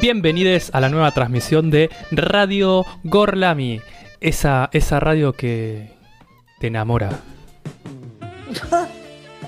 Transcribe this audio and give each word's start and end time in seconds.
Bienvenidos 0.00 0.70
a 0.74 0.80
la 0.80 0.90
nueva 0.90 1.10
transmisión 1.10 1.70
de 1.70 1.90
Radio 2.12 2.86
Gorlami. 3.02 3.80
Esa, 4.20 4.70
esa 4.72 5.00
radio 5.00 5.32
que 5.32 5.90
te 6.60 6.68
enamora. 6.68 7.18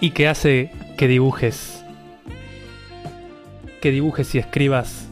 Y 0.01 0.11
que 0.11 0.27
hace 0.27 0.73
que 0.99 1.07
dibujes. 1.07 1.85
Que 3.81 3.93
dibujes 3.93 4.35
y 4.35 4.39
escribas 4.39 5.09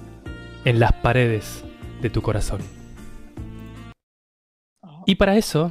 en 0.65 0.81
las 0.81 0.93
paredes 0.93 1.63
de 2.03 2.11
tu 2.11 2.21
corazón. 2.21 2.61
Y 5.07 5.15
para 5.15 5.37
eso. 5.37 5.71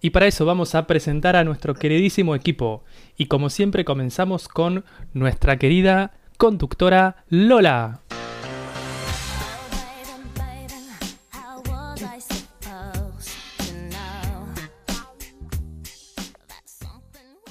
Y 0.00 0.10
para 0.10 0.26
eso 0.26 0.46
vamos 0.46 0.74
a 0.74 0.86
presentar 0.86 1.36
a 1.36 1.44
nuestro 1.44 1.74
queridísimo 1.74 2.34
equipo. 2.34 2.84
Y 3.16 3.26
como 3.26 3.50
siempre 3.50 3.84
comenzamos 3.84 4.48
con 4.48 4.84
nuestra 5.12 5.58
querida 5.58 6.17
conductora 6.38 7.24
Lola. 7.30 8.00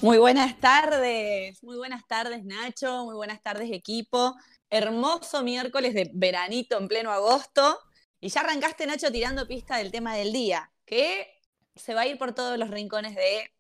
Muy 0.02 0.20
buenas 0.20 0.58
tardes, 0.62 1.62
muy 1.64 1.76
buenas 1.76 2.08
tardes 2.08 2.46
Nacho, 2.46 3.04
muy 3.04 3.16
buenas 3.16 3.44
tardes 3.44 3.70
equipo. 3.74 4.36
Hermoso 4.70 5.44
miércoles 5.44 5.94
de 5.94 6.10
veranito 6.14 6.78
en 6.78 6.88
pleno 6.88 7.12
agosto. 7.12 7.80
Y 8.22 8.30
ya 8.30 8.42
arrancaste 8.42 8.88
Nacho 8.88 9.12
tirando 9.12 9.48
pista 9.48 9.78
del 9.78 9.92
tema 9.92 10.16
del 10.16 10.32
día, 10.32 10.72
que 10.86 11.28
se 11.76 11.94
va 11.94 12.02
a 12.02 12.08
ir 12.08 12.18
por 12.18 12.34
todos 12.34 12.58
los 12.58 12.70
rincones 12.70 13.16
de 13.16 13.52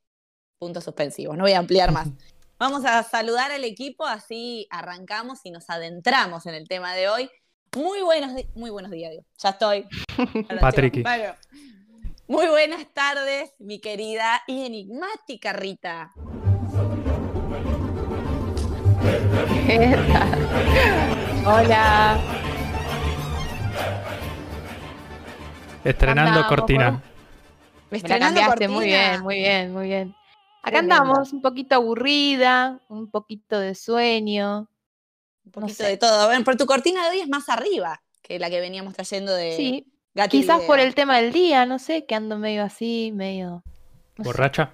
puntos 0.58 0.86
suspensivos. 0.86 1.36
No 1.36 1.44
voy 1.44 1.52
a 1.52 1.60
ampliar 1.60 1.92
más. 1.92 2.08
Vamos 2.60 2.86
a 2.86 3.04
saludar 3.04 3.52
al 3.52 3.64
equipo, 3.64 4.08
así 4.08 4.66
arrancamos 4.72 5.42
y 5.44 5.52
nos 5.52 5.70
adentramos 5.70 6.48
en 6.48 6.56
el 6.56 6.68
tema 6.68 6.96
de 6.96 7.08
hoy. 7.08 7.30
Muy 7.76 8.02
buenos, 8.02 8.32
muy 8.56 8.72
buenos 8.72 8.90
días, 8.90 9.12
digo. 9.12 9.24
ya 9.38 9.50
estoy. 9.50 9.88
Patrick. 10.60 11.04
Bueno, 11.04 11.36
muy 12.28 12.48
buenas 12.48 12.84
tardes, 12.96 13.54
mi 13.60 13.80
querida 13.80 14.42
y 14.48 14.66
enigmática 14.66 15.54
Rita. 15.54 16.12
Hola. 21.46 22.20
Estrenando 25.84 26.32
Andamos, 26.32 26.48
cortina. 26.48 27.04
Me 27.92 28.00
la 28.00 28.08
Estrenando 28.16 28.42
muy 28.70 28.86
bien, 28.86 29.22
muy 29.22 29.36
bien, 29.36 29.72
muy 29.72 29.86
bien. 29.86 30.17
Acá 30.68 30.80
Tremenda. 30.80 30.98
andamos, 30.98 31.34
un 31.34 31.42
poquito 31.42 31.76
aburrida, 31.76 32.82
un 32.90 33.10
poquito 33.10 33.60
de 33.60 33.74
sueño. 33.76 34.70
Un 35.46 35.52
poquito 35.52 35.74
sé. 35.84 35.84
de 35.90 35.98
todo. 35.98 36.26
Bueno, 36.28 36.44
pero 36.44 36.58
tu 36.58 36.66
cortina 36.66 37.04
de 37.06 37.10
hoy 37.12 37.20
es 37.22 37.30
más 37.30 37.48
arriba 37.50 38.02
que 38.22 38.38
la 38.40 38.50
que 38.50 38.60
veníamos 38.60 38.94
trayendo 38.94 39.34
de 39.34 39.56
Sí, 39.56 39.88
Gati 40.14 40.40
quizás 40.42 40.62
por 40.64 40.80
el 40.80 40.94
tema 40.96 41.18
del 41.20 41.32
día, 41.32 41.66
no 41.66 41.80
sé, 41.80 42.06
que 42.06 42.16
ando 42.16 42.38
medio 42.38 42.64
así, 42.64 43.12
medio. 43.14 43.64
no. 44.18 44.24
Borracha. 44.24 44.74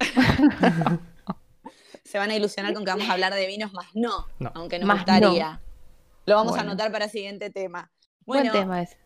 Se 2.04 2.18
van 2.18 2.30
a 2.30 2.34
ilusionar 2.36 2.74
con 2.74 2.84
que 2.84 2.90
vamos 2.90 3.08
a 3.08 3.12
hablar 3.12 3.34
de 3.34 3.46
vinos, 3.46 3.72
más 3.72 3.86
no, 3.94 4.26
No. 4.38 4.50
aunque 4.54 4.78
nos 4.78 4.86
Más 4.86 4.98
gustaría. 4.98 5.60
Lo 6.26 6.34
vamos 6.36 6.56
a 6.56 6.60
anotar 6.60 6.92
para 6.92 7.06
el 7.06 7.10
siguiente 7.10 7.50
tema. 7.50 7.90
Buen 8.24 8.40
Bueno, 8.42 8.52
tema 8.52 8.82
ese. 8.82 8.96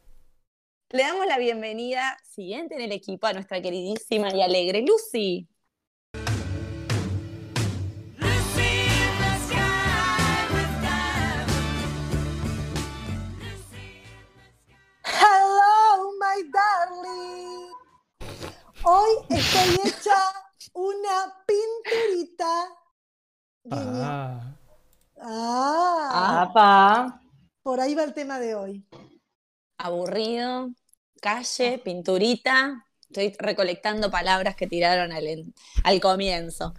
le 0.91 1.03
damos 1.03 1.25
la 1.27 1.39
bienvenida 1.39 2.17
siguiente 2.25 2.75
en 2.75 2.81
el 2.83 2.92
equipo 2.92 3.27
a 3.27 3.33
nuestra 3.33 3.61
queridísima 3.62 4.34
y 4.34 4.42
alegre 4.42 4.83
Lucy. 4.83 5.48
My 16.36 16.50
darling. 16.50 17.70
Hoy 18.84 19.10
estoy 19.30 19.88
hecha 19.88 20.16
una 20.74 21.34
pinturita. 21.47 22.69
Ah. 23.70 24.52
Ah, 25.19 26.42
Apa. 26.42 27.20
por 27.62 27.80
ahí 27.80 27.94
va 27.94 28.04
el 28.04 28.14
tema 28.14 28.38
de 28.38 28.54
hoy. 28.54 28.86
Aburrido, 29.78 30.70
calle, 31.20 31.78
pinturita. 31.78 32.84
Estoy 33.08 33.34
recolectando 33.38 34.10
palabras 34.10 34.56
que 34.56 34.66
tiraron 34.66 35.12
al, 35.12 35.52
al 35.84 36.00
comienzo. 36.00 36.75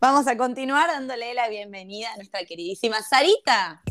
Vamos 0.00 0.26
a 0.26 0.36
continuar 0.36 0.88
dándole 0.88 1.34
la 1.34 1.48
bienvenida 1.48 2.12
a 2.12 2.16
nuestra 2.16 2.44
queridísima 2.44 3.02
Sarita. 3.02 3.82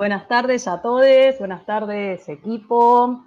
Buenas 0.00 0.28
tardes 0.28 0.66
a 0.66 0.80
todos, 0.80 1.38
buenas 1.38 1.66
tardes 1.66 2.26
equipo. 2.26 3.22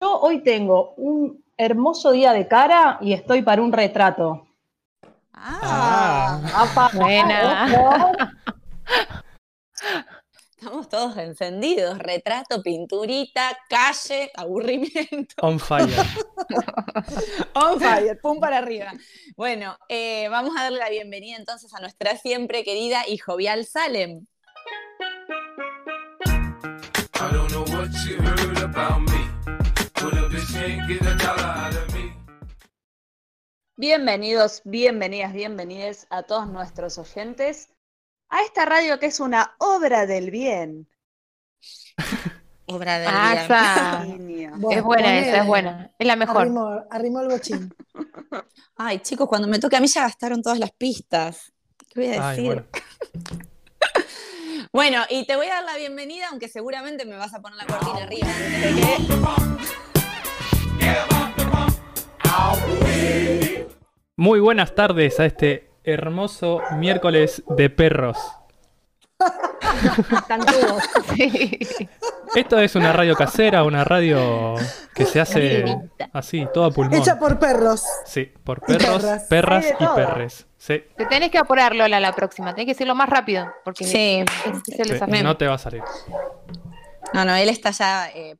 Yo 0.00 0.18
hoy 0.18 0.42
tengo 0.42 0.92
un 0.96 1.44
hermoso 1.56 2.10
día 2.10 2.32
de 2.32 2.48
cara 2.48 2.98
y 3.00 3.12
estoy 3.12 3.42
para 3.42 3.62
un 3.62 3.70
retrato. 3.70 4.48
Ah, 5.32 6.40
Apa, 6.52 6.90
Buena. 6.94 7.68
estamos 10.50 10.88
todos 10.88 11.16
encendidos. 11.16 11.96
Retrato, 11.96 12.60
pinturita, 12.60 13.56
calle, 13.68 14.32
aburrimiento. 14.34 15.36
On 15.42 15.60
fire. 15.60 15.86
On 17.54 17.78
fire, 17.78 18.18
pum 18.20 18.40
para 18.40 18.58
arriba. 18.58 18.92
Bueno, 19.36 19.78
eh, 19.88 20.26
vamos 20.28 20.56
a 20.58 20.64
darle 20.64 20.80
la 20.80 20.90
bienvenida 20.90 21.36
entonces 21.36 21.72
a 21.72 21.78
nuestra 21.78 22.16
siempre 22.16 22.64
querida 22.64 23.04
y 23.06 23.16
jovial 23.16 23.64
Salem. 23.64 24.26
Bienvenidos, 33.76 34.62
bienvenidas, 34.64 35.32
bienvenides 35.32 36.06
a 36.10 36.22
todos 36.22 36.48
nuestros 36.48 36.98
oyentes 36.98 37.70
a 38.28 38.42
esta 38.42 38.64
radio 38.64 38.98
que 38.98 39.06
es 39.06 39.20
una 39.20 39.54
obra 39.58 40.06
del 40.06 40.30
bien. 40.30 40.88
Obra 42.68 42.98
del 42.98 43.08
Ah. 43.12 44.04
Niño. 44.08 44.56
Es 44.70 44.82
buena 44.82 45.18
esa, 45.20 45.40
es 45.42 45.46
buena. 45.46 45.94
Es 45.98 46.06
la 46.06 46.16
mejor. 46.16 46.38
Arrimó, 46.42 46.84
arrimó 46.90 47.20
el 47.20 47.28
bochín. 47.28 47.72
Ay, 48.76 48.98
chicos, 48.98 49.28
cuando 49.28 49.46
me 49.46 49.60
toque 49.60 49.76
a 49.76 49.80
mí 49.80 49.86
ya 49.86 50.02
gastaron 50.02 50.42
todas 50.42 50.58
las 50.58 50.72
pistas. 50.72 51.52
¿Qué 51.88 52.00
voy 52.00 52.14
a 52.14 52.28
Ay, 52.30 52.36
decir? 52.36 52.46
bueno. 52.46 53.46
Bueno, 54.76 55.00
y 55.08 55.24
te 55.24 55.36
voy 55.36 55.46
a 55.46 55.54
dar 55.54 55.64
la 55.64 55.76
bienvenida, 55.78 56.26
aunque 56.30 56.48
seguramente 56.48 57.06
me 57.06 57.16
vas 57.16 57.32
a 57.32 57.40
poner 57.40 57.56
la 57.56 57.64
cortina 57.64 58.02
arriba. 58.02 58.26
que- 60.78 60.86
Muy 64.16 64.38
buenas 64.40 64.74
tardes 64.74 65.18
a 65.18 65.24
este 65.24 65.70
hermoso 65.82 66.60
miércoles 66.72 67.42
de 67.56 67.70
perros. 67.70 68.18
Están. 70.12 70.40
Sí. 71.16 71.58
Esto 72.34 72.58
es 72.58 72.74
una 72.74 72.92
radio 72.92 73.14
casera, 73.14 73.62
una 73.64 73.84
radio 73.84 74.54
que 74.94 75.06
se 75.06 75.20
hace 75.20 75.64
así, 76.12 76.46
todo 76.52 76.64
a 76.66 76.70
pulmón. 76.70 76.98
Hecha 77.00 77.18
por 77.18 77.38
perros. 77.38 77.82
Sí, 78.04 78.24
por 78.44 78.60
perros, 78.60 79.02
perras. 79.28 79.66
y 79.70 79.74
todo. 79.78 79.94
perres. 79.94 80.46
Sí, 80.58 80.82
Te 80.96 81.06
tenés 81.06 81.30
que 81.30 81.38
apurar, 81.38 81.74
Lola, 81.74 82.00
la 82.00 82.12
próxima. 82.12 82.52
Tenés 82.54 82.66
que 82.66 82.72
decirlo 82.72 82.94
más 82.94 83.08
rápido. 83.08 83.46
Porque 83.64 83.84
Sí. 83.84 84.24
ese 84.24 84.50
es 84.72 84.78
el 84.80 84.86
sí, 84.86 84.92
desafío. 84.92 85.22
no 85.22 85.36
te 85.36 85.46
va 85.46 85.54
a 85.54 85.58
salir. 85.58 85.82
No, 87.14 87.24
no, 87.24 87.34
él 87.36 87.48
está 87.48 87.70
ya 87.70 88.10
eh, 88.10 88.36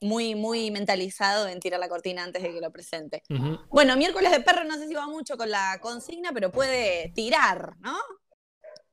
muy, 0.00 0.34
muy 0.34 0.70
mentalizado 0.70 1.46
en 1.48 1.60
tirar 1.60 1.78
la 1.80 1.88
cortina 1.88 2.24
antes 2.24 2.42
de 2.42 2.52
que 2.52 2.60
lo 2.60 2.70
presente. 2.72 3.22
Bueno, 3.70 3.96
miércoles 3.96 4.30
de 4.32 4.40
perro 4.40 4.64
no 4.64 4.74
sé 4.74 4.88
si 4.88 4.94
va 4.94 5.06
mucho 5.06 5.36
con 5.36 5.50
la 5.50 5.78
consigna, 5.80 6.30
pero 6.34 6.50
puede 6.50 7.12
tirar, 7.14 7.74
¿no? 7.78 7.96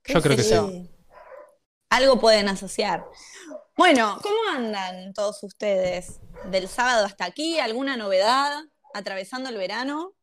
¿Qué 0.03 0.13
Yo 0.13 0.21
creo 0.21 0.37
que 0.37 0.43
sí. 0.43 0.89
Algo 1.95 2.19
pueden 2.19 2.49
asociar. 2.49 3.05
Bueno, 3.77 4.19
¿cómo 4.21 4.35
andan 4.53 5.13
todos 5.13 5.41
ustedes? 5.43 6.19
Del 6.51 6.67
sábado 6.67 7.05
hasta 7.05 7.23
aquí, 7.23 7.57
¿alguna 7.57 7.95
novedad? 7.95 8.65
¿Atravesando 8.93 9.49
el 9.49 9.55
verano? 9.55 10.13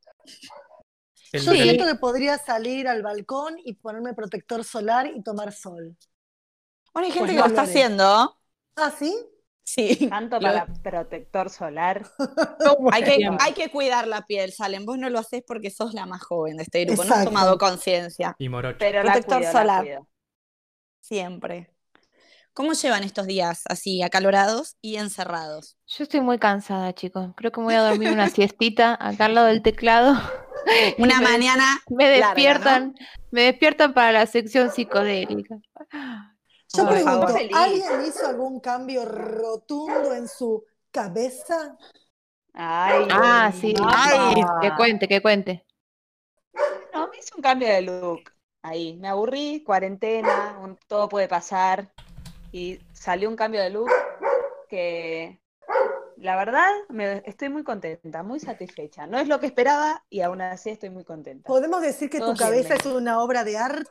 El 1.32 1.42
Yo 1.42 1.52
siento 1.52 1.86
que 1.86 1.94
podría 1.94 2.36
salir 2.36 2.88
al 2.88 3.02
balcón 3.02 3.56
y 3.64 3.72
ponerme 3.72 4.12
protector 4.12 4.64
solar 4.64 5.06
y 5.06 5.22
tomar 5.22 5.54
sol. 5.54 5.96
Bueno, 6.92 7.06
hay 7.06 7.12
gente 7.12 7.20
Pues 7.20 7.30
que 7.30 7.36
no 7.38 7.44
lo 7.44 7.46
está 7.46 7.62
haciendo. 7.62 8.38
¿Ah, 8.76 8.92
sí? 8.98 9.16
Sí. 9.64 10.08
Tanto 10.10 10.40
Lo- 10.40 10.42
para 10.42 10.66
protector 10.66 11.48
solar. 11.48 12.06
Hay 12.92 13.02
que, 13.02 13.30
hay 13.40 13.52
que 13.54 13.70
cuidar 13.70 14.08
la 14.08 14.26
piel, 14.26 14.52
Salen. 14.52 14.84
Vos 14.84 14.98
no 14.98 15.08
lo 15.08 15.20
haces 15.20 15.42
porque 15.46 15.70
sos 15.70 15.94
la 15.94 16.04
más 16.04 16.22
joven 16.22 16.58
de 16.58 16.64
este 16.64 16.84
grupo. 16.84 17.02
No 17.04 17.14
has 17.14 17.24
tomado 17.24 17.56
conciencia. 17.56 18.34
Y 18.38 18.50
morocho. 18.50 18.76
Pero 18.78 19.02
la 19.02 19.12
Protector 19.12 19.38
cuido, 19.38 19.52
solar. 19.52 19.84
cuido. 19.84 20.08
Siempre. 21.02 21.68
¿Cómo 22.54 22.74
llevan 22.74 23.02
estos 23.02 23.26
días 23.26 23.62
así 23.68 24.02
acalorados 24.02 24.76
y 24.80 24.96
encerrados? 24.96 25.76
Yo 25.86 26.04
estoy 26.04 26.20
muy 26.20 26.38
cansada, 26.38 26.92
chicos. 26.94 27.30
Creo 27.36 27.50
que 27.50 27.60
me 27.60 27.64
voy 27.66 27.74
a 27.74 27.82
dormir 27.82 28.10
una 28.10 28.28
siestita 28.28 28.96
acá 29.00 29.24
al 29.24 29.34
lado 29.34 29.46
del 29.48 29.62
teclado. 29.62 30.14
Una 30.98 31.18
me- 31.20 31.24
mañana 31.28 31.64
Me 31.88 32.04
larga, 32.04 32.20
¿no? 32.20 32.26
despiertan, 32.28 32.94
me 33.32 33.42
despiertan 33.42 33.94
para 33.94 34.12
la 34.12 34.26
sección 34.26 34.70
psicodélica. 34.70 35.56
Yo 36.74 36.84
Por 36.84 36.88
pregunto, 36.92 37.26
favor. 37.28 37.40
¿alguien 37.54 38.04
hizo 38.06 38.26
algún 38.28 38.60
cambio 38.60 39.04
rotundo 39.04 40.14
en 40.14 40.28
su 40.28 40.64
cabeza? 40.92 41.76
Ay, 42.54 43.08
Ah, 43.10 43.50
sí. 43.52 43.74
Ay. 43.84 44.40
Que 44.60 44.74
cuente, 44.76 45.08
que 45.08 45.20
cuente. 45.20 45.66
No, 46.94 47.08
me 47.08 47.18
hice 47.18 47.30
un 47.34 47.42
cambio 47.42 47.66
de 47.68 47.82
look. 47.82 48.20
Ahí, 48.62 48.96
me 48.96 49.08
aburrí, 49.08 49.62
cuarentena, 49.64 50.56
un- 50.60 50.78
todo 50.86 51.08
puede 51.08 51.28
pasar. 51.28 51.92
Y 52.52 52.78
salió 52.92 53.28
un 53.28 53.36
cambio 53.36 53.60
de 53.60 53.70
look 53.70 53.90
que, 54.68 55.40
la 56.16 56.36
verdad, 56.36 56.68
me, 56.88 57.22
estoy 57.26 57.48
muy 57.48 57.64
contenta, 57.64 58.22
muy 58.22 58.38
satisfecha. 58.40 59.06
No 59.06 59.18
es 59.18 59.26
lo 59.26 59.40
que 59.40 59.46
esperaba 59.46 60.04
y 60.08 60.20
aún 60.20 60.40
así 60.42 60.70
estoy 60.70 60.90
muy 60.90 61.04
contenta. 61.04 61.46
¿Podemos 61.48 61.80
decir 61.82 62.08
que 62.08 62.18
tu 62.18 62.26
Todos 62.26 62.38
cabeza 62.38 62.74
es 62.74 62.86
una 62.86 63.20
obra 63.22 63.42
de 63.44 63.56
arte? 63.58 63.88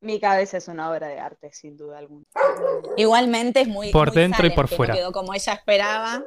Mi 0.00 0.20
cabeza 0.20 0.58
es 0.58 0.68
una 0.68 0.90
obra 0.90 1.06
de 1.06 1.18
arte, 1.18 1.50
sin 1.52 1.76
duda 1.76 1.98
alguna. 1.98 2.24
igualmente 2.96 3.60
es 3.60 3.68
muy 3.68 3.90
Por 3.92 4.08
muy 4.08 4.16
dentro 4.16 4.46
y 4.46 4.50
por 4.50 4.68
fuera. 4.68 4.94
quedó 4.94 5.12
como 5.12 5.32
ella 5.32 5.52
esperaba 5.54 6.22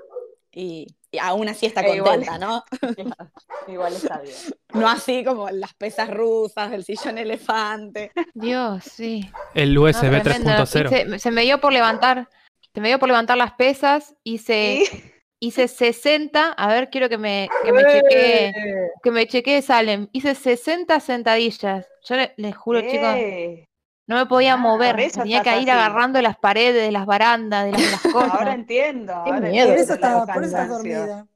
y, 0.60 0.88
y 1.12 1.20
aún 1.20 1.48
así 1.50 1.68
está 1.68 1.82
E 1.82 1.96
igual- 1.98 2.26
contenta, 2.26 2.40
¿no? 2.40 2.64
Igual 3.68 3.94
está 3.94 4.20
bien. 4.22 4.36
No 4.74 4.88
así 4.90 5.24
como 5.24 5.50
las 5.50 5.74
pesas 5.76 6.10
rusas, 6.10 6.72
el 6.74 6.84
sillón 6.84 7.18
elefante. 7.18 8.12
Dios, 8.34 8.84
sí. 8.84 9.30
El 9.54 9.74
No, 9.74 9.84
USB 9.84 10.22
tremendo. 10.24 10.50
3.0. 10.64 10.88
Hice- 10.88 11.20
se 11.20 11.32
me 11.32 11.44
dio 11.44 11.60
por 11.60 11.74
levantar, 11.74 12.28
se 12.74 12.82
me 12.82 12.88
dio 12.88 12.98
por 13.00 13.08
levantar 13.10 13.38
las 13.38 13.54
pesas, 13.54 14.16
hice, 14.24 14.84
Sí. 14.90 15.04
hice 15.40 15.68
60, 15.68 16.54
a 16.54 16.68
ver, 16.68 16.90
quiero 16.90 17.10
que 17.10 17.18
me, 17.18 17.50
que 17.64 17.72
me 17.74 17.84
chequee, 17.84 18.48
Eh, 18.50 18.90
que 19.04 19.12
me 19.12 19.28
chequee 19.28 19.62
Salem. 19.62 20.08
Hice 20.12 20.34
60 20.34 21.00
sentadillas. 21.00 21.86
Yo 22.10 22.16
le- 22.16 22.34
les 22.38 22.56
juro, 22.56 22.82
chicos, 22.82 23.16
Eh, 23.16 23.67
no 24.08 24.16
me 24.18 24.26
podía 24.26 24.56
Ah, 24.56 24.58
mover. 24.58 25.10
Tenía 25.12 25.42
que 25.42 25.58
ir 25.60 25.70
así. 25.70 25.72
agarrando 25.72 26.22
las 26.22 26.38
paredes, 26.38 26.84
de 26.86 26.92
las 26.92 27.06
barandas, 27.06 27.66
de 27.66 27.72
las, 27.74 27.86
las 27.86 28.04
cosas. 28.08 28.34
Ahora 28.34 28.54
entiendo. 28.54 29.14
Qué 29.24 29.32
ahora 29.32 29.50
miedo. 29.50 29.68
Por 29.70 29.78
entiendo 29.78 29.84
eso, 29.84 29.94
estaba, 29.96 30.32
por 30.32 30.44
eso 30.44 30.52
estás 30.52 30.70
dormida. 30.70 31.28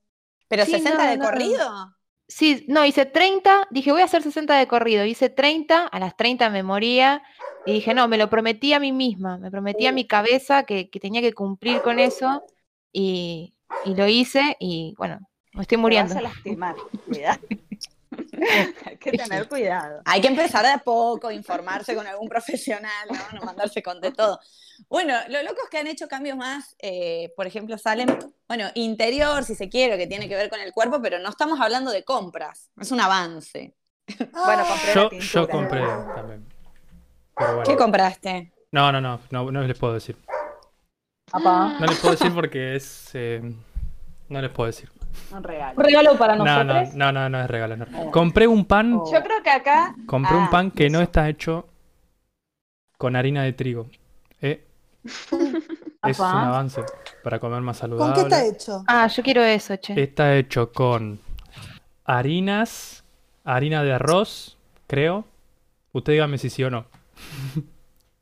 Pero 0.47 0.65
Sí, 0.65 0.71
60 0.71 1.03
no, 1.03 1.09
de 1.09 1.18
no. 1.18 1.25
corrido. 1.25 1.95
Sí, 2.27 2.65
no, 2.69 2.85
hice 2.85 3.06
30, 3.06 3.68
dije 3.71 3.91
voy 3.91 4.01
a 4.01 4.06
hacer 4.06 4.23
60 4.23 4.57
de 4.57 4.68
corrido, 4.68 5.03
hice 5.06 5.29
30, 5.29 5.85
a 5.88 6.00
las 6.00 6.15
30 6.15 6.50
me 6.50 6.63
moría 6.63 7.21
y 7.65 7.73
dije 7.73 7.94
no, 7.94 8.07
me 8.07 8.18
lo 8.18 8.29
prometí 8.29 8.74
a 8.74 8.79
mí 8.79 8.94
misma, 8.94 9.38
me 9.38 9.51
prometí 9.51 9.85
a 9.88 9.91
mi 9.91 10.07
cabeza 10.07 10.63
que, 10.63 10.89
que 10.89 11.00
tenía 11.01 11.21
que 11.21 11.33
cumplir 11.33 11.81
con 11.81 12.00
eso 12.00 12.44
y, 12.94 13.53
y 13.83 13.95
lo 13.95 14.07
hice 14.07 14.56
y 14.59 14.95
bueno, 14.97 15.19
me 15.53 15.62
estoy 15.63 15.77
Te 15.85 15.95
muriendo. 15.95 16.15
vas 16.15 16.15
a 16.15 16.21
lastimar. 16.21 16.75
Cuidado. 17.06 17.41
Hay 18.85 18.97
que 18.97 19.11
tener 19.11 19.47
cuidado. 19.47 20.01
Hay 20.05 20.21
que 20.21 20.27
empezar 20.27 20.65
de 20.65 20.71
a 20.71 20.77
poco, 20.79 21.31
informarse 21.31 21.95
con 21.95 22.07
algún 22.07 22.27
profesional, 22.27 23.07
¿no? 23.09 23.39
No 23.39 23.45
mandarse 23.45 23.83
con 23.83 24.01
de 24.01 24.11
todo. 24.11 24.39
Bueno, 24.89 25.13
lo 25.29 25.43
loco 25.43 25.57
es 25.63 25.69
que 25.69 25.77
han 25.77 25.88
hecho 25.88 26.07
cambios 26.07 26.38
más, 26.38 26.75
eh, 26.79 27.31
por 27.35 27.45
ejemplo, 27.45 27.77
salen, 27.77 28.17
bueno, 28.47 28.69
interior, 28.75 29.43
si 29.43 29.53
se 29.55 29.69
quiere, 29.69 29.97
que 29.97 30.07
tiene 30.07 30.27
que 30.27 30.35
ver 30.35 30.49
con 30.49 30.59
el 30.59 30.73
cuerpo, 30.73 31.01
pero 31.01 31.19
no 31.19 31.29
estamos 31.29 31.59
hablando 31.61 31.91
de 31.91 32.03
compras, 32.03 32.69
es 32.79 32.91
un 32.91 32.99
avance. 33.01 33.75
Bueno, 34.33 34.63
compré 34.67 34.93
Yo, 34.93 35.09
la 35.11 35.19
yo 35.19 35.47
compré 35.49 35.81
también. 36.15 36.45
Pero 37.38 37.55
bueno. 37.55 37.63
¿Qué 37.63 37.77
compraste? 37.77 38.51
No, 38.71 38.91
no, 38.91 38.99
no, 39.01 39.19
no, 39.29 39.51
no 39.51 39.61
les 39.61 39.77
puedo 39.77 39.93
decir. 39.93 40.17
papá. 41.31 41.77
No 41.79 41.85
les 41.85 41.99
puedo 41.99 42.13
decir 42.15 42.33
porque 42.33 42.75
es. 42.75 43.11
eh, 43.13 43.41
no 44.29 44.41
les 44.41 44.51
puedo 44.51 44.67
decir. 44.67 44.91
Un 45.31 45.43
regalo. 45.43 45.73
Un 45.77 45.83
regalo 45.83 46.17
para 46.17 46.35
No, 46.35 46.45
no, 46.45 46.63
nosotros. 46.63 46.95
no, 46.95 47.11
no, 47.11 47.29
no 47.29 47.41
es 47.41 47.49
regalo. 47.49 47.77
no. 47.77 48.11
Compré 48.11 48.47
un 48.47 48.65
pan. 48.65 48.93
Oh. 48.93 49.11
Yo 49.11 49.21
creo 49.23 49.41
que 49.43 49.49
acá. 49.49 49.95
Compré 50.05 50.35
un 50.35 50.43
Ah, 50.45 50.49
pan 50.51 50.71
que 50.71 50.89
no 50.89 51.01
está 51.01 51.27
hecho 51.29 51.67
con 52.97 53.15
harina 53.15 53.43
de 53.43 53.53
trigo. 53.53 53.87
Eh, 54.41 54.65
es 55.03 56.19
un 56.19 56.25
avance 56.25 56.81
para 57.23 57.39
comer 57.39 57.61
más 57.61 57.79
¿Con 57.79 57.89
saludable. 57.89 58.13
qué 58.15 58.21
está 58.21 58.45
hecho? 58.45 58.83
Ah, 58.87 59.07
yo 59.07 59.23
quiero 59.23 59.41
eso, 59.43 59.75
che. 59.77 60.01
Está 60.01 60.35
hecho 60.35 60.71
con 60.71 61.19
harinas, 62.05 63.03
harina 63.43 63.83
de 63.83 63.93
arroz, 63.93 64.57
creo. 64.87 65.25
Usted 65.93 66.13
dígame 66.13 66.37
si 66.37 66.49
sí 66.49 66.63
o 66.63 66.69
no. 66.69 66.85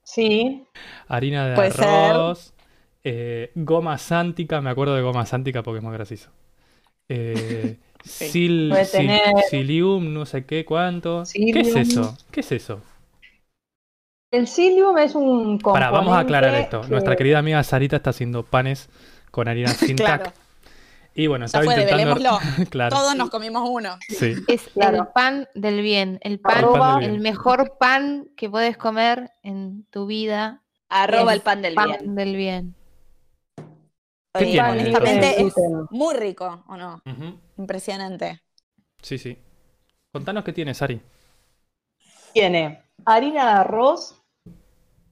Sí. 0.04 0.66
Harina 1.08 1.48
de 1.48 1.54
arroz, 1.68 2.54
eh, 3.04 3.52
goma 3.56 3.98
sántica, 3.98 4.60
me 4.62 4.70
acuerdo 4.72 4.96
de 4.96 5.02
goma 5.04 5.26
sántica 5.26 5.62
porque 5.64 5.78
es 5.80 5.84
más 5.84 5.94
gracioso. 5.94 6.32
Eh, 7.10 7.78
sil- 8.06 8.70
Puede 8.70 8.86
sil- 8.86 8.92
tener- 8.92 9.36
Psyllium, 9.50 10.14
no 10.14 10.26
sé 10.26 10.46
qué 10.46 10.64
cuánto. 10.66 11.24
¿Qué 11.34 11.60
es 11.60 11.76
eso? 11.76 12.18
¿Qué 12.32 12.40
es 12.42 12.52
eso? 12.52 12.82
El 14.32 14.48
psyllium 14.48 14.96
es 15.00 15.16
un 15.16 15.58
componente 15.60 15.72
Para, 15.72 15.90
vamos 15.90 16.16
a 16.16 16.20
aclarar 16.20 16.54
esto. 16.56 16.82
que- 16.82 16.88
Nuestra 16.90 17.16
querida 17.16 17.40
amiga 17.40 17.64
Sarita 17.64 17.96
está 17.96 18.12
haciendo 18.12 18.44
panes 18.44 18.90
con 19.32 19.48
harina 19.48 19.70
sin 19.70 19.96
Claro, 19.98 20.26
tac. 20.26 20.34
Y 21.16 21.26
bueno, 21.28 21.46
estaba 21.46 21.66
fue, 21.66 21.74
intentando. 21.82 22.40
claro, 22.70 22.96
Todos 22.96 23.16
nos 23.16 23.30
comimos 23.32 23.68
uno. 23.68 23.98
sí. 24.08 24.36
Es 24.48 24.70
el 24.76 25.00
pan 25.16 25.48
del 25.56 25.82
bien, 25.82 26.20
el 26.22 26.40
pan, 26.40 26.60
Arroba- 26.60 26.92
del 26.94 27.00
bien. 27.00 27.12
el 27.16 27.20
mejor 27.22 27.78
pan 27.80 28.30
que 28.38 28.50
puedes 28.50 28.78
comer 28.78 29.32
en 29.42 29.86
tu 29.90 30.06
vida, 30.06 30.62
Arroba 30.90 31.34
el 31.34 31.42
pan 31.42 31.62
del 31.64 31.74
pan 31.74 31.90
bien. 32.00 32.16
del 32.16 32.36
bien. 32.36 32.76
¿Qué 34.34 34.46
tiene 34.46 34.70
honestamente 34.70 35.42
es 35.42 35.54
muy 35.90 36.16
rico, 36.16 36.64
¿o 36.68 36.78
no? 36.78 37.02
Impresionante. 37.58 38.42
Sí, 39.02 39.18
sí. 39.18 39.38
Contanos 40.12 40.44
qué 40.44 40.54
tiene, 40.54 40.74
Sari. 40.74 41.02
Tiene 42.34 42.84
harina 43.06 43.46
de 43.46 43.52
arroz, 43.62 44.22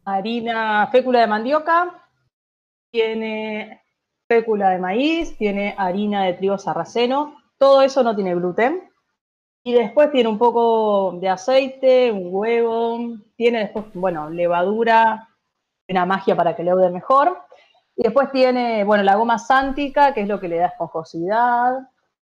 harina, 0.05 0.87
fécula 0.91 1.21
de 1.21 1.27
mandioca, 1.27 2.09
tiene 2.91 3.81
fécula 4.27 4.69
de 4.69 4.79
maíz, 4.79 5.37
tiene 5.37 5.73
harina 5.77 6.25
de 6.25 6.33
trigo 6.33 6.57
sarraceno, 6.57 7.37
todo 7.57 7.81
eso 7.81 8.03
no 8.03 8.15
tiene 8.15 8.35
gluten. 8.35 8.89
Y 9.63 9.73
después 9.73 10.11
tiene 10.11 10.29
un 10.29 10.37
poco 10.37 11.17
de 11.19 11.27
aceite, 11.27 12.11
un 12.11 12.29
huevo, 12.31 12.99
tiene 13.35 13.59
después, 13.59 13.85
bueno, 13.93 14.29
levadura, 14.29 15.27
una 15.89 16.05
magia 16.05 16.35
para 16.35 16.55
que 16.55 16.63
leude 16.63 16.89
mejor. 16.89 17.37
Y 17.97 18.03
después 18.03 18.31
tiene, 18.31 18.83
bueno, 18.83 19.03
la 19.03 19.15
goma 19.15 19.39
sántica, 19.39 20.13
que 20.13 20.21
es 20.21 20.27
lo 20.27 20.39
que 20.39 20.47
le 20.47 20.57
da 20.57 20.67
esponjosidad. 20.67 21.73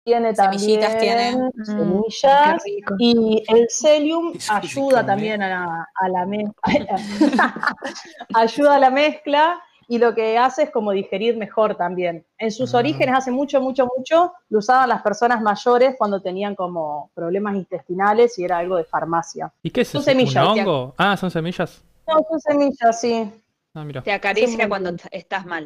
Tiene 0.03 0.33
también 0.33 0.59
Semillitas 0.59 0.97
tiene. 0.97 1.35
Mm, 1.53 1.63
semillas. 1.63 2.63
Y 2.97 3.43
el 3.47 3.67
celium 3.69 4.33
ayuda 4.49 5.05
también 5.05 5.43
a, 5.43 5.87
a 5.93 6.09
la 6.09 6.25
mezcla. 6.25 6.55
ayuda 8.33 8.75
a 8.75 8.79
la 8.79 8.89
mezcla 8.89 9.61
y 9.87 9.97
lo 9.97 10.13
que 10.13 10.37
hace 10.37 10.63
es 10.63 10.69
como 10.71 10.91
digerir 10.91 11.35
mejor 11.37 11.75
también. 11.75 12.25
En 12.37 12.51
sus 12.51 12.73
Ah. 12.73 12.77
orígenes, 12.79 13.15
hace 13.17 13.31
mucho, 13.31 13.59
mucho, 13.61 13.87
mucho, 13.97 14.33
lo 14.49 14.59
usaban 14.59 14.89
las 14.89 15.01
personas 15.01 15.41
mayores 15.41 15.95
cuando 15.97 16.21
tenían 16.21 16.55
como 16.55 17.09
problemas 17.13 17.55
intestinales 17.55 18.37
y 18.39 18.43
era 18.45 18.57
algo 18.57 18.77
de 18.77 18.83
farmacia. 18.85 19.51
¿Y 19.63 19.69
qué 19.71 19.81
es 19.81 19.87
Son 19.89 20.01
eso? 20.01 20.09
semillas, 20.11 20.47
¿Un 20.47 20.53
tía. 20.53 20.63
hongo? 20.63 20.93
Ah, 20.97 21.17
son 21.17 21.29
semillas. 21.31 21.83
No, 22.07 22.17
son 22.29 22.39
semillas, 22.39 22.99
sí. 23.01 23.31
Ah, 23.73 23.83
mira. 23.83 24.01
Te 24.01 24.11
acaricia 24.11 24.63
Sí, 24.63 24.69
cuando 24.69 24.91
estás 25.11 25.45
mal. 25.45 25.65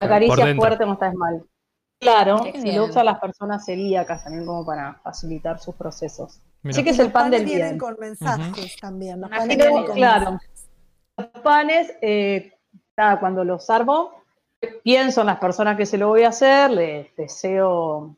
La 0.00 0.06
Por 0.06 0.08
caricia 0.08 0.46
dentro. 0.46 0.62
fuerte 0.66 0.86
no 0.86 0.92
estás 0.94 1.14
mal. 1.14 1.44
Claro, 2.00 2.40
Qué 2.42 2.58
y 2.58 2.72
lo 2.72 2.84
usan 2.86 3.06
las 3.06 3.18
personas 3.20 3.64
celíacas 3.64 4.24
también 4.24 4.44
como 4.44 4.66
para 4.66 4.94
facilitar 5.02 5.58
sus 5.58 5.74
procesos. 5.74 6.40
Mira. 6.62 6.74
Así 6.74 6.84
que 6.84 6.90
es 6.90 6.98
el 6.98 7.12
pan 7.12 7.30
del 7.30 7.44
vienen 7.44 7.68
bien. 7.70 7.78
con 7.78 7.96
mensajes 7.98 8.76
también. 8.80 9.20
Los 9.20 9.30
panes 9.30 9.46
genialidad. 9.48 9.68
vienen 9.70 9.86
con 9.86 9.96
Claro. 9.96 10.30
mensajes. 10.32 10.68
Los 11.16 11.26
panes, 11.42 11.94
eh, 12.02 12.52
nada, 12.96 13.20
cuando 13.20 13.44
los 13.44 13.70
armo, 13.70 14.10
pienso 14.82 15.20
en 15.20 15.28
las 15.28 15.38
personas 15.38 15.76
que 15.76 15.86
se 15.86 15.96
lo 15.96 16.08
voy 16.08 16.24
a 16.24 16.28
hacer, 16.28 16.70
les 16.70 17.14
deseo 17.16 18.16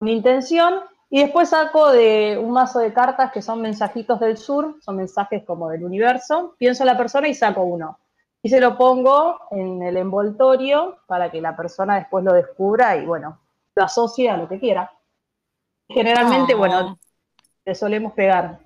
mi 0.00 0.12
intención 0.12 0.80
y 1.10 1.22
después 1.22 1.48
saco 1.50 1.90
de 1.90 2.38
un 2.42 2.52
mazo 2.52 2.78
de 2.78 2.92
cartas 2.92 3.32
que 3.32 3.42
son 3.42 3.60
mensajitos 3.60 4.20
del 4.20 4.36
sur, 4.38 4.76
son 4.80 4.96
mensajes 4.96 5.44
como 5.44 5.68
del 5.68 5.84
universo, 5.84 6.54
pienso 6.58 6.84
en 6.84 6.86
la 6.86 6.96
persona 6.96 7.28
y 7.28 7.34
saco 7.34 7.62
uno. 7.62 7.98
Y 8.42 8.48
se 8.48 8.60
lo 8.60 8.76
pongo 8.76 9.38
en 9.52 9.82
el 9.82 9.96
envoltorio 9.96 10.98
para 11.06 11.30
que 11.30 11.40
la 11.40 11.56
persona 11.56 11.96
después 11.96 12.24
lo 12.24 12.32
descubra 12.32 12.96
y 12.96 13.06
bueno, 13.06 13.40
lo 13.74 13.84
asocie 13.84 14.28
a 14.30 14.36
lo 14.36 14.48
que 14.48 14.58
quiera. 14.58 14.90
Generalmente, 15.88 16.54
Oh, 16.54 16.58
bueno, 16.58 16.98
le 17.64 17.74
solemos 17.74 18.12
pegar. 18.14 18.58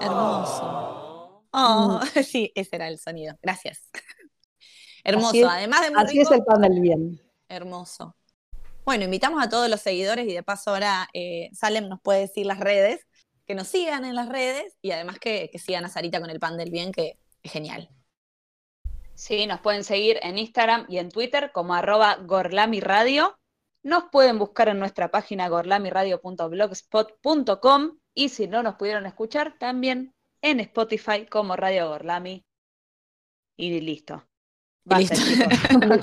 Hermoso. 0.00 1.44
Oh, 1.52 2.00
sí, 2.24 2.50
ese 2.54 2.76
era 2.76 2.88
el 2.88 2.98
sonido. 2.98 3.36
Gracias. 3.42 3.90
Hermoso. 5.04 5.28
Así 5.28 5.40
es- 5.40 5.46
Además 5.48 5.80
de 5.82 5.90
muy 5.90 6.02
Así 6.02 6.20
es 6.20 6.30
el 6.30 6.42
pan 6.44 6.60
del 6.62 6.80
bien. 6.80 7.20
hermoso. 7.48 8.16
Bueno, 8.84 9.04
invitamos 9.04 9.42
a 9.42 9.48
todos 9.48 9.68
los 9.70 9.80
seguidores 9.80 10.26
y 10.26 10.32
de 10.34 10.42
paso 10.42 10.70
ahora 10.70 11.08
eh, 11.14 11.48
Salem 11.54 11.88
nos 11.88 12.00
puede 12.02 12.20
decir 12.20 12.44
las 12.46 12.58
redes, 12.60 13.06
que 13.46 13.54
nos 13.54 13.68
sigan 13.68 14.04
en 14.04 14.14
las 14.14 14.28
redes 14.28 14.76
y 14.82 14.90
además 14.90 15.18
que, 15.18 15.48
que 15.52 15.58
sigan 15.58 15.84
a 15.84 15.88
Sarita 15.88 16.20
con 16.20 16.28
el 16.30 16.40
pan 16.40 16.56
del 16.58 16.70
bien, 16.70 16.90
que 16.92 17.18
es 17.42 17.52
genial. 17.52 17.88
Sí, 19.14 19.46
nos 19.46 19.60
pueden 19.60 19.84
seguir 19.84 20.18
en 20.22 20.38
Instagram 20.38 20.86
y 20.88 20.98
en 20.98 21.10
Twitter 21.10 21.50
como 21.52 21.74
arroba 21.74 22.16
gorlamiradio. 22.16 23.38
Nos 23.82 24.04
pueden 24.10 24.38
buscar 24.38 24.68
en 24.68 24.78
nuestra 24.78 25.10
página 25.10 25.48
gorlamiradio.blogspot.com 25.48 27.98
y 28.14 28.28
si 28.28 28.46
no 28.48 28.62
nos 28.62 28.74
pudieron 28.76 29.06
escuchar, 29.06 29.56
también 29.58 30.14
en 30.40 30.60
Spotify 30.60 31.26
como 31.26 31.56
Radio 31.56 31.88
Gorlami. 31.88 32.44
Y 33.56 33.80
listo. 33.80 34.24
Basta, 34.84 35.14
listo. 35.14 35.30
chicos. 35.30 35.46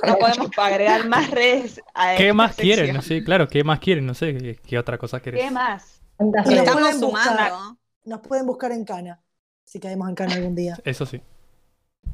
No 0.03 0.15
podemos 0.18 0.50
agregar 0.58 1.08
más 1.08 1.30
redes 1.32 1.82
a 1.94 2.15
¿Qué 2.15 2.24
esta 2.24 2.34
más 2.34 2.56
quieren? 2.56 2.86
sección. 2.86 2.96
No 2.96 3.01
sé, 3.01 3.24
claro, 3.24 3.48
¿qué 3.48 3.63
más 3.63 3.80
quieren? 3.80 4.06
No 4.06 4.13
sé, 4.13 4.38
¿qué, 4.38 4.56
qué 4.56 4.80
otra 4.80 4.98
cosa 4.98 5.22
querés? 5.22 5.44
¿Qué 5.44 5.51
más? 5.51 6.01
Nos 6.20 6.46
pueden 6.46 7.01
buscar. 7.01 7.50
sumando 7.50 7.77
Nos 8.06 8.22
pueden 8.22 8.46
buscar 8.46 8.72
en 8.72 8.86
Cana, 8.86 9.22
si 9.63 9.80
caemos 9.80 10.08
en 10.10 10.15
Cana 10.15 10.36
algún 10.36 10.56
día. 10.56 10.77
Eso 10.84 11.06
sí. 11.06 11.22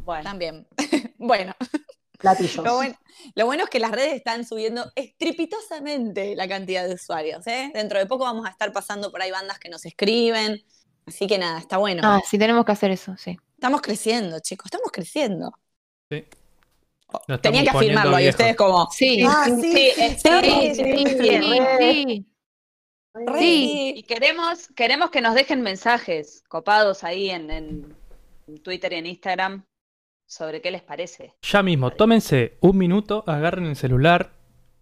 Bueno, 0.07 0.23
también. 0.23 0.65
bueno, 1.17 1.53
Platillos. 2.17 2.63
lo 2.65 2.75
bueno, 2.75 2.95
lo 3.35 3.45
bueno 3.45 3.63
es 3.65 3.69
que 3.69 3.79
las 3.79 3.91
redes 3.91 4.13
están 4.13 4.45
subiendo 4.45 4.89
estrepitosamente 4.95 6.33
la 6.35 6.47
cantidad 6.47 6.87
de 6.87 6.93
usuarios. 6.95 7.45
¿eh? 7.45 7.71
Dentro 7.73 7.99
de 7.99 8.05
poco 8.05 8.23
vamos 8.23 8.45
a 8.47 8.49
estar 8.49 8.71
pasando 8.71 9.11
por 9.11 9.21
ahí 9.21 9.31
bandas 9.31 9.59
que 9.59 9.67
nos 9.69 9.85
escriben. 9.85 10.63
Así 11.05 11.27
que 11.27 11.37
nada, 11.37 11.59
está 11.59 11.75
bueno. 11.77 12.01
Ah, 12.05 12.21
sí, 12.25 12.37
tenemos 12.39 12.65
que 12.65 12.71
hacer 12.71 12.89
eso, 12.91 13.15
sí. 13.17 13.37
Estamos 13.55 13.81
creciendo, 13.81 14.39
chicos, 14.39 14.67
estamos 14.67 14.91
creciendo. 14.93 15.51
Sí. 16.09 16.25
Oh, 17.07 17.21
Nos 17.27 17.41
Tenía 17.41 17.63
que 17.63 17.69
afirmarlo 17.69 18.19
y 18.19 18.29
ustedes 18.29 18.55
como... 18.55 18.89
Sí, 18.91 19.25
Ah, 19.27 19.45
sí, 19.45 19.61
sí, 19.61 19.91
sí, 19.95 20.17
sí. 20.17 20.29
bien, 20.41 20.75
sí, 20.75 20.83
sí, 20.83 21.05
sí, 21.05 21.19
bien, 21.19 21.43
sí, 21.43 21.57
sí. 21.79 22.25
"Re, 23.13 23.39
Sí. 23.39 23.93
Y 23.97 24.03
queremos, 24.03 24.67
queremos 24.75 25.09
que 25.09 25.19
nos 25.21 25.33
dejen 25.35 25.61
mensajes 25.61 26.43
copados 26.47 27.03
ahí 27.03 27.29
en, 27.29 27.49
en 27.51 28.63
Twitter 28.63 28.93
y 28.93 28.95
en 28.97 29.05
Instagram 29.07 29.65
sobre 30.27 30.61
qué 30.61 30.69
les 30.71 30.83
parece. 30.83 31.33
Ya 31.41 31.63
mismo, 31.63 31.91
tómense 31.91 32.57
un 32.59 32.77
minuto, 32.77 33.23
agarren 33.25 33.65
el 33.65 33.75
celular, 33.75 34.31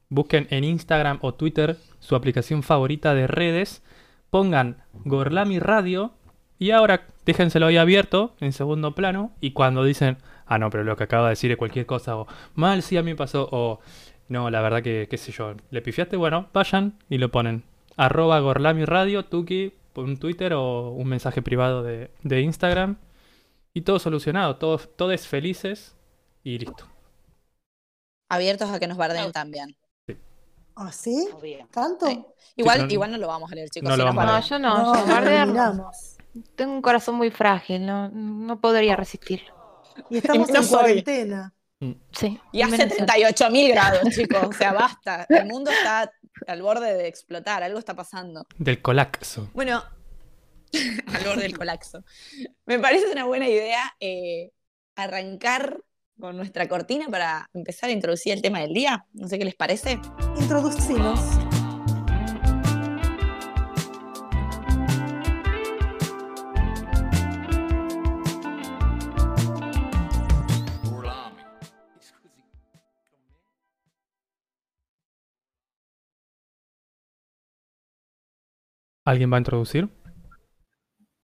busquen 0.10 0.48
en 0.50 0.64
Instagram 0.64 1.20
o 1.22 1.34
Twitter 1.34 1.78
su 2.00 2.16
aplicación 2.16 2.64
favorita 2.64 3.14
de 3.14 3.28
redes, 3.28 3.84
pongan 4.30 4.84
Gorlami 5.06 5.60
Radio 5.60 6.14
y 6.58 6.72
ahora 6.72 7.08
déjenselo 7.26 7.68
ahí 7.68 7.78
abierto 7.78 8.36
en 8.40 8.52
segundo 8.52 8.96
plano 8.96 9.32
y 9.40 9.52
cuando 9.52 9.84
dicen, 9.84 10.18
ah 10.46 10.58
no, 10.58 10.70
pero 10.70 10.84
lo 10.84 10.98
que 10.98 11.04
acaba 11.04 11.26
de 11.26 11.32
decir 11.32 11.52
es 11.52 11.58
cualquier 11.58 11.86
cosa 11.86 12.18
o 12.18 12.28
mal 12.56 12.82
sí 12.82 12.98
a 12.98 13.04
mí 13.04 13.12
me 13.12 13.16
pasó 13.16 13.48
o 13.52 13.80
no, 14.28 14.50
la 14.50 14.62
verdad 14.62 14.82
que 14.82 15.08
qué 15.10 15.18
sé 15.18 15.32
yo, 15.32 15.54
le 15.70 15.82
pifiaste, 15.82 16.18
bueno, 16.18 16.50
vayan 16.52 16.98
y 17.10 17.20
lo 17.20 17.30
ponen. 17.30 17.64
Arroba 17.96 18.40
Gorlami 18.40 18.84
Radio, 18.84 19.24
Tuki, 19.26 19.74
un 19.94 20.18
Twitter 20.18 20.54
o 20.54 20.90
un 20.90 21.08
mensaje 21.08 21.42
privado 21.42 21.84
de, 21.84 22.10
de 22.24 22.42
Instagram 22.42 22.98
y 23.76 23.82
todo 23.82 24.00
solucionado, 24.00 24.56
todos, 24.56 24.90
todos 24.96 25.28
felices 25.28 25.96
y 26.44 26.58
listo. 26.58 26.88
Abiertos 28.30 28.70
a 28.72 28.80
que 28.80 28.88
nos 28.88 28.98
barden 28.98 29.26
No. 29.26 29.32
también. 29.32 29.76
¿Ah, 30.78 30.92
sí? 30.92 31.28
Obvio. 31.34 31.68
¿Tanto? 31.72 32.08
Sí. 32.08 32.26
Igual, 32.56 32.80
pero- 32.80 32.92
igual 32.94 33.12
no 33.12 33.18
lo 33.18 33.28
vamos 33.28 33.52
a 33.52 33.56
leer, 33.56 33.70
chicos. 33.70 33.88
No 33.90 33.96
si 33.96 34.00
lo 34.00 34.06
vamos 34.06 34.24
a 34.24 34.26
No, 34.26 34.32
bardean. 34.34 34.50
yo 34.50 34.60
no, 34.60 34.78
No, 34.94 34.96
yo 35.06 35.14
bardear 35.14 35.48
no. 35.48 35.92
Tengo 36.56 36.74
un 36.74 36.82
corazón 36.82 37.16
muy 37.16 37.32
frágil, 37.32 37.86
no, 37.86 38.10
no 38.10 38.60
podría 38.60 38.96
resistirlo. 38.96 39.54
Y 40.10 40.18
estamos 40.18 40.50
No 40.50 40.60
en 40.62 40.68
cuarentena. 40.68 41.54
Sí. 42.12 42.40
Y 42.52 42.62
hace 42.62 42.78
menos- 42.78 42.96
38 42.96 43.50
mil 43.52 43.72
grados, 43.72 44.02
chicos. 44.10 44.44
O 44.48 44.54
sea, 44.54 44.74
basta. 44.74 45.26
El 45.30 45.46
mundo 45.48 45.70
está 45.72 46.12
al 46.48 46.62
borde 46.62 46.94
de 46.94 47.08
explotar. 47.08 47.64
Algo 47.64 47.80
está 47.80 47.94
pasando. 47.94 48.46
Del 48.58 48.82
colapso. 48.82 49.50
Bueno, 49.54 49.84
al 51.08 51.24
borde 51.24 51.44
del 51.44 51.58
colapso. 51.58 52.04
Me 52.66 52.80
parece 52.80 53.12
una 53.12 53.26
buena 53.26 53.48
idea 53.48 53.96
eh, 54.00 54.52
arrancar 54.96 55.82
con 56.20 56.38
nuestra 56.38 56.68
cortina 56.68 57.08
para 57.10 57.50
empezar 57.54 57.90
a 57.90 57.94
introducir 57.94 58.34
el 58.34 58.42
tema 58.42 58.62
del 58.62 58.74
día. 58.74 59.06
No 59.14 59.28
sé 59.28 59.38
qué 59.38 59.46
les 59.46 59.56
parece. 59.56 60.00
Introducimos. 60.38 61.20
¿Alguien 79.04 79.32
va 79.32 79.38
a 79.38 79.40
introducir? 79.40 79.88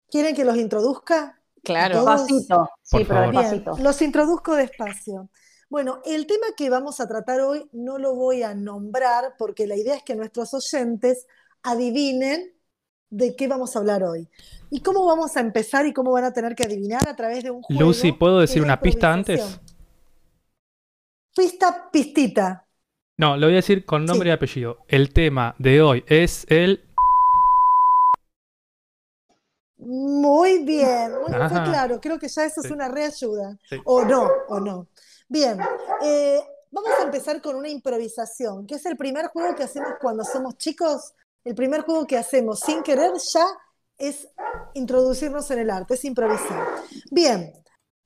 ¿Quieren 0.09 0.35
que 0.35 0.45
los 0.45 0.57
introduzca? 0.57 1.39
Claro. 1.63 1.95
Despacito. 1.97 2.69
Sí, 2.81 2.97
Por 2.99 3.07
pero. 3.07 3.31
Bien, 3.31 3.41
despacito. 3.51 3.77
los 3.83 4.01
introduzco 4.01 4.55
despacio. 4.55 5.29
Bueno, 5.69 6.01
el 6.05 6.25
tema 6.27 6.47
que 6.55 6.69
vamos 6.69 6.99
a 7.01 7.07
tratar 7.07 7.41
hoy 7.41 7.67
no 7.73 7.97
lo 7.97 8.15
voy 8.15 8.41
a 8.43 8.55
nombrar 8.55 9.35
porque 9.37 9.67
la 9.67 9.75
idea 9.75 9.95
es 9.95 10.03
que 10.03 10.15
nuestros 10.15 10.53
oyentes 10.53 11.27
adivinen 11.61 12.53
de 13.09 13.35
qué 13.35 13.47
vamos 13.49 13.75
a 13.75 13.79
hablar 13.79 14.03
hoy. 14.03 14.29
¿Y 14.69 14.81
cómo 14.81 15.05
vamos 15.05 15.35
a 15.35 15.41
empezar 15.41 15.85
y 15.85 15.93
cómo 15.93 16.11
van 16.11 16.23
a 16.25 16.31
tener 16.33 16.55
que 16.55 16.63
adivinar 16.63 17.07
a 17.07 17.15
través 17.15 17.43
de 17.43 17.51
un 17.51 17.61
juego? 17.61 17.81
Lucy, 17.81 18.13
¿puedo 18.13 18.39
decir 18.39 18.61
de 18.61 18.65
una 18.65 18.79
pista 18.79 19.11
antes? 19.13 19.59
Pista, 21.35 21.89
pistita. 21.91 22.65
No, 23.17 23.35
lo 23.37 23.47
voy 23.47 23.53
a 23.53 23.57
decir 23.57 23.85
con 23.85 24.05
nombre 24.05 24.27
Sí. 24.27 24.31
y 24.31 24.33
apellido. 24.33 24.77
El 24.87 25.11
tema 25.13 25.55
de 25.59 25.81
hoy 25.81 26.03
es 26.07 26.45
el... 26.49 26.86
Muy 29.77 30.63
bien, 30.63 31.13
muy 31.13 31.31
fue 31.31 31.63
claro. 31.63 31.99
Creo 32.01 32.17
que 32.17 32.27
ya 32.27 32.45
eso 32.45 32.61
es 32.61 32.71
una 32.71 32.87
reayuda. 32.87 33.57
Sí. 33.69 33.79
O 33.85 34.03
no, 34.03 34.27
o 34.49 34.59
no. 34.59 34.87
Bien, 35.27 35.59
eh, 36.01 36.41
vamos 36.71 36.91
a 36.99 37.03
empezar 37.03 37.41
con 37.41 37.55
una 37.55 37.69
improvisación, 37.69 38.65
que 38.65 38.75
es 38.75 38.85
el 38.85 38.97
primer 38.97 39.27
juego 39.27 39.55
que 39.55 39.63
hacemos 39.63 39.93
cuando 40.01 40.23
somos 40.23 40.57
chicos. 40.57 41.13
El 41.43 41.53
primer 41.53 41.81
juego 41.81 42.05
que 42.05 42.17
hacemos 42.17 42.59
sin 42.59 42.81
querer 42.81 43.11
ya 43.33 43.45
es 43.97 44.27
introducirnos 44.73 45.49
en 45.51 45.59
el 45.59 45.69
arte, 45.69 45.93
es 45.93 46.05
improvisar. 46.05 46.65
Bien, 47.11 47.53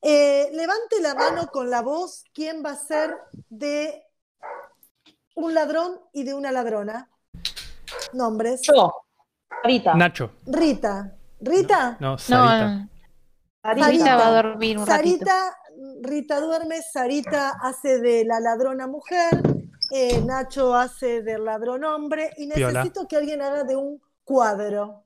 eh, 0.01 0.49
levante 0.53 0.99
la 1.01 1.15
mano 1.15 1.47
con 1.47 1.69
la 1.69 1.81
voz. 1.81 2.23
¿Quién 2.33 2.63
va 2.65 2.71
a 2.71 2.75
ser 2.75 3.15
de 3.49 4.03
un 5.35 5.53
ladrón 5.53 5.99
y 6.11 6.23
de 6.23 6.33
una 6.33 6.51
ladrona? 6.51 7.09
Nombres. 8.13 8.61
Yo. 8.61 8.93
Sarita. 9.61 9.93
Nacho. 9.93 10.31
Rita. 10.45 11.17
¿Rita? 11.41 11.97
No, 11.99 12.11
No, 12.11 12.17
Sarita. 12.17 12.69
no. 12.69 12.89
Sarita. 13.63 13.85
Sarita 13.85 14.15
va 14.15 14.27
a 14.27 14.31
dormir 14.43 14.77
un 14.77 14.87
ratito. 14.87 15.25
Sarita, 15.25 15.57
Rita 16.01 16.39
duerme, 16.39 16.81
Sarita 16.81 17.49
hace 17.61 17.99
de 17.99 18.25
la 18.25 18.39
ladrona 18.39 18.87
mujer, 18.87 19.41
eh, 19.91 20.21
Nacho 20.25 20.73
hace 20.75 21.21
del 21.21 21.45
ladrón 21.45 21.83
hombre 21.83 22.31
y 22.37 22.49
Piola. 22.51 22.79
necesito 22.83 23.07
que 23.07 23.17
alguien 23.17 23.41
haga 23.41 23.63
de 23.63 23.75
un 23.75 24.01
cuadro. 24.23 25.03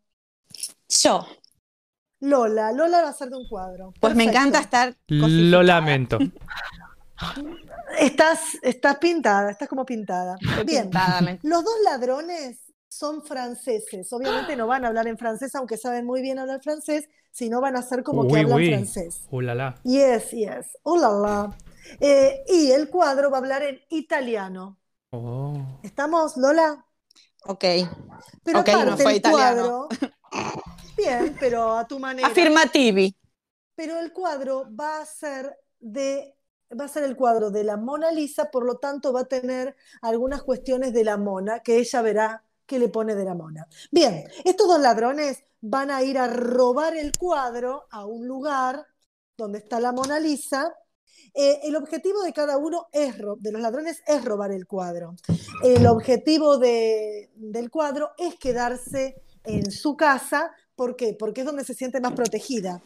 Yo. 0.89 1.25
Lola, 2.21 2.71
Lola 2.71 3.01
va 3.01 3.07
a 3.07 3.11
hacer 3.11 3.29
de 3.29 3.37
un 3.37 3.47
cuadro. 3.47 3.93
Pues 3.99 4.15
me 4.15 4.23
encanta 4.25 4.59
estar. 4.59 4.95
Lo 5.07 5.63
lamento. 5.63 6.17
Estás, 7.99 8.39
estás 8.61 8.97
pintada, 8.97 9.51
estás 9.51 9.67
como 9.69 9.85
pintada. 9.85 10.35
Bien, 10.65 10.83
pintada, 10.83 11.37
los 11.43 11.63
dos 11.63 11.73
ladrones 11.83 12.59
son 12.97 13.23
franceses. 13.23 14.11
Obviamente 14.13 14.55
no 14.55 14.67
van 14.67 14.85
a 14.85 14.89
hablar 14.89 15.07
en 15.07 15.17
francés, 15.17 15.53
aunque 15.55 15.77
saben 15.77 16.05
muy 16.05 16.21
bien 16.21 16.39
hablar 16.39 16.61
francés, 16.61 17.07
sino 17.31 17.61
van 17.61 17.75
a 17.75 17.79
hacer 17.79 18.03
como 18.03 18.27
que 18.27 18.39
hablan 18.39 18.57
uy. 18.57 18.69
francés. 18.69 19.21
Ulala. 19.29 19.75
Yes, 19.83 20.31
yes. 20.31 20.77
Oh, 20.83 20.97
la, 20.97 21.09
la. 21.09 21.57
Eh, 21.99 22.43
y 22.47 22.71
el 22.71 22.89
cuadro 22.89 23.29
va 23.29 23.37
a 23.37 23.39
hablar 23.41 23.63
en 23.63 23.79
italiano. 23.89 24.79
Oh. 25.11 25.53
¿Estamos, 25.83 26.37
Lola? 26.37 26.85
Ok. 27.45 27.63
Pero 28.43 28.59
Ok, 28.59 28.69
no 28.85 28.97
fue 28.97 29.11
el 29.11 29.17
italiano. 29.17 29.87
cuadro. 29.89 30.09
Bien, 30.97 31.35
pero 31.39 31.77
a 31.77 31.85
tu 31.85 31.99
manera. 31.99 32.27
Afirmativi. 32.27 33.15
Pero 33.75 33.99
el 33.99 34.13
cuadro 34.13 34.67
va 34.73 34.99
a 35.01 35.05
ser 35.05 35.57
de 35.79 36.31
va 36.79 36.85
a 36.85 36.89
ser 36.89 37.03
el 37.03 37.15
cuadro 37.15 37.51
de 37.51 37.63
la 37.63 37.77
Mona 37.77 38.11
Lisa, 38.11 38.49
por 38.49 38.65
lo 38.65 38.77
tanto 38.77 39.13
va 39.13 39.21
a 39.21 39.25
tener 39.25 39.75
algunas 40.01 40.41
cuestiones 40.41 40.93
de 40.93 41.03
la 41.03 41.17
mona 41.17 41.59
que 41.59 41.77
ella 41.77 42.01
verá 42.01 42.44
que 42.65 42.79
le 42.79 42.89
pone 42.89 43.15
de 43.15 43.23
la 43.25 43.33
mona. 43.35 43.67
Bien, 43.91 44.23
estos 44.43 44.67
dos 44.67 44.79
ladrones 44.79 45.43
van 45.61 45.91
a 45.91 46.03
ir 46.03 46.17
a 46.17 46.27
robar 46.27 46.95
el 46.95 47.11
cuadro 47.17 47.85
a 47.91 48.05
un 48.05 48.27
lugar 48.27 48.85
donde 49.37 49.59
está 49.59 49.79
la 49.79 49.91
Mona 49.91 50.19
Lisa. 50.19 50.73
Eh, 51.33 51.59
el 51.63 51.75
objetivo 51.75 52.21
de 52.23 52.33
cada 52.33 52.57
uno 52.57 52.87
es 52.91 53.15
de 53.17 53.51
los 53.51 53.61
ladrones 53.61 54.01
es 54.07 54.23
robar 54.23 54.51
el 54.51 54.67
cuadro. 54.67 55.15
El 55.63 55.85
objetivo 55.87 56.57
de- 56.57 57.29
del 57.35 57.69
cuadro 57.69 58.11
es 58.17 58.35
quedarse 58.35 59.21
en 59.43 59.71
su 59.71 59.95
casa. 59.97 60.51
¿Por 60.75 60.95
qué? 60.95 61.13
Porque 61.17 61.41
es 61.41 61.47
donde 61.47 61.63
se 61.65 61.73
siente 61.73 61.99
más 61.99 62.13
protegida. 62.13 62.81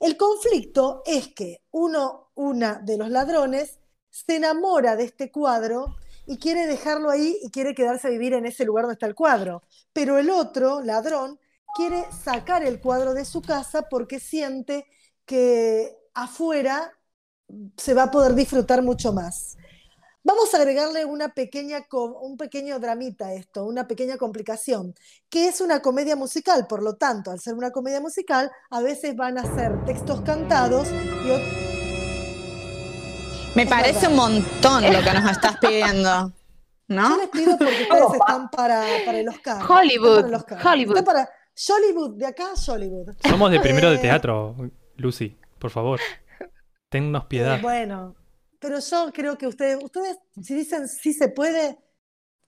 El 0.00 0.16
conflicto 0.16 1.02
es 1.06 1.28
que 1.34 1.62
uno, 1.70 2.30
una 2.34 2.80
de 2.82 2.96
los 2.96 3.08
ladrones, 3.10 3.78
se 4.10 4.36
enamora 4.36 4.96
de 4.96 5.04
este 5.04 5.30
cuadro 5.30 5.96
y 6.26 6.38
quiere 6.38 6.66
dejarlo 6.66 7.10
ahí 7.10 7.38
y 7.42 7.50
quiere 7.50 7.74
quedarse 7.74 8.08
a 8.08 8.10
vivir 8.10 8.34
en 8.34 8.46
ese 8.46 8.64
lugar 8.64 8.84
donde 8.84 8.94
está 8.94 9.06
el 9.06 9.14
cuadro. 9.14 9.62
Pero 9.92 10.18
el 10.18 10.30
otro, 10.30 10.80
ladrón, 10.80 11.38
quiere 11.74 12.04
sacar 12.24 12.62
el 12.62 12.80
cuadro 12.80 13.14
de 13.14 13.24
su 13.24 13.42
casa 13.42 13.88
porque 13.88 14.20
siente 14.20 14.86
que 15.24 15.96
afuera 16.14 16.92
se 17.76 17.94
va 17.94 18.04
a 18.04 18.10
poder 18.10 18.34
disfrutar 18.34 18.82
mucho 18.82 19.12
más. 19.12 19.56
Vamos 20.24 20.54
a 20.54 20.58
agregarle 20.58 21.04
una 21.04 21.34
pequeña, 21.34 21.84
un 21.90 22.36
pequeño 22.36 22.78
dramita 22.78 23.26
a 23.26 23.34
esto, 23.34 23.64
una 23.64 23.88
pequeña 23.88 24.16
complicación, 24.16 24.94
que 25.28 25.48
es 25.48 25.60
una 25.60 25.82
comedia 25.82 26.14
musical, 26.14 26.68
por 26.68 26.80
lo 26.80 26.94
tanto, 26.94 27.32
al 27.32 27.40
ser 27.40 27.54
una 27.54 27.72
comedia 27.72 28.00
musical, 28.00 28.48
a 28.70 28.80
veces 28.80 29.16
van 29.16 29.36
a 29.38 29.54
ser 29.56 29.84
textos 29.84 30.20
cantados 30.20 30.86
y 30.88 31.28
ot- 31.28 31.61
Me 33.54 33.62
Es 33.62 33.68
parece 33.68 33.92
verdad. 34.08 34.10
un 34.10 34.16
montón 34.16 34.82
lo 34.92 35.02
que 35.02 35.12
nos 35.12 35.30
estás 35.30 35.56
pidiendo. 35.58 36.32
Yo 36.88 36.96
¿No? 36.96 37.16
les 37.16 37.28
pido 37.28 37.56
porque 37.56 37.82
ustedes 37.82 38.14
están 38.14 38.50
para, 38.50 38.84
para 39.04 39.18
el 39.18 39.28
Oscar. 39.28 39.62
Hollywood, 39.70 40.18
Están 40.18 40.22
para 40.22 40.28
el 40.28 40.34
Oscar. 40.34 40.66
Hollywood. 40.66 40.96
Están 40.98 41.04
para 41.14 41.30
Hollywood, 41.68 42.10
de 42.16 42.26
acá 42.26 42.44
a 42.52 42.72
Hollywood. 42.72 43.14
Somos 43.28 43.50
de 43.50 43.60
primero 43.60 43.90
de 43.90 43.98
teatro, 43.98 44.56
Lucy, 44.96 45.38
por 45.58 45.70
favor. 45.70 46.00
Tennos 46.88 47.24
piedad. 47.26 47.58
Eh, 47.58 47.62
bueno, 47.62 48.14
pero 48.58 48.78
yo 48.78 49.10
creo 49.12 49.38
que 49.38 49.46
ustedes, 49.46 49.82
ustedes 49.82 50.18
si 50.42 50.54
dicen 50.54 50.86
sí 50.88 51.12
se 51.14 51.28
puede, 51.28 51.78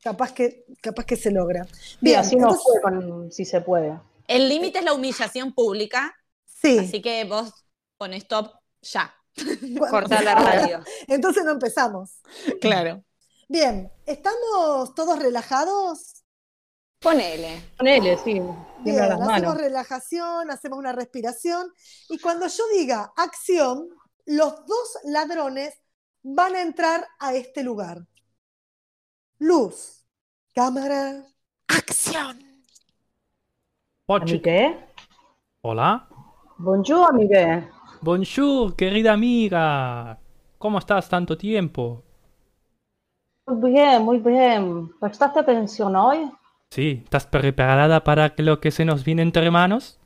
capaz 0.03 0.33
que, 0.33 0.65
capaz 0.83 1.05
que 1.05 1.17
se 1.17 1.31
logra. 1.31 1.65
Sí, 1.65 1.97
Bien, 2.01 2.21
así 2.21 2.37
no 2.37 2.55
fue 2.55 2.81
con 2.83 3.31
si 3.33 3.45
se 3.45 3.61
puede. 3.63 3.99
El 4.29 4.49
límite 4.49 4.79
es 4.81 4.85
la 4.85 4.93
humillación 4.95 5.53
pública, 5.55 6.15
sí. 6.47 6.79
así 6.79 7.01
que 7.01 7.25
vos 7.25 7.53
pones 7.97 8.23
stop 8.25 8.53
ya. 8.83 9.15
Bueno, 9.61 9.91
Corta 9.91 10.23
la 10.23 10.35
radio. 10.35 10.85
Entonces 11.09 11.45
no 11.45 11.53
empezamos. 11.53 12.21
Claro. 12.61 13.05
Bien, 13.49 13.91
¿estamos 14.07 14.95
todos 14.95 15.19
relajados? 15.19 16.25
Ponele. 17.01 17.63
Ponele, 17.77 18.17
sí. 18.19 18.41
Bien, 18.81 18.97
las 18.97 19.11
hacemos 19.11 19.27
manos. 19.27 19.57
relajación, 19.59 20.51
hacemos 20.51 20.79
una 20.79 20.93
respiración 20.93 21.71
y 22.09 22.19
cuando 22.19 22.47
yo 22.47 22.65
diga 22.73 23.13
acción, 23.17 23.89
los 24.25 24.67
dos 24.67 24.99
ladrones 25.05 25.75
van 26.23 26.55
a 26.55 26.63
entrar 26.63 27.07
a 27.19 27.35
este 27.35 27.63
lugar. 27.63 28.07
Luz, 29.39 30.07
cámara, 30.55 31.27
acción. 31.69 32.39
Pochi. 34.07 34.35
¿Amigue? 34.35 34.89
Hola. 35.61 36.09
Bonjour, 36.57 37.09
amigue. 37.11 37.69
Bonjour, 38.07 38.77
querida 38.77 39.15
amiga. 39.15 40.19
¿Cómo 40.59 40.79
estás 40.79 41.09
tanto 41.09 41.39
tiempo? 41.39 42.05
Muy 43.47 43.73
bien, 43.73 44.03
muy 44.03 44.19
bien. 44.19 44.91
¿Prestaste 45.01 45.41
atención 45.41 45.97
hoy? 45.97 46.31
Sí, 46.71 47.01
¿estás 47.05 47.25
preparada 47.27 48.05
para 48.05 48.35
lo 48.37 48.61
que 48.61 48.71
se 48.71 48.85
nos 48.85 49.03
viene 49.03 49.23
entre 49.23 49.51
manos? 49.51 49.99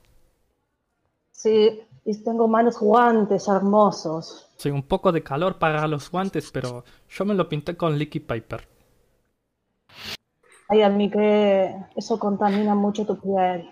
Sí, 1.31 1.81
y 2.05 2.23
tengo 2.23 2.49
manos 2.49 2.79
guantes 2.79 3.49
hermosos. 3.49 4.47
Sí, 4.59 4.69
un 4.71 4.83
poco 4.83 5.11
de 5.11 5.23
calor 5.23 5.59
para 5.59 5.89
los 5.89 6.11
guantes, 6.11 6.51
pero 6.53 6.85
yo 7.09 7.25
me 7.25 7.35
lo 7.35 7.49
pinté 7.49 7.79
con 7.79 7.99
Liquid 7.99 8.27
Paper. 8.27 8.69
Ay, 10.69 10.83
amigue, 10.83 11.75
eso 11.97 12.19
contamina 12.19 12.75
mucho 12.75 13.05
tu 13.07 13.19
piel. 13.21 13.71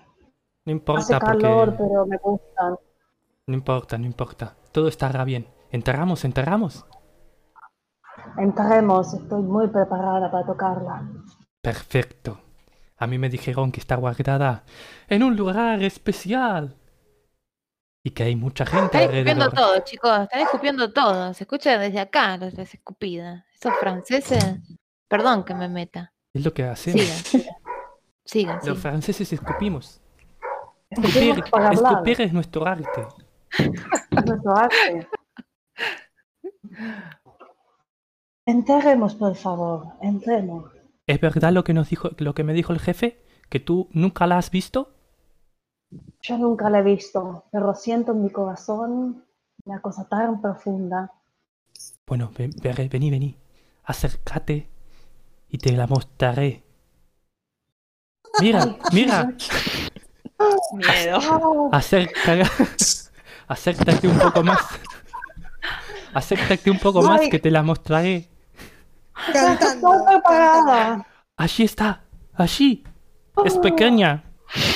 No 0.67 0.73
Hace 0.95 1.13
importa 1.13 1.19
calor, 1.19 1.75
porque... 1.75 1.79
pero 1.79 2.07
me 2.07 2.17
gustan. 2.19 2.77
No 3.47 3.55
importa, 3.55 3.97
no 3.97 4.07
importa. 4.07 4.57
Todo 4.73 4.89
estará 4.89 5.25
bien. 5.25 5.47
¿Enterramos, 5.71 6.25
enterramos? 6.25 6.85
Entremos, 8.39 9.15
estoy 9.15 9.43
muy 9.43 9.69
preparada 9.69 10.31
para 10.31 10.47
tocarla. 10.47 11.09
Perfecto. 11.63 12.41
A 12.99 13.07
mí 13.07 13.19
me 13.19 13.29
dijeron 13.29 13.71
que 13.71 13.81
está 13.81 13.97
guardada 13.97 14.65
en 15.09 15.23
un 15.23 15.37
lugar 15.37 15.83
especial. 15.83 16.77
Y 18.03 18.11
que 18.11 18.23
hay 18.25 18.37
mucha 18.37 18.65
gente 18.65 18.85
Están 18.85 19.03
escupiendo 19.03 19.45
alrededor. 19.45 19.53
todo, 19.55 19.85
chicos. 19.85 20.21
Están 20.21 20.41
escupiendo 20.41 20.93
todo. 20.93 21.35
Se 21.35 21.45
escucha 21.45 21.79
desde 21.79 22.01
acá 22.01 22.37
las, 22.37 22.57
escupidas. 22.59 23.45
Esos 23.55 23.75
franceses. 23.81 24.45
Perdón 25.09 25.45
que 25.45 25.55
me 25.55 25.69
meta. 25.69 26.13
Es 26.33 26.45
lo 26.45 26.53
que 26.53 26.65
hacemos. 26.65 27.01
Sigan, 27.01 27.25
sigan. 27.25 27.55
Sigan, 28.25 28.55
Los 28.57 28.65
sigan. 28.65 28.77
franceses 28.77 29.33
escupimos. 29.33 30.01
Escupir, 30.91 31.43
escupir 31.73 32.21
es 32.21 32.33
nuestro 32.33 32.67
arte. 32.67 33.07
Es 33.59 34.25
nuestro 34.27 34.57
arte. 34.57 35.09
Entremos, 38.47 39.15
por 39.15 39.35
favor, 39.35 39.87
entremos. 40.01 40.73
¿Es 41.07 41.21
verdad 41.21 41.53
lo 41.53 41.65
que 41.65 41.75
nos 41.75 41.89
dijo, 41.91 42.11
lo 42.19 42.35
que 42.35 42.45
me 42.45 42.53
dijo 42.53 42.73
el 42.73 42.81
jefe? 42.81 43.23
¿Que 43.49 43.61
tú 43.61 43.89
nunca 43.93 44.27
la 44.27 44.39
has 44.39 44.51
visto? 44.51 44.93
Yo 46.21 46.39
nunca 46.39 46.69
la 46.69 46.81
he 46.81 46.83
visto, 46.83 47.45
pero 47.53 47.75
siento 47.75 48.13
en 48.13 48.23
mi 48.23 48.31
corazón 48.31 49.25
una 49.65 49.81
cosa 49.81 50.09
tan 50.09 50.41
profunda. 50.41 51.13
Bueno, 52.07 52.31
ven- 52.37 52.53
ven- 52.63 52.89
vení, 52.89 53.11
vení. 53.11 53.37
Acércate 53.85 54.69
y 55.49 55.59
te 55.59 55.73
la 55.73 55.87
mostraré. 55.87 56.65
Mira, 58.41 58.77
mira. 58.93 59.33
Miedo. 60.73 61.71
Acerca... 61.73 62.51
Acércate 63.49 64.09
un 64.09 64.19
poco 64.19 64.43
más. 64.43 64.61
Acércate 66.15 66.71
un 66.71 66.79
poco 66.79 67.03
más 67.03 67.21
que 67.31 67.39
te 67.39 67.51
la 67.51 67.63
mostraré. 67.63 68.29
Cantando. 69.33 69.93
Allí 71.37 71.65
está, 71.65 72.03
allí. 72.35 72.85
Es 73.45 73.59
pequeña, 73.59 74.25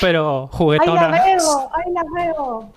pero 0.00 0.42
¡Ahí 0.42 0.48
la 0.50 0.56
juguetona. 0.59 1.09
veo! 1.11 1.70
¡Ahí 1.72 1.92
la 1.92 2.02
veo! 2.14 2.72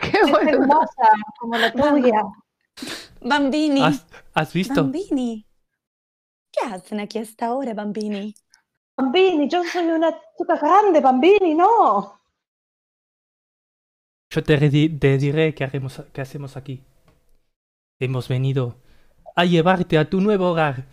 Qué 0.00 0.18
Es 0.22 0.30
bueno. 0.30 0.50
hermosa, 0.50 1.08
como 1.38 1.56
la 1.58 1.72
tuya. 1.72 2.22
Bambini. 3.20 3.82
¿Has, 3.82 4.06
has 4.34 4.52
visto? 4.52 4.82
Bambini. 4.82 5.46
¿Qué 6.50 6.66
hacen 6.72 7.00
aquí 7.00 7.18
a 7.18 7.22
esta 7.22 7.52
hora, 7.52 7.74
Bambini? 7.74 8.34
Bambini, 8.96 9.46
yo 9.48 9.62
soy 9.64 9.86
una 9.88 10.10
chica 10.38 10.56
grande, 10.56 11.00
Bambini, 11.00 11.54
no. 11.54 12.18
Yo 14.30 14.42
te, 14.42 14.58
diré 14.58 15.54
qué, 15.54 15.64
haremos, 15.64 16.02
qué 16.12 16.20
hacemos 16.20 16.56
aquí. 16.56 16.82
Hemos 17.98 18.28
venido 18.28 18.76
a 19.34 19.44
llevarte 19.44 19.98
a 19.98 20.08
tu 20.08 20.20
nuevo 20.20 20.50
hogar. 20.50 20.84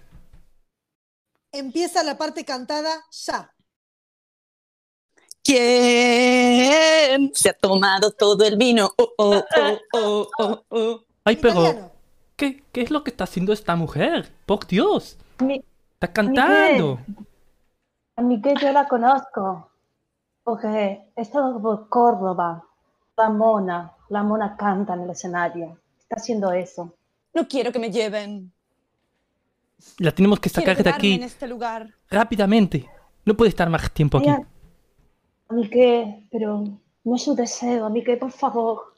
Empieza 1.52 2.04
la 2.04 2.18
parte 2.18 2.46
cantada 2.46 3.04
ya. 3.12 3.54
¿Quién 5.44 7.32
se 7.34 7.50
ha 7.50 7.54
tomado 7.54 8.12
todo 8.12 8.46
el 8.46 8.58
vino? 8.58 8.90
Oh, 8.98 9.14
oh, 9.18 9.44
oh, 9.58 9.80
oh, 9.94 10.30
oh, 10.40 10.64
oh. 10.70 11.04
Ay, 11.26 11.36
pero. 11.36 11.92
¿qué, 12.38 12.64
¿qué 12.72 12.82
es 12.82 12.92
lo 12.92 13.04
que 13.04 13.12
está 13.12 13.26
haciendo 13.26 13.52
esta 13.52 13.76
mujer? 13.76 14.32
Por 14.46 14.66
Dios, 14.68 15.18
Mi, 15.40 15.64
está 15.94 16.14
cantando. 16.14 17.00
a 18.16 18.22
Miguel 18.22 18.58
yo 18.60 18.72
la 18.72 18.88
conozco. 18.88 19.70
Porque 20.44 21.12
he 21.16 21.22
estado 21.22 21.62
por 21.62 21.90
Córdoba. 21.90 22.66
La 23.18 23.30
mona, 23.30 23.94
la 24.10 24.24
mona 24.24 24.56
canta 24.58 24.94
en 24.96 25.02
el 25.02 25.10
escenario. 25.12 25.78
Está 26.00 26.16
haciendo 26.16 26.52
eso. 26.52 26.96
No 27.34 27.48
quiero 27.48 27.72
que 27.72 27.80
me 27.80 27.92
lleven. 27.92 28.52
La 30.00 30.12
tenemos 30.12 30.40
que 30.40 30.50
sacar 30.50 30.82
de 30.82 30.90
aquí 30.90 31.14
en 31.16 31.24
este 31.24 31.48
lugar. 31.48 31.94
rápidamente. 32.10 32.90
No 33.26 33.36
puede 33.36 33.50
estar 33.50 33.70
más 33.70 33.92
tiempo 33.92 34.18
aquí. 34.18 34.28
Mira, 34.30 34.48
Miguel, 35.50 36.28
pero 36.32 36.64
no 37.04 37.16
es 37.16 37.24
su 37.24 37.36
deseo, 37.36 37.90
Miguel, 37.90 38.18
por 38.18 38.32
favor. 38.32 38.96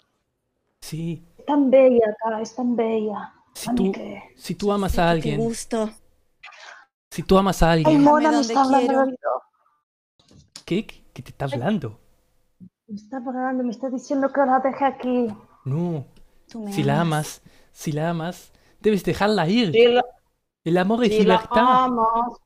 Sí, 0.80 1.24
Es 1.38 1.46
tan 1.46 1.70
bella 1.70 2.06
acá, 2.10 2.42
es 2.42 2.56
tan 2.56 2.76
bella. 2.76 3.34
si 3.54 3.74
tú, 3.76 3.92
si 4.36 4.56
tú 4.56 4.72
amas 4.72 4.98
a 5.00 5.10
alguien, 5.10 5.40
gusto. 5.40 5.90
si 7.10 7.24
tú 7.24 7.38
amas 7.38 7.62
a 7.64 7.72
Ay, 7.72 7.84
alguien, 7.84 8.04
mona, 8.04 8.32
me 8.32 8.40
está 8.42 8.62
hablando. 8.64 9.18
¿qué, 10.66 10.86
¿Qué 10.86 11.22
te 11.24 11.30
está 11.32 11.46
hablando? 11.46 12.00
Me 12.88 12.96
está 12.96 13.18
hablando, 13.18 13.64
me 13.64 13.72
está 13.72 13.90
diciendo 13.90 14.32
que 14.32 14.42
la 14.42 14.60
deje 14.60 14.86
aquí. 14.86 15.28
No, 15.66 16.06
Tú 16.48 16.62
me 16.62 16.72
si 16.72 16.84
la 16.84 17.02
amas, 17.02 17.42
si 17.72 17.92
la 17.92 18.12
amas, 18.12 18.52
debes 18.80 19.04
dejarla 19.04 19.48
ir. 19.48 19.72
Si 19.72 19.88
la, 19.88 20.06
El 20.64 20.78
amor 20.78 21.04
es 21.04 21.16
si 21.18 21.24
la 21.24 21.44
amas, 21.50 22.40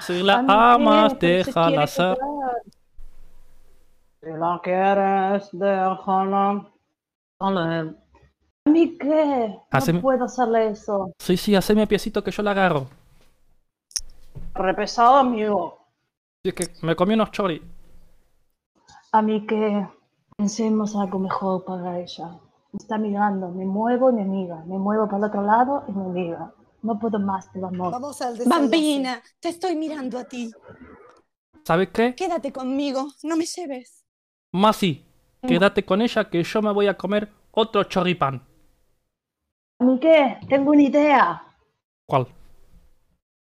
Si 0.00 0.22
la 0.22 0.44
a 0.48 0.74
amas, 0.74 1.18
déjala 1.20 1.86
ser. 1.86 2.18
Si 4.20 4.26
la 4.30 4.60
quieres, 4.62 5.48
déjala. 5.52 6.66
Dale. 7.38 7.94
Miguel, 8.66 9.56
Haceme- 9.70 9.94
no 9.98 10.02
puedo 10.02 10.24
hacerle 10.24 10.68
eso. 10.70 11.12
Sí, 11.18 11.36
sí, 11.36 11.54
haceme 11.54 11.86
piecito 11.86 12.22
que 12.22 12.30
yo 12.30 12.42
la 12.42 12.50
agarro. 12.50 12.88
Repesado, 14.54 15.16
amigo. 15.16 15.78
Sí, 16.44 16.48
es 16.50 16.54
que 16.54 16.86
me 16.86 16.94
comí 16.96 17.14
unos 17.14 17.30
chori. 17.30 17.62
A 19.12 19.22
mí 19.22 19.46
que 19.46 19.86
pensemos 20.36 20.94
algo 20.94 21.18
mejor 21.18 21.64
para 21.64 21.98
ella. 21.98 22.28
Me 22.72 22.78
está 22.78 22.96
mirando, 22.98 23.50
me 23.50 23.64
muevo 23.64 24.10
y 24.10 24.14
me 24.14 24.24
mira. 24.24 24.62
Me 24.66 24.78
muevo 24.78 25.06
para 25.06 25.18
el 25.18 25.24
otro 25.24 25.42
lado 25.42 25.84
y 25.88 25.92
me 25.92 26.04
mira. 26.04 26.52
No 26.82 26.98
puedo 26.98 27.18
más 27.18 27.52
del 27.52 27.64
amor. 27.64 27.92
Vamos 27.92 28.22
al 28.22 28.38
desenlace. 28.38 28.60
Bambina, 28.60 29.22
te 29.40 29.48
estoy 29.48 29.74
mirando 29.76 30.18
a 30.18 30.24
ti. 30.24 30.50
¿Sabes 31.64 31.88
qué? 31.90 32.14
Quédate 32.14 32.52
conmigo, 32.52 33.08
no 33.24 33.36
me 33.36 33.44
lleves. 33.44 34.04
Masi, 34.52 35.04
quédate 35.42 35.84
con 35.84 36.00
ella 36.00 36.30
que 36.30 36.42
yo 36.42 36.62
me 36.62 36.72
voy 36.72 36.86
a 36.86 36.96
comer 36.96 37.32
otro 37.50 37.84
choripán. 37.84 38.46
¿A 39.80 39.84
mí 39.84 39.98
qué? 39.98 40.38
Tengo 40.48 40.70
una 40.70 40.82
idea. 40.82 41.42
¿Cuál? 42.06 42.28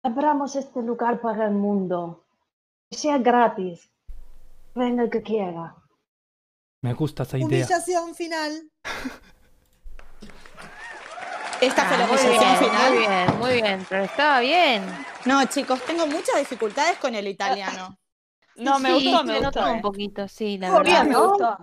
Abramos 0.03 0.55
este 0.55 0.81
lugar 0.81 1.21
para 1.21 1.47
el 1.47 1.53
mundo. 1.53 2.25
Que 2.89 2.97
sea 2.97 3.17
gratis. 3.17 3.91
Venga 4.75 5.03
el 5.03 5.09
que 5.09 5.21
quiera. 5.21 5.75
Me 6.81 6.93
gusta 6.93 7.23
esa 7.23 7.37
idea. 7.37 7.47
Humillación 7.47 8.15
final. 8.15 8.69
Esta 11.61 11.85
fue 11.85 11.97
la 11.97 12.05
Ah, 12.05 12.09
humillación 12.09 12.57
final. 12.57 12.91
muy 12.91 12.97
bien, 12.99 13.39
muy 13.39 13.53
bien, 13.61 13.85
pero 13.87 14.03
estaba 14.03 14.39
bien. 14.39 14.83
No, 15.25 15.45
chicos, 15.45 15.79
tengo 15.85 16.07
muchas 16.07 16.37
dificultades 16.39 16.97
con 16.97 17.13
el 17.15 17.27
italiano. 17.27 17.97
No, 18.57 18.79
me 18.79 18.89
Sí, 18.99 19.05
gustó, 19.09 19.23
me 19.23 19.39
gustó. 19.39 19.71
un 19.71 19.81
poquito, 19.81 20.27
sí, 20.27 20.57
la 20.57 20.67
Muy 20.71 20.79
verdad. 20.79 21.03
bien, 21.03 21.09
Me 21.09 21.15
gustó. 21.25 21.57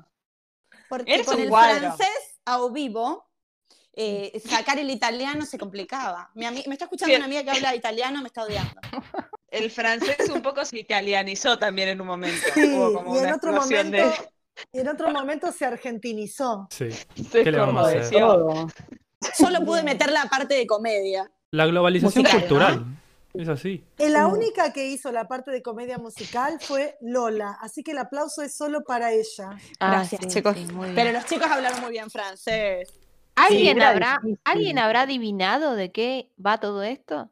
Porque 0.88 1.14
Eres 1.14 1.26
con 1.26 1.38
el 1.38 1.50
cuadro. 1.50 1.78
francés 1.80 2.40
a 2.46 2.66
vivo, 2.72 3.28
eh, 3.92 4.40
sacar 4.48 4.78
el 4.78 4.90
italiano 4.90 5.44
se 5.44 5.58
complicaba. 5.58 6.30
Mi 6.34 6.46
me 6.50 6.60
está 6.72 6.86
escuchando 6.86 7.12
Sí. 7.12 7.16
una 7.16 7.26
amiga 7.26 7.44
que 7.44 7.50
habla 7.50 7.74
italiano, 7.74 8.22
me 8.22 8.28
está 8.28 8.42
odiando. 8.44 8.80
El 9.50 9.70
francés 9.70 10.28
un 10.32 10.42
poco 10.42 10.64
se 10.64 10.78
italianizó 10.78 11.58
también 11.58 11.88
en 11.88 12.00
un 12.00 12.06
momento. 12.06 12.46
Sí, 12.54 12.74
Hubo 12.74 12.94
como 12.94 13.16
y 13.16 13.18
en 13.18 13.32
otro 13.32 13.52
momento, 13.52 13.96
de... 13.96 14.12
y 14.72 14.80
en 14.80 14.88
otro 14.88 15.10
momento 15.10 15.50
se 15.52 15.64
argentinizó. 15.64 16.68
Sí. 16.70 16.88
¿Qué 17.32 17.50
le 17.50 17.58
vamos 17.58 17.86
a 17.86 17.88
hacer? 17.88 18.20
conmoción. 18.20 18.28
Todo. 18.28 18.68
Solo 19.34 19.64
pude 19.64 19.82
meter 19.82 20.10
la 20.12 20.26
parte 20.26 20.54
de 20.54 20.66
comedia. 20.66 21.30
La 21.50 21.66
globalización 21.66 22.22
Musical, 22.22 22.40
cultural. 22.40 22.84
Es 23.34 23.48
así. 23.48 23.84
La 23.98 24.26
única 24.26 24.72
que 24.72 24.86
hizo 24.86 25.12
la 25.12 25.28
parte 25.28 25.50
de 25.50 25.62
comedia 25.62 25.98
musical 25.98 26.58
fue 26.60 26.96
Lola, 27.00 27.58
así 27.60 27.82
que 27.82 27.92
el 27.92 27.98
aplauso 27.98 28.42
es 28.42 28.54
solo 28.56 28.84
para 28.84 29.12
ella. 29.12 29.50
Ah, 29.80 29.90
Gracias, 29.92 30.20
sí, 30.22 30.28
chicos. 30.28 30.56
sí. 30.56 30.66
Pero 30.94 31.12
los 31.12 31.24
chicos 31.26 31.50
hablaron 31.50 31.80
muy 31.80 31.90
bien 31.90 32.10
francés. 32.10 32.92
¿Alguien, 33.34 33.80
habrá. 33.82 34.20
¿Alguien 34.44 34.78
habrá 34.78 35.02
adivinado 35.02 35.74
de 35.74 35.92
qué 35.92 36.32
va 36.44 36.58
todo 36.58 36.82
esto? 36.82 37.30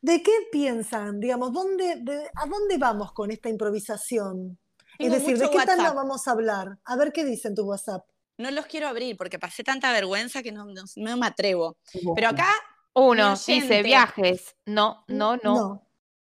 ¿De 0.00 0.22
qué 0.22 0.32
piensan? 0.52 1.20
Digamos, 1.20 1.52
¿dónde, 1.52 1.96
de- 2.00 2.30
¿a 2.34 2.46
dónde 2.46 2.78
vamos 2.78 3.12
con 3.12 3.30
esta 3.30 3.48
improvisación? 3.48 4.58
Tengo 4.98 5.14
es 5.14 5.20
decir, 5.22 5.38
¿de 5.38 5.50
qué 5.50 5.58
tema 5.60 5.74
WhatsApp. 5.76 5.94
vamos 5.96 6.28
a 6.28 6.30
hablar? 6.32 6.78
A 6.84 6.96
ver 6.96 7.12
qué 7.12 7.24
dicen 7.24 7.54
tu 7.54 7.62
WhatsApp. 7.64 8.04
No 8.36 8.50
los 8.52 8.66
quiero 8.66 8.86
abrir 8.88 9.16
porque 9.16 9.38
pasé 9.38 9.64
tanta 9.64 9.92
vergüenza 9.92 10.42
que 10.42 10.52
no, 10.52 10.64
no- 10.66 10.82
no 10.96 11.16
me 11.16 11.26
atrevo. 11.26 11.76
Pero 12.14 12.28
acá, 12.28 12.48
Uno 12.94 13.34
dice 13.46 13.82
viajes. 13.82 14.56
No, 14.66 15.04
no, 15.08 15.36
no. 15.36 15.84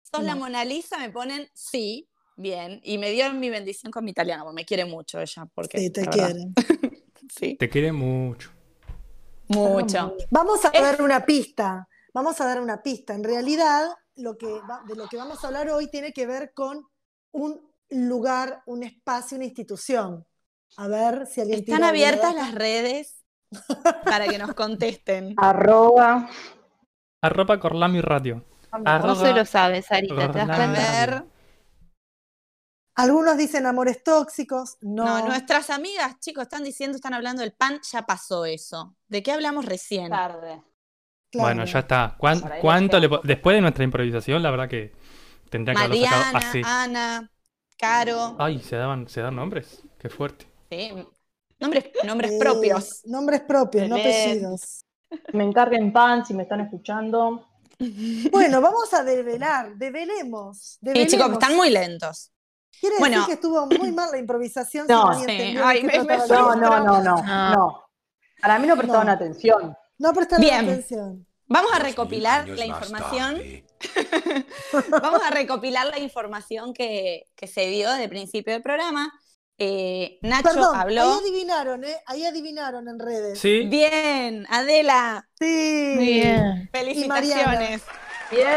sos 0.03 0.23
la 0.23 0.33
No. 0.33 0.41
Mona 0.41 0.65
Lisa, 0.65 0.97
me 0.97 1.09
ponen 1.11 1.47
sí, 1.53 2.07
bien. 2.35 2.81
Y 2.83 2.97
me 2.97 3.11
dio 3.11 3.31
mi 3.33 3.49
bendición 3.49 3.91
con 3.91 4.03
mi 4.03 4.11
italiano, 4.11 4.43
porque 4.43 4.55
me 4.55 4.65
quiere 4.65 4.85
mucho 4.85 5.19
ella. 5.19 5.47
Porque, 5.53 5.77
Sí, 5.79 5.89
te 5.91 6.05
quieren. 6.07 6.53
Sí, 7.33 7.55
Te 7.55 7.69
quiere 7.69 7.91
mucho. 7.93 8.51
mucho. 9.47 10.17
Vamos 10.29 10.65
a 10.65 10.69
Es- 10.69 10.81
dar 10.81 11.01
una 11.01 11.25
pista. 11.25 11.87
Vamos 12.13 12.39
a 12.41 12.45
dar 12.45 12.59
una 12.61 12.81
pista. 12.81 13.13
En 13.13 13.23
realidad, 13.23 13.87
lo 14.15 14.37
que 14.37 14.47
va- 14.69 14.83
de 14.85 14.95
lo 14.95 15.07
que 15.07 15.17
vamos 15.17 15.43
a 15.43 15.47
hablar 15.47 15.69
hoy 15.69 15.89
tiene 15.89 16.11
que 16.13 16.25
ver 16.27 16.53
con 16.53 16.85
un 17.31 17.71
lugar, 17.89 18.61
un 18.65 18.83
espacio, 18.83 19.37
una 19.37 19.45
institución. 19.45 20.25
A 20.77 20.87
ver 20.87 21.27
si 21.27 21.41
alguien 21.41 21.59
Están 21.59 21.75
tira 21.77 21.89
abiertas 21.89 22.33
las 22.35 22.53
redes 22.55 23.23
para 24.05 24.27
que 24.27 24.37
nos 24.37 24.53
contesten. 24.53 25.33
Arroba. 25.37 26.29
Arroba 27.21 27.59
Corlami 27.59 28.01
Radio. 28.01 28.43
No 28.71 28.81
Arroba 28.85 29.15
se 29.15 29.33
lo 29.33 29.45
sabe, 29.45 29.81
Sarita, 29.81 30.31
¿te 30.31 30.37
das 30.39 30.57
cuenta? 30.57 30.65
ver, 30.71 31.25
Algunos 32.95 33.37
dicen 33.37 33.65
amores 33.65 34.03
tóxicos. 34.03 34.77
no. 34.81 35.03
No. 35.19 35.27
nuestras 35.27 35.69
amigas, 35.69 36.19
chicos, 36.19 36.43
están 36.43 36.63
diciendo, 36.63 36.95
están 36.95 37.13
hablando 37.13 37.41
del 37.41 37.53
pan, 37.53 37.79
ya 37.89 38.03
pasó 38.05 38.45
eso. 38.45 38.95
¿De 39.07 39.21
qué 39.23 39.31
hablamos 39.31 39.65
recién? 39.65 40.09
Tarde. 40.09 40.61
Claro. 41.31 41.47
Bueno, 41.47 41.65
ya 41.65 41.79
está. 41.79 42.15
¿Cuán- 42.17 42.41
Por 42.41 42.51
ahí 42.51 42.61
¿Cuánto 42.61 42.99
le 42.99 43.09
Después 43.23 43.55
de 43.55 43.61
nuestra 43.61 43.83
improvisación, 43.83 44.43
la 44.43 44.51
verdad 44.51 44.69
que 44.69 44.93
tendría 45.49 45.75
que 45.75 45.81
haberlo 45.83 46.03
sacado 46.05 46.21
Mariana, 46.33 46.49
así. 46.49 46.61
Ana, 46.65 47.31
Caro. 47.77 48.35
Ay, 48.37 48.59
se 48.59 48.75
daban, 48.75 49.07
se 49.07 49.21
dan 49.21 49.35
nombres. 49.35 49.81
Qué 49.97 50.09
fuerte. 50.09 50.45
Sí, 50.69 50.91
Nombres, 51.59 51.85
nombres 52.03 52.31
propios. 52.39 53.01
Nombres 53.05 53.41
propios, 53.41 53.87
no 53.87 53.95
Belén. 53.95 54.29
apellidos. 54.29 54.83
Me 55.33 55.43
encarguen 55.43 55.91
pan 55.93 56.25
si 56.25 56.33
me 56.33 56.43
están 56.43 56.61
escuchando. 56.61 57.47
Bueno, 58.31 58.61
vamos 58.61 58.93
a 58.93 59.03
develar, 59.03 59.75
develemos. 59.75 60.77
Sí, 60.83 61.07
chicos, 61.07 61.31
están 61.31 61.55
muy 61.55 61.71
lentos. 61.71 62.31
Quiere 62.79 62.95
bueno. 62.99 63.15
decir 63.17 63.27
que 63.27 63.33
estuvo 63.33 63.65
muy 63.65 63.91
mal 63.91 64.09
la 64.11 64.17
improvisación. 64.19 64.85
No. 64.87 65.13
Sí, 65.19 65.25
ay, 65.63 65.83
me- 65.83 66.03
me 66.03 66.17
No, 66.27 66.55
no, 66.55 66.79
no, 66.79 67.01
no, 67.03 67.23
No. 67.23 67.51
no. 67.55 67.83
Para 68.39 68.59
mí 68.59 68.67
no 68.67 68.75
prestaban 68.77 69.07
No. 69.07 69.13
atención. 69.13 69.75
No 70.01 70.13
prestaron 70.13 70.41
Bien. 70.43 70.67
atención. 70.67 71.27
Vamos 71.45 71.71
a 71.73 71.79
recopilar 71.79 72.47
la 72.49 72.65
información. 72.65 73.39
Vamos 74.89 75.21
a 75.23 75.29
recopilar 75.29 75.85
la 75.85 75.99
información 75.99 76.73
que, 76.73 77.27
que 77.35 77.45
se 77.45 77.67
dio 77.67 77.93
el 77.93 78.09
principio 78.09 78.51
del 78.53 78.63
programa. 78.63 79.13
Eh, 79.59 80.17
Nacho 80.23 80.43
Perdón, 80.49 80.75
habló. 80.75 81.03
ahí 81.03 81.19
adivinaron, 81.19 81.83
¿eh? 81.83 81.97
Ahí 82.07 82.25
adivinaron 82.25 82.87
en 82.87 82.97
redes. 82.97 83.37
Sí. 83.37 83.67
Bien, 83.67 84.47
Adela, 84.49 85.29
Sí. 85.39 85.93
Muy 85.97 86.05
bien. 86.05 86.69
felicitaciones. 86.73 87.83
Bien. 88.31 88.49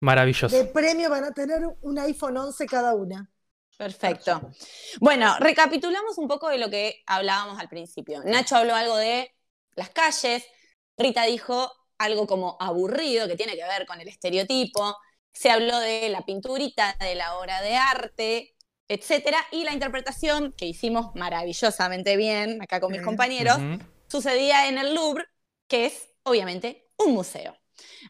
Maravilloso. 0.00 0.54
De 0.54 0.64
premio 0.66 1.08
van 1.08 1.24
a 1.24 1.32
tener 1.32 1.62
un 1.80 1.98
iPhone 1.98 2.36
11 2.36 2.66
cada 2.66 2.94
una. 2.94 3.30
Perfecto. 3.76 4.50
Bueno, 5.00 5.36
recapitulamos 5.38 6.16
un 6.18 6.28
poco 6.28 6.48
de 6.48 6.58
lo 6.58 6.70
que 6.70 7.02
hablábamos 7.06 7.58
al 7.58 7.68
principio. 7.68 8.22
Nacho 8.24 8.56
habló 8.56 8.74
algo 8.74 8.96
de 8.96 9.34
las 9.74 9.90
calles, 9.90 10.44
Rita 10.96 11.24
dijo 11.24 11.70
algo 11.98 12.26
como 12.26 12.56
aburrido, 12.58 13.28
que 13.28 13.36
tiene 13.36 13.54
que 13.54 13.64
ver 13.64 13.86
con 13.86 14.00
el 14.00 14.08
estereotipo, 14.08 14.96
se 15.32 15.50
habló 15.50 15.78
de 15.80 16.08
la 16.08 16.22
pinturita, 16.24 16.96
de 17.00 17.14
la 17.14 17.36
obra 17.38 17.60
de 17.60 17.76
arte, 17.76 18.54
etcétera, 18.88 19.38
y 19.50 19.64
la 19.64 19.72
interpretación, 19.72 20.52
que 20.56 20.66
hicimos 20.66 21.14
maravillosamente 21.14 22.16
bien 22.16 22.62
acá 22.62 22.80
con 22.80 22.92
mis 22.92 23.02
compañeros, 23.02 23.58
sucedía 24.08 24.68
en 24.68 24.78
el 24.78 24.94
Louvre, 24.94 25.24
que 25.68 25.86
es 25.86 26.08
obviamente 26.22 26.88
un 26.96 27.12
museo. 27.12 27.56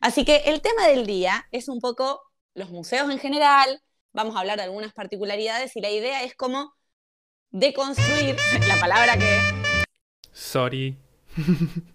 Así 0.01 0.25
que 0.25 0.37
el 0.47 0.61
tema 0.61 0.87
del 0.87 1.07
día 1.07 1.47
es 1.51 1.69
un 1.69 1.81
poco 1.81 2.23
los 2.55 2.71
museos 2.71 3.11
en 3.11 3.19
general, 3.19 3.83
vamos 4.17 4.35
a 4.35 4.41
hablar 4.41 4.57
de 4.57 4.65
algunas 4.65 4.95
particularidades 4.95 5.77
y 5.77 5.81
la 5.83 5.91
idea 5.91 6.23
es 6.25 6.35
como 6.35 6.75
deconstruir 7.51 8.35
la 8.67 8.77
palabra 8.81 9.17
que... 9.17 9.39
Sorry. 10.33 10.99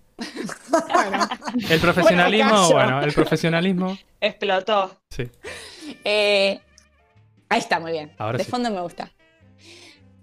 Bueno, 0.70 1.28
El 1.68 1.80
profesionalismo, 1.80 2.70
bueno, 2.74 3.02
el 3.02 3.12
profesionalismo. 3.12 3.98
Explotó. 4.20 5.02
Sí. 5.10 5.24
eh, 6.04 6.62
ahí 7.50 7.60
está, 7.60 7.80
muy 7.80 7.92
bien. 7.92 8.14
Ahora 8.20 8.38
de 8.38 8.44
sí. 8.44 8.52
fondo 8.52 8.70
me 8.70 8.82
gusta. 8.82 9.12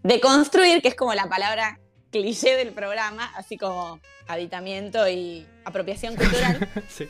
Deconstruir, 0.04 0.82
que 0.82 0.88
es 0.88 0.94
como 0.94 1.14
la 1.14 1.28
palabra 1.28 1.80
cliché 2.12 2.54
del 2.54 2.72
programa, 2.72 3.24
así 3.34 3.56
como 3.58 3.98
aditamiento 4.28 5.08
y 5.08 5.48
apropiación 5.64 6.14
cultural, 6.14 6.68
sí, 6.88 7.08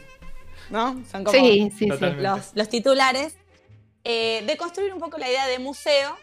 ¿no? 0.70 1.04
Son 1.10 1.24
como 1.24 1.38
Sí, 1.38 1.70
sí, 1.76 1.88
los, 1.88 2.52
los 2.54 2.68
titulares, 2.70 3.36
eh, 4.04 4.42
de 4.46 4.56
construir 4.56 4.92
un 4.92 5.00
poco 5.00 5.18
la 5.18 5.28
idea 5.28 5.46
de 5.46 5.58
museo 5.58 6.16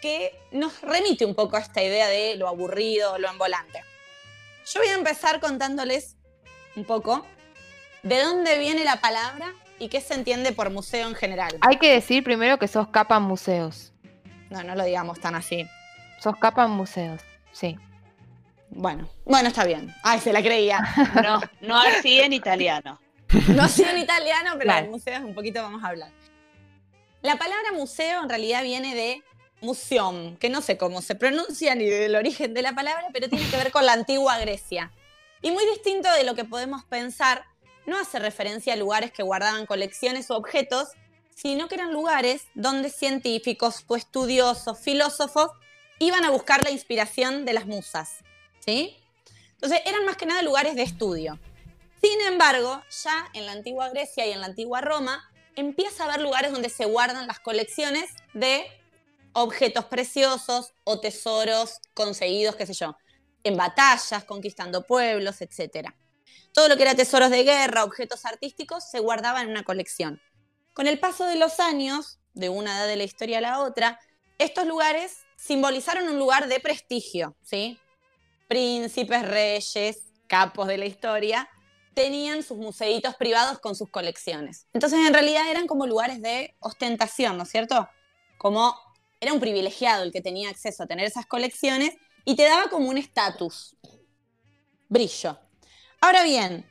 que 0.00 0.38
nos 0.52 0.80
remite 0.82 1.24
un 1.24 1.34
poco 1.34 1.56
a 1.56 1.60
esta 1.60 1.82
idea 1.82 2.08
de 2.08 2.36
lo 2.36 2.48
aburrido, 2.48 3.18
lo 3.18 3.28
ambulante. 3.28 3.80
Yo 4.72 4.80
voy 4.80 4.88
a 4.90 4.94
empezar 4.94 5.40
contándoles 5.40 6.16
un 6.76 6.84
poco 6.84 7.24
de 8.02 8.20
dónde 8.22 8.58
viene 8.58 8.84
la 8.84 8.96
palabra 9.00 9.54
y 9.78 9.88
qué 9.88 10.00
se 10.00 10.14
entiende 10.14 10.52
por 10.52 10.70
museo 10.70 11.08
en 11.08 11.14
general. 11.14 11.56
Hay 11.62 11.78
que 11.78 11.90
decir 11.92 12.22
primero 12.22 12.58
que 12.58 12.68
sos 12.68 12.88
capa 12.88 13.16
en 13.16 13.22
museos. 13.22 13.92
No, 14.50 14.62
no 14.62 14.74
lo 14.74 14.84
digamos 14.84 15.20
tan 15.20 15.34
así. 15.34 15.66
Sos 16.20 16.36
capa 16.36 16.64
en 16.64 16.70
museos. 16.72 17.20
Sí. 17.52 17.76
Bueno, 18.70 19.08
bueno, 19.24 19.48
está 19.48 19.64
bien. 19.64 19.94
Ay, 20.02 20.20
se 20.20 20.32
la 20.32 20.42
creía. 20.42 20.80
No, 21.22 21.40
no 21.60 21.78
así 21.80 22.20
en 22.20 22.32
italiano. 22.32 23.00
No 23.48 23.68
sé 23.68 23.90
en 23.90 23.98
italiano, 23.98 24.50
pero 24.52 24.64
Claro. 24.64 24.84
de 24.86 24.90
museos 24.90 25.22
un 25.24 25.34
poquito 25.34 25.62
vamos 25.62 25.82
a 25.82 25.88
hablar. 25.88 26.10
La 27.24 27.36
palabra 27.36 27.72
museo 27.72 28.22
en 28.22 28.28
realidad 28.28 28.62
viene 28.62 28.94
de 28.94 29.24
museum, 29.62 30.36
que 30.36 30.50
no 30.50 30.60
sé 30.60 30.76
cómo 30.76 31.00
se 31.00 31.14
pronuncia 31.14 31.74
ni 31.74 31.86
del 31.86 32.16
origen 32.16 32.52
de 32.52 32.60
la 32.60 32.74
palabra, 32.74 33.06
pero 33.14 33.30
tiene 33.30 33.48
que 33.48 33.56
ver 33.56 33.72
con 33.72 33.86
la 33.86 33.94
antigua 33.94 34.38
Grecia. 34.40 34.92
Y 35.40 35.50
muy 35.50 35.64
distinto 35.64 36.12
de 36.12 36.24
lo 36.24 36.34
que 36.34 36.44
podemos 36.44 36.84
pensar, 36.84 37.46
no 37.86 37.98
hace 37.98 38.18
referencia 38.18 38.74
a 38.74 38.76
lugares 38.76 39.10
que 39.10 39.22
guardaban 39.22 39.64
colecciones 39.64 40.30
o 40.30 40.36
objetos, 40.36 40.88
sino 41.34 41.66
que 41.66 41.76
eran 41.76 41.94
lugares 41.94 42.42
donde 42.52 42.90
científicos 42.90 43.84
o 43.86 43.96
estudiosos, 43.96 44.78
filósofos, 44.78 45.50
iban 46.00 46.26
a 46.26 46.30
buscar 46.30 46.62
la 46.62 46.72
inspiración 46.72 47.46
de 47.46 47.54
las 47.54 47.64
musas. 47.64 48.18
¿Sí? 48.60 48.98
Entonces 49.54 49.80
eran 49.86 50.04
más 50.04 50.18
que 50.18 50.26
nada 50.26 50.42
lugares 50.42 50.76
de 50.76 50.82
estudio. 50.82 51.38
Sin 52.02 52.20
embargo, 52.20 52.82
ya 53.02 53.30
en 53.32 53.46
la 53.46 53.52
antigua 53.52 53.88
Grecia 53.88 54.26
y 54.26 54.32
en 54.32 54.40
la 54.40 54.46
antigua 54.46 54.82
Roma, 54.82 55.30
empieza 55.56 56.04
a 56.04 56.06
haber 56.08 56.22
lugares 56.22 56.52
donde 56.52 56.68
se 56.68 56.84
guardan 56.84 57.26
las 57.26 57.40
colecciones 57.40 58.10
de 58.32 58.66
objetos 59.32 59.86
preciosos 59.86 60.72
o 60.84 61.00
tesoros 61.00 61.80
conseguidos, 61.92 62.56
qué 62.56 62.66
sé 62.66 62.74
yo, 62.74 62.96
en 63.42 63.56
batallas, 63.56 64.24
conquistando 64.24 64.86
pueblos, 64.86 65.40
etc. 65.40 65.90
Todo 66.52 66.68
lo 66.68 66.76
que 66.76 66.82
era 66.82 66.94
tesoros 66.94 67.30
de 67.30 67.44
guerra, 67.44 67.84
objetos 67.84 68.24
artísticos, 68.24 68.88
se 68.88 69.00
guardaba 69.00 69.42
en 69.42 69.50
una 69.50 69.64
colección. 69.64 70.20
Con 70.72 70.86
el 70.86 70.98
paso 70.98 71.26
de 71.26 71.36
los 71.36 71.60
años, 71.60 72.18
de 72.32 72.48
una 72.48 72.78
edad 72.78 72.86
de 72.86 72.96
la 72.96 73.04
historia 73.04 73.38
a 73.38 73.42
la 73.42 73.60
otra, 73.60 74.00
estos 74.38 74.66
lugares 74.66 75.18
simbolizaron 75.36 76.08
un 76.08 76.18
lugar 76.18 76.48
de 76.48 76.60
prestigio, 76.60 77.36
¿sí? 77.42 77.78
Príncipes, 78.48 79.26
reyes, 79.26 80.12
capos 80.26 80.66
de 80.66 80.78
la 80.78 80.86
historia, 80.86 81.48
tenían 81.94 82.42
sus 82.42 82.58
museitos 82.58 83.14
privados 83.16 83.58
con 83.58 83.74
sus 83.74 83.90
colecciones. 83.90 84.66
Entonces, 84.72 84.98
en 85.06 85.14
realidad 85.14 85.50
eran 85.50 85.66
como 85.66 85.86
lugares 85.86 86.20
de 86.20 86.56
ostentación, 86.60 87.36
¿no 87.36 87.44
es 87.44 87.50
cierto? 87.50 87.88
Como 88.38 88.74
era 89.20 89.32
un 89.32 89.40
privilegiado 89.40 90.02
el 90.02 90.12
que 90.12 90.20
tenía 90.20 90.50
acceso 90.50 90.82
a 90.82 90.86
tener 90.86 91.06
esas 91.06 91.26
colecciones 91.26 91.94
y 92.24 92.36
te 92.36 92.44
daba 92.44 92.68
como 92.68 92.88
un 92.88 92.98
estatus, 92.98 93.76
brillo. 94.88 95.38
Ahora 96.00 96.22
bien, 96.24 96.66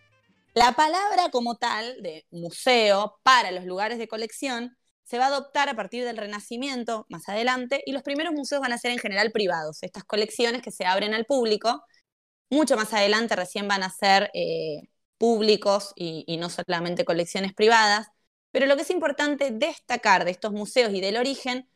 la 0.54 0.74
palabra 0.74 1.30
como 1.32 1.56
tal 1.56 2.02
de 2.04 2.26
museo 2.30 3.20
para 3.24 3.52
los 3.52 3.66
lugares 3.66 3.98
de 3.98 4.08
colección 4.08 4.78
se 5.04 5.18
va 5.18 5.26
a 5.26 5.28
adoptar 5.28 5.68
a 5.70 5.76
partir 5.76 6.06
del 6.06 6.18
Renacimiento 6.18 7.06
más 7.10 7.28
adelante 7.28 7.82
y 7.86 7.92
los 7.92 8.04
primeros 8.04 8.34
museos 8.34 8.62
van 8.62 8.72
a 8.72 8.78
ser 8.78 8.92
en 8.92 9.00
general 9.00 9.32
privados, 9.32 9.80
estas 9.82 10.04
colecciones 10.04 10.62
que 10.62 10.72
se 10.72 10.86
abren 10.86 11.14
al 11.14 11.26
público. 11.26 11.84
Mucho 12.50 12.76
más 12.76 12.94
adelante 12.94 13.36
recién 13.36 13.68
van 13.68 13.84
a 13.84 13.90
ser 13.90 14.30
eh, 14.34 14.90
públicos 15.24 15.94
y, 15.96 16.36
no 16.36 16.50
solamente 16.50 17.06
colecciones 17.06 17.54
privadas. 17.54 18.08
Pero 18.52 18.66
lo 18.66 18.76
que 18.76 18.82
es 18.82 18.90
importante 18.90 19.52
destacar 19.52 20.26
de 20.26 20.32
estos 20.32 20.52
museos 20.52 20.94
y 20.94 21.00
del 21.00 21.16
origen 21.16 21.70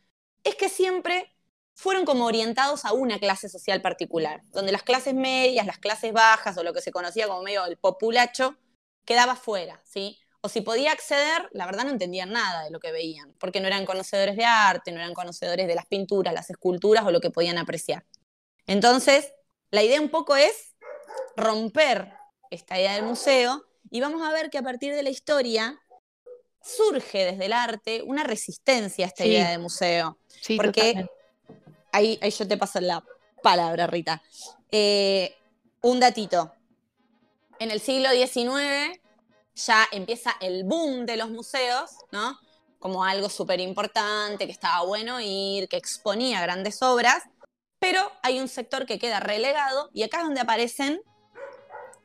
es 0.43 0.55
que 0.55 0.67
siempre 0.67 1.33
fueron 1.73 2.03
como 2.03 2.25
orientados 2.25 2.83
a 2.83 2.91
una 2.91 3.19
clase 3.19 3.47
social 3.47 3.81
particular, 3.81 4.41
donde 4.49 4.73
las 4.73 4.83
clases 4.83 5.13
medias, 5.13 5.65
las 5.65 5.77
clases 5.77 6.11
bajas 6.11 6.57
o 6.57 6.63
lo 6.63 6.73
que 6.73 6.81
se 6.81 6.91
conocía 6.91 7.29
como 7.29 7.41
medio 7.41 7.65
el 7.65 7.77
populacho 7.77 8.57
quedaba 9.05 9.37
fuera, 9.37 9.81
¿sí? 9.85 10.19
O 10.41 10.49
si 10.49 10.59
podía 10.59 10.91
acceder, 10.91 11.47
la 11.53 11.67
verdad 11.67 11.85
no 11.85 11.91
entendían 11.91 12.33
nada 12.33 12.65
de 12.65 12.71
lo 12.71 12.81
que 12.81 12.91
veían, 12.91 13.33
porque 13.39 13.61
no 13.61 13.67
eran 13.67 13.85
conocedores 13.85 14.35
de 14.35 14.43
arte, 14.43 14.91
no 14.91 14.99
eran 14.99 15.13
conocedores 15.13 15.67
de 15.67 15.75
las 15.75 15.85
pinturas, 15.85 16.33
las 16.33 16.49
esculturas 16.49 17.05
o 17.05 17.11
lo 17.11 17.21
que 17.21 17.31
podían 17.31 17.57
apreciar. 17.57 18.03
Entonces, 18.65 19.31
la 19.71 19.83
idea 19.83 20.01
un 20.01 20.09
poco 20.09 20.35
es 20.35 20.75
romper 21.37 22.11
esta 22.51 22.77
idea 22.79 22.93
del 22.95 23.03
museo 23.03 23.65
y 23.89 24.01
vamos 24.01 24.21
a 24.27 24.31
ver 24.31 24.49
que 24.49 24.57
a 24.57 24.61
partir 24.63 24.93
de 24.93 25.03
la 25.03 25.09
historia 25.09 25.79
surge 26.61 27.25
desde 27.25 27.45
el 27.45 27.53
arte 27.53 28.01
una 28.03 28.23
resistencia 28.23 29.05
a 29.05 29.07
esta 29.07 29.23
Sí. 29.23 29.29
idea 29.29 29.49
de 29.51 29.57
museo. 29.57 30.17
Sí, 30.41 30.57
Porque 30.57 31.05
ahí, 31.91 32.19
ahí 32.21 32.31
yo 32.31 32.47
te 32.47 32.57
paso 32.57 32.79
la 32.81 33.03
palabra, 33.41 33.87
Rita. 33.87 34.21
Eh, 34.71 35.35
un 35.81 35.99
datito. 35.99 36.53
En 37.59 37.71
el 37.71 37.79
siglo 37.79 38.09
XIX 38.11 38.99
ya 39.55 39.87
empieza 39.91 40.35
el 40.41 40.63
boom 40.65 41.05
de 41.05 41.17
los 41.17 41.29
museos, 41.29 41.91
¿no? 42.11 42.37
Como 42.79 43.03
algo 43.03 43.29
súper 43.29 43.59
importante, 43.59 44.45
que 44.45 44.51
estaba 44.51 44.85
bueno 44.85 45.19
ir, 45.19 45.67
que 45.67 45.77
exponía 45.77 46.41
grandes 46.41 46.81
obras, 46.83 47.23
pero 47.79 48.11
hay 48.21 48.39
un 48.39 48.47
sector 48.47 48.85
que 48.85 48.99
queda 48.99 49.19
relegado 49.19 49.89
y 49.93 50.03
acá 50.03 50.17
es 50.17 50.23
donde 50.25 50.41
aparecen 50.41 51.01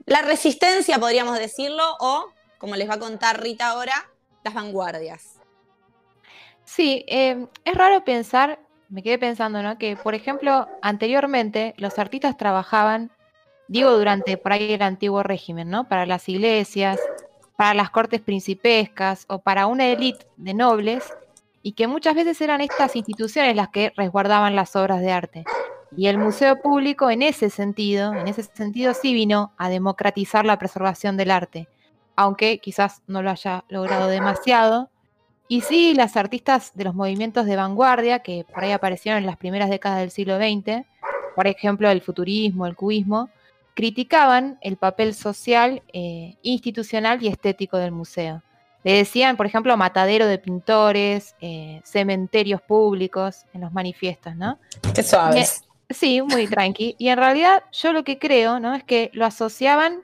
la 0.06 0.22
resistencia, 0.22 0.98
podríamos 0.98 1.38
decirlo, 1.38 1.96
o, 2.00 2.32
como 2.58 2.76
les 2.76 2.88
va 2.88 2.94
a 2.94 2.98
contar 2.98 3.40
Rita 3.40 3.68
ahora, 3.68 4.10
las 4.44 4.54
vanguardias. 4.54 5.38
Sí, 6.64 7.04
eh, 7.08 7.46
es 7.64 7.74
raro 7.74 8.04
pensar, 8.04 8.58
me 8.88 9.02
quedé 9.02 9.18
pensando, 9.18 9.62
¿no? 9.62 9.78
Que, 9.78 9.96
por 9.96 10.14
ejemplo, 10.14 10.68
anteriormente 10.80 11.74
los 11.76 11.98
artistas 11.98 12.36
trabajaban, 12.36 13.10
digo, 13.68 13.90
durante 13.90 14.36
por 14.36 14.52
ahí 14.52 14.72
el 14.72 14.82
antiguo 14.82 15.22
régimen, 15.22 15.70
¿no? 15.70 15.88
Para 15.88 16.06
las 16.06 16.28
iglesias, 16.28 16.98
para 17.56 17.74
las 17.74 17.90
cortes 17.90 18.20
principescas 18.20 19.24
o 19.28 19.38
para 19.40 19.66
una 19.66 19.86
élite 19.86 20.26
de 20.36 20.54
nobles, 20.54 21.12
y 21.62 21.72
que 21.72 21.86
muchas 21.86 22.14
veces 22.14 22.40
eran 22.40 22.60
estas 22.60 22.96
instituciones 22.96 23.54
las 23.54 23.68
que 23.68 23.92
resguardaban 23.96 24.56
las 24.56 24.74
obras 24.74 25.00
de 25.00 25.12
arte. 25.12 25.44
Y 25.96 26.07
el 26.07 26.18
museo 26.18 26.61
público, 26.61 27.11
en 27.11 27.22
ese 27.22 27.50
sentido, 27.50 28.14
en 28.14 28.26
ese 28.26 28.42
sentido 28.42 28.94
sí 28.94 29.12
vino 29.12 29.52
a 29.59 29.68
democratizar 29.68 30.44
la 30.44 30.59
preservación 30.59 31.16
del 31.16 31.31
arte, 31.31 31.68
aunque 32.16 32.59
quizás 32.59 33.02
no 33.07 33.22
lo 33.22 33.31
haya 33.31 33.64
logrado 33.68 34.09
demasiado. 34.09 34.90
Y 35.48 35.61
sí, 35.61 35.92
las 35.94 36.16
artistas 36.16 36.72
de 36.74 36.85
los 36.85 36.94
movimientos 36.94 37.44
de 37.44 37.57
vanguardia, 37.57 38.20
que 38.20 38.46
por 38.52 38.64
ahí 38.64 38.72
aparecieron 38.72 39.18
en 39.18 39.26
las 39.26 39.37
primeras 39.37 39.68
décadas 39.68 39.98
del 39.98 40.11
siglo 40.11 40.38
XX, 40.38 40.87
por 41.35 41.46
ejemplo, 41.46 41.90
el 41.90 42.00
futurismo, 42.00 42.66
el 42.66 42.74
cubismo, 42.74 43.28
criticaban 43.74 44.59
el 44.62 44.76
papel 44.76 45.14
social, 45.14 45.83
eh, 45.92 46.37
institucional 46.42 47.22
y 47.22 47.28
estético 47.28 47.76
del 47.76 47.92
museo. 47.92 48.42
Le 48.85 48.94
decían, 48.94 49.37
por 49.37 49.46
ejemplo, 49.46 49.76
matadero 49.76 50.26
de 50.26 50.38
pintores, 50.38 51.37
eh, 51.40 51.81
cementerios 51.85 52.61
públicos 52.62 53.44
en 53.52 53.61
los 53.61 53.72
manifiestos, 53.72 54.35
¿no? 54.37 54.59
Qué 54.94 55.02
suaves. 55.02 55.64
Sí, 55.92 56.22
muy 56.22 56.46
tranqui. 56.46 56.96
Y 56.98 57.09
en 57.09 57.18
realidad 57.18 57.64
yo 57.72 57.92
lo 57.92 58.05
que 58.05 58.18
creo, 58.18 58.61
¿no? 58.61 58.74
Es 58.74 58.85
que 58.85 59.11
lo 59.12 59.24
asociaban 59.26 60.02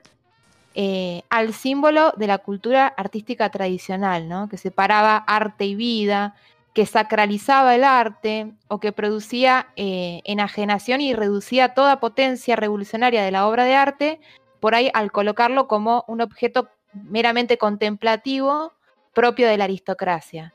eh, 0.75 1.23
al 1.29 1.53
símbolo 1.53 2.13
de 2.15 2.27
la 2.27 2.37
cultura 2.37 2.87
artística 2.87 3.49
tradicional, 3.49 4.29
¿no? 4.29 4.49
Que 4.49 4.57
separaba 4.57 5.17
arte 5.17 5.65
y 5.65 5.75
vida, 5.75 6.35
que 6.73 6.85
sacralizaba 6.85 7.75
el 7.75 7.83
arte 7.83 8.53
o 8.67 8.79
que 8.79 8.91
producía 8.91 9.67
eh, 9.75 10.21
enajenación 10.25 11.01
y 11.01 11.13
reducía 11.13 11.73
toda 11.73 11.99
potencia 11.99 12.55
revolucionaria 12.55 13.23
de 13.23 13.31
la 13.31 13.47
obra 13.47 13.65
de 13.65 13.75
arte, 13.75 14.19
por 14.59 14.75
ahí 14.75 14.91
al 14.93 15.11
colocarlo 15.11 15.67
como 15.67 16.05
un 16.07 16.21
objeto 16.21 16.69
meramente 16.93 17.57
contemplativo 17.57 18.73
propio 19.13 19.47
de 19.47 19.57
la 19.57 19.65
aristocracia. 19.65 20.53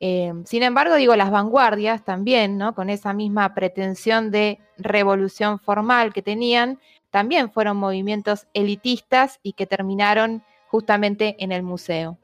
Eh, 0.00 0.32
sin 0.46 0.62
embargo, 0.62 0.94
digo, 0.94 1.14
las 1.14 1.30
vanguardias 1.30 2.02
también, 2.04 2.56
¿no? 2.56 2.74
Con 2.74 2.88
esa 2.88 3.12
misma 3.12 3.54
pretensión 3.54 4.30
de 4.30 4.58
revolución 4.78 5.60
formal 5.60 6.14
que 6.14 6.22
tenían, 6.22 6.80
también 7.10 7.52
fueron 7.52 7.76
movimientos 7.76 8.46
elitistas 8.54 9.38
y 9.42 9.52
que 9.52 9.66
terminaron 9.66 10.42
justamente 10.68 11.36
en 11.38 11.52
el 11.52 11.62
museo. 11.62 12.16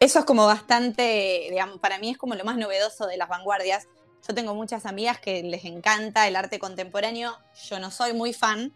Eso 0.00 0.20
es 0.20 0.24
como 0.24 0.46
bastante, 0.46 1.48
digamos, 1.50 1.78
para 1.80 1.98
mí 1.98 2.10
es 2.10 2.18
como 2.18 2.34
lo 2.34 2.44
más 2.44 2.56
novedoso 2.56 3.06
de 3.06 3.16
las 3.16 3.28
vanguardias. 3.28 3.86
Yo 4.26 4.34
tengo 4.34 4.54
muchas 4.54 4.86
amigas 4.86 5.18
que 5.18 5.42
les 5.42 5.64
encanta 5.64 6.26
el 6.26 6.36
arte 6.36 6.58
contemporáneo. 6.58 7.36
Yo 7.68 7.78
no 7.78 7.90
soy 7.90 8.14
muy 8.14 8.32
fan. 8.32 8.72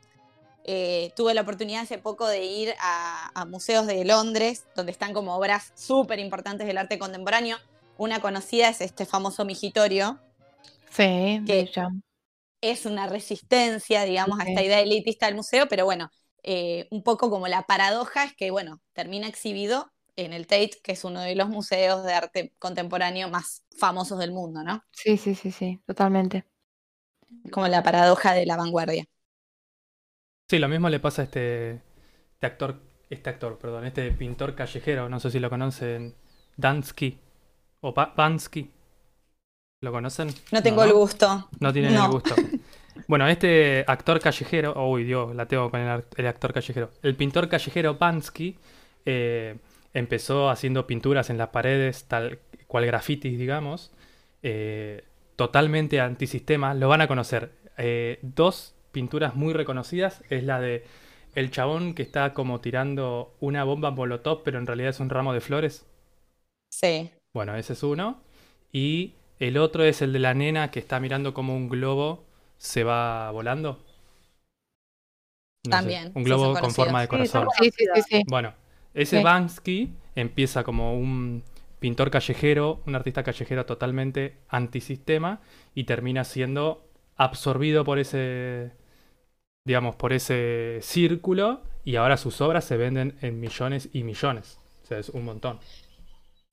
Eh, 0.70 1.12
tuve 1.16 1.32
la 1.34 1.42
oportunidad 1.42 1.82
hace 1.82 1.98
poco 1.98 2.26
de 2.28 2.44
ir 2.44 2.74
a, 2.80 3.30
a 3.40 3.46
museos 3.46 3.86
de 3.86 4.04
Londres, 4.04 4.68
donde 4.74 4.92
están 4.92 5.14
como 5.14 5.34
obras 5.36 5.72
súper 5.74 6.18
importantes 6.18 6.66
del 6.66 6.78
arte 6.78 6.98
contemporáneo. 6.98 7.56
Una 7.96 8.20
conocida 8.20 8.68
es 8.68 8.80
este 8.82 9.06
famoso 9.06 9.44
migitorio. 9.46 10.20
Sí, 10.90 11.40
Que-. 11.44 11.70
Es 12.60 12.86
una 12.86 13.06
resistencia, 13.06 14.04
digamos, 14.04 14.40
a 14.40 14.44
esta 14.44 14.62
idea 14.62 14.80
elitista 14.80 15.26
del 15.26 15.36
museo, 15.36 15.68
pero 15.68 15.84
bueno, 15.84 16.10
eh, 16.42 16.88
un 16.90 17.02
poco 17.04 17.30
como 17.30 17.48
la 17.48 17.62
paradoja 17.64 18.24
es 18.24 18.34
que, 18.36 18.50
bueno, 18.50 18.82
termina 18.92 19.28
exhibido 19.28 19.92
en 20.16 20.32
el 20.32 20.46
Tate, 20.48 20.72
que 20.82 20.92
es 20.92 21.04
uno 21.04 21.20
de 21.20 21.36
los 21.36 21.48
museos 21.48 22.04
de 22.04 22.14
arte 22.14 22.54
contemporáneo 22.58 23.28
más 23.30 23.64
famosos 23.78 24.18
del 24.18 24.32
mundo, 24.32 24.64
¿no? 24.64 24.82
Sí, 24.90 25.16
sí, 25.16 25.34
sí, 25.34 25.50
sí, 25.50 25.80
totalmente. 25.86 26.44
Como 27.52 27.68
la 27.68 27.82
paradoja 27.82 28.32
de 28.32 28.46
la 28.46 28.56
vanguardia. 28.56 29.04
Sí, 30.48 30.58
lo 30.58 30.68
mismo 30.68 30.88
le 30.88 30.98
pasa 30.98 31.22
a 31.22 31.24
este, 31.26 31.82
este 32.32 32.46
actor, 32.46 32.76
este 33.10 33.28
actor, 33.30 33.58
perdón, 33.58 33.84
este 33.84 34.10
pintor 34.12 34.54
callejero, 34.54 35.08
no 35.08 35.20
sé 35.20 35.30
si 35.30 35.40
lo 35.40 35.50
conocen, 35.50 36.14
Dansky 36.56 37.18
o 37.82 37.92
Pa- 37.92 38.14
Bansky. 38.16 38.70
¿Lo 39.82 39.92
conocen? 39.92 40.28
No 40.50 40.62
tengo 40.62 40.82
el 40.82 40.92
gusto. 40.92 41.48
No 41.60 41.72
tienen 41.72 41.94
el 41.94 42.08
gusto. 42.08 42.34
Bueno, 43.06 43.28
este 43.28 43.84
actor 43.86 44.18
callejero, 44.20 44.74
uy 44.88 45.04
Dios, 45.04 45.34
la 45.34 45.46
tengo 45.46 45.70
con 45.70 45.80
el 45.80 46.26
actor 46.26 46.52
callejero. 46.52 46.90
El 47.00 47.14
pintor 47.14 47.48
callejero 47.48 47.94
Bansky 47.94 48.58
eh, 49.06 49.56
empezó 49.94 50.50
haciendo 50.50 50.84
pinturas 50.86 51.30
en 51.30 51.38
las 51.38 51.48
paredes, 51.50 52.06
tal 52.06 52.40
cual 52.66 52.86
grafitis, 52.86 53.38
digamos, 53.38 53.92
eh, 54.42 55.04
totalmente 55.36 56.00
antisistema. 56.00 56.74
Lo 56.74 56.88
van 56.88 57.00
a 57.00 57.06
conocer. 57.06 57.52
Eh, 57.78 58.18
dos 58.22 58.74
pinturas 58.92 59.34
muy 59.34 59.52
reconocidas 59.52 60.22
es 60.30 60.44
la 60.44 60.60
de 60.60 60.84
el 61.34 61.50
chabón 61.50 61.94
que 61.94 62.02
está 62.02 62.34
como 62.34 62.60
tirando 62.60 63.34
una 63.40 63.64
bomba 63.64 63.90
molotov, 63.90 64.42
pero 64.42 64.58
en 64.58 64.66
realidad 64.66 64.90
es 64.90 65.00
un 65.00 65.10
ramo 65.10 65.32
de 65.32 65.40
flores. 65.40 65.86
Sí. 66.70 67.10
Bueno, 67.34 67.54
ese 67.56 67.74
es 67.74 67.82
uno. 67.82 68.20
Y 68.72 69.14
el 69.38 69.56
otro 69.58 69.84
es 69.84 70.02
el 70.02 70.12
de 70.12 70.18
la 70.18 70.34
nena 70.34 70.70
que 70.70 70.80
está 70.80 71.00
mirando 71.00 71.34
como 71.34 71.54
un 71.54 71.68
globo 71.68 72.24
se 72.58 72.84
va 72.84 73.30
volando. 73.30 73.78
No 75.64 75.80
sé, 75.82 75.82
También, 75.82 76.12
un 76.14 76.24
globo 76.24 76.54
con 76.58 76.72
forma 76.72 77.00
de 77.02 77.08
corazón. 77.08 77.46
Sí, 77.58 77.70
sí, 77.76 77.84
sí, 77.94 78.02
sí. 78.08 78.22
Bueno, 78.26 78.54
ese 78.94 79.18
Sí. 79.18 79.22
Bansky 79.22 79.92
empieza 80.14 80.64
como 80.64 80.98
un 80.98 81.42
pintor 81.78 82.10
callejero, 82.10 82.80
un 82.86 82.94
artista 82.94 83.22
callejero 83.22 83.66
totalmente 83.66 84.36
antisistema 84.48 85.40
y 85.74 85.84
termina 85.84 86.24
siendo 86.24 86.84
absorbido 87.16 87.84
por 87.84 87.98
ese, 87.98 88.72
digamos, 89.68 89.96
por 89.96 90.14
ese 90.14 90.78
círculo 90.80 91.62
y 91.84 91.96
ahora 91.96 92.16
sus 92.16 92.40
obras 92.40 92.64
se 92.64 92.78
venden 92.78 93.18
en 93.20 93.38
millones 93.38 93.90
y 93.92 94.02
millones. 94.02 94.58
O 94.82 94.86
sea, 94.86 94.98
es 94.98 95.10
un 95.10 95.26
montón. 95.26 95.60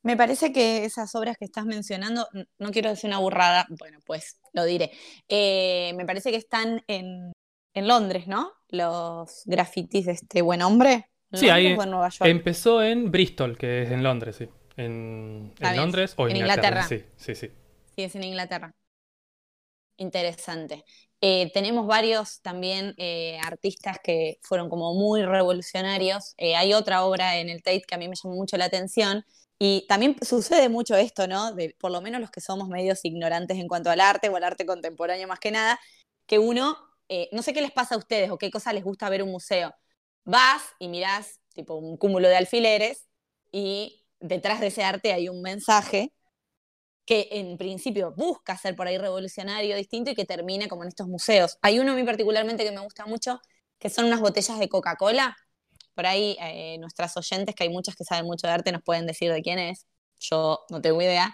Me 0.04 0.18
parece 0.18 0.52
que 0.52 0.84
esas 0.84 1.16
obras 1.16 1.38
que 1.38 1.46
estás 1.46 1.66
mencionando, 1.66 2.28
no 2.60 2.72
quiero 2.72 2.90
decir 2.90 3.08
una 3.08 3.20
burrada, 3.20 3.68
bueno, 3.80 4.00
pues 4.06 4.38
lo 4.52 4.66
diré. 4.66 4.92
Eh, 5.30 5.94
me 5.96 6.06
parece 6.06 6.30
que 6.30 6.36
están 6.36 6.84
en, 6.88 7.32
en 7.74 7.88
Londres, 7.88 8.28
¿no? 8.28 8.52
Los 8.68 9.44
grafitis 9.46 10.06
de 10.08 10.12
este 10.12 10.42
buen 10.42 10.62
hombre. 10.62 11.10
¿En 11.32 11.40
Sí, 11.40 11.50
ahí 11.50 11.68
en 11.68 11.78
Nueva 11.78 12.10
York? 12.10 12.30
Empezó 12.30 12.84
en 12.84 13.12
Bristol, 13.12 13.58
que 13.58 13.84
es 13.84 13.92
en 13.92 14.04
Londres, 14.04 14.36
sí. 14.36 14.50
En, 14.76 15.54
bien. 15.58 15.78
Londres 15.78 16.14
o 16.18 16.28
En 16.28 16.36
Inglaterra. 16.36 16.82
Inglaterra. 16.82 17.06
Sí, 17.16 17.34
sí, 17.34 17.34
sí. 17.34 17.52
Sí, 17.96 18.04
es 18.04 18.14
en 18.16 18.26
Inglaterra. 18.26 18.76
Interesante. 19.98 20.84
Eh, 21.22 21.52
tenemos 21.54 21.88
varios 21.88 22.42
también 22.42 22.94
eh, 22.98 23.40
artistas 23.44 23.98
que 24.04 24.40
fueron 24.44 24.70
como 24.70 24.94
muy 24.94 25.24
revolucionarios. 25.24 26.34
Eh, 26.38 26.56
hay 26.56 26.74
otra 26.74 27.04
obra 27.06 27.38
en 27.38 27.50
el 27.50 27.64
Tate 27.64 27.84
que 27.88 27.96
a 27.96 27.98
mí 27.98 28.08
me 28.08 28.16
llamó 28.22 28.36
mucho 28.36 28.58
la 28.58 28.66
atención. 28.66 29.26
Y 29.58 29.86
también 29.88 30.16
sucede 30.22 30.70
mucho 30.70 30.96
esto, 30.96 31.28
¿no? 31.28 31.54
De, 31.54 31.76
por 31.80 31.92
lo 31.92 32.02
menos 32.02 32.20
los 32.20 32.32
que 32.32 32.42
somos 32.42 32.68
medios 32.68 33.04
ignorantes 33.06 33.58
en 33.58 33.68
cuanto 33.68 33.90
al 33.90 34.02
arte 34.02 34.30
o 34.30 34.36
al 34.36 34.44
arte 34.44 34.66
contemporáneo 34.66 35.28
más 35.28 35.40
que 35.40 35.52
nada, 35.52 35.80
que 36.28 36.40
uno, 36.40 36.78
eh, 37.10 37.30
no 37.32 37.42
sé 37.42 37.54
qué 37.54 37.62
les 37.62 37.72
pasa 37.72 37.96
a 37.96 37.98
ustedes 37.98 38.32
o 38.32 38.38
qué 38.38 38.52
cosa 38.52 38.74
les 38.74 38.84
gusta 38.84 39.10
ver 39.10 39.24
un 39.24 39.32
museo. 39.32 39.74
Vas 40.26 40.64
y 40.80 40.90
mirás 40.90 41.40
tipo 41.54 41.76
un 41.76 41.98
cúmulo 41.98 42.28
de 42.28 42.36
alfileres 42.36 43.08
y 43.52 44.06
detrás 44.20 44.60
de 44.60 44.68
ese 44.68 44.84
arte 44.84 45.14
hay 45.14 45.30
un 45.30 45.42
mensaje 45.42 46.12
que 47.06 47.28
en 47.32 47.58
principio 47.58 48.14
busca 48.16 48.58
ser 48.58 48.76
por 48.76 48.88
ahí 48.88 48.98
revolucionario, 48.98 49.76
distinto 49.78 50.12
y 50.12 50.16
que 50.16 50.26
termine 50.26 50.68
como 50.68 50.84
en 50.84 50.90
estos 50.90 51.08
museos. 51.08 51.58
Hay 51.62 51.80
uno 51.80 51.92
a 51.92 51.96
mí 51.96 52.04
particularmente 52.04 52.64
que 52.64 52.72
me 52.72 52.82
gusta 52.82 53.06
mucho, 53.06 53.40
que 53.80 53.90
son 53.90 54.06
unas 54.06 54.20
botellas 54.22 54.60
de 54.60 54.70
Coca-Cola. 54.70 55.38
Por 55.94 56.06
ahí 56.08 56.38
eh, 56.42 56.78
nuestras 56.80 57.16
oyentes, 57.18 57.56
que 57.56 57.64
hay 57.64 57.70
muchas 57.70 57.96
que 57.96 58.04
saben 58.04 58.26
mucho 58.26 58.48
de 58.48 58.54
arte, 58.54 58.72
nos 58.72 58.82
pueden 58.84 59.06
decir 59.06 59.32
de 59.32 59.42
quién 59.42 59.60
es. 59.60 59.86
Yo 60.20 60.66
no 60.70 60.82
tengo 60.82 61.02
idea. 61.02 61.34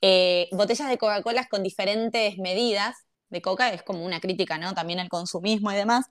Eh, 0.00 0.48
botellas 0.52 0.88
de 0.88 0.98
Coca-Cola 0.98 1.46
con 1.48 1.62
diferentes 1.62 2.38
medidas 2.38 2.96
de 3.28 3.42
coca, 3.42 3.72
es 3.72 3.82
como 3.82 4.04
una 4.04 4.20
crítica, 4.20 4.58
¿no? 4.58 4.74
También 4.74 5.00
al 5.00 5.08
consumismo 5.08 5.70
y 5.70 5.76
demás. 5.76 6.06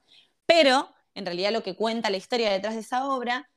Pero 0.46 0.88
en 1.14 1.26
realidad 1.26 1.52
lo 1.52 1.62
que 1.62 1.76
cuenta 1.76 2.10
la 2.10 2.16
historia 2.16 2.50
detrás 2.50 2.74
de 2.74 2.80
esa 2.80 3.06
obra 3.08 3.50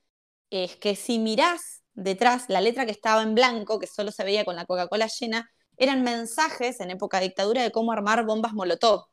es 0.49 0.75
que 0.75 0.95
si 0.95 1.19
mirás 1.19 1.82
detrás 1.93 2.45
la 2.49 2.61
letra 2.61 2.85
que 2.85 2.91
estaba 2.91 3.21
en 3.23 3.35
blanco, 3.35 3.79
que 3.79 3.87
solo 3.87 4.11
se 4.11 4.23
veía 4.23 4.45
con 4.45 4.55
la 4.55 4.65
Coca-Cola 4.65 5.07
llena, 5.07 5.49
eran 5.77 6.03
mensajes 6.03 6.79
en 6.79 6.91
época 6.91 7.19
de 7.19 7.25
dictadura 7.27 7.63
de 7.63 7.71
cómo 7.71 7.91
armar 7.91 8.25
bombas 8.25 8.53
Molotov. 8.53 9.05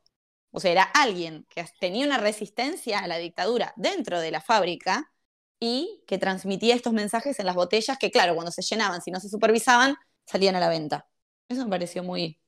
O 0.52 0.60
sea, 0.60 0.72
era 0.72 0.82
alguien 0.82 1.46
que 1.48 1.64
tenía 1.78 2.04
una 2.06 2.18
resistencia 2.18 2.98
a 2.98 3.06
la 3.06 3.18
dictadura 3.18 3.72
dentro 3.76 4.20
de 4.20 4.30
la 4.30 4.40
fábrica 4.40 5.12
y 5.60 6.02
que 6.06 6.18
transmitía 6.18 6.74
estos 6.74 6.92
mensajes 6.92 7.38
en 7.38 7.46
las 7.46 7.54
botellas 7.54 7.98
que, 7.98 8.10
claro, 8.10 8.34
cuando 8.34 8.50
se 8.50 8.62
llenaban, 8.62 9.00
si 9.02 9.10
no 9.10 9.20
se 9.20 9.28
supervisaban, 9.28 9.96
salían 10.26 10.56
a 10.56 10.60
la 10.60 10.68
venta. 10.68 11.06
Eso 11.48 11.64
me 11.64 11.70
pareció 11.70 12.02
muy 12.02 12.40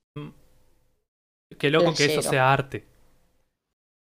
Qué 1.59 1.71
loco 1.71 1.93
que 1.95 2.07
eso 2.07 2.23
sea 2.23 2.53
arte. 2.53 2.87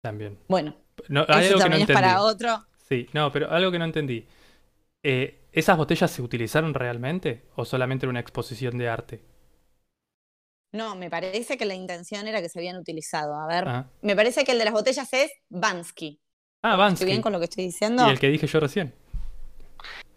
También. 0.01 0.37
bueno. 0.47 0.75
No, 1.09 1.25
hay 1.27 1.45
Eso 1.45 1.55
algo 1.55 1.63
que 1.63 1.69
no 1.69 1.75
es 1.75 1.81
entendí. 1.81 1.93
para 2.01 2.21
otro. 2.21 2.65
Sí, 2.87 3.07
no, 3.13 3.31
pero 3.31 3.49
algo 3.49 3.71
que 3.71 3.79
no 3.79 3.85
entendí. 3.85 4.27
Eh, 5.03 5.40
¿Esas 5.53 5.77
botellas 5.77 6.11
se 6.11 6.21
utilizaron 6.21 6.73
realmente 6.73 7.45
o 7.55 7.63
solamente 7.65 8.05
era 8.05 8.09
una 8.11 8.19
exposición 8.19 8.77
de 8.77 8.89
arte? 8.89 9.21
No, 10.73 10.95
me 10.95 11.09
parece 11.09 11.57
que 11.57 11.65
la 11.65 11.73
intención 11.73 12.27
era 12.27 12.41
que 12.41 12.47
se 12.49 12.59
habían 12.59 12.77
utilizado. 12.77 13.35
A 13.35 13.45
ver, 13.47 13.67
Ah, 13.67 13.85
me 14.01 14.15
parece 14.15 14.45
que 14.45 14.53
el 14.53 14.57
de 14.59 14.65
las 14.65 14.73
botellas 14.73 15.11
es 15.13 15.29
Bansky. 15.49 16.19
ah 16.63 16.69
¿Estoy 16.71 16.77
Bansky. 16.77 17.05
bien 17.05 17.21
con 17.21 17.33
lo 17.33 17.39
que 17.39 17.45
estoy 17.45 17.65
diciendo? 17.65 18.07
Y 18.07 18.09
el 18.09 18.19
que 18.19 18.29
dije 18.29 18.47
yo 18.47 18.59
recién. 18.59 18.93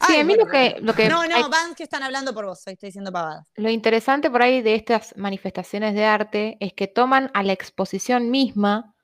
Sí, 0.07 0.13
Ay, 0.13 0.21
a 0.21 0.25
mí 0.25 0.35
bueno, 0.35 0.45
lo 0.45 0.51
que, 0.51 0.77
lo 0.81 0.95
que 0.95 1.09
No, 1.09 1.27
no, 1.27 1.35
hay- 1.35 1.43
Bansky 1.51 1.83
están 1.83 2.03
hablando 2.03 2.33
por 2.35 2.45
vos, 2.47 2.63
hoy 2.67 2.75
estoy 2.75 2.89
diciendo 2.89 3.11
pavadas. 3.11 3.49
lo 3.57 3.71
interesante 3.71 4.31
por 4.31 4.43
ahí 4.43 4.63
de 4.63 4.75
estas 4.75 5.17
manifestaciones 5.17 5.95
de 5.95 6.05
arte 6.05 6.57
es 6.61 6.73
que 6.73 6.87
toman 6.87 7.31
a 7.35 7.43
la 7.43 7.53
exposición 7.53 8.31
misma, 8.31 8.95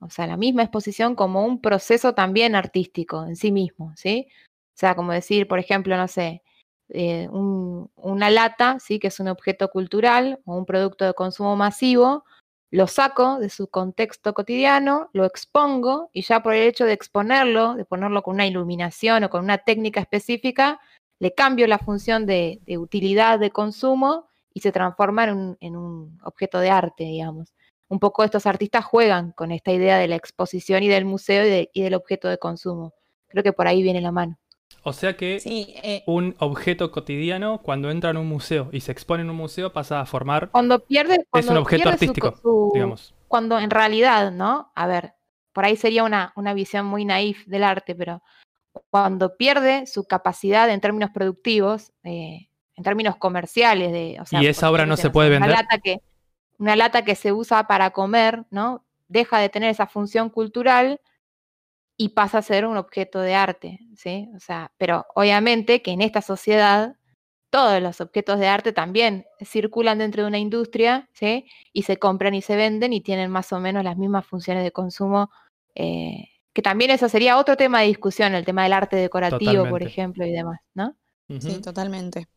o 0.00 0.08
sea, 0.10 0.26
la 0.26 0.36
misma 0.36 0.62
exposición 0.62 1.16
como 1.16 1.44
un 1.44 1.60
proceso 1.60 2.14
también 2.14 2.54
artístico 2.54 3.24
en 3.26 3.36
sí 3.36 3.50
mismo, 3.52 3.92
¿sí? 3.96 4.28
O 4.74 4.76
sea, 4.76 4.94
como 4.96 5.12
decir, 5.12 5.46
por 5.48 5.58
ejemplo, 5.60 5.96
no 5.96 6.08
sé, 6.08 6.42
eh, 6.88 7.28
un- 7.30 7.90
una 7.96 8.30
lata, 8.30 8.78
¿sí? 8.80 8.98
Que 8.98 9.08
es 9.08 9.20
un 9.20 9.28
objeto 9.28 9.68
cultural 9.70 10.40
o 10.44 10.56
un 10.56 10.66
producto 10.66 11.04
de 11.04 11.14
consumo 11.14 11.56
masivo, 11.56 12.24
lo 12.70 12.88
saco 12.88 13.38
de 13.38 13.50
su 13.50 13.68
contexto 13.68 14.34
cotidiano, 14.34 15.08
lo 15.12 15.24
expongo 15.26 16.10
y 16.12 16.22
ya 16.22 16.42
por 16.42 16.54
el 16.54 16.66
hecho 16.66 16.84
de 16.86 16.92
exponerlo, 16.92 17.74
de 17.74 17.84
ponerlo 17.84 18.22
con 18.22 18.34
una 18.34 18.46
iluminación 18.48 19.22
o 19.24 19.30
con 19.30 19.44
una 19.44 19.58
técnica 19.58 20.00
específica, 20.00 20.80
le 21.20 21.32
cambio 21.34 21.68
la 21.68 21.78
función 21.78 22.26
de, 22.26 22.60
utilidad 22.78 23.38
de 23.38 23.50
consumo 23.52 24.26
y 24.52 24.60
se 24.60 24.72
transforma 24.72 25.24
en 25.24 25.76
un, 25.76 26.18
objeto 26.24 26.58
de 26.58 26.70
arte, 26.70 27.04
digamos. 27.04 27.54
Un 27.88 28.00
poco 28.00 28.24
estos 28.24 28.46
artistas 28.46 28.84
juegan 28.84 29.32
con 29.32 29.52
esta 29.52 29.70
idea 29.72 29.98
de 29.98 30.08
la 30.08 30.16
exposición 30.16 30.82
y 30.82 30.88
del 30.88 31.04
museo 31.04 31.46
y, 31.46 31.70
y 31.72 31.82
del 31.82 31.94
objeto 31.94 32.28
de 32.28 32.38
consumo. 32.38 32.92
Creo 33.28 33.44
que 33.44 33.52
por 33.52 33.68
ahí 33.68 33.82
viene 33.82 34.00
la 34.00 34.10
mano. 34.10 34.36
O 34.84 34.92
sea 34.92 35.16
que 35.16 35.40
Sí, 35.40 35.74
eh, 35.82 36.02
un 36.06 36.36
objeto 36.38 36.90
cotidiano, 36.90 37.58
cuando 37.62 37.90
entra 37.90 38.10
en 38.10 38.18
un 38.18 38.28
museo 38.28 38.68
y 38.70 38.80
se 38.80 38.92
expone 38.92 39.22
en 39.22 39.30
un 39.30 39.36
museo, 39.36 39.72
pasa 39.72 40.00
a 40.00 40.06
formar, 40.06 40.50
Cuando 40.50 40.78
pierde, 40.84 41.26
es 41.32 41.48
un 41.48 41.56
objeto 41.56 41.84
su 41.84 41.88
artístico, 41.88 42.36
su- 42.40 42.70
digamos. 42.74 43.14
cuando 43.26 43.58
en 43.58 43.70
realidad, 43.70 44.30
¿no? 44.30 44.70
A 44.74 44.86
ver, 44.86 45.14
por 45.54 45.64
ahí 45.64 45.76
sería 45.76 46.04
una, 46.04 46.32
una 46.36 46.52
visión 46.52 46.84
muy 46.86 47.04
naif 47.04 47.46
del 47.46 47.64
arte, 47.64 47.94
pero 47.94 48.22
cuando 48.90 49.36
pierde 49.36 49.86
su 49.86 50.04
capacidad 50.04 50.68
en 50.68 50.80
términos 50.80 51.10
productivos, 51.14 51.92
eh, 52.02 52.48
en 52.76 52.84
términos 52.84 53.16
comerciales, 53.16 53.90
de, 53.92 54.18
o 54.20 54.26
sea, 54.26 54.42
Y 54.42 54.46
esa 54.48 54.70
obra 54.70 54.84
no 54.84 54.96
se 54.96 55.08
puede 55.10 55.30
sé, 55.30 55.36
una 55.38 55.46
vender. 55.46 55.62
lata 55.64 55.78
que 55.78 55.98
una 56.58 56.76
lata 56.76 57.04
que 57.04 57.14
se 57.14 57.32
usa 57.32 57.66
para 57.66 57.90
comer, 57.90 58.44
¿no? 58.50 58.84
Deja 59.08 59.38
de 59.38 59.48
tener 59.48 59.70
esa 59.70 59.86
función 59.86 60.28
cultural 60.28 61.00
y 61.96 62.10
pasa 62.10 62.38
a 62.38 62.42
ser 62.42 62.66
un 62.66 62.76
objeto 62.76 63.20
de 63.20 63.34
arte, 63.34 63.78
¿sí? 63.96 64.28
O 64.36 64.40
sea, 64.40 64.72
pero 64.78 65.06
obviamente 65.14 65.82
que 65.82 65.92
en 65.92 66.00
esta 66.02 66.22
sociedad 66.22 66.96
todos 67.50 67.80
los 67.80 68.00
objetos 68.00 68.40
de 68.40 68.48
arte 68.48 68.72
también 68.72 69.26
circulan 69.44 69.98
dentro 69.98 70.22
de 70.22 70.28
una 70.28 70.38
industria, 70.38 71.08
¿sí? 71.12 71.46
Y 71.72 71.84
se 71.84 71.98
compran 71.98 72.34
y 72.34 72.42
se 72.42 72.56
venden 72.56 72.92
y 72.92 73.00
tienen 73.00 73.30
más 73.30 73.52
o 73.52 73.60
menos 73.60 73.84
las 73.84 73.96
mismas 73.96 74.26
funciones 74.26 74.64
de 74.64 74.72
consumo, 74.72 75.30
eh, 75.76 76.30
que 76.52 76.62
también 76.62 76.90
eso 76.90 77.08
sería 77.08 77.38
otro 77.38 77.56
tema 77.56 77.80
de 77.80 77.86
discusión, 77.86 78.34
el 78.34 78.44
tema 78.44 78.64
del 78.64 78.72
arte 78.72 78.96
decorativo, 78.96 79.68
por 79.68 79.84
ejemplo, 79.84 80.26
y 80.26 80.32
demás, 80.32 80.58
¿no? 80.74 80.96
Sí, 81.28 81.60
totalmente. 81.60 82.28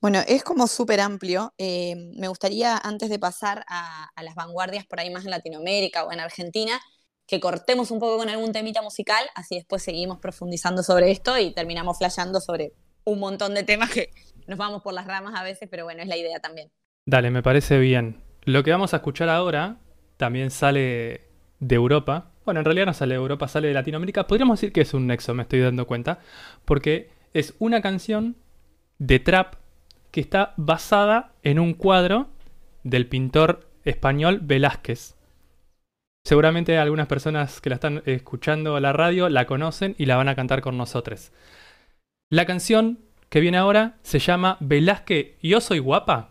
Bueno, 0.00 0.20
es 0.26 0.42
como 0.42 0.66
súper 0.66 1.00
amplio. 1.00 1.54
Eh, 1.56 1.94
me 2.16 2.28
gustaría, 2.28 2.76
antes 2.76 3.10
de 3.10 3.18
pasar 3.18 3.64
a, 3.68 4.10
a 4.14 4.22
las 4.24 4.34
vanguardias 4.34 4.86
por 4.86 4.98
ahí 5.00 5.10
más 5.10 5.24
en 5.24 5.30
Latinoamérica 5.30 6.04
o 6.04 6.12
en 6.12 6.20
Argentina, 6.20 6.80
que 7.28 7.40
cortemos 7.40 7.90
un 7.90 8.00
poco 8.00 8.16
con 8.16 8.30
algún 8.30 8.52
temita 8.52 8.80
musical, 8.80 9.22
así 9.34 9.56
después 9.56 9.82
seguimos 9.82 10.18
profundizando 10.18 10.82
sobre 10.82 11.10
esto 11.10 11.38
y 11.38 11.52
terminamos 11.52 11.98
flasheando 11.98 12.40
sobre 12.40 12.72
un 13.04 13.20
montón 13.20 13.54
de 13.54 13.64
temas 13.64 13.90
que 13.90 14.10
nos 14.46 14.58
vamos 14.58 14.82
por 14.82 14.94
las 14.94 15.06
ramas 15.06 15.38
a 15.38 15.44
veces, 15.44 15.68
pero 15.70 15.84
bueno, 15.84 16.02
es 16.02 16.08
la 16.08 16.16
idea 16.16 16.40
también. 16.40 16.72
Dale, 17.04 17.30
me 17.30 17.42
parece 17.42 17.78
bien. 17.78 18.22
Lo 18.44 18.64
que 18.64 18.70
vamos 18.70 18.94
a 18.94 18.96
escuchar 18.96 19.28
ahora 19.28 19.76
también 20.16 20.50
sale 20.50 21.28
de 21.60 21.74
Europa. 21.74 22.32
Bueno, 22.46 22.60
en 22.60 22.64
realidad 22.64 22.86
no 22.86 22.94
sale 22.94 23.14
de 23.14 23.20
Europa, 23.20 23.46
sale 23.46 23.68
de 23.68 23.74
Latinoamérica. 23.74 24.26
Podríamos 24.26 24.58
decir 24.58 24.72
que 24.72 24.80
es 24.80 24.94
un 24.94 25.06
nexo, 25.06 25.34
me 25.34 25.42
estoy 25.42 25.60
dando 25.60 25.86
cuenta, 25.86 26.20
porque 26.64 27.10
es 27.34 27.54
una 27.58 27.82
canción 27.82 28.36
de 28.96 29.20
trap 29.20 29.56
que 30.10 30.22
está 30.22 30.54
basada 30.56 31.34
en 31.42 31.58
un 31.58 31.74
cuadro 31.74 32.28
del 32.84 33.06
pintor 33.06 33.68
español 33.84 34.40
Velázquez. 34.42 35.17
Seguramente 36.24 36.76
algunas 36.78 37.06
personas 37.06 37.60
que 37.60 37.70
la 37.70 37.76
están 37.76 38.02
escuchando 38.04 38.76
a 38.76 38.80
la 38.80 38.92
radio 38.92 39.28
la 39.28 39.46
conocen 39.46 39.94
y 39.98 40.06
la 40.06 40.16
van 40.16 40.28
a 40.28 40.34
cantar 40.34 40.60
con 40.60 40.76
nosotros. 40.76 41.32
La 42.30 42.44
canción 42.44 42.98
que 43.30 43.40
viene 43.40 43.56
ahora 43.58 43.98
se 44.02 44.18
llama 44.18 44.56
Velázquez, 44.60 45.36
yo 45.42 45.60
soy 45.60 45.78
guapa. 45.78 46.30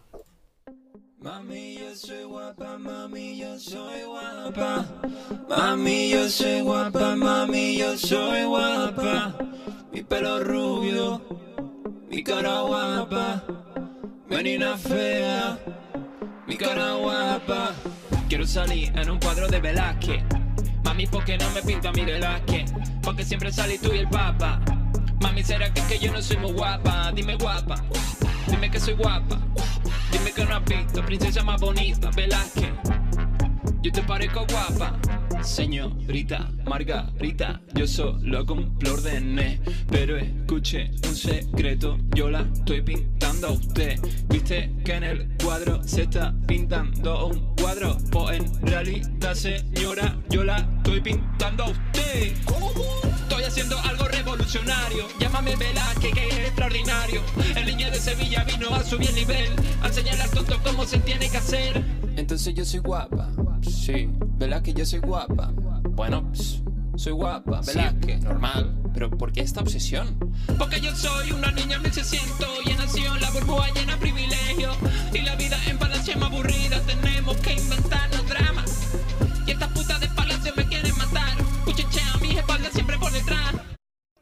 Mami, 1.20 1.78
yo 1.80 1.96
soy 1.96 2.24
guapa, 2.24 2.78
mami, 2.78 3.40
yo 3.40 3.58
soy 3.58 4.04
guapa. 4.04 4.86
Mami, 5.50 6.10
yo 6.12 6.30
soy 6.30 6.62
guapa, 6.62 7.16
mami, 7.16 7.78
yo 7.78 7.98
soy 7.98 8.44
guapa. 8.46 9.36
Mi 9.92 10.04
pelo 10.04 10.44
rubio, 10.44 11.22
mi 12.08 12.24
cara 12.24 12.62
guapa. 12.62 13.44
Menina 14.30 14.78
fea, 14.78 15.58
mi 16.46 16.56
cara 16.56 16.94
guapa. 16.94 17.74
Quiero 18.28 18.46
salir 18.46 18.92
en 18.94 19.10
un 19.10 19.20
cuadro 19.20 19.48
de 19.48 19.60
Velázquez. 19.62 20.22
Mami, 20.84 21.08
¿por 21.08 21.24
qué 21.24 21.38
no 21.38 21.50
me 21.52 21.62
pinta 21.62 21.94
mi 21.94 22.04
Velázquez? 22.04 22.74
Porque 23.02 23.24
siempre 23.24 23.54
salí 23.54 23.78
tú 23.78 23.94
y 23.94 24.00
el 24.00 24.10
papa. 24.10 24.60
Mami, 25.22 25.44
¿será 25.44 25.74
que, 25.74 25.80
es 25.80 25.86
que 25.88 25.98
yo 25.98 26.12
no 26.12 26.22
soy 26.22 26.36
muy 26.38 26.52
guapa? 26.52 27.14
Dime 27.14 27.36
guapa. 27.36 27.82
Dime 28.48 28.70
que 28.70 28.82
soy 28.82 28.96
guapa. 28.96 29.40
Dime 30.12 30.34
que 30.34 30.44
no 30.44 30.58
has 30.58 30.66
visto, 30.66 31.06
princesa 31.06 31.42
más 31.44 31.62
bonita, 31.62 32.10
Velázquez. 32.12 32.74
Yo 33.82 33.92
te 33.94 34.04
parezco 34.04 34.46
guapa. 34.50 34.98
Señorita 35.42 36.52
Margarita, 36.66 37.62
yo 37.74 37.88
solo 37.88 38.46
cumplo 38.46 38.94
órdenes, 38.94 39.60
pero 39.90 40.18
escuche 40.18 40.92
un 41.08 41.16
secreto, 41.16 41.98
yo 42.16 42.30
la 42.30 42.42
estoy 42.42 42.82
pintando 42.82 43.48
a 43.48 43.52
usted. 43.52 44.00
Viste 44.30 44.72
que 44.84 44.94
en 44.94 45.04
el 45.04 45.28
cuadro 45.44 45.82
se 45.84 46.04
está 46.04 46.34
pintando 46.48 47.28
un 47.28 47.56
cuadro, 47.56 47.98
pues 48.12 48.40
en 48.40 48.68
realidad 48.68 49.34
señora, 49.34 50.18
yo 50.30 50.44
la 50.44 50.58
estoy 50.58 51.02
pintando 51.02 51.64
a 51.66 51.70
usted. 51.70 52.34
Estoy 53.22 53.44
haciendo 53.44 53.80
algo 53.80 54.08
revolucionario, 54.08 55.08
llámame 55.20 55.56
Velázquez 55.56 56.14
que 56.14 56.28
es 56.28 56.38
extraordinario. 56.40 57.22
El 57.56 57.66
niño 57.66 57.90
de 57.92 58.00
Sevilla 58.00 58.44
vino 58.44 58.74
a 58.74 58.84
subir 58.84 59.10
el 59.10 59.16
nivel, 59.16 59.50
a 59.82 59.88
enseñarle 59.88 60.24
al 60.24 60.32
tonto 60.32 60.60
cómo 60.64 60.86
se 60.86 61.00
tiene 61.00 61.30
que 61.30 61.38
hacer. 61.38 61.84
Entonces 62.16 62.54
yo 62.54 62.66
soy 62.66 62.80
guapa, 62.80 63.30
sí, 63.62 64.10
Velázquez 64.38 64.76
yo 64.76 64.86
soy 64.86 65.00
guapa. 65.00 65.27
Bueno, 65.92 66.32
pss, 66.32 66.62
soy 66.96 67.14
guapa, 67.14 67.62
Velázquez, 67.62 68.22
normal. 68.22 68.76
Pero 68.94 69.10
¿por 69.10 69.32
qué 69.32 69.42
esta 69.42 69.62
obsesión? 69.62 70.18
Porque 70.58 70.82
yo 70.82 70.96
soy 70.96 71.32
una 71.32 71.52
niña 71.52 71.80
1600 71.80 72.48
y 72.66 72.72
en 72.72 73.22
la 73.22 73.30
burbuja 73.32 73.72
llena 73.74 73.94
de 73.94 74.00
privilegio. 74.00 74.72
Y 75.14 75.22
la 75.22 75.36
vida 75.36 75.58
en 75.68 75.78
palacio 75.78 76.14
es 76.14 76.20
más 76.20 76.32
aburrida, 76.32 76.82
tenemos 76.82 77.38
que 77.38 77.54
inventarnos 77.54 78.28
dramas. 78.28 78.88
Y 79.46 79.52
estas 79.52 79.72
putas 79.72 80.00
de 80.00 80.08
palacio 80.10 80.54
me 80.56 80.66
quieren 80.68 80.98
matar. 80.98 81.38
Cuchichean 81.66 82.22
mis 82.22 82.38
espaldas 82.38 82.74
siempre 82.74 82.98
por 82.98 83.12
detrás. 83.12 83.56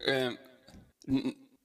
Eh, 0.07 0.37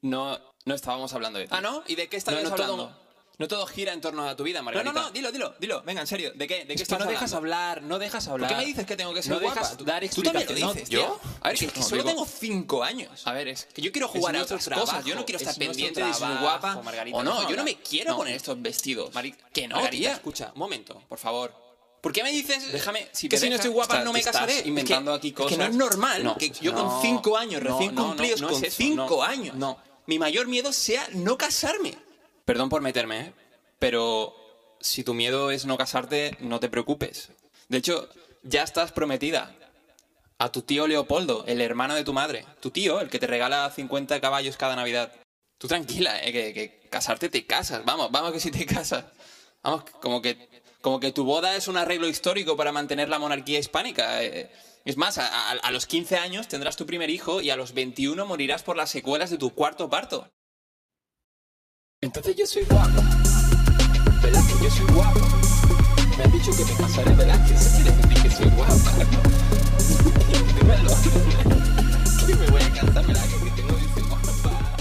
no, 0.03 0.39
no 0.65 0.75
estábamos 0.75 1.13
hablando 1.13 1.39
de 1.39 1.47
ti. 1.47 1.51
Ah, 1.55 1.61
¿no? 1.61 1.83
¿Y 1.87 1.97
de 1.97 2.09
qué 2.09 2.19
no, 2.27 2.33
no 2.33 2.39
hablando? 2.39 2.77
Todo, 2.77 3.00
no 3.41 3.49
todo 3.49 3.67
gira 3.67 3.93
en 3.93 4.01
torno 4.01 4.29
a 4.29 4.37
tu 4.37 4.45
vida, 4.45 4.59
No, 4.61 4.65
Margarita. 4.67 4.93
no, 4.93 5.03
no, 5.03 5.11
dilo, 5.11 5.33
dilo, 5.33 5.55
dilo. 5.59 5.83
Venga, 5.83 6.03
en 6.03 6.07
serio. 6.07 6.31
¿De 6.35 6.47
qué, 6.47 6.59
de 6.59 6.67
qué 6.67 6.73
Es 6.75 6.77
que 6.77 6.83
estás 6.85 6.99
no 7.01 7.07
dejas 7.07 7.33
hablar, 7.33 7.83
no 7.83 7.99
dejas 7.99 8.29
hablar. 8.29 8.49
¿Por 8.51 8.57
qué 8.59 8.63
me 8.63 8.67
dices 8.69 8.87
que 8.87 8.97
tengo 8.97 9.13
que 9.15 9.23
ser 9.23 9.33
no 9.33 9.41
guapa? 9.41 9.61
dejas 9.63 9.79
dar 9.85 10.09
Tú 10.11 10.23
también 10.23 10.47
lo 10.47 10.55
dices, 10.55 10.67
No, 10.67 10.75
tío. 10.89 11.01
¿yo? 11.01 11.21
A 11.41 11.49
ver, 11.49 11.59
que, 11.59 11.67
que 11.69 11.81
No, 11.81 11.87
solo 11.87 12.03
digo- 12.03 12.11
tengo 12.15 12.27
cinco 12.27 12.85
años. 12.85 13.27
A 13.27 13.33
ver, 13.33 13.49
es 13.49 13.65
Que 13.75 13.83
yo 13.83 13.91
quiero 13.91 14.07
jugar 14.09 14.37
a 14.37 14.43
otras 14.43 14.69
cosas. 14.69 15.05
Yo 15.05 15.15
no 15.17 15.25
quiero 15.25 15.39
es 15.39 15.43
estar 15.43 15.57
pendiente 15.59 16.05
de 16.05 16.13
si 16.15 16.21
guapa 16.21 16.81
Margarita, 16.83 17.17
o 17.17 17.23
no. 17.25 17.31
déjame 17.33 17.51
Yo 17.51 17.57
no 17.57 17.65
me 17.65 17.77
quiero 17.77 18.11
No. 18.13 18.17
poner 18.19 18.35
estos 18.37 18.61
vestidos. 18.63 19.13
Mari- 19.15 19.35
que 19.53 19.67
no, 19.67 19.77
Margarita, 19.77 20.01
tía. 20.09 20.13
escucha, 20.15 20.51
un 20.55 20.59
momento, 20.59 21.03
por 21.09 21.19
favor. 21.19 21.53
¿Por 22.03 22.13
qué 22.13 22.23
me 22.23 22.31
dices 22.33 22.73
Déjame, 22.73 23.09
si 23.13 23.29
que 23.29 23.39
si 23.39 23.49
no 23.49 23.57
estoy 23.57 23.71
guapa 23.71 23.95
está- 23.95 24.05
no 24.05 24.13
me 24.13 24.23
casaré? 24.23 24.57
Es 24.59 24.63
que- 24.63 24.69
inventando 24.69 25.13
aquí 25.15 25.29
es 25.29 25.35
Que 25.35 25.43
no 25.43 25.49
cosas. 25.49 25.69
es 25.71 25.75
normal 25.77 26.25
No, 26.25 26.37
que 26.37 26.51
yo 26.51 26.73
no, 26.73 26.85
con 26.89 27.03
cinco 27.03 27.37
años, 27.39 27.63
no, 27.63 27.71
recién 27.71 27.95
no, 27.95 28.03
no, 28.03 28.09
cumplidos, 28.09 28.41
no 28.43 28.49
es 28.51 28.53
con 28.61 28.71
cinco 28.71 29.17
no, 29.17 29.23
años, 29.23 29.55
no. 29.57 29.79
mi 30.07 30.19
mayor 30.19 30.47
miedo 30.47 30.73
sea 30.73 31.07
no 31.13 31.37
casarme. 31.39 31.97
Perdón 32.51 32.69
por 32.69 32.83
meterme, 32.83 33.21
¿eh? 33.21 33.33
pero 33.79 34.35
si 34.81 35.05
tu 35.05 35.15
miedo 35.15 35.53
es 35.53 35.67
no 35.67 35.79
casarte, 35.79 36.37
no 36.41 36.59
te 36.59 36.69
preocupes. 36.69 37.31
De 37.69 37.79
hecho, 37.79 38.09
ya 38.43 38.65
estás 38.65 38.91
prometida 38.91 39.55
a 40.37 40.51
tu 40.51 40.63
tío 40.63 40.89
Leopoldo, 40.89 41.45
el 41.47 41.61
hermano 41.61 41.95
de 41.95 42.03
tu 42.03 42.13
madre. 42.13 42.45
Tu 42.59 42.73
tío, 42.73 43.01
el 43.01 43.09
que 43.09 43.21
te 43.21 43.29
regala 43.29 43.71
50 43.71 44.21
caballos 44.21 44.57
cada 44.57 44.75
Navidad. 44.75 45.13
Tú 45.59 45.69
tranquila, 45.69 46.21
¿eh? 46.25 46.33
que, 46.33 46.89
casarte 46.91 47.29
te 47.29 47.47
casas. 47.47 47.85
Vamos, 47.85 48.11
vamos 48.11 48.33
que 48.33 48.41
si 48.41 48.51
te 48.51 48.67
casas. 48.75 49.05
Vamos, 49.63 49.85
como 50.03 50.21
que, 50.21 50.49
como 50.81 50.99
que 50.99 51.13
tu 51.13 51.23
boda 51.23 51.55
es 51.55 51.69
un 51.69 51.77
arreglo 51.77 52.09
histórico 52.09 52.57
para 52.57 52.73
mantener 52.73 53.09
la 53.09 53.21
monarquía 53.21 53.61
hispánica. 53.61 54.25
eh. 54.25 54.51
Es 54.85 54.97
más, 54.97 55.19
a 55.19 55.71
los 55.71 55.87
15 55.87 56.17
años 56.17 56.49
tendrás 56.49 56.75
tu 56.75 56.85
primer 56.85 57.11
hijo 57.11 57.43
y 57.43 57.51
a 57.51 57.57
los 57.57 57.75
21 57.75 58.27
morirás 58.27 58.65
por 58.65 58.77
las 58.77 58.91
secuelas 58.91 59.31
de 59.31 59.39
tu 59.39 59.55
cuarto 59.55 59.89
parto. 59.89 60.29
Entonces 62.03 62.35
yo 62.35 62.47
soy 62.47 62.65
guapo. 62.65 63.03
Velázquez, 64.23 64.61
yo 64.63 64.71
soy 64.71 64.87
guapo. 64.95 65.21
Me 66.17 66.25
han 66.25 66.33
dicho 66.33 66.51
que 66.57 66.65
me 66.65 66.73
casaré, 66.79 67.15
Velázquez. 67.15 67.77
¿Qué 67.77 67.83
quiere 67.83 67.97
decir 67.99 68.23
que 68.23 68.31
soy 68.31 68.49
guapa? 68.57 68.75
Dímelo. 70.57 70.91
Que 72.27 72.35
me 72.37 72.47
voy 72.51 72.63
a 72.63 72.73
casar, 72.73 73.07
Velázquez, 73.07 73.43
que 73.43 73.51
tengo 73.51 73.77
que 73.77 73.85
ser 73.85 74.03
guapa. 74.09 74.77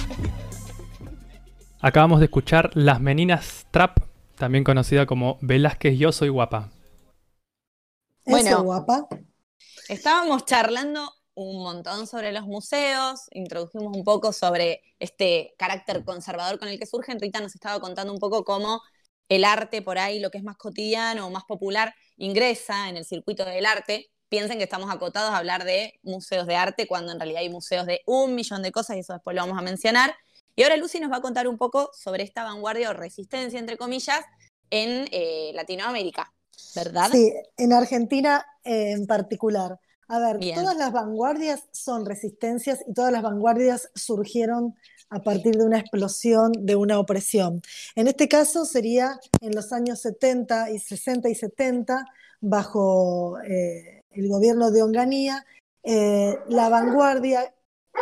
Acabamos 1.81 2.19
de 2.19 2.25
escuchar 2.27 2.71
Las 2.73 3.01
Meninas 3.01 3.67
Trap, 3.71 3.99
también 4.37 4.63
conocida 4.63 5.05
como 5.05 5.39
Velázquez 5.41 5.99
Yo 5.99 6.13
Soy 6.13 6.29
Guapa. 6.29 6.69
Bueno. 8.25 8.49
Eso, 8.49 8.63
guapa. 8.63 9.09
Estábamos 9.89 10.45
charlando 10.45 11.18
un 11.47 11.63
montón 11.63 12.07
sobre 12.07 12.31
los 12.31 12.45
museos, 12.45 13.27
introdujimos 13.31 13.95
un 13.95 14.03
poco 14.03 14.33
sobre 14.33 14.81
este 14.99 15.53
carácter 15.57 16.03
conservador 16.03 16.59
con 16.59 16.67
el 16.67 16.77
que 16.77 16.85
surgen. 16.85 17.19
Rita 17.19 17.39
nos 17.39 17.55
estaba 17.55 17.79
contando 17.79 18.11
un 18.11 18.19
poco 18.19 18.43
cómo 18.43 18.81
el 19.29 19.45
arte 19.45 19.81
por 19.81 19.97
ahí, 19.99 20.19
lo 20.19 20.31
que 20.31 20.39
es 20.39 20.43
más 20.43 20.57
cotidiano 20.57 21.27
o 21.27 21.29
más 21.29 21.43
popular, 21.45 21.93
ingresa 22.17 22.89
en 22.89 22.97
el 22.97 23.05
circuito 23.05 23.45
del 23.45 23.65
arte. 23.65 24.11
Piensen 24.27 24.57
que 24.57 24.65
estamos 24.65 24.91
acotados 24.91 25.31
a 25.31 25.37
hablar 25.37 25.63
de 25.63 25.99
museos 26.03 26.45
de 26.45 26.55
arte 26.55 26.87
cuando 26.87 27.11
en 27.11 27.19
realidad 27.19 27.41
hay 27.41 27.49
museos 27.49 27.85
de 27.85 28.01
un 28.05 28.35
millón 28.35 28.61
de 28.61 28.71
cosas 28.71 28.97
y 28.97 28.99
eso 28.99 29.13
después 29.13 29.35
lo 29.35 29.41
vamos 29.41 29.57
a 29.57 29.61
mencionar. 29.61 30.15
Y 30.55 30.63
ahora 30.63 30.77
Lucy 30.77 30.99
nos 30.99 31.11
va 31.11 31.17
a 31.17 31.21
contar 31.21 31.47
un 31.47 31.57
poco 31.57 31.89
sobre 31.93 32.23
esta 32.23 32.43
vanguardia 32.43 32.89
o 32.89 32.93
resistencia, 32.93 33.59
entre 33.59 33.77
comillas, 33.77 34.25
en 34.69 35.07
eh, 35.11 35.51
Latinoamérica, 35.53 36.33
¿verdad? 36.75 37.09
Sí, 37.11 37.33
en 37.57 37.73
Argentina 37.73 38.45
en 38.63 39.07
particular. 39.07 39.79
A 40.09 40.19
ver, 40.19 40.39
Bien. 40.39 40.55
todas 40.55 40.75
las 40.75 40.91
vanguardias 40.91 41.63
son 41.71 42.05
resistencias 42.05 42.83
y 42.87 42.93
todas 42.93 43.11
las 43.11 43.21
vanguardias 43.21 43.91
surgieron 43.93 44.75
a 45.11 45.21
partir 45.21 45.55
de 45.55 45.65
una 45.65 45.77
explosión, 45.79 46.51
de 46.59 46.75
una 46.75 46.99
opresión. 46.99 47.61
En 47.95 48.07
este 48.07 48.27
caso 48.27 48.65
sería 48.65 49.19
en 49.41 49.55
los 49.55 49.71
años 49.71 50.01
70 50.01 50.71
y 50.71 50.79
60 50.79 51.29
y 51.29 51.35
70, 51.35 52.05
bajo 52.41 53.39
eh, 53.41 54.03
el 54.09 54.27
gobierno 54.27 54.71
de 54.71 54.81
Onganía, 54.81 55.45
eh, 55.83 56.37
la 56.47 56.69
vanguardia, 56.69 57.53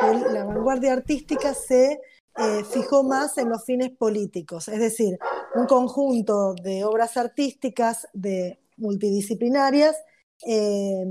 la 0.01 0.45
vanguardia 0.45 0.93
artística 0.93 1.53
se 1.53 1.99
eh, 2.37 2.63
fijó 2.71 3.03
más 3.03 3.37
en 3.37 3.49
los 3.49 3.65
fines 3.65 3.89
políticos, 3.89 4.69
es 4.69 4.79
decir, 4.79 5.17
un 5.55 5.65
conjunto 5.65 6.53
de 6.53 6.85
obras 6.85 7.17
artísticas 7.17 8.07
de 8.13 8.59
multidisciplinarias 8.77 9.95
eh, 10.45 11.05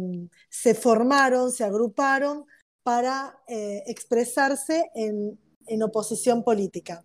se 0.48 0.74
formaron, 0.74 1.50
se 1.50 1.64
agruparon 1.64 2.46
para 2.82 3.38
eh, 3.48 3.82
expresarse 3.86 4.90
en, 4.94 5.38
en, 5.66 5.82
oposición 5.82 6.44
política. 6.44 7.04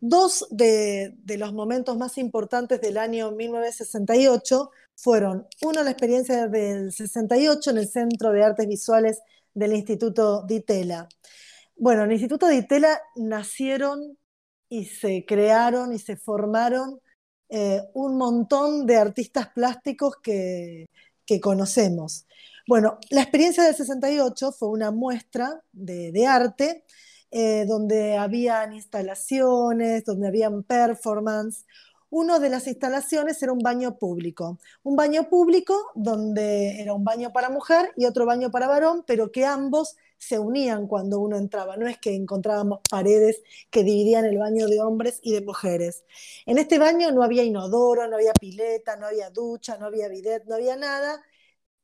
Dos 0.00 0.46
de, 0.50 1.14
de, 1.18 1.38
los 1.38 1.54
momentos 1.54 1.96
más 1.96 2.18
importantes 2.18 2.80
del 2.80 2.98
año 2.98 3.30
1968 3.30 4.70
fueron, 4.96 5.46
uno, 5.62 5.82
la 5.82 5.90
experiencia 5.90 6.48
del 6.48 6.92
68 6.92 7.70
en 7.70 7.78
el 7.78 7.88
Centro 7.88 8.32
de 8.32 8.44
Artes 8.44 8.66
Visuales 8.66 9.20
del 9.54 9.72
Instituto 9.74 10.42
Di 10.46 10.60
Tella. 10.60 11.08
Bueno, 11.76 12.02
en 12.02 12.10
el 12.10 12.12
Instituto 12.14 12.48
Di 12.48 12.66
Tella 12.66 13.00
nacieron 13.16 14.18
y 14.68 14.86
se 14.86 15.24
crearon 15.26 15.92
y 15.92 15.98
se 15.98 16.16
formaron 16.16 17.00
eh, 17.48 17.82
un 17.94 18.16
montón 18.16 18.86
de 18.86 18.96
artistas 18.96 19.48
plásticos 19.54 20.16
que, 20.22 20.86
que, 21.26 21.40
conocemos. 21.40 22.26
Bueno, 22.66 22.98
la 23.10 23.22
experiencia 23.22 23.64
del 23.64 23.74
68 23.74 24.52
fue 24.52 24.68
una 24.68 24.90
muestra 24.90 25.62
de, 25.72 26.26
arte 26.26 26.84
eh, 27.30 27.64
donde 27.66 28.16
habían 28.16 28.72
instalaciones, 28.74 30.04
donde 30.04 30.28
habían 30.28 30.62
performance. 30.62 31.64
Una 32.14 32.38
de 32.38 32.50
las 32.50 32.66
instalaciones 32.66 33.42
era 33.42 33.54
un 33.54 33.60
baño 33.60 33.96
público, 33.96 34.58
un 34.82 34.96
baño 34.96 35.30
público 35.30 35.74
donde 35.94 36.82
era 36.82 36.92
un 36.92 37.04
baño 37.04 37.32
para 37.32 37.48
mujer 37.48 37.90
y 37.96 38.04
otro 38.04 38.26
baño 38.26 38.50
para 38.50 38.68
varón, 38.68 39.02
pero 39.06 39.32
que 39.32 39.46
ambos 39.46 39.96
se 40.18 40.38
unían 40.38 40.88
cuando 40.88 41.20
uno 41.20 41.38
entraba, 41.38 41.78
no 41.78 41.88
es 41.88 41.96
que 41.96 42.14
encontrábamos 42.14 42.80
paredes 42.90 43.42
que 43.70 43.82
dividían 43.82 44.26
el 44.26 44.36
baño 44.36 44.66
de 44.68 44.82
hombres 44.82 45.20
y 45.22 45.32
de 45.32 45.40
mujeres. 45.40 46.04
En 46.44 46.58
este 46.58 46.78
baño 46.78 47.10
no 47.12 47.22
había 47.22 47.44
inodoro, 47.44 48.06
no 48.06 48.16
había 48.16 48.34
pileta, 48.34 48.96
no 48.96 49.06
había 49.06 49.30
ducha, 49.30 49.78
no 49.78 49.86
había 49.86 50.08
bidet, 50.08 50.44
no 50.44 50.56
había 50.56 50.76
nada. 50.76 51.22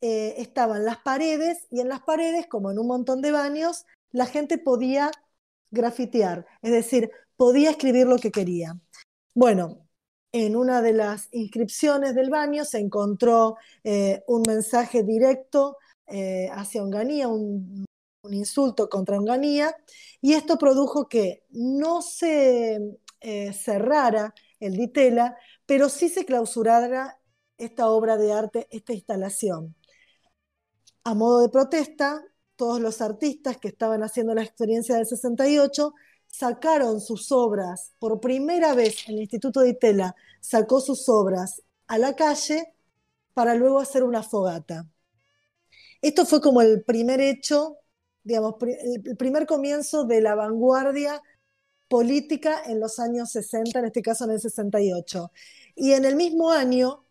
Eh, 0.02 0.34
estaban 0.42 0.84
las 0.84 0.98
paredes 0.98 1.66
y 1.70 1.80
en 1.80 1.88
las 1.88 2.02
paredes, 2.02 2.46
como 2.48 2.70
en 2.70 2.78
un 2.78 2.86
montón 2.86 3.22
de 3.22 3.32
baños, 3.32 3.86
la 4.10 4.26
gente 4.26 4.58
podía 4.58 5.10
grafitear, 5.70 6.46
es 6.60 6.70
decir, 6.70 7.10
podía 7.36 7.70
escribir 7.70 8.06
lo 8.06 8.18
que 8.18 8.30
quería. 8.30 8.78
Bueno, 9.34 9.87
en 10.32 10.56
una 10.56 10.82
de 10.82 10.92
las 10.92 11.28
inscripciones 11.32 12.14
del 12.14 12.30
baño 12.30 12.64
se 12.64 12.78
encontró 12.78 13.56
eh, 13.84 14.22
un 14.26 14.42
mensaje 14.46 15.02
directo 15.02 15.76
eh, 16.06 16.48
hacia 16.52 16.82
Onganía, 16.82 17.28
un, 17.28 17.84
insulto 18.30 18.90
contra 18.90 19.18
Onganía, 19.18 19.74
y 20.20 20.34
esto 20.34 20.58
produjo 20.58 21.08
que 21.08 21.44
no 21.48 22.02
se 22.02 22.78
eh, 23.20 23.52
cerrara 23.54 24.34
el 24.60 24.76
Ditela, 24.76 25.36
pero 25.64 25.88
sí 25.88 26.10
se 26.10 26.26
clausurara 26.26 27.18
esta 27.56 27.88
obra 27.88 28.18
de 28.18 28.32
arte, 28.32 28.68
esta 28.70 28.92
instalación. 28.92 29.74
A 31.04 31.14
modo 31.14 31.40
de 31.40 31.48
protesta, 31.48 32.22
todos 32.56 32.80
los 32.80 33.00
artistas 33.00 33.56
que 33.56 33.68
estaban 33.68 34.02
haciendo 34.02 34.34
la 34.34 34.42
experiencia 34.42 34.96
del 34.96 35.06
68 35.06 35.94
sacaron 36.28 37.00
sus 37.00 37.32
obras, 37.32 37.92
por 37.98 38.20
primera 38.20 38.74
vez 38.74 39.08
el 39.08 39.18
Instituto 39.18 39.60
de 39.60 39.70
Itela 39.70 40.14
sacó 40.40 40.80
sus 40.80 41.08
obras 41.08 41.62
a 41.86 41.98
la 41.98 42.14
calle 42.14 42.74
para 43.34 43.54
luego 43.54 43.80
hacer 43.80 44.04
una 44.04 44.22
fogata. 44.22 44.86
Esto 46.00 46.24
fue 46.26 46.40
como 46.40 46.62
el 46.62 46.84
primer 46.84 47.20
hecho, 47.20 47.78
digamos, 48.22 48.54
el 48.62 49.16
primer 49.16 49.46
comienzo 49.46 50.04
de 50.04 50.20
la 50.20 50.34
vanguardia 50.34 51.20
política 51.88 52.62
en 52.66 52.80
los 52.80 52.98
años 52.98 53.30
60, 53.30 53.78
en 53.78 53.84
este 53.86 54.02
caso 54.02 54.24
en 54.24 54.32
el 54.32 54.40
68. 54.40 55.32
Y 55.74 55.92
en 55.92 56.04
el 56.04 56.16
mismo 56.16 56.50
año 56.50 57.04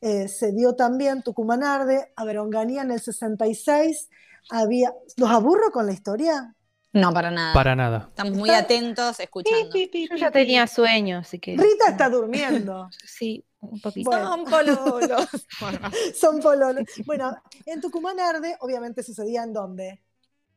eh, 0.00 0.28
se 0.28 0.52
dio 0.52 0.74
también 0.74 1.22
Tucumán 1.22 1.62
Arde, 1.62 2.12
a 2.16 2.24
ver, 2.24 2.38
Onganía 2.38 2.82
en 2.82 2.92
el 2.92 3.00
66, 3.00 4.08
había... 4.50 4.94
¿Los 5.16 5.30
aburro 5.30 5.70
con 5.70 5.86
la 5.86 5.92
historia? 5.92 6.56
No, 6.92 7.12
para 7.14 7.30
nada. 7.30 7.54
Para 7.54 7.76
nada. 7.76 8.06
Estamos 8.08 8.34
muy 8.34 8.48
Está- 8.48 8.62
atentos 8.62 9.20
escuchando. 9.20 9.70
Yo 9.76 10.16
ya 10.16 10.30
tenía 10.30 10.66
sueño, 10.66 11.18
así 11.18 11.38
que. 11.38 11.52
Rita 11.56 11.88
está 11.90 12.08
durmiendo. 12.08 12.88
Sí, 13.06 13.44
un 13.60 13.80
poquito. 13.80 14.10
Bueno. 14.10 14.28
Son 14.28 14.44
pololos. 14.44 15.28
Bueno, 15.60 15.78
Son 16.20 16.40
pololos. 16.40 16.84
Bueno, 17.06 17.36
en 17.66 17.80
Tucumán 17.80 18.18
Arde, 18.18 18.56
obviamente 18.60 19.02
sucedía 19.02 19.42
en 19.44 19.52
dónde. 19.52 20.02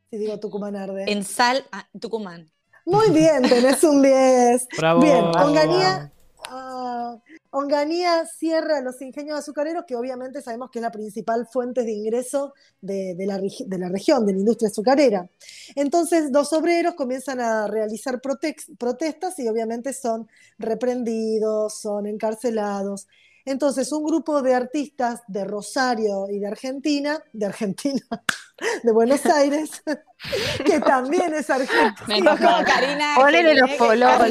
Si 0.10 0.18
digo 0.18 0.40
Tucumán 0.40 0.76
Arde. 0.76 1.06
en 1.12 1.24
Sal, 1.24 1.66
ah, 1.72 1.88
Tucumán. 2.00 2.50
Muy 2.86 3.10
bien, 3.12 3.42
tenés 3.44 3.84
un 3.84 4.02
10. 4.02 4.68
Bravo. 4.78 5.02
Bien, 5.02 5.24
Onganía, 5.24 6.12
ah, 6.50 7.16
Onganía 7.56 8.26
cierra 8.26 8.82
los 8.82 9.00
ingenios 9.02 9.38
azucareros, 9.40 9.86
que 9.88 9.96
obviamente 9.96 10.42
sabemos 10.42 10.72
que 10.72 10.80
es 10.80 10.84
la 10.84 10.92
principal 10.92 11.48
fuente 11.52 11.84
de 11.84 11.92
ingreso 11.92 12.54
de, 12.82 13.14
de 13.16 13.26
la, 13.28 13.38
de 13.40 13.78
la 13.78 13.90
región, 13.90 14.26
de 14.26 14.34
la 14.34 14.40
industria 14.40 14.70
azucarera. 14.70 15.30
Entonces, 15.76 16.32
los 16.32 16.52
obreros 16.52 16.96
comienzan 16.96 17.40
a 17.40 17.68
realizar 17.68 18.20
protex- 18.22 18.76
protestas 18.78 19.38
y 19.40 19.48
obviamente 19.48 19.94
son 19.94 20.28
reprendidos, 20.58 21.80
son 21.80 22.08
encarcelados. 22.08 23.08
Entonces, 23.46 23.92
un 23.92 24.04
grupo 24.06 24.42
de 24.42 24.54
artistas 24.56 25.22
de 25.28 25.44
Rosario 25.44 26.28
y 26.30 26.40
de 26.40 26.48
Argentina, 26.48 27.22
de 27.34 27.46
Argentina, 27.46 28.02
de 28.84 28.92
Buenos 28.92 29.26
Aires, 29.26 29.70
que 30.66 30.80
también 30.80 31.34
es 31.34 31.50
Me 31.50 31.56
argentina. 31.56 32.18
encantó, 32.34 32.48
Karina. 32.66 33.16
Ponele 33.18 33.56
los 33.56 33.72
pololos, 33.72 34.30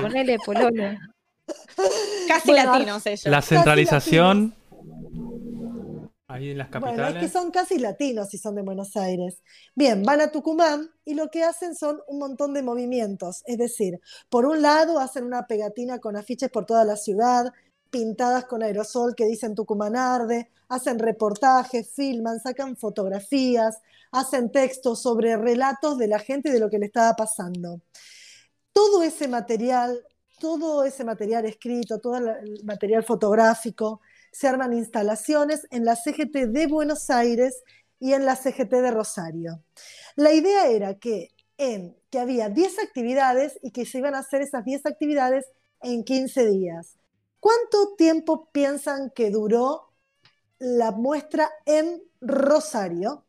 ponele 0.00 0.38
pololo. 0.44 0.84
Casi 2.28 2.48
Bueno, 2.50 2.72
latinos 2.72 3.06
ellos. 3.06 3.26
La 3.26 3.42
centralización. 3.42 4.54
Ahí 6.30 6.50
en 6.50 6.58
las 6.58 6.70
Bueno, 6.70 6.88
es 6.88 6.92
que 6.92 6.98
capitales. 6.98 7.32
son 7.32 7.50
casi 7.50 7.78
latinos 7.78 8.28
si 8.28 8.36
son 8.36 8.54
de 8.54 8.60
Buenos 8.60 8.96
Aires. 8.96 9.42
Bien, 9.74 10.02
van 10.02 10.20
a 10.20 10.30
Tucumán 10.30 10.90
y 11.06 11.14
lo 11.14 11.30
que 11.30 11.42
hacen 11.42 11.74
son 11.74 12.00
un 12.06 12.18
montón 12.18 12.52
de 12.52 12.62
movimientos. 12.62 13.42
Es 13.46 13.56
decir, 13.56 13.98
por 14.28 14.44
un 14.44 14.60
lado 14.60 14.98
hacen 14.98 15.24
una 15.24 15.46
pegatina 15.46 16.00
con 16.00 16.16
afiches 16.16 16.50
por 16.50 16.66
toda 16.66 16.84
la 16.84 16.96
ciudad, 16.96 17.50
pintadas 17.90 18.44
con 18.44 18.62
aerosol 18.62 19.14
que 19.14 19.24
dicen 19.24 19.54
Tucumán 19.54 19.96
arde, 19.96 20.50
hacen 20.68 20.98
reportajes, 20.98 21.90
filman, 21.94 22.40
sacan 22.40 22.76
fotografías, 22.76 23.78
hacen 24.12 24.52
textos 24.52 25.00
sobre 25.00 25.34
relatos 25.38 25.96
de 25.96 26.08
la 26.08 26.18
gente 26.18 26.50
y 26.50 26.52
de 26.52 26.60
lo 26.60 26.68
que 26.68 26.78
le 26.78 26.86
estaba 26.86 27.14
pasando. 27.14 27.80
Todo 28.74 29.02
ese 29.02 29.28
material, 29.28 30.04
todo 30.38 30.84
ese 30.84 31.04
material 31.04 31.44
escrito, 31.44 31.98
todo 31.98 32.16
el 32.16 32.64
material 32.64 33.04
fotográfico, 33.04 34.00
se 34.32 34.48
arman 34.48 34.72
instalaciones 34.72 35.66
en 35.70 35.84
la 35.84 35.96
CGT 35.96 36.48
de 36.48 36.66
Buenos 36.66 37.10
Aires 37.10 37.62
y 37.98 38.12
en 38.12 38.24
la 38.24 38.36
CGT 38.36 38.70
de 38.70 38.90
Rosario. 38.90 39.62
La 40.16 40.32
idea 40.32 40.66
era 40.66 40.94
que, 40.98 41.30
en, 41.56 41.96
que 42.10 42.18
había 42.18 42.48
10 42.48 42.78
actividades 42.78 43.58
y 43.62 43.72
que 43.72 43.86
se 43.86 43.98
iban 43.98 44.14
a 44.14 44.20
hacer 44.20 44.42
esas 44.42 44.64
10 44.64 44.86
actividades 44.86 45.46
en 45.80 46.04
15 46.04 46.46
días. 46.46 46.98
¿Cuánto 47.40 47.94
tiempo 47.96 48.50
piensan 48.52 49.10
que 49.10 49.30
duró 49.30 49.92
la 50.58 50.90
muestra 50.90 51.50
en 51.66 52.02
Rosario? 52.20 53.24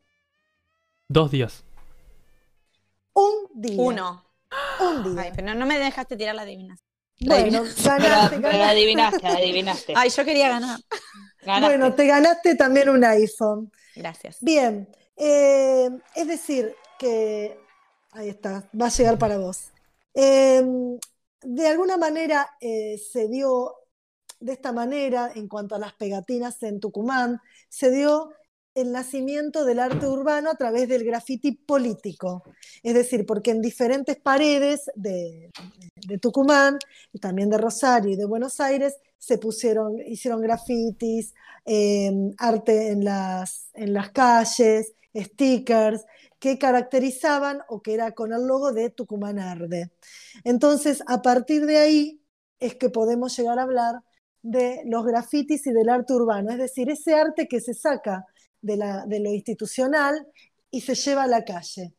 Dos 1.08 1.30
días. 1.30 1.64
Un 3.14 3.48
día. 3.54 3.80
Uno. 3.80 4.24
Un 4.80 5.14
día. 5.14 5.22
Ay, 5.22 5.32
pero 5.34 5.54
no 5.54 5.66
me 5.66 5.78
dejaste 5.78 6.16
tirar 6.16 6.34
la 6.34 6.42
adivinación. 6.42 6.89
Bueno, 7.20 7.62
ganaste, 7.84 8.36
pero 8.36 8.42
ganaste. 8.42 8.62
adivinaste, 8.62 9.26
adivinaste. 9.26 9.92
Ay, 9.96 10.10
yo 10.10 10.24
quería 10.24 10.48
ganar. 10.48 10.80
Ganaste. 11.42 11.76
Bueno, 11.76 11.94
te 11.94 12.06
ganaste 12.06 12.54
también 12.54 12.88
un 12.88 13.04
iPhone. 13.04 13.70
Gracias. 13.94 14.38
Bien, 14.40 14.88
eh, 15.16 15.90
es 16.14 16.26
decir, 16.28 16.74
que 16.98 17.58
ahí 18.12 18.28
está, 18.28 18.68
va 18.78 18.86
a 18.86 18.90
llegar 18.90 19.18
para 19.18 19.38
vos. 19.38 19.70
Eh, 20.14 20.62
de 21.42 21.68
alguna 21.68 21.96
manera 21.96 22.48
eh, 22.60 22.98
se 22.98 23.28
dio 23.28 23.74
de 24.40 24.52
esta 24.52 24.72
manera, 24.72 25.30
en 25.34 25.48
cuanto 25.48 25.74
a 25.74 25.78
las 25.78 25.92
pegatinas 25.94 26.62
en 26.62 26.80
Tucumán, 26.80 27.40
se 27.68 27.90
dio 27.90 28.32
el 28.74 28.92
nacimiento 28.92 29.64
del 29.64 29.80
arte 29.80 30.06
urbano 30.06 30.50
a 30.50 30.54
través 30.54 30.88
del 30.88 31.04
graffiti 31.04 31.52
político. 31.52 32.42
Es 32.82 32.94
decir, 32.94 33.26
porque 33.26 33.50
en 33.50 33.60
diferentes 33.60 34.16
paredes 34.16 34.90
de, 34.94 35.50
de 35.94 36.18
Tucumán, 36.18 36.78
y 37.12 37.18
también 37.18 37.50
de 37.50 37.58
Rosario 37.58 38.12
y 38.12 38.16
de 38.16 38.26
Buenos 38.26 38.60
Aires, 38.60 38.96
se 39.18 39.38
pusieron, 39.38 39.98
hicieron 40.06 40.40
grafitis, 40.40 41.34
eh, 41.66 42.10
arte 42.38 42.90
en 42.90 43.04
las, 43.04 43.68
en 43.74 43.92
las 43.92 44.10
calles, 44.10 44.94
stickers, 45.14 46.04
que 46.38 46.58
caracterizaban 46.58 47.60
o 47.68 47.82
que 47.82 47.94
era 47.94 48.12
con 48.12 48.32
el 48.32 48.46
logo 48.46 48.72
de 48.72 48.90
Tucumán 48.90 49.38
Arde. 49.38 49.90
Entonces, 50.44 51.02
a 51.06 51.20
partir 51.20 51.66
de 51.66 51.76
ahí 51.78 52.22
es 52.58 52.76
que 52.76 52.88
podemos 52.88 53.36
llegar 53.36 53.58
a 53.58 53.62
hablar 53.62 54.02
de 54.42 54.82
los 54.86 55.04
grafitis 55.04 55.66
y 55.66 55.72
del 55.72 55.88
arte 55.88 56.12
urbano, 56.12 56.50
es 56.50 56.58
decir, 56.58 56.90
ese 56.90 57.14
arte 57.14 57.46
que 57.46 57.60
se 57.60 57.74
saca 57.74 58.24
de, 58.60 58.76
la, 58.76 59.04
de 59.06 59.20
lo 59.20 59.30
institucional 59.30 60.26
y 60.70 60.80
se 60.80 60.94
lleva 60.94 61.24
a 61.24 61.26
la 61.26 61.44
calle. 61.44 61.92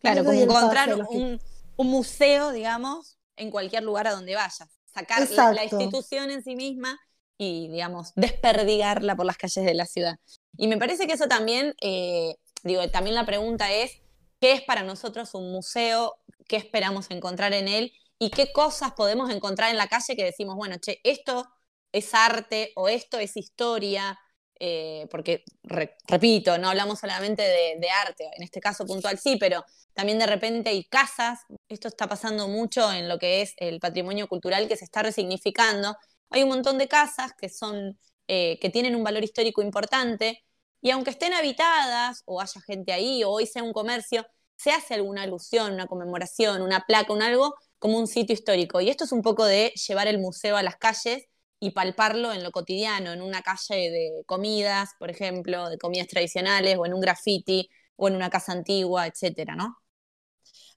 Claro, 0.00 0.24
como 0.24 0.40
encontrar 0.40 0.94
un, 1.08 1.40
un 1.76 1.86
museo, 1.86 2.52
digamos, 2.52 3.18
en 3.36 3.50
cualquier 3.50 3.82
lugar 3.82 4.06
a 4.06 4.12
donde 4.12 4.34
vayas. 4.34 4.68
Sacar 4.92 5.28
la, 5.30 5.52
la 5.52 5.64
institución 5.64 6.30
en 6.30 6.42
sí 6.42 6.54
misma 6.54 6.98
y, 7.38 7.68
digamos, 7.68 8.12
desperdigarla 8.14 9.16
por 9.16 9.26
las 9.26 9.36
calles 9.36 9.64
de 9.64 9.74
la 9.74 9.86
ciudad. 9.86 10.16
Y 10.56 10.68
me 10.68 10.76
parece 10.76 11.06
que 11.06 11.14
eso 11.14 11.28
también, 11.28 11.74
eh, 11.80 12.34
digo, 12.62 12.88
también 12.90 13.14
la 13.14 13.24
pregunta 13.24 13.72
es, 13.72 14.02
¿qué 14.40 14.52
es 14.52 14.62
para 14.62 14.82
nosotros 14.82 15.34
un 15.34 15.50
museo? 15.50 16.16
¿Qué 16.46 16.56
esperamos 16.56 17.10
encontrar 17.10 17.52
en 17.52 17.68
él? 17.68 17.92
¿Y 18.22 18.30
qué 18.30 18.52
cosas 18.52 18.92
podemos 18.92 19.30
encontrar 19.32 19.70
en 19.70 19.76
la 19.76 19.88
calle 19.88 20.14
que 20.14 20.22
decimos, 20.22 20.54
bueno, 20.54 20.76
che, 20.78 21.00
esto 21.02 21.44
es 21.90 22.14
arte 22.14 22.70
o 22.76 22.88
esto 22.88 23.18
es 23.18 23.36
historia? 23.36 24.16
Eh, 24.60 25.08
porque, 25.10 25.42
re- 25.64 25.96
repito, 26.06 26.56
no 26.56 26.68
hablamos 26.68 27.00
solamente 27.00 27.42
de, 27.42 27.78
de 27.80 27.90
arte, 27.90 28.30
en 28.36 28.44
este 28.44 28.60
caso 28.60 28.86
puntual 28.86 29.18
sí, 29.18 29.38
pero 29.40 29.64
también 29.92 30.20
de 30.20 30.26
repente 30.26 30.70
hay 30.70 30.84
casas, 30.84 31.40
esto 31.68 31.88
está 31.88 32.06
pasando 32.06 32.46
mucho 32.46 32.92
en 32.92 33.08
lo 33.08 33.18
que 33.18 33.42
es 33.42 33.54
el 33.56 33.80
patrimonio 33.80 34.28
cultural 34.28 34.68
que 34.68 34.76
se 34.76 34.84
está 34.84 35.02
resignificando. 35.02 35.96
Hay 36.30 36.44
un 36.44 36.50
montón 36.50 36.78
de 36.78 36.86
casas 36.86 37.32
que 37.36 37.48
son, 37.48 37.98
eh, 38.28 38.56
que 38.60 38.70
tienen 38.70 38.94
un 38.94 39.02
valor 39.02 39.24
histórico 39.24 39.62
importante, 39.62 40.44
y 40.80 40.90
aunque 40.92 41.10
estén 41.10 41.32
habitadas, 41.34 42.22
o 42.26 42.40
haya 42.40 42.60
gente 42.60 42.92
ahí, 42.92 43.24
o 43.24 43.30
hoy 43.30 43.46
sea 43.46 43.64
un 43.64 43.72
comercio, 43.72 44.24
se 44.56 44.70
hace 44.70 44.94
alguna 44.94 45.22
alusión, 45.22 45.72
una 45.72 45.88
conmemoración, 45.88 46.62
una 46.62 46.84
placa, 46.86 47.12
un 47.12 47.22
algo, 47.22 47.56
como 47.82 47.98
un 47.98 48.06
sitio 48.06 48.32
histórico. 48.32 48.80
Y 48.80 48.90
esto 48.90 49.02
es 49.02 49.10
un 49.10 49.22
poco 49.22 49.44
de 49.44 49.72
llevar 49.88 50.06
el 50.06 50.20
museo 50.20 50.56
a 50.56 50.62
las 50.62 50.76
calles 50.76 51.24
y 51.58 51.72
palparlo 51.72 52.32
en 52.32 52.44
lo 52.44 52.52
cotidiano, 52.52 53.10
en 53.12 53.20
una 53.20 53.42
calle 53.42 53.90
de 53.90 54.22
comidas, 54.24 54.90
por 55.00 55.10
ejemplo, 55.10 55.68
de 55.68 55.78
comidas 55.78 56.06
tradicionales, 56.06 56.78
o 56.78 56.86
en 56.86 56.94
un 56.94 57.00
graffiti, 57.00 57.68
o 57.96 58.06
en 58.06 58.14
una 58.14 58.30
casa 58.30 58.52
antigua, 58.52 59.08
etcétera, 59.08 59.56
¿no? 59.56 59.78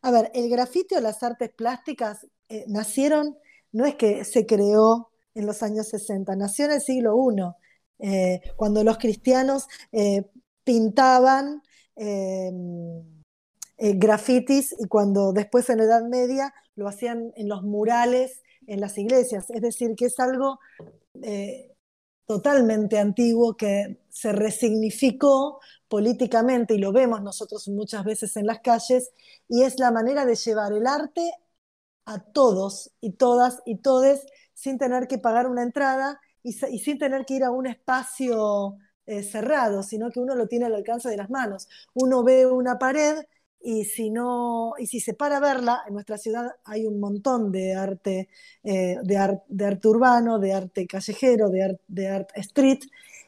A 0.01 0.10
ver, 0.10 0.32
el 0.34 0.49
grafiti 0.49 0.95
o 0.95 0.99
las 0.99 1.22
artes 1.22 1.51
plásticas 1.56 2.26
eh, 2.49 2.66
nacieron, 2.68 3.38
no 3.72 3.86
es 3.86 3.93
que 3.93 4.26
se 4.26 4.47
creó 4.47 5.12
en 5.36 5.45
los 5.45 5.62
años 5.62 5.88
60, 5.89 6.36
nació 6.36 6.66
en 6.66 6.72
el 6.72 6.82
siglo 6.82 7.16
I, 7.30 7.41
eh, 7.99 8.41
cuando 8.56 8.84
los 8.84 8.97
cristianos 8.97 9.68
eh, 9.91 10.24
pintaban 10.64 11.62
grafitis 13.78 14.76
y 14.80 14.88
cuando 14.88 15.34
después 15.34 15.70
en 15.70 15.78
la 15.78 15.84
Edad 15.84 16.03
Media 16.03 16.53
lo 16.76 16.88
hacían 16.88 17.34
en 17.36 17.49
los 17.49 17.63
murales 17.63 18.41
en 18.67 18.82
las 18.82 18.97
iglesias. 18.97 19.49
Es 19.49 19.61
decir, 19.61 19.95
que 19.95 20.05
es 20.05 20.19
algo 20.19 20.59
eh, 21.21 21.76
totalmente 22.26 22.99
antiguo 22.99 23.55
que 23.55 23.99
se 24.09 24.32
resignificó 24.32 25.59
políticamente 25.88 26.73
y 26.73 26.80
lo 26.80 26.91
vemos 26.91 27.21
nosotros 27.21 27.67
muchas 27.67 28.03
veces 28.03 28.36
en 28.38 28.47
las 28.47 28.59
calles 28.59 29.11
y 29.47 29.63
es 29.63 29.80
la 29.80 29.91
manera 29.91 30.26
de 30.26 30.36
llevar 30.36 30.73
el 30.73 30.88
arte 30.88 31.32
a 32.05 32.19
todos 32.19 32.91
y 33.01 33.13
todas 33.13 33.61
y 33.65 33.78
todes 33.78 34.26
sin 34.53 34.78
tener 34.78 35.07
que 35.07 35.17
pagar 35.19 35.47
una 35.47 35.63
entrada 35.63 36.19
y, 36.43 36.53
sin 36.53 36.99
tener 36.99 37.26
que 37.26 37.36
ir 37.36 37.43
a 37.43 37.51
un 37.51 37.65
espacio 37.67 38.78
eh, 39.05 39.23
cerrado, 39.23 39.84
sino 39.84 40.11
que 40.11 40.19
uno 40.19 40.36
lo 40.36 40.47
tiene 40.47 40.65
al 40.65 40.76
alcance 40.76 41.09
de 41.09 41.17
las 41.17 41.30
manos. 41.30 41.67
Uno 41.93 42.23
ve 42.23 42.45
una 42.45 42.78
pared 42.78 43.26
y 43.66 43.86
si 43.86 44.09
no, 44.11 44.74
y 44.78 44.88
si 44.88 44.99
se 44.99 45.13
para 45.16 45.38
a 45.38 45.39
verla, 45.39 45.84
en 45.88 45.93
nuestra 45.95 46.18
ciudad 46.20 46.51
hay 46.66 46.86
un 46.86 46.99
montón 46.99 47.51
de 47.51 47.74
arte, 47.76 48.30
eh, 48.63 48.97
de, 49.03 49.18
ar- 49.18 49.43
de 49.47 49.66
arte 49.66 49.88
urbano, 49.88 50.39
de 50.39 50.53
arte 50.53 50.88
callejero, 50.88 51.49
de, 51.49 51.63
ar- 51.63 51.80
de 51.88 52.07
art 52.09 52.30
street, 52.36 52.82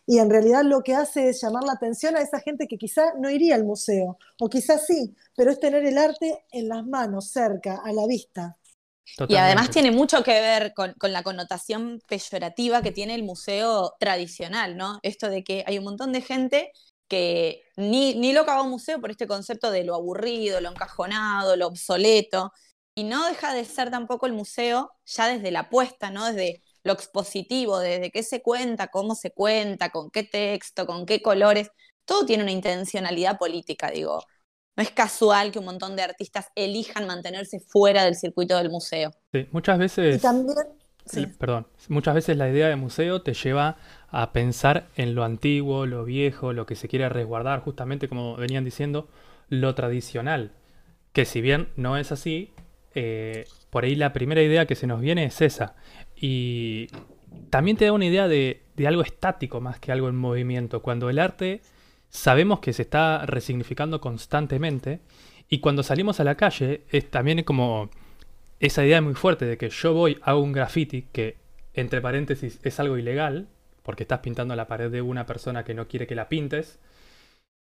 y 0.06 0.20
en 0.20 0.30
realidad 0.30 0.64
lo 0.64 0.82
que 0.84 0.96
hace 0.96 1.30
es 1.30 1.42
llamar 1.42 1.64
la 1.64 1.74
atención 1.74 2.16
a 2.16 2.22
esa 2.22 2.40
gente 2.40 2.68
que 2.68 2.78
quizá 2.78 3.14
no 3.20 3.30
iría 3.30 3.56
al 3.56 3.66
museo, 3.66 4.18
o 4.40 4.50
quizás 4.50 4.86
sí, 4.88 5.16
pero 5.36 5.52
es 5.52 5.60
tener 5.60 5.86
el 5.86 5.98
arte 5.98 6.46
en 6.52 6.70
las 6.70 6.86
manos, 6.86 7.30
cerca, 7.32 7.82
a 7.84 7.92
la 7.94 8.06
vista. 8.08 8.58
Y 9.28 9.36
además 9.38 9.70
tiene 9.72 9.92
mucho 9.92 10.24
que 10.24 10.40
ver 10.40 10.74
con, 10.74 10.94
con 10.94 11.12
la 11.14 11.24
connotación 11.24 12.02
peyorativa 12.08 12.82
que 12.82 12.92
tiene 12.92 13.16
el 13.16 13.24
museo 13.24 13.96
tradicional, 14.00 14.78
¿no? 14.78 15.00
Esto 15.04 15.30
de 15.30 15.44
que 15.44 15.64
hay 15.68 15.78
un 15.78 15.86
montón 15.86 16.14
de 16.14 16.22
gente 16.22 16.72
que 17.08 17.64
ni, 17.76 18.16
ni 18.16 18.34
loca 18.34 18.54
va 18.54 18.60
a 18.60 18.64
un 18.64 18.70
museo 18.72 19.00
por 19.02 19.12
este 19.12 19.28
concepto 19.28 19.72
de 19.72 19.84
lo 19.84 19.96
aburrido, 19.96 20.62
lo 20.62 20.70
encajonado, 20.70 21.56
lo 21.56 21.68
obsoleto, 21.68 22.52
y 22.96 23.04
no 23.04 23.28
deja 23.28 23.54
de 23.54 23.66
ser 23.66 23.92
tampoco 23.92 24.26
el 24.26 24.34
museo 24.34 24.92
ya 25.06 25.28
desde 25.28 25.52
la 25.52 25.62
apuesta, 25.62 26.10
¿no? 26.12 26.26
Desde 26.28 26.62
lo 26.84 26.94
expositivo, 26.94 27.80
desde 27.80 28.12
qué 28.12 28.24
se 28.24 28.42
cuenta, 28.42 28.88
cómo 28.88 29.16
se 29.16 29.32
cuenta, 29.32 29.90
con 29.92 30.10
qué 30.12 30.24
texto, 30.24 30.86
con 30.88 31.06
qué 31.06 31.22
colores, 31.22 31.70
todo 32.06 32.26
tiene 32.26 32.44
una 32.44 32.52
intencionalidad 32.52 33.38
política, 33.38 33.92
digo. 33.92 34.24
No 34.76 34.84
es 34.84 34.92
casual 34.92 35.52
que 35.52 35.60
un 35.60 35.66
montón 35.66 35.96
de 35.96 36.04
artistas 36.04 36.48
elijan 36.56 37.08
mantenerse 37.08 37.60
fuera 37.60 38.04
del 38.06 38.16
circuito 38.16 38.58
del 38.58 38.70
museo. 38.70 39.12
Sí, 39.34 39.48
muchas 39.52 39.78
Y 40.10 40.20
veces, 40.20 40.20
también, 40.20 40.58
sí. 41.08 41.28
perdón, 41.28 41.68
muchas 41.90 42.16
veces 42.16 42.38
la 42.38 42.50
idea 42.50 42.68
de 42.68 42.76
museo 42.76 43.22
te 43.22 43.34
lleva 43.34 43.78
a 44.10 44.32
pensar 44.34 44.88
en 44.96 45.16
lo 45.16 45.24
antiguo, 45.24 45.86
lo 45.86 46.06
viejo, 46.06 46.54
lo 46.54 46.66
que 46.66 46.76
se 46.76 46.88
quiere 46.88 47.10
resguardar, 47.10 47.62
justamente 47.62 48.08
como 48.08 48.36
venían 48.36 48.64
diciendo, 48.64 49.08
lo 49.50 49.76
tradicional. 49.76 50.52
Que 51.14 51.26
si 51.26 51.42
bien 51.42 51.70
no 51.76 51.98
es 51.98 52.12
así, 52.12 52.52
eh, 52.96 53.46
por 53.70 53.84
ahí 53.84 53.96
la 53.96 54.14
primera 54.14 54.42
idea 54.42 54.66
que 54.66 54.76
se 54.76 54.88
nos 54.88 55.02
viene 55.02 55.26
es 55.26 55.42
esa. 55.42 55.76
Y 56.16 56.88
también 57.50 57.78
te 57.78 57.86
da 57.86 57.94
una 57.94 58.06
idea 58.06 58.28
de, 58.28 58.64
de 58.76 58.88
algo 58.88 59.02
estático 59.02 59.62
más 59.62 59.80
que 59.80 59.92
algo 59.92 60.10
en 60.10 60.16
movimiento. 60.16 60.82
Cuando 60.82 61.10
el 61.10 61.20
arte 61.20 61.62
sabemos 62.10 62.60
que 62.60 62.74
se 62.74 62.84
está 62.84 63.26
resignificando 63.26 64.00
constantemente 64.00 65.02
y 65.50 65.60
cuando 65.60 65.84
salimos 65.84 66.20
a 66.20 66.24
la 66.24 66.36
calle 66.36 66.84
es 66.90 67.10
también 67.10 67.44
como 67.44 67.90
esa 68.60 68.86
idea 68.86 69.02
muy 69.02 69.14
fuerte 69.14 69.46
de 69.46 69.58
que 69.58 69.70
yo 69.70 69.94
voy 69.94 70.20
a 70.22 70.36
un 70.36 70.52
graffiti 70.52 71.04
que 71.12 71.38
entre 71.74 72.02
paréntesis 72.02 72.60
es 72.64 72.80
algo 72.80 72.98
ilegal 72.98 73.48
porque 73.84 74.04
estás 74.04 74.20
pintando 74.20 74.56
la 74.56 74.68
pared 74.68 74.92
de 74.92 75.02
una 75.02 75.26
persona 75.26 75.64
que 75.64 75.74
no 75.74 75.88
quiere 75.88 76.08
que 76.08 76.16
la 76.16 76.28
pintes 76.28 76.80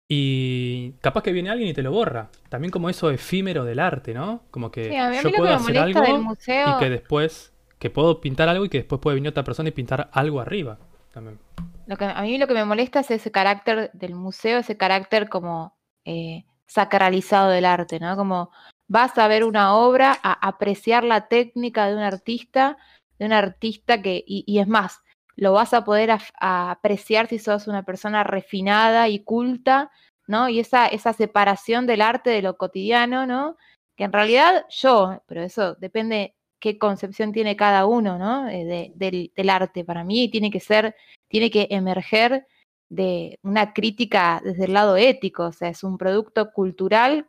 y 0.09 0.93
capaz 1.01 1.23
que 1.23 1.33
viene 1.33 1.51
alguien 1.51 1.69
y 1.69 1.75
te 1.75 1.83
lo 1.83 1.91
borra. 1.91 2.29
También 2.49 2.71
como 2.71 2.89
eso 2.89 3.11
efímero 3.11 3.65
del 3.65 3.81
arte, 3.81 4.15
¿no? 4.15 4.43
Como 4.51 4.71
que 4.71 4.85
Sí, 4.89 4.97
a 4.97 5.11
mí, 5.11 5.17
a 5.17 5.23
yo 5.23 5.31
que 5.31 5.37
puedo 5.37 5.53
hacer 5.53 5.75
del 5.75 5.83
algo 5.83 6.19
museo, 6.19 6.77
y 6.77 6.79
que 6.79 6.91
después 6.91 7.53
que 7.79 7.91
puedo 7.91 8.21
pintar 8.21 8.49
algo 8.49 8.65
y 8.65 8.69
que 8.69 8.79
después 8.79 9.01
puede 9.01 9.17
venir 9.17 9.31
otra 9.31 9.45
persona 9.45 9.69
y 9.69 9.73
pintar 9.73 10.09
algo 10.13 10.41
arriba 10.41 10.79
también. 11.13 11.39
lo 11.87 11.97
que 11.97 12.05
a 12.05 12.23
mí 12.23 12.39
lo 12.39 12.47
que 12.47 12.55
me 12.55 12.65
molesta 12.65 13.01
es 13.01 13.11
ese 13.11 13.31
carácter 13.31 13.91
del 13.93 14.15
museo, 14.15 14.59
ese 14.59 14.77
carácter 14.77 15.29
como 15.29 15.77
eh, 16.05 16.45
sacralizado 16.67 17.51
del 17.51 17.65
arte, 17.65 18.01
¿no? 18.01 18.17
Como 18.17 18.51
vas 18.89 19.17
a 19.19 19.29
ver 19.29 19.45
una 19.45 19.75
obra, 19.77 20.19
a 20.23 20.33
apreciar 20.47 21.05
la 21.05 21.29
técnica 21.29 21.87
de 21.89 21.95
un 21.97 22.03
artista, 22.03 22.77
de 23.19 23.27
un 23.27 23.33
artista 23.33 24.03
que, 24.03 24.23
y, 24.27 24.59
es 24.59 24.69
más, 24.69 25.01
lo 25.37 25.53
vas 25.53 25.75
a 25.75 25.85
poder 25.85 26.11
a 26.11 26.71
apreciar 26.71 27.27
si 27.29 27.39
sos 27.39 27.67
una 27.69 27.83
persona 27.85 28.25
refinada 28.25 29.09
y 29.09 29.21
culta, 29.25 29.91
¿no? 30.27 30.49
Y 30.49 30.61
esa, 30.61 30.87
esa 30.87 31.13
separación 31.13 31.87
del 31.87 32.01
arte 32.03 32.31
de 32.31 32.43
lo 32.43 32.57
cotidiano, 32.57 33.27
¿no? 33.27 33.57
Que 33.97 34.05
en 34.05 34.13
realidad 34.13 34.65
yo, 34.71 35.23
pero 35.27 35.43
eso 35.43 35.75
depende 35.77 36.35
qué 36.59 36.79
concepción 36.79 37.33
tiene 37.33 37.57
cada 37.57 37.87
uno, 37.87 38.19
¿no? 38.19 38.49
Eh, 38.49 38.65
de- 38.65 38.93
del, 38.95 39.33
del 39.37 39.51
arte. 39.51 39.85
Para 39.85 40.05
mí 40.05 40.29
tiene 40.31 40.51
que 40.51 40.61
ser, 40.61 40.95
tiene 41.29 41.51
que 41.51 41.69
emerger 41.71 42.47
de 42.89 43.39
una 43.43 43.73
crítica 43.73 44.41
desde 44.45 44.65
el 44.67 44.73
lado 44.75 44.97
ético, 44.97 45.45
o 45.47 45.53
sea, 45.53 45.69
es 45.69 45.83
un 45.85 45.99
producto 45.99 46.51
cultural 46.53 47.29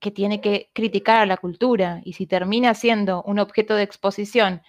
que 0.00 0.10
tiene 0.10 0.40
que 0.40 0.70
criticar 0.72 1.20
a 1.20 1.26
la 1.26 1.36
cultura 1.36 2.00
y 2.04 2.12
si 2.12 2.26
termina 2.26 2.74
siendo 2.74 3.22
un 3.24 3.38
objeto 3.38 3.74
de 3.74 3.82
exposición 3.82 4.62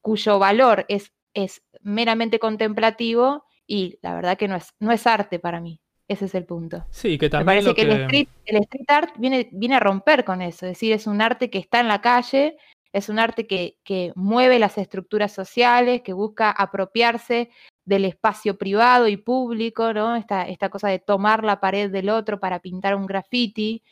cuyo 0.00 0.38
valor 0.38 0.84
es, 0.88 1.12
es 1.34 1.62
meramente 1.80 2.38
contemplativo 2.38 3.44
y 3.66 3.98
la 4.02 4.14
verdad 4.14 4.36
que 4.36 4.48
no 4.48 4.56
es, 4.56 4.74
no 4.80 4.92
es 4.92 5.06
arte 5.06 5.38
para 5.38 5.60
mí. 5.60 5.80
Ese 6.08 6.26
es 6.26 6.34
el 6.34 6.44
punto. 6.44 6.84
Sí, 6.90 7.16
que 7.16 7.26
Me 7.26 7.30
también 7.30 7.46
parece 7.46 7.68
lo 7.68 7.74
que, 7.74 7.86
que... 7.86 7.92
el, 7.92 8.00
street, 8.02 8.28
el 8.44 8.56
street 8.56 8.84
art 8.88 9.14
viene, 9.18 9.48
viene 9.52 9.76
a 9.76 9.80
romper 9.80 10.24
con 10.24 10.42
eso, 10.42 10.66
es 10.66 10.72
decir, 10.72 10.92
es 10.92 11.06
un 11.06 11.22
arte 11.22 11.48
que 11.48 11.58
está 11.58 11.80
en 11.80 11.88
la 11.88 12.02
calle, 12.02 12.56
es 12.92 13.08
un 13.08 13.18
arte 13.18 13.46
que, 13.46 13.78
que 13.84 14.12
mueve 14.14 14.58
las 14.58 14.76
estructuras 14.76 15.32
sociales, 15.32 16.02
que 16.02 16.12
busca 16.12 16.50
apropiarse 16.50 17.50
del 17.84 18.04
espacio 18.04 18.58
privado 18.58 19.08
y 19.08 19.16
público, 19.16 19.92
¿no? 19.92 20.16
Esta, 20.16 20.46
esta 20.48 20.68
cosa 20.68 20.88
de 20.88 20.98
tomar 20.98 21.44
la 21.44 21.60
pared 21.60 21.90
del 21.90 22.10
otro 22.10 22.38
para 22.38 22.60
pintar 22.60 22.94
un 22.94 23.06
graffiti, 23.06 23.82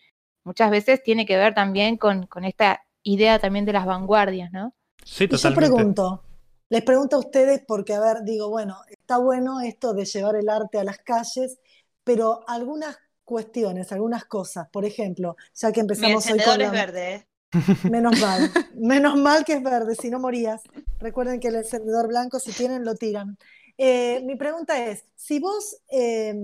muchas 0.44 0.70
veces 0.70 1.02
tiene 1.02 1.26
que 1.26 1.36
ver 1.36 1.54
también 1.54 1.96
con, 1.96 2.26
con 2.26 2.44
esta 2.44 2.84
idea 3.02 3.38
también 3.38 3.64
de 3.64 3.72
las 3.72 3.86
vanguardias, 3.86 4.52
¿no? 4.52 4.74
Sí, 5.04 5.28
Y 5.28 5.36
yo 5.36 5.54
totalmente. 5.54 5.54
pregunto, 5.54 6.24
les 6.68 6.82
pregunto 6.82 7.16
a 7.16 7.20
ustedes 7.20 7.62
porque, 7.66 7.94
a 7.94 8.00
ver, 8.00 8.22
digo, 8.24 8.48
bueno, 8.50 8.76
está 8.90 9.18
bueno 9.18 9.60
esto 9.60 9.94
de 9.94 10.04
llevar 10.04 10.36
el 10.36 10.48
arte 10.48 10.78
a 10.78 10.84
las 10.84 10.98
calles, 10.98 11.58
pero 12.04 12.40
algunas 12.48 12.96
cuestiones, 13.24 13.92
algunas 13.92 14.24
cosas, 14.26 14.68
por 14.72 14.84
ejemplo, 14.84 15.36
ya 15.54 15.72
que 15.72 15.80
Mi 15.94 16.10
empezamos 16.10 16.30
hoy 16.30 16.40
con 16.42 16.58
es 16.58 16.70
la- 16.70 16.70
verde, 16.70 17.14
¿eh? 17.14 17.28
Menos 17.86 18.14
mal, 18.16 18.54
menos 18.70 19.16
mal 19.16 19.44
que 19.44 19.54
es 19.54 19.62
verde, 19.62 19.94
si 19.96 20.10
no 20.10 20.18
morías. 20.20 20.68
Recuerden 20.98 21.40
que 21.40 21.48
el 21.48 21.56
encendedor 21.56 22.08
blanco, 22.08 22.38
si 22.40 22.52
tienen, 22.54 22.84
lo 22.84 22.94
tiran. 22.94 23.38
Eh, 23.78 24.22
mi 24.24 24.36
pregunta 24.36 24.84
es, 24.86 25.04
si 25.16 25.40
vos 25.40 25.78
eh, 25.90 26.34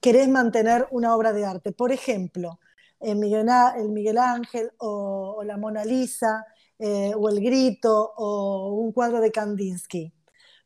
querés 0.00 0.28
mantener 0.28 0.86
una 0.90 1.14
obra 1.14 1.32
de 1.32 1.44
arte, 1.44 1.72
por 1.72 1.92
ejemplo, 1.92 2.60
el 3.04 3.16
Miguel, 3.16 3.48
el 3.76 3.90
Miguel 3.90 4.18
Ángel 4.18 4.70
o, 4.78 5.36
o 5.38 5.44
la 5.44 5.56
Mona 5.56 5.84
Lisa 5.84 6.44
eh, 6.78 7.12
o 7.16 7.28
el 7.28 7.40
Grito 7.40 8.14
o 8.16 8.74
un 8.74 8.92
cuadro 8.92 9.20
de 9.20 9.30
Kandinsky, 9.30 10.12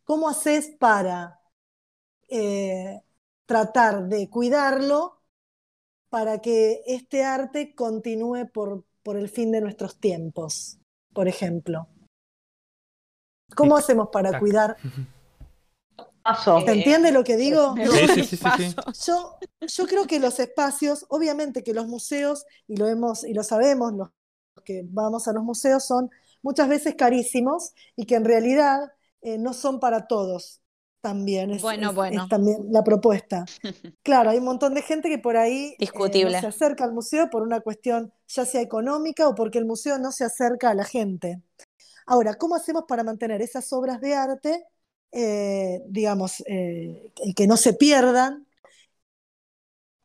¿cómo 0.05 0.28
haces 0.28 0.68
para 0.78 1.41
eh, 2.28 3.03
tratar 3.47 4.09
de 4.09 4.28
cuidarlo 4.28 5.22
para 6.11 6.41
que 6.41 6.82
este 6.86 7.24
arte 7.24 7.74
continúe 7.74 8.47
por, 8.53 8.84
por 9.03 9.16
el 9.16 9.28
fin 9.28 9.53
de 9.53 9.61
nuestros 9.61 9.99
tiempos, 9.99 10.78
por 11.14 11.28
ejemplo. 11.28 11.89
¿Cómo 13.55 13.76
hacemos 13.76 14.09
para 14.12 14.39
cuidar? 14.39 14.76
Paso. 16.29 16.61
¿Se 16.66 16.72
entiende 16.72 17.12
lo 17.12 17.24
que 17.24 17.37
digo? 17.37 17.76
Me 17.76 17.89
Sí, 17.89 17.91
voy 17.91 18.09
sí, 18.09 18.22
sí, 18.22 18.37
sí, 18.37 18.51
sí. 18.51 18.74
paso. 18.76 18.83
Yo, 19.07 19.39
yo 19.66 19.87
creo 19.87 20.07
que 20.07 20.20
los 20.20 20.39
espacios, 20.41 21.07
obviamente 21.09 21.62
que 21.62 21.74
los 21.74 21.87
museos, 21.89 22.45
y 22.66 22.76
lo 22.76 22.87
hemos, 22.89 23.24
y 23.24 23.35
lo 23.35 23.43
sabemos, 23.43 23.93
los 23.93 24.11
que 24.64 24.83
vamos 24.87 25.29
a 25.29 25.33
los 25.33 25.43
museos 25.45 25.85
son 25.87 26.11
muchas 26.43 26.68
veces 26.68 26.95
carísimos 26.97 27.72
y 27.97 28.07
que 28.07 28.16
en 28.16 28.24
realidad 28.24 28.93
eh, 29.22 29.39
no 29.39 29.53
son 29.55 29.81
para 29.81 30.07
todos 30.07 30.61
también. 31.01 31.51
Es, 31.51 31.62
Bueno, 31.62 31.89
es- 31.91 31.95
bueno. 31.95 32.22
es 32.22 32.29
también 32.29 32.66
la 32.70 32.83
propuesta. 32.85 33.51
Claro, 34.03 34.31
hay 34.31 34.39
un 34.39 34.45
montón 34.45 34.74
de 34.74 34.83
gente 34.83 35.09
que 35.11 35.18
por 35.18 35.37
ahí 35.37 35.76
eh, 35.93 36.16
no 36.16 36.33
se 36.33 36.47
acerca 36.47 36.85
al 36.85 36.93
museo 36.95 37.29
por 37.31 37.43
una 37.43 37.61
cuestión 37.61 38.12
ya 38.29 38.45
sea 38.47 38.62
económica 38.62 39.29
o 39.29 39.35
porque 39.35 39.59
el 39.59 39.66
museo 39.66 39.99
no 39.99 40.12
se 40.12 40.24
acerca 40.24 40.70
a 40.70 40.74
la 40.74 40.85
gente. 40.85 41.43
Ahora, 42.07 42.35
¿cómo 42.35 42.55
hacemos 42.57 42.85
para 42.89 43.05
mantener 43.05 43.43
esas 43.43 43.72
obras 43.72 44.01
de 44.01 44.14
arte, 44.14 44.64
eh, 45.13 45.83
digamos, 45.89 46.43
eh, 46.47 47.13
que- 47.37 47.47
no 47.47 47.57
se 47.57 47.75
pierdan 47.75 48.47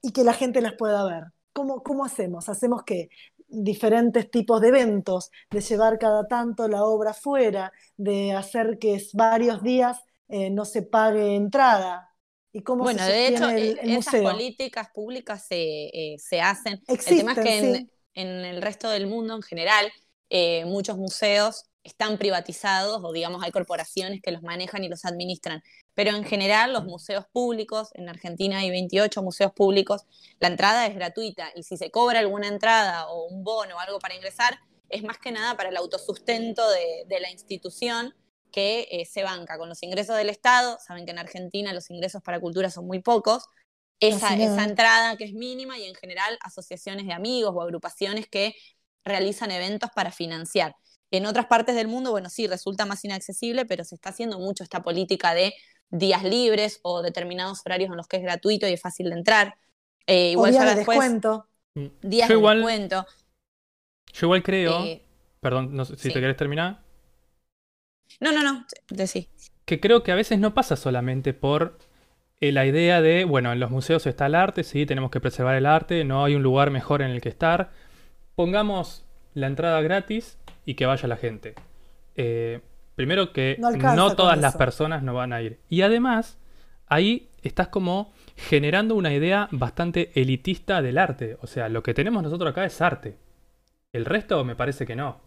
y 0.02 0.12
que 0.12 0.24
la 0.24 0.34
gente 0.34 0.62
las 0.62 0.74
pueda 0.74 1.04
ver? 1.06 1.26
¿Cómo, 1.54 1.84
cómo 1.84 2.06
hacemos? 2.06 2.50
¿Hacemos 2.50 2.84
que 2.84 3.10
diferentes 3.48 4.30
tipos 4.32 4.60
de 4.62 4.70
eventos, 4.70 5.32
de 5.52 5.62
llevar 5.62 6.00
cada 6.00 6.28
tanto 6.28 6.68
la 6.68 6.84
obra 6.84 7.14
fuera, 7.14 7.72
de 7.98 8.34
hacer 8.34 8.80
que 8.80 9.02
varios 9.14 9.62
días 9.64 10.00
eh, 10.30 10.50
no 10.50 10.66
se 10.66 10.82
pague 10.84 11.36
entrada? 11.36 12.10
¿Y 12.52 12.62
cómo 12.64 12.86
Bueno, 12.86 13.06
se 13.06 13.06
de 13.06 13.28
hecho, 13.28 13.50
el, 13.50 13.56
e- 13.56 13.80
el 13.82 13.90
esas 13.90 13.92
museo? 13.92 14.22
políticas 14.22 14.90
públicas 14.94 15.46
se, 15.48 16.16
se 16.20 16.42
hacen. 16.42 16.84
el 17.06 17.16
tema 17.16 17.34
es 17.34 17.40
Existen, 17.40 17.40
que 17.40 17.88
en, 18.16 18.46
el 18.46 18.62
resto 18.62 18.90
del 18.90 19.08
mundo, 19.08 19.36
en 19.36 19.42
general, 19.44 19.92
eh, 20.30 20.66
muchos 20.66 20.98
museos 20.98 21.66
están 21.84 22.18
privatizados 22.18 23.02
o, 23.04 23.12
digamos, 23.12 23.44
hay 23.44 23.52
corporaciones 23.52 24.22
que 24.22 24.32
los 24.32 24.42
manejan 24.42 24.84
y 24.84 24.90
los 24.90 25.06
administran. 25.06 25.62
Pero 25.94 26.12
en 26.12 26.24
general, 26.24 26.74
los 26.74 26.86
museos 26.86 27.26
públicos, 27.32 27.90
en 27.94 28.10
Argentina 28.10 28.60
hay 28.60 28.70
28 28.70 29.22
museos 29.22 29.52
públicos, 29.54 30.04
la 30.40 30.48
entrada 30.48 30.88
es 30.88 30.96
gratuita 30.96 31.52
y 31.56 31.64
si 31.64 31.78
se 31.78 31.92
cobra 31.92 32.20
alguna 32.20 32.48
entrada 32.48 33.08
o 33.10 33.26
un 33.26 33.44
bono 33.44 33.76
o 33.76 33.80
algo 33.80 34.00
para 34.00 34.16
ingresar, 34.16 34.60
es 34.90 35.04
más 35.04 35.18
que 35.18 35.32
nada 35.32 35.58
para 35.58 35.70
el 35.70 35.78
autosustento 35.78 36.70
de, 36.70 37.04
de 37.08 37.20
la 37.20 37.32
institución 37.32 38.14
que 38.52 38.88
eh, 38.92 39.06
se 39.06 39.24
banca 39.24 39.58
con 39.58 39.68
los 39.68 39.82
ingresos 39.84 40.16
del 40.16 40.30
Estado. 40.30 40.78
Saben 40.80 41.06
que 41.06 41.12
en 41.12 41.20
Argentina 41.20 41.74
los 41.74 41.90
ingresos 41.90 42.22
para 42.22 42.40
cultura 42.40 42.70
son 42.70 42.86
muy 42.86 43.00
pocos, 43.00 43.46
esa, 44.00 44.36
esa 44.36 44.64
entrada 44.64 45.16
que 45.18 45.24
es 45.24 45.34
mínima 45.34 45.78
y 45.78 45.86
en 45.86 45.96
general 45.96 46.38
asociaciones 46.42 47.06
de 47.06 47.14
amigos 47.14 47.54
o 47.56 47.62
agrupaciones 47.62 48.28
que 48.28 48.54
realizan 49.04 49.52
eventos 49.52 49.90
para 49.96 50.12
financiar. 50.12 50.76
En 51.14 51.26
otras 51.28 51.46
partes 51.48 51.76
del 51.76 51.88
mundo, 51.88 52.12
bueno, 52.12 52.30
sí, 52.30 52.48
resulta 52.48 52.86
más 52.88 53.06
inaccesible, 53.06 53.66
pero 53.66 53.84
se 53.86 53.96
está 53.96 54.10
haciendo 54.10 54.40
mucho 54.40 54.64
esta 54.64 54.82
política 54.84 55.34
de 55.36 55.54
días 55.90 56.24
libres 56.24 56.80
o 56.84 57.04
determinados 57.04 57.62
horarios 57.66 57.92
en 57.92 57.98
los 57.98 58.08
que 58.08 58.18
es 58.18 58.24
gratuito 58.24 58.68
y 58.68 58.74
es 58.74 58.82
fácil 58.82 59.10
de 59.12 59.16
entrar. 59.18 59.56
Eh, 60.08 60.32
O 60.36 60.48
igual 60.48 60.52
día 60.52 60.64
ya 60.64 60.66
de 60.66 60.76
después, 60.76 61.00
descuento. 61.02 61.50
Mm. 61.76 61.88
días 62.02 62.30
yo 62.30 62.36
de 62.36 62.40
igual, 62.40 62.58
descuento. 62.58 63.06
yo 64.14 64.28
igual 64.28 64.44
creo, 64.44 64.84
Eh, 64.86 65.06
perdón, 65.42 65.76
no 65.76 65.86
sé 65.86 65.98
si 65.98 66.10
sí. 66.10 66.12
te 66.12 66.22
querés 66.22 66.38
terminar, 66.38 66.82
no, 68.20 68.32
no, 68.32 68.44
no, 68.44 68.66
decí. 68.90 69.30
que 69.66 69.80
creo 69.80 70.04
que 70.04 70.12
a 70.12 70.16
veces 70.16 70.40
no 70.40 70.54
pasa 70.54 70.76
solamente 70.76 71.34
por 71.34 71.78
eh, 72.42 72.52
la 72.52 72.66
idea 72.66 73.02
de, 73.02 73.26
bueno, 73.26 73.52
en 73.54 73.60
los 73.60 73.72
museos 73.72 74.06
está 74.08 74.26
el 74.28 74.36
arte, 74.36 74.64
sí, 74.64 74.86
tenemos 74.86 75.12
que 75.12 75.22
preservar 75.22 75.56
el 75.56 75.66
arte, 75.66 76.04
no 76.06 76.26
hay 76.26 76.36
un 76.36 76.44
lugar 76.44 76.72
mejor 76.72 77.02
en 77.02 77.12
el 77.12 77.22
que 77.22 77.30
estar. 77.30 77.72
Pongamos 78.36 79.06
la 79.34 79.48
entrada 79.48 79.82
gratis 79.82 80.38
y 80.66 80.76
que 80.76 80.86
vaya 80.86 81.08
la 81.08 81.18
gente. 81.18 81.56
Eh, 82.16 82.62
primero 82.96 83.34
que 83.34 83.58
No 83.60 83.72
no 83.72 84.16
todas 84.16 84.40
las 84.40 84.56
personas 84.56 85.04
no 85.04 85.14
van 85.14 85.34
a 85.34 85.42
ir. 85.42 85.60
Y 85.70 85.82
además, 85.82 86.38
ahí 86.88 87.30
estás 87.42 87.68
como 87.68 88.14
generando 88.36 88.96
una 88.96 89.14
idea 89.14 89.48
bastante 89.52 90.12
elitista 90.16 90.82
del 90.82 90.98
arte. 90.98 91.38
O 91.42 91.48
sea, 91.48 91.70
lo 91.70 91.84
que 91.84 91.94
tenemos 91.94 92.24
nosotros 92.24 92.52
acá 92.52 92.66
es 92.66 92.82
arte. 92.82 93.18
El 93.92 94.06
resto 94.06 94.44
me 94.44 94.56
parece 94.56 94.86
que 94.86 94.96
no. 94.96 95.20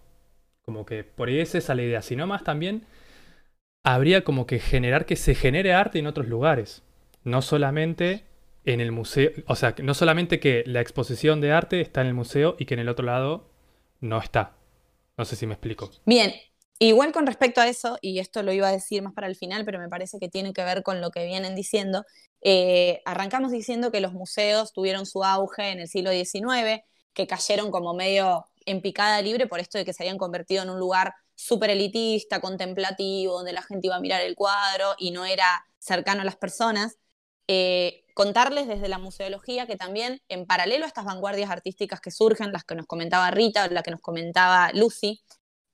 Como 0.62 0.84
que 0.84 1.05
por 1.05 1.28
ahí 1.28 1.39
es 1.39 1.55
esa 1.55 1.74
la 1.74 1.82
idea. 1.82 2.03
Sino 2.03 2.26
más 2.26 2.43
también 2.43 2.84
habría 3.84 4.24
como 4.24 4.47
que 4.47 4.59
generar 4.59 5.07
que 5.07 5.16
se 5.16 5.34
genere 5.34 5.72
arte 5.72 5.99
en 5.99 6.07
otros 6.07 6.26
lugares. 6.28 6.82
No 7.22 7.43
solamente 7.43 8.24
en 8.64 8.80
el 8.80 8.93
museo. 8.93 9.30
O 9.47 9.55
sea, 9.55 9.74
que 9.74 9.82
no 9.82 9.95
solamente 9.95 10.41
que 10.41 10.64
la 10.66 10.80
exposición 10.80 11.41
de 11.41 11.53
arte 11.53 11.80
está 11.80 12.01
en 12.01 12.09
el 12.09 12.14
museo 12.14 12.57
y 12.59 12.66
que 12.66 12.74
en 12.74 12.80
el 12.80 12.89
otro 12.89 13.07
lado 13.07 13.49
no 14.01 14.18
está. 14.18 14.55
No 15.17 15.25
sé 15.25 15.37
si 15.37 15.47
me 15.47 15.55
explico. 15.55 15.91
Bien, 16.05 16.35
igual 16.79 17.12
con 17.12 17.27
respecto 17.27 17.61
a 17.61 17.69
eso, 17.69 17.99
y 18.01 18.19
esto 18.19 18.43
lo 18.43 18.53
iba 18.53 18.69
a 18.69 18.73
decir 18.73 19.03
más 19.03 19.14
para 19.14 19.27
el 19.27 19.37
final, 19.37 19.64
pero 19.64 19.79
me 19.79 19.89
parece 19.89 20.19
que 20.19 20.29
tiene 20.29 20.53
que 20.53 20.64
ver 20.64 20.83
con 20.83 21.01
lo 21.01 21.11
que 21.11 21.25
vienen 21.25 21.55
diciendo, 21.55 22.05
eh, 22.43 23.01
arrancamos 23.05 23.51
diciendo 23.51 23.91
que 23.91 24.01
los 24.01 24.12
museos 24.12 24.73
tuvieron 24.73 25.07
su 25.07 25.25
auge 25.25 25.71
en 25.71 25.81
el 25.81 25.89
siglo 25.89 26.11
XIX, 26.11 26.85
que 27.12 27.27
cayeron 27.27 27.71
como 27.71 27.95
medio 27.95 28.47
en 28.67 28.83
picada 28.83 29.23
libre 29.23 29.47
por 29.47 29.61
esto 29.61 29.79
de 29.79 29.85
que 29.85 29.93
se 29.93 30.03
habían 30.03 30.19
convertido 30.19 30.62
en 30.62 30.71
un 30.71 30.79
lugar 30.79 31.14
súper 31.35 31.71
elitista, 31.71 32.41
contemplativo, 32.41 33.35
donde 33.35 33.53
la 33.53 33.62
gente 33.62 33.87
iba 33.87 33.97
a 33.97 34.01
mirar 34.01 34.23
el 34.23 34.35
cuadro 34.35 34.95
y 34.99 35.12
no 35.12 35.25
era 35.25 35.64
cercano 35.79 36.23
a 36.23 36.25
las 36.25 36.37
personas. 36.37 36.99
Eh, 37.49 38.05
contarles 38.17 38.67
desde 38.67 38.89
la 38.89 38.97
museología 38.97 39.67
que 39.67 39.77
también 39.77 40.23
en 40.31 40.47
paralelo 40.47 40.87
a 40.87 40.89
estas 40.89 41.05
vanguardias 41.05 41.51
artísticas 41.51 42.01
que 42.01 42.11
surgen, 42.11 42.51
las 42.51 42.64
que 42.64 42.75
nos 42.75 42.87
comentaba 42.87 43.31
Rita, 43.31 43.69
la 43.69 43.83
que 43.83 43.91
nos 43.91 44.01
comentaba 44.01 44.71
Lucy, 44.73 45.23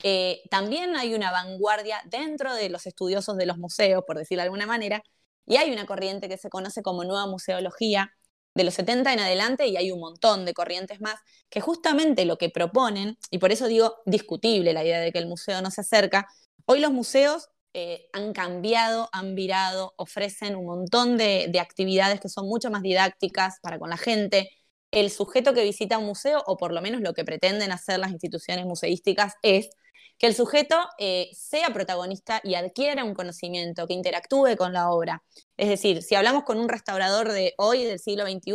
eh, 0.03 0.43
también 0.51 0.97
hay 0.97 1.15
una 1.15 1.31
vanguardia 1.31 2.03
dentro 2.07 2.53
de 2.53 2.69
los 2.69 2.85
estudiosos 2.87 3.37
de 3.37 3.47
los 3.47 3.59
museos, 3.59 4.03
por 4.05 4.19
decirlo 4.19 4.41
de 4.41 4.47
alguna 4.47 4.67
manera, 4.67 5.05
y 5.47 5.59
hay 5.59 5.71
una 5.71 5.87
corriente 5.87 6.29
que 6.29 6.37
se 6.37 6.51
conoce 6.51 6.83
como 6.83 7.05
nueva 7.05 7.29
museología 7.29 8.13
de 8.57 8.65
los 8.65 8.75
70 8.75 9.13
en 9.13 9.21
adelante, 9.21 9.69
y 9.69 9.77
hay 9.77 9.93
un 9.93 10.01
montón 10.01 10.45
de 10.45 10.53
corrientes 10.53 11.01
más, 11.01 11.21
que 11.49 11.61
justamente 11.61 12.25
lo 12.25 12.39
que 12.39 12.51
proponen, 12.51 13.19
y 13.31 13.39
por 13.39 13.53
eso 13.53 13.69
digo 13.69 13.99
discutible 14.05 14.73
la 14.73 14.83
idea 14.83 14.99
de 14.99 15.13
que 15.13 15.21
el 15.21 15.29
museo 15.29 15.63
no 15.63 15.71
se 15.71 15.83
acerca, 15.83 16.27
hoy 16.67 16.81
los 16.81 16.91
museos 16.91 17.51
eh, 17.75 18.09
han 18.13 18.33
cambiado, 18.33 19.09
han 19.13 19.35
virado, 19.35 19.95
ofrecen 19.97 20.57
un 20.57 20.67
montón 20.67 21.17
de, 21.17 21.49
de 21.51 21.61
actividades 21.61 22.21
que 22.21 22.29
son 22.29 22.47
mucho 22.47 22.71
más 22.71 22.83
didácticas 22.83 23.59
para 23.63 23.79
con 23.79 23.91
la 23.91 23.97
gente. 23.97 24.51
El 24.91 25.11
sujeto 25.11 25.55
que 25.55 25.65
visita 25.65 25.99
un 25.99 26.07
museo, 26.07 26.43
o 26.47 26.57
por 26.57 26.73
lo 26.73 26.83
menos 26.83 27.01
lo 27.01 27.15
que 27.15 27.25
pretenden 27.25 27.73
hacer 27.73 27.99
las 27.99 28.11
instituciones 28.13 28.67
museísticas, 28.67 29.35
es 29.43 29.71
que 30.19 30.27
el 30.29 30.35
sujeto 30.35 30.77
eh, 30.99 31.31
sea 31.33 31.71
protagonista 31.73 32.41
y 32.45 32.55
adquiera 32.55 33.05
un 33.05 33.15
conocimiento, 33.15 33.87
que 33.87 33.95
interactúe 33.95 34.57
con 34.57 34.73
la 34.73 34.91
obra. 34.91 35.25
Es 35.57 35.69
decir, 35.69 36.03
si 36.03 36.15
hablamos 36.15 36.45
con 36.45 36.59
un 36.59 36.69
restaurador 36.69 37.33
de 37.33 37.55
hoy, 37.59 37.85
del 37.85 37.99
siglo 37.99 38.25
XXI, 38.27 38.53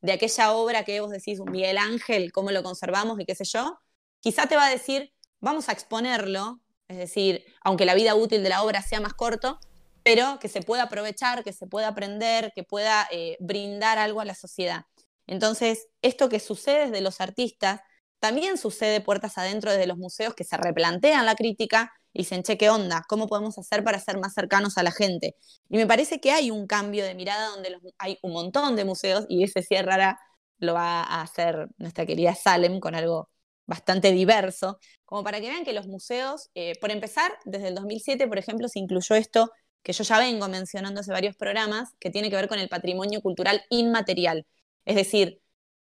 de 0.00 0.12
aquella 0.12 0.52
obra 0.52 0.84
que 0.84 1.00
vos 1.00 1.10
decís, 1.10 1.40
un 1.40 1.50
Miguel 1.50 1.78
Ángel, 1.78 2.32
cómo 2.32 2.50
lo 2.50 2.62
conservamos 2.62 3.18
y 3.20 3.24
qué 3.24 3.34
sé 3.34 3.44
yo, 3.44 3.78
quizá 4.20 4.46
te 4.46 4.56
va 4.56 4.66
a 4.66 4.70
decir, 4.70 5.12
vamos 5.40 5.68
a 5.68 5.72
exponerlo, 5.72 6.60
es 6.92 6.98
decir, 6.98 7.44
aunque 7.62 7.84
la 7.84 7.94
vida 7.94 8.14
útil 8.14 8.42
de 8.42 8.48
la 8.48 8.62
obra 8.62 8.82
sea 8.82 9.00
más 9.00 9.14
corto, 9.14 9.58
pero 10.02 10.38
que 10.40 10.48
se 10.48 10.62
pueda 10.62 10.84
aprovechar, 10.84 11.44
que 11.44 11.52
se 11.52 11.66
pueda 11.66 11.88
aprender, 11.88 12.52
que 12.54 12.64
pueda 12.64 13.08
eh, 13.10 13.36
brindar 13.40 13.98
algo 13.98 14.20
a 14.20 14.24
la 14.24 14.34
sociedad. 14.34 14.84
Entonces, 15.26 15.88
esto 16.02 16.28
que 16.28 16.40
sucede 16.40 16.86
desde 16.86 17.00
los 17.00 17.20
artistas, 17.20 17.80
también 18.18 18.58
sucede 18.58 19.00
puertas 19.00 19.38
adentro 19.38 19.72
desde 19.72 19.86
los 19.86 19.98
museos 19.98 20.34
que 20.34 20.44
se 20.44 20.56
replantean 20.56 21.26
la 21.26 21.34
crítica 21.34 21.92
y 22.12 22.20
dicen, 22.20 22.42
che, 22.42 22.58
¿qué 22.58 22.70
onda? 22.70 23.02
¿Cómo 23.08 23.26
podemos 23.26 23.58
hacer 23.58 23.82
para 23.82 23.98
ser 23.98 24.18
más 24.18 24.34
cercanos 24.34 24.78
a 24.78 24.82
la 24.82 24.92
gente? 24.92 25.34
Y 25.68 25.76
me 25.76 25.86
parece 25.86 26.20
que 26.20 26.30
hay 26.30 26.50
un 26.50 26.66
cambio 26.66 27.04
de 27.04 27.14
mirada 27.14 27.48
donde 27.48 27.76
hay 27.98 28.18
un 28.22 28.32
montón 28.32 28.76
de 28.76 28.84
museos 28.84 29.24
y 29.28 29.44
ese 29.44 29.62
cierre 29.62 30.14
lo 30.58 30.74
va 30.74 31.02
a 31.02 31.22
hacer 31.22 31.68
nuestra 31.78 32.06
querida 32.06 32.34
Salem 32.34 32.78
con 32.80 32.94
algo 32.94 33.31
bastante 33.66 34.12
diverso, 34.12 34.78
como 35.04 35.24
para 35.24 35.40
que 35.40 35.48
vean 35.48 35.64
que 35.64 35.72
los 35.72 35.86
museos, 35.86 36.50
eh, 36.54 36.74
por 36.80 36.90
empezar, 36.90 37.32
desde 37.44 37.68
el 37.68 37.74
2007, 37.74 38.26
por 38.28 38.38
ejemplo, 38.38 38.68
se 38.68 38.78
incluyó 38.78 39.14
esto 39.16 39.50
que 39.82 39.92
yo 39.92 40.04
ya 40.04 40.18
vengo 40.18 40.48
mencionando 40.48 41.00
hace 41.00 41.12
varios 41.12 41.36
programas, 41.36 41.90
que 41.98 42.10
tiene 42.10 42.30
que 42.30 42.36
ver 42.36 42.48
con 42.48 42.58
el 42.58 42.68
patrimonio 42.68 43.20
cultural 43.20 43.62
inmaterial. 43.70 44.46
Es 44.84 44.96
decir, 44.96 45.40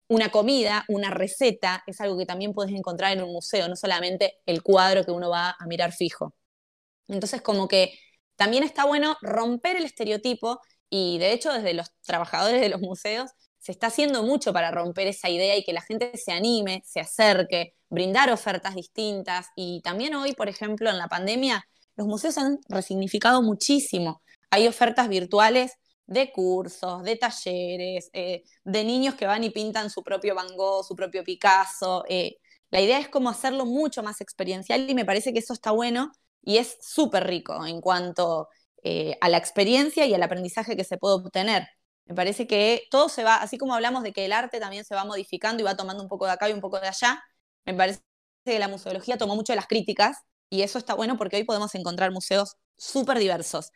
una 0.08 0.30
comida, 0.32 0.86
una 0.90 1.10
receta, 1.12 1.84
es 1.88 2.02
algo 2.02 2.18
que 2.18 2.26
también 2.26 2.54
puedes 2.54 2.74
encontrar 2.74 3.14
en 3.14 3.24
un 3.24 3.32
museo, 3.34 3.68
no 3.68 3.76
solamente 3.76 4.40
el 4.46 4.64
cuadro 4.64 5.06
que 5.06 5.12
uno 5.12 5.30
va 5.30 5.56
a 5.60 5.66
mirar 5.68 5.94
fijo. 5.94 6.36
Entonces, 7.08 7.42
como 7.42 7.68
que 7.68 7.94
también 8.36 8.64
está 8.64 8.86
bueno 8.86 9.18
romper 9.22 9.78
el 9.78 9.86
estereotipo 9.86 10.60
y 10.90 11.18
de 11.20 11.34
hecho 11.34 11.52
desde 11.54 11.74
los 11.74 11.92
trabajadores 12.06 12.62
de 12.62 12.70
los 12.70 12.82
museos 12.82 13.32
se 13.64 13.72
está 13.72 13.88
haciendo 13.88 14.24
mucho 14.24 14.52
para 14.52 14.72
romper 14.72 15.08
esa 15.08 15.30
idea 15.30 15.56
y 15.56 15.64
que 15.64 15.72
la 15.72 15.82
gente 15.82 16.12
se 16.18 16.34
anime, 16.34 16.84
se 16.86 17.00
acerque, 17.00 17.76
brindar 17.90 18.30
ofertas 18.30 18.76
distintas. 18.76 19.48
Y 19.56 19.80
también 19.82 20.16
hoy, 20.16 20.34
por 20.34 20.50
ejemplo, 20.50 20.90
en 20.90 20.98
la 20.98 21.08
pandemia, 21.08 21.66
los 21.96 22.06
museos 22.06 22.38
han 22.38 22.60
resignificado 22.68 23.42
muchísimo. 23.42 24.22
Hay 24.50 24.68
ofertas 24.68 25.08
virtuales 25.08 25.72
de 26.06 26.34
cursos, 26.34 27.04
de 27.04 27.16
talleres, 27.16 28.10
eh, 28.12 28.44
de 28.66 28.84
niños 28.84 29.16
que 29.16 29.28
van 29.28 29.46
y 29.46 29.50
pintan 29.50 29.90
su 29.90 30.04
propio 30.04 30.36
Van 30.36 30.58
Gogh, 30.58 30.84
su 30.84 30.94
propio 30.94 31.24
Picasso. 31.24 32.04
eh, 32.10 32.36
la 32.70 32.82
idea 32.82 33.00
es 33.00 33.08
como 33.08 33.30
hacerlo 33.30 33.66
mucho 33.66 34.04
más 34.04 34.20
experiencial 34.20 34.90
y 34.90 34.94
me 34.94 35.06
parece 35.06 35.32
que 35.32 35.40
eso 35.40 35.54
está 35.54 35.72
bueno 35.72 36.12
y 36.42 36.58
es 36.58 36.78
súper 36.82 37.26
rico 37.26 37.66
en 37.66 37.80
cuanto 37.80 38.50
eh, 38.84 39.18
a 39.22 39.30
la 39.30 39.38
experiencia 39.38 40.06
y 40.06 40.14
al 40.14 40.24
aprendizaje 40.24 40.76
que 40.76 40.84
se 40.84 40.98
puede 40.98 41.16
obtener. 41.16 41.68
Me 42.06 42.16
parece 42.16 42.48
que 42.48 42.88
todo 42.92 43.10
se 43.10 43.24
va, 43.24 43.38
así 43.38 43.58
como 43.58 43.74
hablamos 43.74 44.04
de 44.04 44.12
que 44.12 44.26
el 44.26 44.34
arte 44.34 44.60
también 44.60 44.84
se 44.84 44.96
va 44.96 45.06
modificando 45.06 45.62
y 45.62 45.66
va 45.66 45.78
tomando 45.78 46.04
un 46.04 46.10
poco 46.10 46.26
de 46.26 46.32
acá 46.34 46.50
y 46.50 46.54
un 46.54 46.62
poco 46.62 46.80
de 46.80 46.88
allá, 46.88 47.24
me 47.66 47.74
parece 47.74 48.02
que 48.46 48.60
la 48.60 48.68
museología 48.68 49.18
tomó 49.18 49.36
mucho 49.36 49.54
de 49.54 49.58
las 49.58 49.68
críticas 49.68 50.18
y 50.50 50.62
eso 50.62 50.78
está 50.78 50.94
bueno 50.94 51.18
porque 51.18 51.38
hoy 51.38 51.44
podemos 51.46 51.74
encontrar 51.76 52.12
museos 52.12 52.58
súper 52.78 53.20
diversos. 53.20 53.72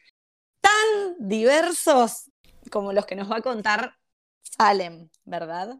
Tan 0.62 1.16
diversos 1.20 2.30
como 2.70 2.92
los 2.92 3.06
que 3.06 3.16
nos 3.16 3.32
va 3.32 3.38
a 3.38 3.42
contar 3.42 3.96
Salem, 4.42 5.10
¿verdad? 5.24 5.78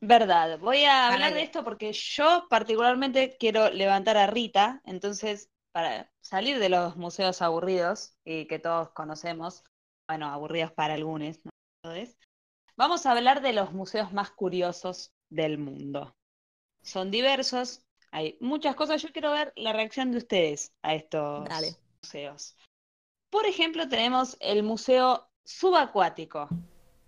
Verdad, 0.00 0.58
voy 0.58 0.84
a 0.84 1.08
hablar 1.08 1.34
de 1.34 1.42
esto 1.42 1.64
porque 1.64 1.92
yo 1.92 2.46
particularmente 2.50 3.36
quiero 3.38 3.70
levantar 3.70 4.16
a 4.16 4.26
Rita, 4.26 4.82
entonces 4.84 5.50
para 5.72 6.12
salir 6.20 6.58
de 6.58 6.68
los 6.68 6.96
museos 6.96 7.42
aburridos 7.42 8.16
y 8.24 8.46
que 8.46 8.58
todos 8.58 8.90
conocemos, 8.90 9.64
bueno, 10.06 10.28
aburridos 10.28 10.72
para 10.72 10.94
algunos, 10.94 11.38
no 11.44 11.53
vamos 12.76 13.06
a 13.06 13.12
hablar 13.12 13.42
de 13.42 13.52
los 13.52 13.72
museos 13.72 14.12
más 14.12 14.30
curiosos 14.30 15.12
del 15.28 15.58
mundo. 15.58 16.16
Son 16.82 17.10
diversos, 17.10 17.84
hay 18.10 18.36
muchas 18.40 18.74
cosas, 18.74 19.02
yo 19.02 19.12
quiero 19.12 19.32
ver 19.32 19.52
la 19.56 19.72
reacción 19.72 20.12
de 20.12 20.18
ustedes 20.18 20.72
a 20.82 20.94
estos 20.94 21.48
Dale. 21.48 21.76
museos. 22.02 22.56
Por 23.30 23.46
ejemplo, 23.46 23.88
tenemos 23.88 24.36
el 24.40 24.62
Museo 24.62 25.28
Subacuático. 25.44 26.48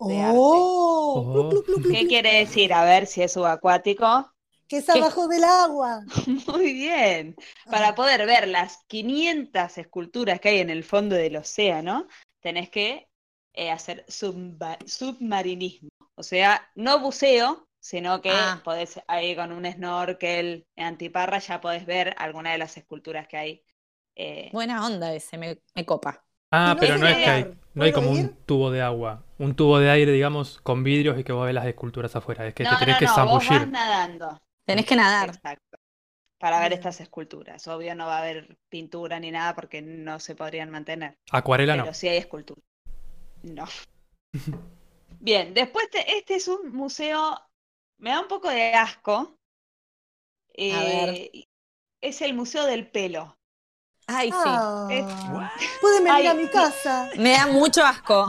de 0.00 0.20
arte. 0.20 0.38
¡Oh! 0.38 1.50
¿Qué 1.90 2.06
quiere 2.06 2.40
decir? 2.40 2.72
A 2.72 2.84
ver 2.84 3.06
si 3.06 3.22
es 3.22 3.32
subacuático. 3.32 4.30
Que 4.68 4.78
es 4.78 4.88
abajo 4.90 5.28
del 5.28 5.44
agua. 5.44 6.04
Muy 6.48 6.72
bien. 6.74 7.36
Para 7.70 7.94
poder 7.94 8.26
ver 8.26 8.48
las 8.48 8.82
500 8.88 9.78
esculturas 9.78 10.40
que 10.40 10.48
hay 10.48 10.58
en 10.58 10.70
el 10.70 10.82
fondo 10.82 11.14
del 11.14 11.36
océano, 11.36 12.08
tenés 12.40 12.68
que 12.68 13.08
eh, 13.56 13.70
hacer 13.72 14.04
subma- 14.08 14.78
submarinismo. 14.86 15.88
O 16.14 16.22
sea, 16.22 16.70
no 16.76 17.00
buceo, 17.00 17.66
sino 17.80 18.22
que 18.22 18.30
Ah. 18.32 18.60
podés 18.64 19.00
ahí 19.08 19.34
con 19.36 19.52
un 19.52 19.64
snorkel 19.70 20.66
antiparra 20.76 21.38
ya 21.38 21.60
podés 21.60 21.86
ver 21.86 22.14
alguna 22.18 22.52
de 22.52 22.58
las 22.58 22.76
esculturas 22.76 23.26
que 23.28 23.36
hay. 23.36 23.62
eh, 24.18 24.48
Buena 24.52 24.86
onda 24.86 25.12
ese, 25.14 25.36
me, 25.36 25.58
me 25.74 25.84
copa. 25.84 26.24
Ah, 26.50 26.72
no 26.74 26.80
pero 26.80 26.96
no 26.96 27.06
es 27.06 27.16
que 27.16 27.26
hay, 27.26 27.44
no 27.74 27.84
hay 27.84 27.92
¿Puedo 27.92 28.06
como 28.06 28.16
ir? 28.16 28.24
un 28.24 28.36
tubo 28.46 28.70
de 28.70 28.80
agua. 28.80 29.24
Un 29.38 29.54
tubo 29.54 29.78
de 29.78 29.90
aire, 29.90 30.12
digamos, 30.12 30.58
con 30.62 30.82
vidrios 30.84 31.18
y 31.18 31.24
que 31.24 31.32
vos 31.32 31.44
ves 31.44 31.54
las 31.54 31.66
esculturas 31.66 32.16
afuera. 32.16 32.46
Es 32.46 32.54
que 32.54 32.64
no, 32.64 32.70
te 32.70 32.76
tenés 32.78 32.94
no, 32.94 32.98
que 33.00 33.04
no, 33.06 33.10
vos 33.26 33.34
vas 33.34 33.44
zambullir. 33.44 33.68
nadando. 33.68 34.40
Tenés 34.64 34.86
que 34.86 34.96
nadar. 34.96 35.28
Exacto. 35.28 35.76
Para 36.38 36.60
ver 36.60 36.68
Bien. 36.70 36.78
estas 36.78 37.00
esculturas. 37.00 37.66
Obvio 37.68 37.94
no 37.94 38.06
va 38.06 38.16
a 38.16 38.20
haber 38.20 38.56
pintura 38.70 39.20
ni 39.20 39.30
nada 39.30 39.54
porque 39.54 39.82
no 39.82 40.18
se 40.18 40.34
podrían 40.34 40.70
mantener. 40.70 41.18
Acuarela 41.30 41.76
no. 41.76 41.82
Pero 41.84 41.94
sí 41.94 42.08
hay 42.08 42.16
escultura. 42.18 42.62
No. 43.46 43.64
Bien, 45.20 45.54
después 45.54 45.88
te- 45.90 46.18
este 46.18 46.36
es 46.36 46.48
un 46.48 46.72
museo, 46.72 47.38
me 47.98 48.10
da 48.10 48.20
un 48.20 48.28
poco 48.28 48.48
de 48.50 48.74
asco. 48.74 49.38
ver. 50.56 51.08
Eh, 51.08 51.44
es 52.00 52.22
el 52.22 52.34
Museo 52.34 52.64
del 52.66 52.90
Pelo. 52.90 53.38
Ay, 54.08 54.30
sí. 54.30 54.36
Ah, 54.44 54.86
Pueden 55.80 56.04
venir 56.04 56.12
Ay, 56.12 56.26
a 56.28 56.34
mi 56.34 56.46
casa. 56.48 57.10
Me 57.16 57.32
da 57.32 57.46
mucho 57.48 57.82
asco. 57.84 58.28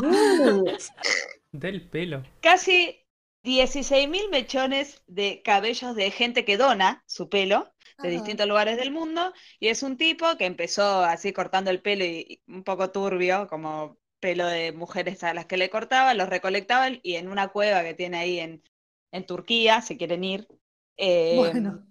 Del 1.52 1.88
pelo. 1.90 2.24
Casi 2.42 2.98
16 3.44 4.10
mil 4.10 4.30
mechones 4.30 5.02
de 5.08 5.42
cabellos 5.44 5.96
de 5.96 6.10
gente 6.12 6.46
que 6.46 6.58
dona 6.58 7.04
su 7.06 7.30
pelo 7.30 7.72
de 8.00 8.10
Ajá. 8.10 8.10
distintos 8.10 8.48
lugares 8.48 8.78
del 8.78 8.92
mundo. 8.92 9.34
Y 9.60 9.68
es 9.68 9.84
un 9.84 9.98
tipo 9.98 10.36
que 10.38 10.46
empezó 10.46 11.04
así 11.04 11.32
cortando 11.34 11.70
el 11.70 11.82
pelo 11.82 12.04
y, 12.06 12.42
y 12.48 12.52
un 12.52 12.64
poco 12.64 12.90
turbio, 12.92 13.48
como 13.48 13.98
pelo 14.20 14.48
de 14.48 14.72
mujeres 14.74 15.24
a 15.24 15.34
las 15.34 15.46
que 15.46 15.58
le 15.58 15.70
cortaba, 15.70 16.14
los 16.14 16.30
recolectaba 16.30 16.90
y 17.04 17.16
en 17.16 17.30
una 17.30 17.50
cueva 17.50 17.84
que 17.84 17.94
tiene 17.94 18.18
ahí 18.18 18.40
en, 18.40 18.64
en 19.12 19.26
Turquía, 19.26 19.82
si 19.82 19.98
quieren 19.98 20.24
ir, 20.24 20.48
eh, 20.98 21.58
Bueno, 21.58 21.86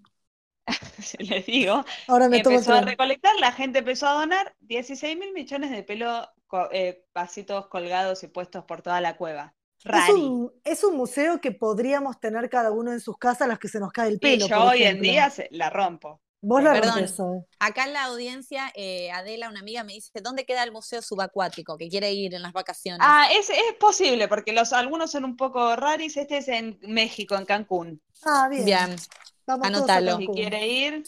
les 1.18 1.46
digo, 1.46 1.84
ahora 2.06 2.28
me 2.28 2.38
empezó 2.38 2.72
a 2.74 2.80
recolectar, 2.80 3.34
la 3.40 3.52
gente 3.52 3.80
empezó 3.80 4.06
a 4.08 4.14
donar 4.20 4.54
16 4.60 5.16
mil 5.18 5.32
millones 5.32 5.70
de 5.70 5.82
pelo, 5.82 6.28
eh, 6.72 7.04
vasitos 7.14 7.68
colgados 7.68 8.22
y 8.24 8.28
puestos 8.28 8.64
por 8.64 8.82
toda 8.82 9.00
la 9.00 9.16
cueva. 9.16 9.54
Es 9.88 10.08
un, 10.08 10.52
es 10.64 10.82
un 10.84 10.96
museo 10.96 11.40
que 11.40 11.52
podríamos 11.52 12.18
tener 12.20 12.50
cada 12.50 12.72
uno 12.72 12.92
en 12.92 13.00
sus 13.00 13.16
casas 13.18 13.46
las 13.48 13.58
que 13.58 13.68
se 13.68 13.78
nos 13.80 13.92
cae 13.92 14.08
el 14.08 14.18
Y 14.20 14.38
pelo. 14.38 14.46
yo 14.48 14.56
por 14.56 14.68
hoy 14.68 14.82
en 14.84 15.00
día 15.00 15.30
se- 15.30 15.48
la 15.52 15.70
rompo. 15.70 16.20
Vos 16.48 16.62
la 16.62 16.74
Perdón. 16.74 16.94
rompes. 16.94 17.16
Acá 17.58 17.86
en 17.86 17.92
la 17.92 18.04
audiencia, 18.04 18.70
eh, 18.76 19.10
Adela, 19.10 19.48
una 19.50 19.58
amiga, 19.58 19.82
me 19.82 19.94
dice, 19.94 20.20
¿dónde 20.22 20.44
queda 20.46 20.62
el 20.62 20.70
museo 20.70 21.02
subacuático? 21.02 21.76
Que 21.76 21.88
quiere 21.88 22.12
ir 22.12 22.34
en 22.34 22.42
las 22.42 22.52
vacaciones. 22.52 23.00
Ah, 23.02 23.26
es, 23.32 23.50
es 23.50 23.74
posible, 23.80 24.28
porque 24.28 24.52
los 24.52 24.72
algunos 24.72 25.10
son 25.10 25.24
un 25.24 25.36
poco 25.36 25.74
raris. 25.74 26.16
Este 26.16 26.36
es 26.38 26.46
en 26.46 26.78
México, 26.82 27.34
en 27.34 27.46
Cancún. 27.46 28.00
Ah, 28.24 28.46
bien. 28.48 28.64
Bien. 28.64 28.96
Vamos 29.44 29.66
anótalo. 29.66 30.18
Si 30.18 30.26
quiere 30.28 30.68
ir, 30.68 31.02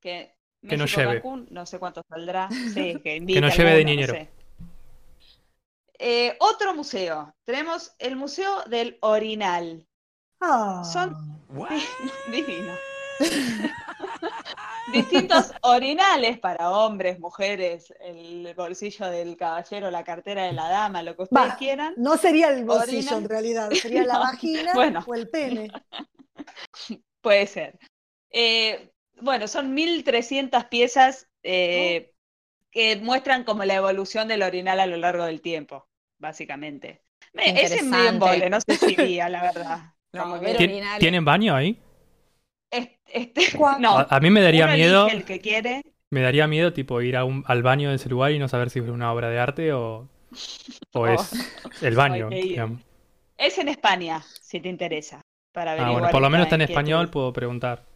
que 0.00 0.34
Que 0.68 0.76
no 0.76 0.82
México, 0.84 1.00
lleve. 1.00 1.14
Cancún, 1.22 1.46
no 1.50 1.64
sé 1.64 1.78
cuánto 1.78 2.02
saldrá. 2.08 2.48
Sí, 2.74 2.98
que 3.04 3.16
invite 3.16 3.40
no 3.40 3.46
a 3.46 3.50
lleve 3.50 3.70
de 3.76 3.84
no 3.84 3.90
niñero. 3.90 4.14
sé. 4.14 4.30
Eh, 6.00 6.36
otro 6.40 6.74
museo. 6.74 7.32
Tenemos 7.44 7.92
el 8.00 8.16
Museo 8.16 8.64
del 8.64 8.98
Orinal. 9.02 9.86
Ah, 10.40 10.82
Son- 10.92 11.14
Divino. 12.32 12.74
Distintos 14.92 15.52
orinales 15.62 16.38
para 16.38 16.70
hombres, 16.70 17.18
mujeres, 17.20 17.92
el 18.00 18.52
bolsillo 18.56 19.06
del 19.06 19.36
caballero, 19.36 19.90
la 19.90 20.04
cartera 20.04 20.44
de 20.44 20.52
la 20.52 20.68
dama, 20.68 21.02
lo 21.02 21.14
que 21.16 21.22
ustedes 21.22 21.54
quieran. 21.54 21.94
no 21.96 22.16
sería 22.16 22.48
el 22.48 22.64
bolsillo 22.64 22.98
Orina. 23.12 23.16
en 23.18 23.28
realidad, 23.28 23.70
sería 23.72 24.04
la 24.04 24.18
vagina 24.18 24.72
bueno. 24.74 25.04
o 25.06 25.14
el 25.14 25.28
pene. 25.28 25.70
Puede 27.20 27.46
ser. 27.46 27.78
Eh, 28.30 28.90
bueno, 29.20 29.46
son 29.48 29.74
1300 29.74 30.64
piezas 30.66 31.28
eh, 31.42 32.12
que 32.70 32.96
muestran 32.96 33.44
como 33.44 33.64
la 33.64 33.74
evolución 33.74 34.28
del 34.28 34.42
orinal 34.42 34.80
a 34.80 34.86
lo 34.86 34.96
largo 34.96 35.24
del 35.24 35.40
tiempo, 35.42 35.86
básicamente. 36.18 37.02
Ese 37.34 37.76
es 37.76 37.84
medio 37.84 38.08
embole, 38.08 38.50
no 38.50 38.58
sé 38.60 38.76
si 38.76 38.92
iría, 38.92 39.28
la 39.28 39.42
verdad. 39.42 39.78
No, 40.12 40.22
Como 40.22 40.40
ver 40.40 40.56
que- 40.56 40.64
¿Tien- 40.64 40.70
orinales. 40.70 40.98
¿Tienen 41.00 41.24
baño 41.24 41.54
ahí? 41.54 41.80
Es- 42.70 42.90
este- 43.06 43.58
no, 43.80 43.98
A, 43.98 44.06
a 44.10 44.20
mí 44.20 44.30
me 44.30 44.40
daría 44.40 44.66
miedo, 44.68 45.08
el 45.08 45.24
que 45.24 45.40
quiere. 45.40 45.82
me 46.10 46.22
daría 46.22 46.46
miedo 46.46 46.72
tipo 46.72 47.00
ir 47.02 47.16
a 47.16 47.24
un- 47.24 47.44
al 47.46 47.62
baño 47.62 47.90
de 47.90 47.96
ese 47.96 48.08
lugar 48.08 48.32
y 48.32 48.38
no 48.38 48.48
saber 48.48 48.70
si 48.70 48.78
es 48.80 48.88
una 48.88 49.12
obra 49.12 49.28
de 49.30 49.38
arte 49.38 49.72
o, 49.72 50.08
o 50.92 51.06
es 51.06 51.30
el 51.82 51.94
baño. 51.96 52.28
Es 53.36 53.56
en 53.56 53.68
España, 53.68 54.22
si 54.42 54.60
te 54.60 54.68
interesa, 54.68 55.22
para 55.52 55.72
Ah, 55.72 55.92
bueno, 55.92 56.10
por 56.10 56.20
lo 56.20 56.28
menos 56.28 56.44
está 56.44 56.56
en 56.56 56.60
español, 56.60 57.08
puedo 57.08 57.32
preguntar. 57.32 57.86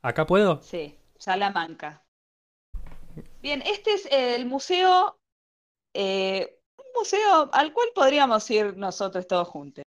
¿Acá 0.00 0.24
puedo? 0.26 0.62
Sí, 0.62 0.94
Salamanca. 1.18 2.02
Bien, 3.42 3.62
este 3.66 3.92
es 3.92 4.08
el 4.10 4.46
museo, 4.46 5.18
eh, 5.92 6.58
un 6.78 6.84
museo 6.98 7.50
al 7.52 7.72
cual 7.74 7.88
podríamos 7.94 8.50
ir 8.50 8.76
nosotros 8.78 9.26
todos 9.26 9.48
juntos. 9.48 9.84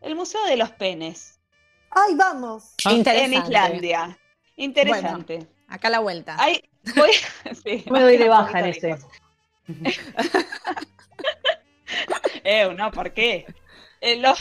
El 0.00 0.14
Museo 0.14 0.42
de 0.46 0.56
los 0.56 0.70
Penes, 0.70 1.38
¡Ay, 1.90 2.14
vamos! 2.14 2.74
Ah. 2.84 2.90
en 2.90 2.96
Interesante. 2.98 3.36
Islandia. 3.38 4.18
Interesante. 4.56 5.46
Acá 5.68 5.88
a 5.88 5.90
la 5.92 5.98
vuelta. 6.00 6.36
Hay- 6.38 6.62
voy- 6.96 7.10
sí, 7.64 7.84
Me 7.90 8.00
doy 8.00 8.16
de 8.16 8.28
baja 8.28 8.60
en 8.60 8.66
ese. 8.66 8.96
Eh, 12.44 12.72
no, 12.76 12.90
¿por 12.92 13.12
qué? 13.12 13.46
Eh, 14.00 14.16
lo- 14.16 14.34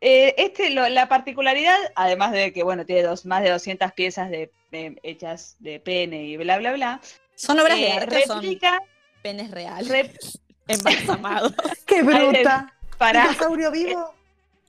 eh, 0.00 0.34
este, 0.38 0.70
lo- 0.70 0.88
la 0.88 1.08
particularidad, 1.08 1.76
además 1.94 2.32
de 2.32 2.52
que, 2.52 2.62
bueno, 2.62 2.86
tiene 2.86 3.02
dos, 3.02 3.26
más 3.26 3.42
de 3.42 3.50
200 3.50 3.92
piezas 3.92 4.30
de, 4.30 4.50
de- 4.70 4.98
hechas 5.02 5.56
de 5.58 5.80
pene 5.80 6.24
y 6.24 6.36
bla, 6.36 6.58
bla, 6.58 6.72
bla, 6.72 7.00
¿Son 7.34 7.58
obras 7.58 7.76
de 7.78 7.88
eh, 7.88 7.92
arte 7.92 8.16
o 8.24 8.26
son 8.26 8.40
replica 8.42 8.80
penes 9.22 9.50
reales? 9.50 9.88
rep- 9.90 10.40
Embalsamados. 10.68 11.52
¡Qué 11.84 12.02
bruta! 12.02 12.72
para 12.98 13.22
¿Dinosaurio 13.28 13.70
vivo? 13.70 14.14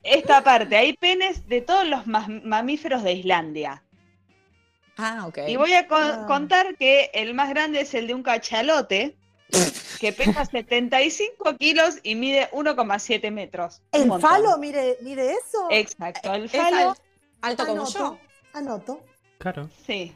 Esta 0.07 0.43
parte. 0.43 0.75
Hay 0.77 0.93
penes 0.93 1.47
de 1.47 1.61
todos 1.61 1.87
los 1.87 2.07
ma- 2.07 2.27
mamíferos 2.43 3.03
de 3.03 3.13
Islandia. 3.13 3.83
ah, 4.97 5.25
ok. 5.27 5.39
Y 5.47 5.55
voy 5.57 5.73
a 5.73 5.87
co- 5.87 5.95
Ah. 5.95 6.25
contar 6.27 6.75
que 6.75 7.11
el 7.13 7.33
más 7.33 7.49
grande 7.49 7.81
es 7.81 7.93
el 7.93 8.07
de 8.07 8.13
un 8.15 8.23
cachalote, 8.23 9.15
que 9.99 10.11
pesa 10.13 10.45
75 10.51 11.55
kilos 11.57 11.99
y 12.03 12.15
mide 12.15 12.49
1,7 12.51 13.31
metros. 13.31 13.81
¿El 13.91 14.11
falo 14.19 14.57
mide, 14.57 14.97
mide 15.01 15.31
eso? 15.33 15.67
Exacto, 15.69 16.33
el 16.33 16.45
Es 16.45 16.51
falo, 16.51 16.91
al- 16.91 16.97
alto 17.41 17.65
como 17.67 17.81
Anoto, 17.83 17.99
yo. 17.99 18.19
Anoto. 18.53 19.03
Claro, 19.37 19.69
sí. 19.85 20.15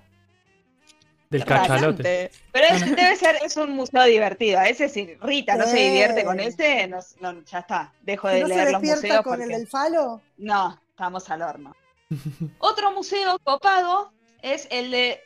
Del 1.32 1.45
cachalote. 1.45 2.32
Pero 2.51 2.67
es- 2.67 2.95
debe 2.95 3.15
ser, 3.15 3.38
es 3.43 3.57
un 3.57 3.71
museo 3.71 4.03
divertido. 4.03 4.59
A 4.59 4.67
ese 4.67 4.89
si 4.89 5.15
Rita 5.15 5.55
no 5.55 5.65
se 5.65 5.77
divierte 5.77 6.23
con 6.23 6.39
ese, 6.39 6.88
no, 6.88 6.99
no, 7.21 7.41
ya 7.43 7.59
está. 7.59 7.91
Dejo 8.01 8.27
¿Que 8.27 8.36
de 8.36 8.41
¿No 8.41 8.47
se 8.47 8.55
leer 8.55 8.71
los 8.73 8.82
despierta 8.82 9.07
museos 9.07 9.23
con 9.23 9.34
el 9.41 9.47
porque... 9.47 9.57
del 9.57 9.67
falo? 9.67 10.21
No, 10.38 10.79
estamos 10.89 11.29
al 11.29 11.41
horno. 11.41 11.75
Otro 12.59 12.91
museo 12.91 13.39
copado 13.43 14.11
es 14.41 14.67
el 14.69 14.91
de. 14.91 15.21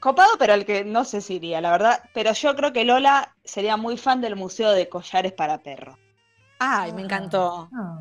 Copado, 0.00 0.30
pero 0.38 0.54
el 0.54 0.64
que 0.64 0.84
no 0.84 1.04
sé 1.04 1.20
si 1.20 1.34
iría, 1.34 1.60
la 1.60 1.70
verdad. 1.70 2.02
Pero 2.12 2.32
yo 2.32 2.56
creo 2.56 2.72
que 2.72 2.84
Lola 2.84 3.34
sería 3.44 3.76
muy 3.76 3.96
fan 3.96 4.20
del 4.20 4.34
Museo 4.34 4.72
de 4.72 4.88
Collares 4.88 5.32
para 5.32 5.58
Perros. 5.58 5.96
Ay, 6.58 6.92
me 6.92 7.02
encantó. 7.02 7.68
Ah. 7.72 8.00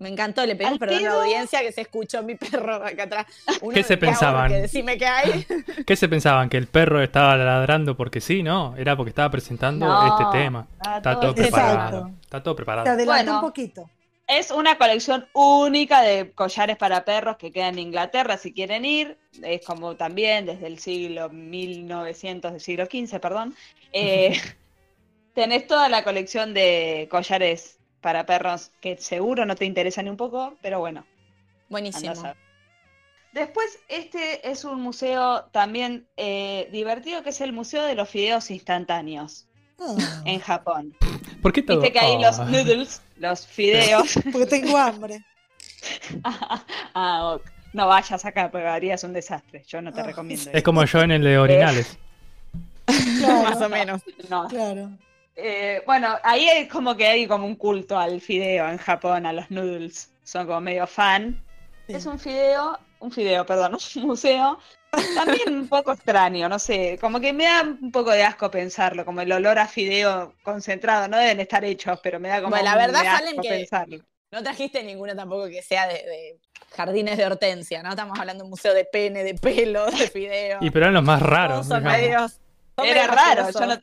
Me 0.00 0.08
encantó. 0.08 0.44
Le 0.44 0.56
pedimos 0.56 0.78
perdón 0.78 0.98
a 1.06 1.14
la 1.14 1.22
audiencia 1.22 1.60
que 1.60 1.70
se 1.72 1.82
escuchó 1.82 2.22
mi 2.22 2.34
perro 2.34 2.76
acá 2.76 3.04
atrás. 3.04 3.26
Uno 3.60 3.72
¿Qué 3.74 3.82
se 3.84 3.96
pensaban? 3.96 4.50
Decime 4.50 4.98
qué 4.98 5.06
hay. 5.06 5.46
¿Qué 5.86 5.94
se 5.94 6.08
pensaban? 6.08 6.48
¿Que 6.48 6.56
el 6.56 6.66
perro 6.66 7.02
estaba 7.02 7.36
ladrando 7.36 7.96
porque 7.96 8.20
sí? 8.20 8.42
No, 8.42 8.74
era 8.76 8.96
porque 8.96 9.10
estaba 9.10 9.30
presentando 9.30 9.86
No, 9.86 10.18
este 10.18 10.38
tema. 10.38 10.66
está 10.78 10.96
Está 10.96 11.12
todo 11.12 11.20
todo 11.20 11.34
preparado. 11.34 11.98
Exacto. 11.98 12.18
Está 12.22 12.42
todo 12.42 12.54
Te 12.54 12.56
preparado. 12.56 12.88
adelantó 12.90 13.12
Bueno. 13.12 13.34
un 13.36 13.40
poquito. 13.42 13.90
Es 14.26 14.52
una 14.52 14.78
colección 14.78 15.26
única 15.32 16.02
de 16.02 16.30
collares 16.32 16.76
para 16.76 17.04
perros 17.04 17.36
que 17.36 17.50
queda 17.50 17.66
en 17.68 17.80
Inglaterra 17.80 18.36
si 18.38 18.52
quieren 18.52 18.84
ir. 18.84 19.18
Es 19.42 19.66
como 19.66 19.96
también 19.96 20.46
desde 20.46 20.66
el 20.68 20.78
siglo 20.78 21.28
1900, 21.30 22.52
del 22.52 22.60
siglo 22.60 22.86
XV, 22.86 23.18
perdón. 23.20 23.54
Eh, 23.92 24.40
tenés 25.34 25.66
toda 25.66 25.88
la 25.88 26.04
colección 26.04 26.54
de 26.54 27.08
collares 27.10 27.79
para 28.00 28.26
perros 28.26 28.70
que 28.80 28.96
seguro 28.96 29.44
no 29.46 29.54
te 29.56 29.64
interesan 29.64 30.04
ni 30.06 30.10
un 30.10 30.16
poco, 30.16 30.56
pero 30.62 30.78
bueno, 30.80 31.04
Buenísimo. 31.68 32.12
Después, 33.32 33.78
este 33.88 34.50
es 34.50 34.64
un 34.64 34.80
museo 34.82 35.44
también 35.52 36.04
eh, 36.16 36.68
divertido, 36.72 37.22
que 37.22 37.30
es 37.30 37.40
el 37.40 37.52
Museo 37.52 37.84
de 37.84 37.94
los 37.94 38.08
Fideos 38.08 38.50
Instantáneos 38.50 39.46
Ah, 39.78 40.22
en 40.24 40.40
Japón. 40.40 40.94
¿Por 41.40 41.52
qué 41.52 41.62
todo? 41.62 41.80
Viste 41.80 41.92
que 41.92 42.00
ahí 42.04 42.20
los 42.20 42.38
Ah. 42.40 42.44
noodles, 42.46 43.00
los 43.16 43.46
fideos, 43.46 44.14
porque 44.32 44.46
tengo 44.46 44.76
hambre. 44.76 45.24
ah, 46.94 47.34
ok. 47.36 47.46
No 47.72 47.86
vayas 47.86 48.24
acá, 48.24 48.50
porque 48.50 48.66
harías 48.66 49.04
un 49.04 49.12
desastre. 49.12 49.62
Yo 49.66 49.80
no 49.80 49.92
te 49.92 50.00
Ah. 50.00 50.04
recomiendo. 50.04 50.50
Es 50.52 50.62
como 50.64 50.84
yo 50.84 51.00
en 51.02 51.12
el 51.12 51.22
de 51.22 51.38
orinales. 51.38 51.98
Claro, 53.20 53.42
Más 53.44 53.62
o 53.62 53.68
menos. 53.68 54.02
No. 54.28 54.48
claro. 54.48 54.90
Eh, 55.42 55.82
bueno, 55.86 56.16
ahí 56.22 56.46
es 56.48 56.68
como 56.68 56.96
que 56.96 57.06
hay 57.06 57.26
como 57.26 57.46
un 57.46 57.56
culto 57.56 57.98
al 57.98 58.20
fideo 58.20 58.68
en 58.68 58.78
Japón, 58.78 59.26
a 59.26 59.32
los 59.32 59.50
noodles. 59.50 60.12
Son 60.24 60.46
como 60.46 60.60
medio 60.60 60.86
fan. 60.86 61.42
Sí. 61.86 61.94
Es 61.94 62.06
un 62.06 62.18
fideo, 62.18 62.78
un 63.00 63.10
fideo, 63.10 63.44
perdón, 63.46 63.76
un 63.96 64.02
museo 64.02 64.58
También 65.14 65.56
un 65.56 65.68
poco 65.68 65.92
extraño, 65.92 66.48
no 66.48 66.58
sé, 66.58 66.98
como 67.00 67.20
que 67.20 67.32
me 67.32 67.44
da 67.44 67.62
un 67.62 67.90
poco 67.92 68.10
de 68.10 68.22
asco 68.24 68.50
pensarlo, 68.50 69.04
como 69.04 69.20
el 69.20 69.30
olor 69.32 69.58
a 69.58 69.66
fideo 69.68 70.34
concentrado, 70.42 71.06
no 71.08 71.16
deben 71.16 71.40
estar 71.40 71.64
hechos, 71.64 71.98
pero 72.02 72.18
me 72.20 72.28
da 72.28 72.38
como 72.42 72.50
Bueno, 72.50 72.64
la 72.64 72.72
un- 72.72 72.78
verdad 72.78 73.02
de 73.02 73.08
asco 73.08 73.18
salen 73.26 73.40
que- 73.40 73.48
pensarlo. 73.48 74.04
No 74.32 74.42
trajiste 74.44 74.82
ninguno 74.84 75.14
tampoco 75.16 75.46
que 75.48 75.60
sea 75.62 75.88
de, 75.88 75.94
de 75.94 76.38
jardines 76.76 77.16
de 77.18 77.26
hortensia, 77.26 77.82
¿no? 77.82 77.90
Estamos 77.90 78.16
hablando 78.18 78.42
de 78.42 78.44
un 78.46 78.50
museo 78.50 78.72
de 78.74 78.84
pene, 78.84 79.24
de 79.24 79.34
pelo, 79.34 79.86
de 79.86 80.06
fideo. 80.08 80.58
Y 80.60 80.70
pero 80.70 80.84
eran 80.86 80.94
los 80.94 81.02
más 81.04 81.20
raros. 81.22 81.66
Son 81.66 81.82
medios- 81.82 82.38
son 82.76 82.86
Era 82.86 83.08
medios 83.08 83.14
raro, 83.16 83.50
yo 83.50 83.66
no, 83.66 83.82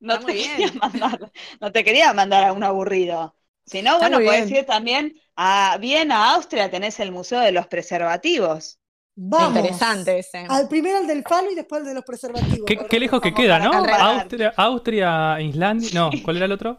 no 0.00 0.18
te 0.20 0.34
quería 0.34 0.72
mandar, 0.80 1.32
no 1.60 1.72
te 1.72 1.84
quería 1.84 2.12
mandar 2.12 2.44
a 2.44 2.52
un 2.52 2.64
aburrido. 2.64 3.34
Si 3.66 3.82
no, 3.82 3.98
bueno, 3.98 4.18
puedes 4.20 4.48
bien. 4.48 4.60
ir 4.60 4.66
también 4.66 5.14
a 5.36 5.78
Viena, 5.80 6.34
Austria, 6.34 6.70
tenés 6.70 7.00
el 7.00 7.12
Museo 7.12 7.40
de 7.40 7.52
los 7.52 7.66
Preservativos. 7.66 8.78
Vamos. 9.16 9.56
Interesante 9.58 10.18
ese. 10.18 10.44
Al 10.48 10.68
primero 10.68 10.98
el 10.98 11.06
del 11.06 11.22
falo 11.22 11.50
y 11.50 11.54
después 11.54 11.80
el 11.82 11.86
de 11.88 11.94
los 11.94 12.04
preservativos. 12.04 12.66
¿Qué, 12.66 13.00
lejos 13.00 13.20
que 13.20 13.32
queda, 13.32 13.58
¿no? 13.60 13.72
Austria, 13.72 14.52
Austria, 14.56 15.40
Islandia. 15.40 15.90
No, 15.94 16.10
¿cuál 16.24 16.36
era 16.36 16.46
el 16.46 16.52
otro? 16.52 16.76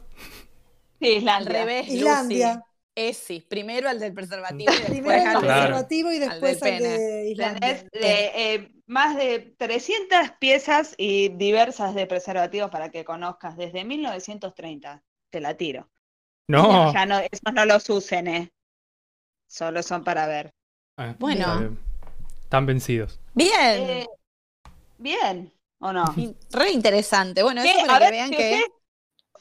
Sí, 1.00 1.16
Al 1.38 1.46
Islandia. 1.46 1.54
revés, 1.54 1.88
Islandia. 1.90 2.66
Esi, 2.96 3.42
primero 3.42 3.90
al 3.90 4.00
del 4.00 4.14
preservativo 4.14 4.72
y 4.74 4.84
Primero 4.90 5.30
al 5.30 5.42
del 5.42 5.52
preservativo 5.52 6.12
y 6.12 6.24
al 6.24 6.30
después 6.42 6.64
al 6.64 6.80
de 6.80 7.30
Islandia. 7.30 7.84
De, 7.92 8.32
eh, 8.36 8.72
más 8.88 9.18
de 9.18 9.54
300 9.58 10.32
piezas 10.40 10.96
y 10.98 11.30
diversas 11.30 11.94
de 11.94 12.08
preservativos 12.08 12.72
para 12.72 12.90
que 12.90 13.04
conozcas 13.04 13.58
desde 13.58 13.84
1930. 13.84 15.04
Te 15.30 15.40
la 15.42 15.56
tiro. 15.58 15.90
No. 16.48 16.94
Ya 16.94 17.06
no, 17.06 17.20
esos 17.20 17.54
no 17.54 17.66
los 17.66 17.90
usen, 17.90 18.28
¿eh? 18.28 18.54
Solo 19.48 19.84
son 19.84 20.04
para 20.04 20.28
ver. 20.28 20.54
Ah, 20.98 21.16
Bueno. 21.20 21.78
Están 22.44 22.66
vencidos. 22.66 23.20
Bien. 23.34 23.50
Eh, 23.82 24.08
bien, 24.98 25.52
¿o 25.80 25.92
no? 25.92 26.06
Re 26.52 26.72
interesante. 26.72 27.44
Bueno, 27.44 27.62
eso 27.64 27.86
para 27.88 27.96
A 27.96 28.00
que 28.00 28.04
ver, 28.06 28.12
vean 28.12 28.30
si 28.30 28.36
que. 28.38 28.64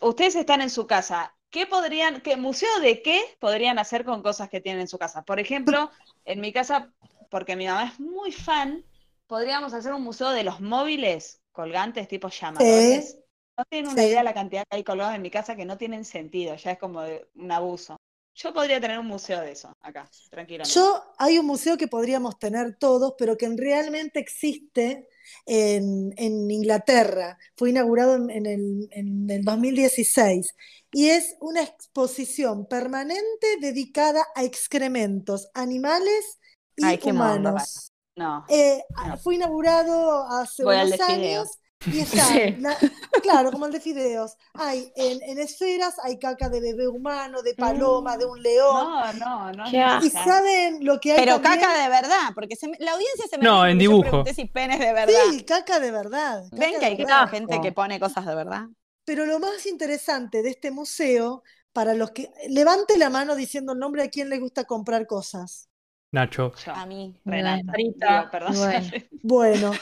ustedes 0.00 0.34
están 0.36 0.62
en 0.62 0.70
su 0.70 0.86
casa. 0.86 1.36
¿Qué 1.54 1.68
podrían, 1.68 2.20
qué 2.20 2.36
museo 2.36 2.80
de 2.80 3.00
qué 3.00 3.22
podrían 3.38 3.78
hacer 3.78 4.04
con 4.04 4.24
cosas 4.24 4.48
que 4.48 4.60
tienen 4.60 4.80
en 4.80 4.88
su 4.88 4.98
casa? 4.98 5.22
Por 5.22 5.38
ejemplo, 5.38 5.88
en 6.24 6.40
mi 6.40 6.52
casa, 6.52 6.92
porque 7.30 7.54
mi 7.54 7.68
mamá 7.68 7.84
es 7.84 8.00
muy 8.00 8.32
fan, 8.32 8.84
podríamos 9.28 9.72
hacer 9.72 9.92
un 9.92 10.02
museo 10.02 10.30
de 10.30 10.42
los 10.42 10.60
móviles 10.60 11.40
colgantes 11.52 12.08
tipo 12.08 12.28
llamadores. 12.28 13.20
No 13.56 13.64
tienen 13.66 13.88
una 13.88 14.02
Sí. 14.02 14.08
idea 14.08 14.24
la 14.24 14.34
cantidad 14.34 14.64
que 14.68 14.78
hay 14.78 14.82
colgados 14.82 15.14
en 15.14 15.22
mi 15.22 15.30
casa 15.30 15.54
que 15.54 15.64
no 15.64 15.78
tienen 15.78 16.04
sentido, 16.04 16.56
ya 16.56 16.72
es 16.72 16.78
como 16.80 17.02
de 17.02 17.24
un 17.36 17.52
abuso. 17.52 17.98
Yo 18.34 18.52
podría 18.52 18.80
tener 18.80 18.98
un 18.98 19.06
museo 19.06 19.40
de 19.40 19.52
eso 19.52 19.72
acá, 19.80 20.10
tranquilamente. 20.30 20.74
Yo, 20.74 21.04
hay 21.18 21.38
un 21.38 21.46
museo 21.46 21.76
que 21.76 21.86
podríamos 21.86 22.36
tener 22.40 22.76
todos, 22.80 23.14
pero 23.16 23.36
que 23.36 23.48
realmente 23.56 24.18
existe 24.18 25.08
en, 25.46 26.12
en 26.16 26.50
Inglaterra. 26.50 27.38
Fue 27.56 27.70
inaugurado 27.70 28.16
en, 28.16 28.30
en 28.30 28.46
el, 28.46 28.88
en 28.92 29.30
el 29.30 29.44
2016 29.44 30.54
y 30.92 31.08
es 31.10 31.36
una 31.40 31.62
exposición 31.62 32.66
permanente 32.66 33.46
dedicada 33.60 34.24
a 34.34 34.44
excrementos 34.44 35.48
animales 35.54 36.38
y 36.76 36.84
Ay, 36.84 36.98
qué 36.98 37.12
mono, 37.12 37.50
humanos. 37.50 37.92
No. 38.16 38.44
Eh, 38.48 38.82
No. 39.04 39.16
Fue 39.18 39.34
inaugurado 39.36 40.24
hace 40.28 40.62
Voy 40.62 40.76
unos 40.76 41.00
años 41.00 41.48
y 41.86 42.00
está, 42.00 42.24
Sí. 42.26 42.56
la- 42.60 42.78
claro, 43.22 43.52
como 43.52 43.66
el 43.66 43.72
de 43.72 43.80
fideos. 43.80 44.36
Hay 44.54 44.90
en, 44.96 45.22
en 45.22 45.38
esferas, 45.38 45.94
hay 46.02 46.18
caca 46.18 46.48
de 46.48 46.60
bebé 46.60 46.88
humano, 46.88 47.42
de 47.42 47.54
paloma, 47.54 48.16
de 48.16 48.24
un 48.26 48.42
león. 48.42 48.88
No, 49.18 49.52
no, 49.52 49.52
no. 49.52 50.04
Y 50.04 50.10
saben 50.10 50.84
lo 50.84 50.98
que 51.00 51.12
hay 51.12 51.18
Pero 51.20 51.40
también? 51.40 51.60
caca 51.60 51.82
de 51.82 51.88
verdad, 51.88 52.28
porque 52.34 52.56
se 52.56 52.68
la 52.78 52.92
audiencia 52.92 53.26
se 53.28 53.38
me 53.38 53.44
No, 53.44 53.66
en 53.66 53.78
dibujo. 53.78 54.24
si 54.34 54.46
penes 54.46 54.78
de 54.80 54.92
verdad. 54.92 55.14
Sí, 55.30 55.44
caca 55.44 55.78
de 55.80 55.90
verdad. 55.90 56.44
Ven 56.52 56.78
que 56.78 56.86
hay 56.86 56.96
verdad. 56.96 57.28
gente 57.28 57.60
que 57.60 57.72
pone 57.72 58.00
cosas 58.00 58.24
de 58.26 58.34
verdad. 58.34 58.64
Pero 59.04 59.26
lo 59.26 59.38
más 59.38 59.66
interesante 59.66 60.42
de 60.42 60.50
este 60.50 60.70
museo, 60.70 61.42
para 61.74 61.92
los 61.94 62.12
que 62.12 62.30
levante 62.48 62.96
la 62.96 63.10
mano 63.10 63.34
diciendo 63.34 63.72
el 63.72 63.78
nombre 63.78 64.02
a 64.02 64.08
quien 64.08 64.30
le 64.30 64.38
gusta 64.38 64.64
comprar 64.64 65.06
cosas. 65.06 65.68
Nacho. 66.14 66.52
Yo, 66.64 66.72
A 66.72 66.86
mí. 66.86 67.12
Renata. 67.24 68.30
Perdón. 68.30 68.54
Bueno. 68.56 68.90
Bueno, 69.26 69.72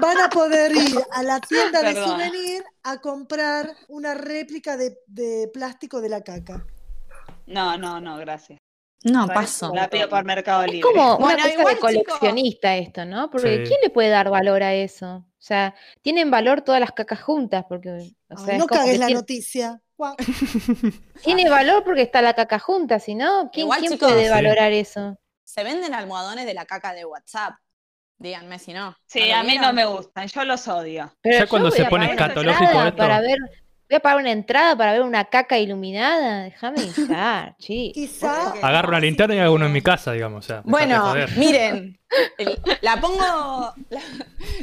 van 0.00 0.20
a 0.20 0.28
poder 0.30 0.70
ir 0.70 0.96
a 1.12 1.22
la 1.24 1.40
tienda 1.40 1.82
de 1.82 1.94
souvenir 1.94 2.62
a 2.84 3.00
comprar 3.00 3.74
una 3.88 4.14
réplica 4.14 4.76
de, 4.76 4.98
de 5.06 5.50
plástico 5.52 6.00
de 6.00 6.08
la 6.08 6.20
caca. 6.22 6.64
No, 7.46 7.76
no, 7.76 8.00
no, 8.00 8.16
gracias. 8.18 8.60
No, 9.02 9.26
paso. 9.26 9.72
La 9.74 9.88
pido 9.90 10.08
por 10.08 10.24
Mercado 10.24 10.62
Es 10.62 10.70
Libre. 10.72 10.88
como 10.88 11.18
Bueno, 11.18 11.34
una 11.34 11.42
cosa 11.42 11.54
igual, 11.58 11.74
de 11.74 11.80
coleccionista 11.80 12.76
esto, 12.76 13.04
¿no? 13.04 13.30
Porque 13.32 13.56
Sí. 13.58 13.62
¿quién 13.66 13.80
le 13.82 13.90
puede 13.90 14.10
dar 14.10 14.30
valor 14.30 14.62
a 14.62 14.74
eso? 14.74 15.16
O 15.16 15.44
sea, 15.44 15.74
tienen 16.02 16.30
valor 16.30 16.62
todas 16.62 16.80
las 16.80 16.92
cacas 16.92 17.20
juntas, 17.20 17.64
porque, 17.68 17.88
o 17.90 17.94
Ay, 18.38 18.44
sea, 18.44 18.52
es 18.54 18.58
no 18.60 18.68
como 18.68 18.80
cagues 18.80 18.98
la 19.00 19.06
tiene, 19.06 19.20
noticia. 19.20 19.80
Tiene 21.22 21.48
valor 21.50 21.82
porque 21.84 22.02
está 22.02 22.22
la 22.22 22.34
caca 22.34 22.58
junta, 22.58 22.98
si 22.98 23.14
no, 23.14 23.50
¿quién, 23.52 23.64
Igual, 23.66 23.80
quién 23.80 23.92
chicos, 23.92 24.10
puede 24.12 24.24
Sí. 24.24 24.30
valorar 24.30 24.72
eso? 24.72 25.18
Se 25.52 25.64
venden 25.64 25.92
almohadones 25.92 26.46
de 26.46 26.54
la 26.54 26.64
caca 26.64 26.94
de 26.94 27.04
WhatsApp. 27.04 27.56
Díganme 28.16 28.58
si 28.58 28.72
no. 28.72 28.96
Sí, 29.04 29.30
a 29.30 29.42
mí 29.42 29.58
no 29.58 29.70
me 29.74 29.84
gustan, 29.84 30.26
yo 30.26 30.44
los 30.46 30.66
odio. 30.66 31.14
Pero 31.20 31.40
Ya 31.40 31.46
cuando 31.46 31.70
se 31.70 31.84
pone 31.84 32.06
escatológico 32.06 32.82
esto. 32.84 32.96
para 32.96 33.20
ver, 33.20 33.36
voy 33.90 33.96
a 33.96 34.00
pagar 34.00 34.18
una 34.20 34.30
entrada 34.30 34.74
para 34.76 34.92
ver 34.92 35.02
una 35.02 35.26
caca 35.26 35.58
iluminada, 35.58 36.44
déjame 36.44 36.76
hinchar, 36.96 37.54
chi. 37.58 37.92
Quizá 37.92 38.52
Agarro 38.62 38.88
una 38.88 39.00
linterna 39.00 39.34
y 39.34 39.40
hago 39.40 39.54
uno 39.54 39.66
en 39.66 39.72
mi 39.72 39.82
casa, 39.82 40.12
digamos. 40.12 40.42
O 40.46 40.48
sea, 40.48 40.62
Bueno, 40.64 41.12
miren, 41.36 41.98
la 42.80 42.98
pongo, 42.98 43.74
la, 43.90 44.00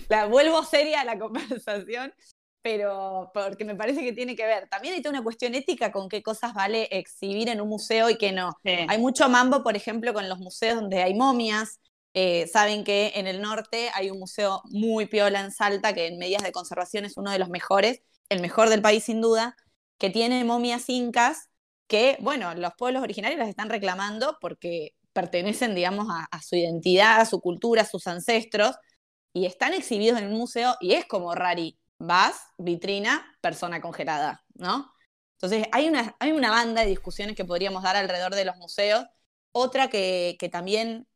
la 0.08 0.26
vuelvo 0.26 0.64
seria 0.64 1.02
a 1.02 1.06
la 1.06 1.20
conversación, 1.20 2.12
pero 2.62 3.32
porque 3.34 3.66
me 3.66 3.76
parece 3.76 4.02
que 4.02 4.14
tiene 4.14 4.36
que 4.36 4.46
ver. 4.46 4.68
También 4.70 4.94
hay 4.94 5.02
toda 5.02 5.14
una 5.14 5.24
cuestión 5.24 5.56
ética 5.56 5.92
con 5.92 6.10
qué 6.10 6.22
cosas 6.22 6.54
vale 6.54 6.88
exhibir 6.92 7.50
en 7.50 7.62
un 7.62 7.70
museo 7.70 8.10
y 8.10 8.18
qué 8.18 8.32
no. 8.32 8.58
Sí. 8.64 8.72
Hay 8.88 8.98
mucho 8.98 9.30
mambo, 9.30 9.64
por 9.64 9.76
ejemplo, 9.76 10.14
con 10.14 10.28
los 10.28 10.40
museos 10.40 10.76
donde 10.76 11.02
hay 11.02 11.14
momias. 11.14 11.80
Eh, 12.14 12.48
saben 12.48 12.84
que 12.84 13.14
en 13.16 13.28
el 13.28 13.42
norte 13.42 13.92
hay 13.94 14.10
un 14.10 14.20
museo 14.20 14.62
muy 14.66 15.06
piola 15.06 15.42
en 15.42 15.52
Salta, 15.52 15.94
que 15.94 16.08
en 16.08 16.18
medidas 16.18 16.44
de 16.44 16.52
conservación 16.52 17.06
es 17.06 17.18
uno 17.18 17.32
de 17.32 17.40
los 17.40 17.50
mejores, 17.50 18.02
el 18.30 18.42
mejor 18.42 18.70
del 18.70 18.82
país 18.82 19.04
sin 19.04 19.22
duda, 19.22 19.56
que 19.98 20.10
tiene 20.10 20.44
momias 20.44 20.90
incas 20.90 21.50
que, 21.88 22.18
bueno, 22.20 22.54
los 22.56 22.74
pueblos 22.78 23.04
originarios 23.04 23.40
las 23.40 23.50
están 23.50 23.70
reclamando 23.70 24.38
porque 24.42 24.96
pertenecen, 25.14 25.76
digamos, 25.76 26.08
a, 26.10 26.26
a 26.30 26.42
su 26.42 26.56
identidad, 26.56 27.20
a 27.22 27.26
su 27.26 27.42
cultura, 27.42 27.82
a 27.84 27.86
sus 27.86 28.06
ancestros, 28.06 28.76
y 29.34 29.46
están 29.46 29.74
exhibidos 29.74 30.20
en 30.20 30.28
un 30.28 30.38
museo 30.38 30.76
y 30.80 30.94
es 30.94 31.06
como 31.06 31.34
rari. 31.36 31.78
Vas, 32.00 32.42
vitrina, 32.58 33.38
persona 33.42 33.82
congelada, 33.82 34.44
¿no? 34.56 34.92
Entonces, 35.34 35.68
hay 35.72 35.88
una, 35.90 36.16
hay 36.20 36.32
una 36.32 36.52
banda 36.52 36.82
de 36.82 36.88
discusiones 36.90 37.36
que 37.36 37.46
podríamos 37.46 37.84
dar 37.84 37.96
alrededor 37.98 38.36
de 38.36 38.46
los 38.46 38.58
museos. 38.58 39.06
Otra 39.52 39.90
que, 39.90 40.38
que 40.40 40.50
también, 40.50 41.08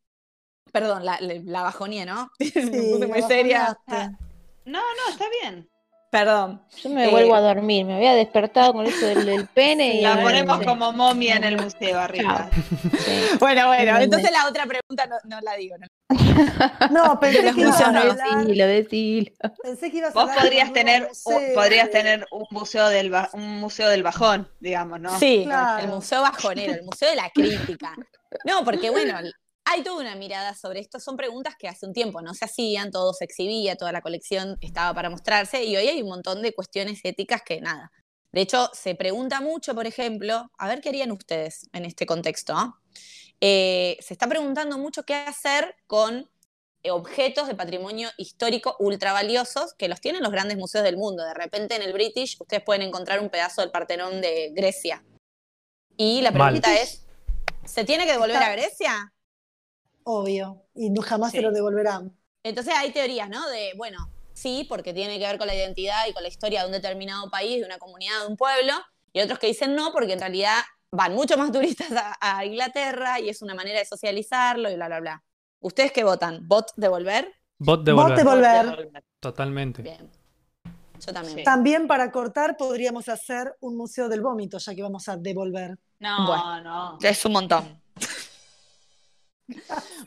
perdón, 0.74 1.06
la, 1.06 1.20
la, 1.22 1.36
la 1.46 1.64
bajonía, 1.64 2.06
¿no? 2.06 2.32
Me 2.56 2.72
Sí, 2.72 2.78
puse 2.84 3.08
muy 3.08 3.22
seria. 3.22 3.76
bajonaste. 3.88 4.18
No, 4.66 4.80
no, 4.82 5.10
está 5.12 5.26
bien. 5.42 5.70
Perdón. 6.14 6.62
Yo 6.84 6.92
me 6.92 7.06
Eh, 7.06 7.10
vuelvo 7.10 7.34
a 7.34 7.42
dormir, 7.42 7.88
me 7.88 7.96
había 7.96 8.14
despertado 8.14 8.72
con 8.72 8.86
eso 8.86 9.04
del, 9.08 9.26
del 9.26 9.48
pene 9.48 9.96
y 9.96 10.02
La 10.02 10.22
ponemos 10.22 10.60
no 10.60 10.66
como 10.66 10.92
momia 10.94 11.38
en 11.38 11.44
el 11.44 11.60
museo 11.60 12.00
arriba. 12.00 12.50
Sí. 13.04 13.24
Bueno, 13.40 13.66
bueno, 13.68 13.98
entonces 14.00 14.30
la 14.32 14.48
otra 14.48 14.68
pregunta 14.68 15.08
no, 15.08 15.16
no 15.24 15.42
la 15.42 15.56
digo. 15.56 15.76
¿no? 15.80 15.88
No, 16.92 17.20
pensé 17.20 17.52
que 17.54 17.62
ibas 17.62 17.82
a 17.82 17.88
hablar, 17.88 18.16
Decilo, 18.46 18.68
decilo. 18.68 19.32
pensé 19.64 19.90
que 19.90 19.98
ibas 19.98 20.12
a 20.12 20.14
Vos 20.14 20.30
hablar 20.30 20.36
de 20.44 20.50
podrías 20.50 20.72
tener, 20.74 21.10
un- 21.26 21.54
podrías 21.56 21.90
tener 21.90 22.28
un 22.32 22.46
museo 22.52 22.90
del 22.90 23.10
ba- 23.10 23.30
un 23.34 23.60
museo 23.60 23.90
del 23.90 24.04
bajón, 24.04 24.48
digamos, 24.60 25.00
¿no? 25.00 25.18
Sí, 25.18 25.42
Claro. 25.46 25.84
el 25.84 25.90
museo 25.90 26.22
bajonero, 26.22 26.74
el 26.74 26.84
museo 26.84 27.10
de 27.10 27.16
la 27.16 27.30
crítica. 27.32 27.96
No, 28.46 28.64
porque 28.64 28.90
bueno, 28.90 29.16
hay 29.66 29.84
toda 29.84 30.02
una 30.02 30.16
mirada 30.16 30.54
sobre 30.56 30.80
esto. 30.80 31.00
Son 31.00 31.18
preguntas 31.18 31.56
que 31.58 31.68
hace 31.68 31.86
un 31.86 31.94
tiempo 31.94 32.22
no 32.22 32.34
se 32.34 32.46
hacían, 32.46 32.92
todo 32.92 33.14
se 33.14 33.26
exhibía, 33.26 33.76
toda 33.76 33.92
la 33.92 34.02
colección 34.02 34.58
estaba 34.62 34.94
para 34.94 35.10
mostrarse 35.10 35.64
y 35.64 35.76
hoy 35.76 35.88
hay 35.88 36.02
un 36.02 36.10
montón 36.10 36.42
de 36.42 36.54
cuestiones 36.54 37.00
éticas 37.04 37.42
que 37.44 37.62
nada. 37.62 37.92
De 38.32 38.42
hecho, 38.42 38.70
se 38.74 38.96
pregunta 38.96 39.42
mucho, 39.42 39.76
por 39.76 39.86
ejemplo, 39.86 40.50
a 40.58 40.68
ver 40.68 40.82
qué 40.82 40.90
harían 40.90 41.12
ustedes 41.12 41.70
en 41.72 41.86
este 41.86 42.06
contexto. 42.06 42.54
¿ah? 42.56 42.80
Eh, 43.40 43.98
se 44.02 44.14
está 44.14 44.28
preguntando 44.28 44.78
mucho 44.78 45.04
qué 45.04 45.14
hacer 45.14 45.76
con 45.86 46.30
eh, 46.82 46.92
objetos 46.92 47.48
de 47.48 47.54
patrimonio 47.56 48.10
histórico 48.18 48.76
ultra 48.80 49.14
valiosos 49.14 49.76
que 49.76 49.88
los 49.88 50.02
tienen 50.02 50.24
los 50.24 50.32
grandes 50.32 50.58
museos 50.58 50.84
del 50.84 50.98
mundo. 50.98 51.24
De 51.24 51.36
repente 51.36 51.76
en 51.76 51.84
el 51.84 51.94
British 51.94 52.38
ustedes 52.40 52.64
pueden 52.64 52.82
encontrar 52.82 53.20
un 53.20 53.30
pedazo 53.30 53.62
del 53.62 53.70
Partenón 53.70 54.20
de 54.20 54.52
Grecia. 54.56 55.04
Y 55.96 56.22
la 56.22 56.32
Mal. 56.32 56.60
pregunta 56.60 56.82
es, 56.82 57.06
¿se 57.66 57.84
tiene 57.84 58.06
que 58.06 58.14
devolver 58.14 58.38
a 58.38 58.52
Grecia? 58.52 59.13
Obvio, 60.04 60.64
y 60.76 60.90
no, 60.90 61.02
jamás 61.02 61.32
Sí. 61.32 61.38
se 61.38 61.44
lo 61.44 61.52
devolverán. 61.52 62.16
Entonces 62.44 62.74
hay 62.76 62.92
teorías, 62.92 63.30
¿no? 63.30 63.48
De, 63.50 63.72
bueno, 63.78 64.10
sí, 64.34 64.66
porque 64.68 64.94
tiene 64.94 65.18
que 65.20 65.26
ver 65.26 65.38
con 65.38 65.48
la 65.48 65.56
identidad 65.56 66.06
y 66.10 66.14
con 66.14 66.24
la 66.24 66.30
historia 66.30 66.62
de 66.62 66.66
un 66.68 66.72
determinado 66.74 67.30
país, 67.30 67.60
de 67.60 67.66
una 67.66 67.78
comunidad, 67.78 68.22
de 68.22 68.28
un 68.28 68.38
pueblo, 68.38 68.74
y 69.14 69.22
otros 69.22 69.40
que 69.40 69.48
dicen 69.48 69.76
no, 69.76 69.92
porque 69.94 70.14
en 70.14 70.20
realidad 70.20 70.58
van 70.92 71.14
mucho 71.16 71.38
más 71.38 71.52
turistas 71.54 71.92
a, 71.94 72.18
a 72.20 72.46
Inglaterra 72.46 73.20
y 73.20 73.30
es 73.30 73.42
una 73.42 73.56
manera 73.56 73.80
de 73.80 73.86
socializarlo 73.86 74.70
y 74.70 74.76
bla, 74.76 74.88
bla, 74.88 75.00
bla. 75.00 75.24
¿Ustedes 75.62 75.92
qué 75.94 76.04
votan? 76.04 76.46
¿Vot 76.48 76.72
devolver? 76.76 77.34
Bot 77.60 77.84
de 77.86 77.94
Bot 77.94 78.04
volver. 78.04 78.18
de 78.18 78.24
volver. 78.24 79.04
Totalmente. 79.22 79.82
Bien. 79.82 80.12
Yo 81.06 81.14
también. 81.14 81.38
Sí. 81.38 81.44
También 81.44 81.88
para 81.88 82.12
cortar 82.12 82.58
podríamos 82.58 83.08
hacer 83.10 83.56
un 83.62 83.78
museo 83.78 84.10
del 84.10 84.22
vómito, 84.22 84.58
ya 84.58 84.76
que 84.76 84.82
vamos 84.84 85.08
a 85.08 85.16
devolver. 85.18 85.78
No, 86.00 86.28
Bueno. 86.28 86.62
no. 86.64 86.98
Es 87.02 87.24
un 87.26 87.32
montón. 87.34 87.82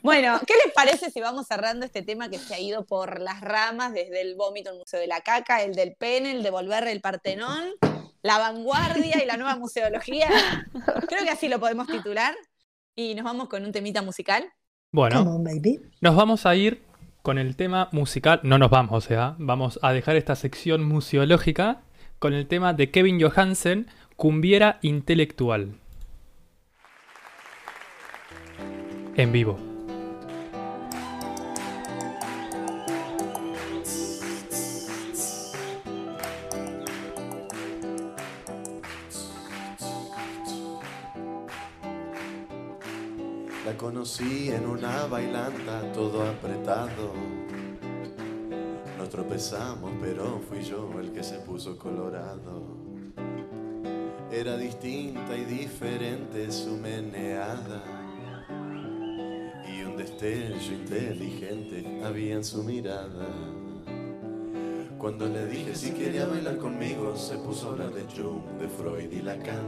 Bueno, 0.01 0.39
¿qué 0.45 0.53
les 0.63 0.73
parece 0.73 1.11
si 1.11 1.21
vamos 1.21 1.47
cerrando 1.47 1.85
este 1.85 2.01
tema 2.01 2.29
que 2.29 2.39
se 2.39 2.55
ha 2.55 2.59
ido 2.59 2.85
por 2.85 3.21
las 3.21 3.41
ramas 3.41 3.93
desde 3.93 4.21
el 4.21 4.35
vómito 4.35 4.69
al 4.69 4.77
Museo 4.77 4.99
de 4.99 5.07
la 5.07 5.21
Caca, 5.21 5.61
el 5.61 5.75
del 5.75 5.95
pene, 5.95 6.31
el 6.31 6.43
de 6.43 6.49
volver 6.49 6.87
el 6.87 7.01
Partenón, 7.01 7.71
la 8.21 8.37
vanguardia 8.37 9.21
y 9.21 9.25
la 9.25 9.37
nueva 9.37 9.55
museología? 9.57 10.29
Creo 11.07 11.23
que 11.23 11.29
así 11.29 11.47
lo 11.47 11.59
podemos 11.59 11.87
titular. 11.87 12.35
Y 12.95 13.13
nos 13.13 13.25
vamos 13.25 13.47
con 13.47 13.63
un 13.63 13.71
temita 13.71 14.01
musical. 14.01 14.51
Bueno, 14.91 15.21
on, 15.21 15.43
baby. 15.43 15.79
nos 16.01 16.15
vamos 16.15 16.45
a 16.45 16.55
ir 16.55 16.81
con 17.21 17.37
el 17.37 17.55
tema 17.55 17.89
musical. 17.91 18.39
No 18.43 18.57
nos 18.57 18.71
vamos, 18.71 19.05
o 19.05 19.07
sea, 19.07 19.35
vamos 19.37 19.79
a 19.83 19.91
dejar 19.91 20.15
esta 20.15 20.35
sección 20.35 20.83
museológica 20.83 21.81
con 22.19 22.33
el 22.33 22.47
tema 22.47 22.73
de 22.73 22.89
Kevin 22.89 23.21
Johansen, 23.21 23.87
Cumbiera 24.15 24.79
Intelectual. 24.81 25.75
En 29.17 29.31
vivo. 29.31 29.57
La 43.65 43.75
conocí 43.75 44.51
en 44.51 44.67
una 44.67 45.07
bailanta, 45.07 45.91
todo 45.93 46.21
apretado. 46.21 47.13
Nos 48.99 49.09
tropezamos, 49.09 49.93
pero 49.99 50.39
fui 50.47 50.61
yo 50.61 50.91
el 50.99 51.11
que 51.11 51.23
se 51.23 51.39
puso 51.39 51.75
colorado. 51.79 52.61
Era 54.31 54.55
distinta 54.57 55.35
y 55.35 55.43
diferente 55.43 56.51
su 56.51 56.77
meneada. 56.77 57.96
Destello 59.97 60.55
inteligente 60.55 62.01
había 62.05 62.35
en 62.35 62.43
su 62.43 62.63
mirada. 62.63 63.25
Cuando 64.99 65.27
le 65.27 65.47
dije 65.47 65.75
si 65.75 65.89
quería 65.89 66.27
bailar 66.27 66.57
conmigo, 66.57 67.17
se 67.17 67.35
puso 67.37 67.69
a 67.69 67.71
hablar 67.71 67.91
de 67.93 68.03
Jung, 68.03 68.43
de 68.59 68.67
Freud 68.67 69.11
y 69.11 69.21
Lacan. 69.23 69.65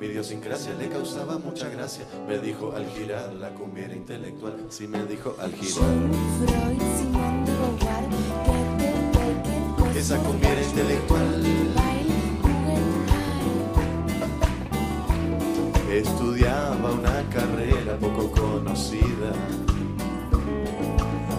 Mi 0.00 0.06
idiosincrasia 0.06 0.72
le 0.74 0.88
causaba 0.88 1.38
mucha 1.38 1.68
gracia. 1.68 2.06
Me 2.26 2.38
dijo 2.38 2.72
al 2.74 2.86
girar 2.86 3.34
la 3.34 3.50
cumbiera 3.50 3.94
intelectual. 3.94 4.56
Sí, 4.70 4.88
me 4.88 5.04
dijo 5.04 5.36
al 5.38 5.52
girar. 5.52 5.84
Esa 9.94 10.16
cumbiera 10.18 10.62
intelectual. 10.62 11.44
Estudiaba 15.90 16.92
una 16.92 17.28
carrera 17.30 17.57
poco 17.96 18.30
conocida. 18.30 19.32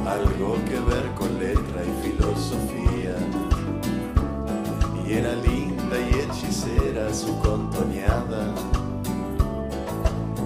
Algo 0.08 0.56
que 0.66 0.80
ver 0.80 1.06
con 1.16 1.40
letra 1.40 1.84
y 1.84 2.08
filosofía. 2.08 3.16
Y 5.08 5.14
era 5.14 5.36
linda 5.36 5.96
y 6.00 6.20
hechicera 6.20 7.14
su 7.14 7.38
contoneada. 7.40 8.54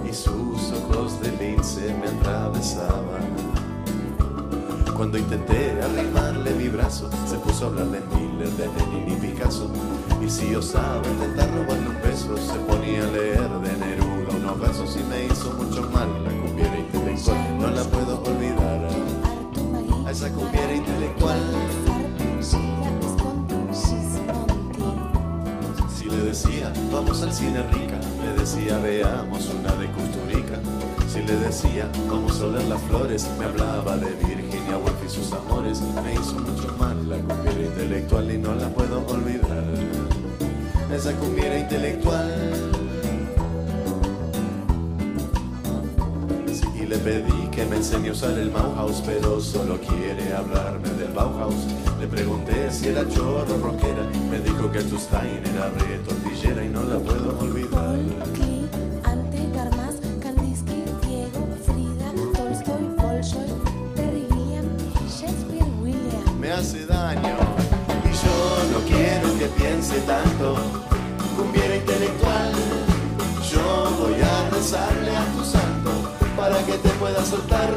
Y 0.08 0.12
sus 0.12 0.72
ojos 0.72 1.20
de 1.20 1.32
lince 1.32 1.94
me 2.00 2.08
atravesaban. 2.08 3.24
Cuando 4.94 5.18
intenté 5.18 5.72
arrimarle 5.82 6.54
mi 6.54 6.68
brazo, 6.68 7.10
se 7.26 7.36
puso 7.38 7.64
a 7.64 7.68
hablar 7.68 7.86
de 7.86 8.00
Miller, 8.14 8.50
de 8.50 8.66
Lenin 8.66 9.12
y 9.12 9.16
Picasso. 9.16 9.68
Y 10.24 10.30
si 10.30 10.54
osaba 10.54 11.02
intentar 11.08 11.50
robarle 11.50 11.88
un 11.88 12.02
beso, 12.02 12.36
se 12.36 12.58
ponía 12.60 13.02
a 13.02 13.10
leer 13.10 13.48
de 13.60 13.76
Neruda 13.78 13.93
versos 14.60 14.96
y 14.96 15.02
me 15.04 15.26
hizo 15.26 15.52
mucho 15.52 15.82
mal 15.90 16.08
la 16.24 16.30
cumbiera 16.30 16.78
intelectual. 16.78 17.58
No 17.58 17.70
la 17.70 17.84
puedo 17.84 18.22
olvidar 18.22 18.88
a 20.06 20.10
esa 20.10 20.30
cumbiera 20.30 20.74
intelectual. 20.74 21.40
Si 25.96 26.04
le 26.04 26.16
decía, 26.16 26.72
vamos 26.92 27.22
al 27.22 27.32
cine 27.32 27.62
rica, 27.72 27.98
le 28.24 28.40
decía, 28.40 28.78
veamos 28.78 29.48
una 29.48 29.72
de 29.74 29.86
Custurica. 29.92 30.58
Si 31.08 31.22
le 31.22 31.36
decía, 31.36 31.88
vamos 32.08 32.40
a 32.40 32.46
oler 32.46 32.64
las 32.64 32.82
flores, 32.82 33.26
me 33.38 33.46
hablaba 33.46 33.96
de 33.96 34.10
Virginia 34.26 34.76
Woolf 34.76 35.04
y 35.04 35.08
sus 35.08 35.32
amores. 35.32 35.80
Me 36.04 36.12
hizo 36.12 36.34
mucho 36.34 36.74
mal 36.78 37.08
la 37.08 37.16
cumbiera 37.16 37.60
intelectual 37.60 38.30
y 38.30 38.38
no 38.38 38.54
la 38.54 38.68
puedo 38.68 39.04
olvidar. 39.06 39.64
Esa 40.92 41.12
cumbiera 41.12 41.58
intelectual. 41.58 42.83
Y 46.84 46.86
le 46.86 46.98
pedí 46.98 47.48
que 47.50 47.64
me 47.64 47.76
enseñe 47.76 48.08
a 48.10 48.12
usar 48.12 48.38
el 48.38 48.50
Bauhaus, 48.50 49.02
pero 49.06 49.40
solo 49.40 49.78
quiere 49.80 50.34
hablarme 50.34 50.88
del 50.90 51.12
Bauhaus. 51.12 51.66
Le 51.98 52.06
pregunté 52.06 52.70
si 52.70 52.88
era 52.88 53.08
chorro 53.08 53.56
rockera, 53.58 54.04
me 54.30 54.38
dijo 54.40 54.70
que 54.70 54.82
tu 54.82 54.98
Stein 54.98 55.42
era 55.54 55.70
re 55.70 55.98
tortillera 56.06 56.64
y 56.64 56.68
no 56.68 56.82
la 56.82 56.98
puedo 56.98 57.38
olvidar. 57.38 57.98
Me 66.38 66.50
hace 66.52 66.84
daño 66.84 67.36
y 68.04 68.12
yo 68.22 68.36
no 68.72 68.78
quiero 68.86 69.38
que 69.38 69.46
piense 69.56 69.98
tanto. 70.00 70.56
Cumbiera 71.36 71.76
intelectual, 71.76 72.52
yo 73.50 73.96
voy 73.98 74.20
a 74.20 74.50
rezarle 74.50 75.16
a 75.16 75.24
tu 75.32 75.43
que 76.66 76.78
te 76.78 76.88
pueda 76.90 77.24
soltar 77.24 77.70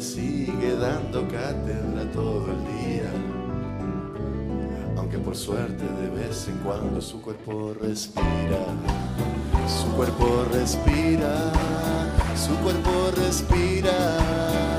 sigue 0.00 0.76
dando 0.76 1.28
cátedra 1.28 2.10
todo 2.12 2.46
el 2.52 2.64
día. 2.84 3.10
Aunque 4.96 5.18
por 5.18 5.36
suerte 5.36 5.84
de 5.84 6.08
vez 6.10 6.48
en 6.48 6.56
cuando 6.58 7.00
su 7.00 7.20
cuerpo 7.20 7.74
respira. 7.80 8.64
Su 9.68 9.88
cuerpo 9.96 10.46
respira. 10.52 11.52
Su 12.34 12.54
cuerpo 12.62 13.10
respira. 13.16 14.69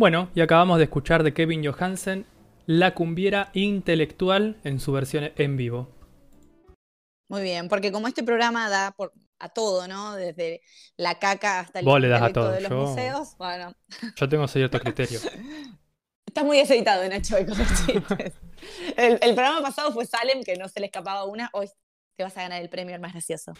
Bueno, 0.00 0.30
y 0.34 0.40
acabamos 0.40 0.78
de 0.78 0.84
escuchar 0.84 1.22
de 1.24 1.34
Kevin 1.34 1.62
Johansen 1.62 2.24
La 2.64 2.94
cumbiera 2.94 3.50
intelectual 3.52 4.56
en 4.64 4.80
su 4.80 4.92
versión 4.92 5.30
en 5.36 5.58
vivo. 5.58 5.90
Muy 7.28 7.42
bien, 7.42 7.68
porque 7.68 7.92
como 7.92 8.08
este 8.08 8.22
programa 8.22 8.70
da 8.70 8.92
por, 8.92 9.12
a 9.38 9.50
todo, 9.50 9.86
¿no? 9.88 10.14
Desde 10.14 10.62
la 10.96 11.18
caca 11.18 11.60
hasta 11.60 11.80
el 11.80 11.84
Vos 11.84 12.00
le 12.00 12.08
das 12.08 12.22
a 12.22 12.28
intelecto 12.28 12.40
todo, 12.40 12.52
de 12.52 12.60
los 12.62 12.70
yo- 12.70 12.76
museos, 12.78 13.36
bueno, 13.36 13.74
Yo 14.16 14.26
tengo 14.26 14.48
cierto 14.48 14.80
criterio. 14.80 15.20
Está 16.26 16.44
muy 16.44 16.60
aceitado, 16.60 17.06
Nacho, 17.06 17.36
con 17.46 17.58
los 17.58 17.68
chistes. 17.84 18.32
El, 18.96 19.18
el 19.20 19.34
programa 19.34 19.60
pasado 19.60 19.92
fue 19.92 20.06
Salem, 20.06 20.42
que 20.42 20.56
no 20.56 20.66
se 20.68 20.80
le 20.80 20.86
escapaba 20.86 21.26
una. 21.26 21.50
Hoy 21.52 21.68
te 22.20 22.24
vas 22.24 22.36
a 22.36 22.42
ganar 22.42 22.60
el 22.60 22.68
premio 22.68 22.94
el 22.94 23.00
más 23.00 23.14
gracioso. 23.14 23.54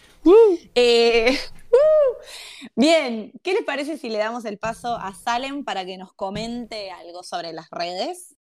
Eh, 0.75 1.35
¡uh! 1.71 2.69
Bien, 2.75 3.31
¿qué 3.41 3.53
les 3.53 3.63
parece 3.63 3.97
si 3.97 4.07
le 4.07 4.19
damos 4.19 4.45
el 4.45 4.59
paso 4.59 4.93
a 4.97 5.15
Salem 5.15 5.63
para 5.63 5.83
que 5.83 5.97
nos 5.97 6.13
comente 6.13 6.91
algo 6.91 7.23
sobre 7.23 7.53
las 7.53 7.71
redes? 7.71 8.35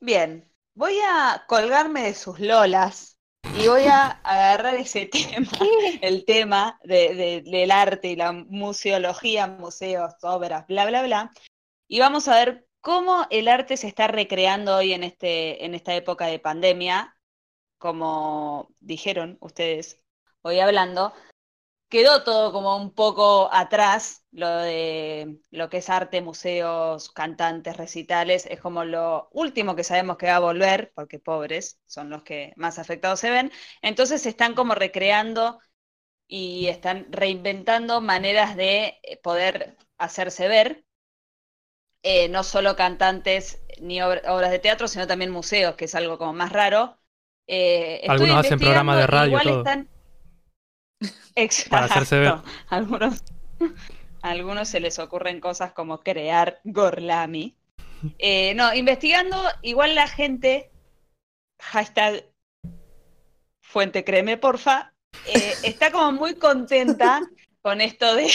Bien, 0.00 0.50
voy 0.72 0.94
a 1.06 1.44
colgarme 1.48 2.04
de 2.04 2.14
sus 2.14 2.40
lolas 2.40 3.18
y 3.62 3.68
voy 3.68 3.82
a 3.82 4.06
agarrar 4.24 4.76
ese 4.76 5.04
tema, 5.12 5.50
el 6.00 6.24
tema 6.24 6.80
de- 6.82 7.14
de- 7.14 7.42
del 7.42 7.70
arte 7.72 8.08
y 8.08 8.16
la 8.16 8.32
museología, 8.32 9.48
museos, 9.48 10.14
obras, 10.22 10.66
bla, 10.66 10.86
bla, 10.86 11.02
bla, 11.02 11.30
y 11.88 12.00
vamos 12.00 12.26
a 12.26 12.36
ver 12.36 12.66
cómo 12.80 13.26
el 13.28 13.48
arte 13.48 13.76
se 13.76 13.86
está 13.86 14.06
recreando 14.06 14.76
hoy 14.76 14.94
en, 14.94 15.04
este, 15.04 15.62
en 15.66 15.74
esta 15.74 15.94
época 15.94 16.24
de 16.24 16.38
pandemia, 16.38 17.14
como 17.80 18.74
dijeron 18.80 19.38
ustedes 19.42 20.00
hoy 20.42 20.60
hablando, 20.60 21.14
quedó 21.88 22.24
todo 22.24 22.52
como 22.52 22.76
un 22.76 22.94
poco 22.94 23.50
atrás, 23.52 24.24
lo 24.32 24.48
de 24.48 25.38
lo 25.50 25.68
que 25.70 25.78
es 25.78 25.90
arte, 25.90 26.20
museos, 26.22 27.10
cantantes, 27.10 27.76
recitales, 27.76 28.46
es 28.46 28.60
como 28.60 28.84
lo 28.84 29.28
último 29.32 29.76
que 29.76 29.84
sabemos 29.84 30.16
que 30.18 30.26
va 30.26 30.36
a 30.36 30.40
volver, 30.40 30.92
porque 30.94 31.18
pobres 31.18 31.80
son 31.86 32.10
los 32.10 32.22
que 32.22 32.52
más 32.56 32.78
afectados 32.78 33.20
se 33.20 33.30
ven, 33.30 33.52
entonces 33.82 34.24
están 34.26 34.54
como 34.54 34.74
recreando 34.74 35.60
y 36.28 36.68
están 36.68 37.08
reinventando 37.12 38.00
maneras 38.02 38.56
de 38.56 39.00
eh, 39.02 39.18
poder 39.22 39.76
hacerse 39.98 40.48
ver, 40.48 40.84
eh, 42.02 42.28
no 42.28 42.44
solo 42.44 42.76
cantantes 42.76 43.62
ni 43.80 43.98
obr- 44.00 44.22
obras 44.28 44.50
de 44.50 44.58
teatro, 44.58 44.88
sino 44.88 45.06
también 45.06 45.30
museos, 45.30 45.76
que 45.76 45.86
es 45.86 45.94
algo 45.94 46.18
como 46.18 46.32
más 46.34 46.52
raro. 46.52 46.98
Eh, 47.46 48.02
Algunos 48.08 48.36
hacen 48.36 48.58
programas 48.58 48.96
de 48.98 49.06
radio, 49.06 49.28
igual 49.28 49.44
todo. 49.44 49.58
están... 49.58 49.88
Exacto. 51.34 51.70
Para 51.70 51.86
hacerse 51.86 52.18
ver. 52.18 52.34
Algunos, 52.68 53.24
algunos 54.22 54.68
se 54.68 54.80
les 54.80 54.98
ocurren 54.98 55.40
cosas 55.40 55.72
como 55.72 56.00
crear 56.00 56.60
Gorlami. 56.64 57.56
Eh, 58.18 58.54
no, 58.54 58.74
investigando, 58.74 59.36
igual 59.62 59.94
la 59.94 60.08
gente, 60.08 60.70
hashtag 61.60 62.24
fuente 63.62 64.04
créeme 64.04 64.36
porfa, 64.36 64.94
eh, 65.26 65.54
está 65.64 65.92
como 65.92 66.12
muy 66.12 66.34
contenta 66.34 67.20
con 67.62 67.80
esto 67.80 68.14
de, 68.14 68.30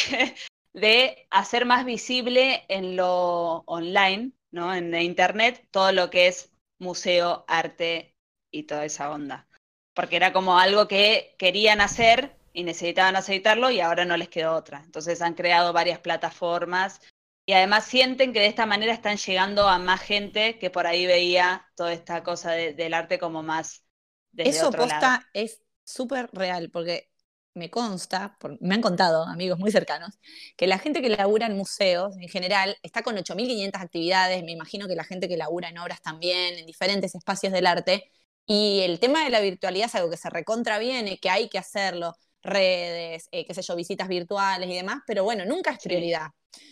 de 0.73 1.27
hacer 1.31 1.65
más 1.65 1.83
visible 1.83 2.63
en 2.69 2.95
lo 2.95 3.63
online, 3.65 4.31
¿no? 4.51 4.73
En 4.73 4.91
la 4.91 5.01
internet, 5.01 5.67
todo 5.71 5.91
lo 5.91 6.09
que 6.09 6.27
es 6.27 6.51
museo, 6.79 7.43
arte 7.47 8.14
y 8.59 8.63
toda 8.63 8.85
esa 8.85 9.11
onda. 9.11 9.47
Porque 9.93 10.15
era 10.17 10.33
como 10.33 10.59
algo 10.59 10.87
que 10.87 11.35
querían 11.37 11.81
hacer 11.81 12.35
y 12.53 12.63
necesitaban 12.63 13.15
aceitarlo 13.15 13.69
y 13.71 13.79
ahora 13.81 14.05
no 14.05 14.17
les 14.17 14.29
quedó 14.29 14.53
otra. 14.55 14.81
Entonces 14.85 15.21
han 15.21 15.33
creado 15.35 15.73
varias 15.73 15.99
plataformas 15.99 17.01
y 17.45 17.53
además 17.53 17.85
sienten 17.85 18.33
que 18.33 18.39
de 18.39 18.47
esta 18.47 18.65
manera 18.65 18.93
están 18.93 19.17
llegando 19.17 19.67
a 19.69 19.77
más 19.79 20.01
gente 20.01 20.57
que 20.59 20.69
por 20.69 20.87
ahí 20.87 21.05
veía 21.05 21.67
toda 21.75 21.93
esta 21.93 22.23
cosa 22.23 22.51
de- 22.51 22.73
del 22.73 22.93
arte 22.93 23.19
como 23.19 23.43
más 23.43 23.85
desde 24.31 24.61
Eso 24.61 24.61
otro 24.63 24.85
posta 24.85 24.85
lado. 24.85 25.19
es 25.33 25.61
súper 25.83 26.29
real, 26.33 26.69
porque 26.71 27.09
me 27.53 27.69
consta, 27.69 28.37
por- 28.39 28.61
me 28.61 28.75
han 28.75 28.81
contado 28.81 29.23
amigos 29.23 29.57
muy 29.59 29.71
cercanos, 29.71 30.19
que 30.57 30.67
la 30.67 30.77
gente 30.79 31.01
que 31.01 31.09
labura 31.09 31.47
en 31.47 31.55
museos 31.57 32.15
en 32.19 32.27
general 32.29 32.77
está 32.83 33.01
con 33.03 33.17
8.500 33.17 33.81
actividades, 33.81 34.43
me 34.43 34.51
imagino 34.51 34.87
que 34.87 34.95
la 34.95 35.03
gente 35.05 35.27
que 35.27 35.37
labura 35.37 35.69
en 35.69 35.77
obras 35.79 36.01
también, 36.01 36.55
en 36.55 36.65
diferentes 36.65 37.15
espacios 37.15 37.53
del 37.53 37.65
arte, 37.65 38.11
y 38.45 38.81
el 38.81 38.99
tema 38.99 39.23
de 39.23 39.29
la 39.29 39.41
virtualidad 39.41 39.87
es 39.87 39.95
algo 39.95 40.09
que 40.09 40.17
se 40.17 40.29
recontra 40.29 40.77
viene, 40.79 41.17
que 41.19 41.29
hay 41.29 41.49
que 41.49 41.57
hacerlo, 41.57 42.15
redes, 42.43 43.27
eh, 43.31 43.45
qué 43.45 43.53
sé 43.53 43.61
yo, 43.61 43.75
visitas 43.75 44.07
virtuales 44.07 44.69
y 44.69 44.75
demás, 44.75 45.01
pero 45.07 45.23
bueno, 45.23 45.45
nunca 45.45 45.71
es 45.71 45.79
prioridad. 45.83 46.27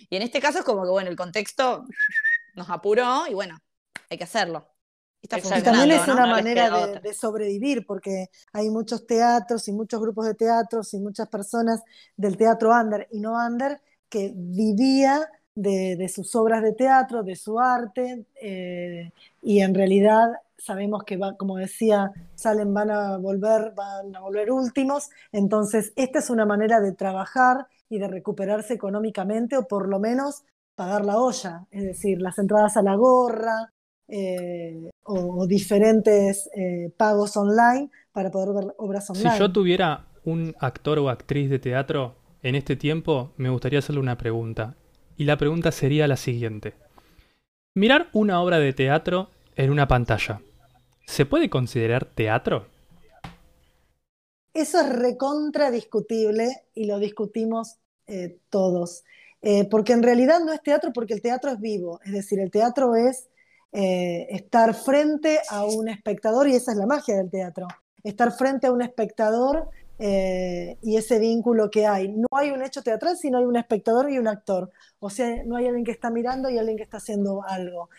Y 0.10 0.16
en 0.16 0.22
este 0.22 0.40
caso 0.40 0.60
es 0.60 0.66
como 0.66 0.84
que, 0.84 0.90
bueno, 0.90 1.10
el 1.10 1.16
contexto 1.16 1.86
nos 2.56 2.70
apuró 2.70 3.26
y 3.28 3.34
bueno, 3.34 3.58
hay 4.10 4.18
que 4.18 4.24
hacerlo. 4.26 4.70
Y 5.22 5.26
Está 5.26 5.38
Y 5.38 5.40
Exacto. 5.40 5.72
también 5.72 5.92
es 5.92 6.08
¿no? 6.08 6.14
una 6.14 6.26
No 6.26 6.32
manera 6.36 6.70
de, 6.70 7.00
de 7.00 7.14
sobrevivir, 7.14 7.86
porque 7.86 8.28
hay 8.52 8.70
muchos 8.70 9.08
teatros 9.08 9.68
y 9.68 9.72
muchos 9.74 10.02
grupos 10.02 10.26
de 10.26 10.34
teatros 10.36 10.94
y 10.94 11.00
muchas 11.00 11.30
personas 11.30 11.82
del 12.18 12.38
teatro 12.38 12.72
under 12.72 13.08
y 13.12 13.20
no 13.20 13.34
under 13.34 13.82
que 14.10 14.32
vivía 14.36 15.28
de, 15.56 15.96
de 15.98 16.10
sus 16.10 16.36
obras 16.36 16.62
de 16.62 16.74
teatro, 16.74 17.24
de 17.24 17.36
su 17.36 17.60
arte, 17.60 18.26
eh, 18.42 19.12
y 19.42 19.62
en 19.62 19.74
realidad 19.74 20.30
sabemos 20.58 21.04
que 21.04 21.18
va, 21.18 21.36
como 21.38 21.58
decía 21.58 22.12
Salen, 22.36 22.74
van 22.74 22.92
a 22.92 23.18
volver, 23.18 23.74
van 23.76 24.16
a 24.16 24.20
volver 24.22 24.52
últimos, 24.52 25.10
entonces 25.32 25.94
esta 25.96 26.20
es 26.20 26.30
una 26.30 26.46
manera 26.46 26.80
de 26.82 26.92
trabajar 26.94 27.68
y 27.90 28.00
de 28.00 28.08
recuperarse 28.08 28.74
económicamente 28.74 29.58
o 29.58 29.68
por 29.68 29.88
lo 29.90 30.00
menos 30.00 30.44
pagar 30.76 31.06
la 31.06 31.18
olla, 31.18 31.66
es 31.72 31.84
decir, 31.84 32.22
las 32.22 32.38
entradas 32.40 32.78
a 32.78 32.82
la 32.82 32.96
gorra, 32.96 33.72
eh, 34.08 34.90
o, 35.04 35.42
o 35.42 35.48
diferentes 35.48 36.50
eh, 36.56 36.92
pagos 36.98 37.38
online 37.38 37.90
para 38.12 38.32
poder 38.32 38.54
ver 38.54 38.74
obras 38.78 39.08
Si 39.08 39.14
online. 39.14 39.40
yo 39.40 39.52
tuviera 39.52 40.08
un 40.26 40.56
actor 40.60 41.00
o 41.00 41.10
actriz 41.10 41.50
de 41.50 41.60
teatro 41.60 42.16
en 42.42 42.56
este 42.56 42.76
tiempo, 42.76 43.32
me 43.38 43.50
gustaría 43.50 43.80
hacerle 43.80 44.02
una 44.02 44.18
pregunta. 44.18 44.76
Y 45.16 45.26
la 45.26 45.38
pregunta 45.38 45.72
sería 45.72 46.08
la 46.08 46.18
siguiente. 46.18 46.74
Mirar 47.76 48.10
una 48.14 48.42
obra 48.42 48.60
de 48.60 48.74
teatro 48.74 49.30
en 49.56 49.70
una 49.72 49.88
pantalla, 49.88 50.42
¿se 51.06 51.26
puede 51.26 51.50
considerar 51.50 52.06
teatro? 52.06 52.68
Eso 54.54 54.80
es 54.82 54.90
recontra 54.90 55.72
discutible 55.72 56.66
y 56.76 56.86
lo 56.86 57.00
discutimos 57.00 57.78
eh, 58.08 58.38
todos. 58.50 59.04
Eh, 59.42 59.68
porque 59.70 59.92
en 59.94 60.04
realidad 60.04 60.40
no 60.40 60.54
es 60.54 60.62
teatro 60.62 60.92
porque 60.94 61.14
el 61.14 61.22
teatro 61.22 61.52
es 61.52 61.60
vivo, 61.60 62.00
es 62.06 62.14
decir, 62.14 62.40
el 62.40 62.50
teatro 62.50 62.96
es 62.96 63.28
eh, 63.74 64.28
estar 64.30 64.74
frente 64.74 65.40
a 65.50 65.66
un 65.66 65.90
espectador 65.90 66.48
y 66.48 66.56
esa 66.56 66.72
es 66.72 66.78
la 66.78 66.86
magia 66.86 67.18
del 67.18 67.30
teatro, 67.30 67.68
estar 68.04 68.32
frente 68.32 68.68
a 68.68 68.72
un 68.72 68.82
espectador 68.82 69.70
eh, 70.00 70.78
y 70.82 70.98
ese 70.98 71.20
vínculo 71.20 71.70
que 71.70 71.86
hay. 71.86 72.08
No 72.10 72.28
hay 72.32 72.52
un 72.52 72.62
hecho 72.64 72.82
teatral, 72.82 73.18
sino 73.18 73.38
hay 73.38 73.46
un 73.46 73.56
espectador 73.56 74.12
y 74.12 74.18
un 74.18 74.28
actor. 74.28 74.72
O 75.00 75.10
sea, 75.10 75.44
no 75.46 75.56
hay 75.56 75.68
alguien 75.68 75.86
que 75.86 75.92
está 75.92 76.10
mirando 76.10 76.50
y 76.50 76.58
alguien 76.58 76.78
que 76.78 76.84
está 76.84 76.98
haciendo 76.98 77.44
algo, 77.48 77.90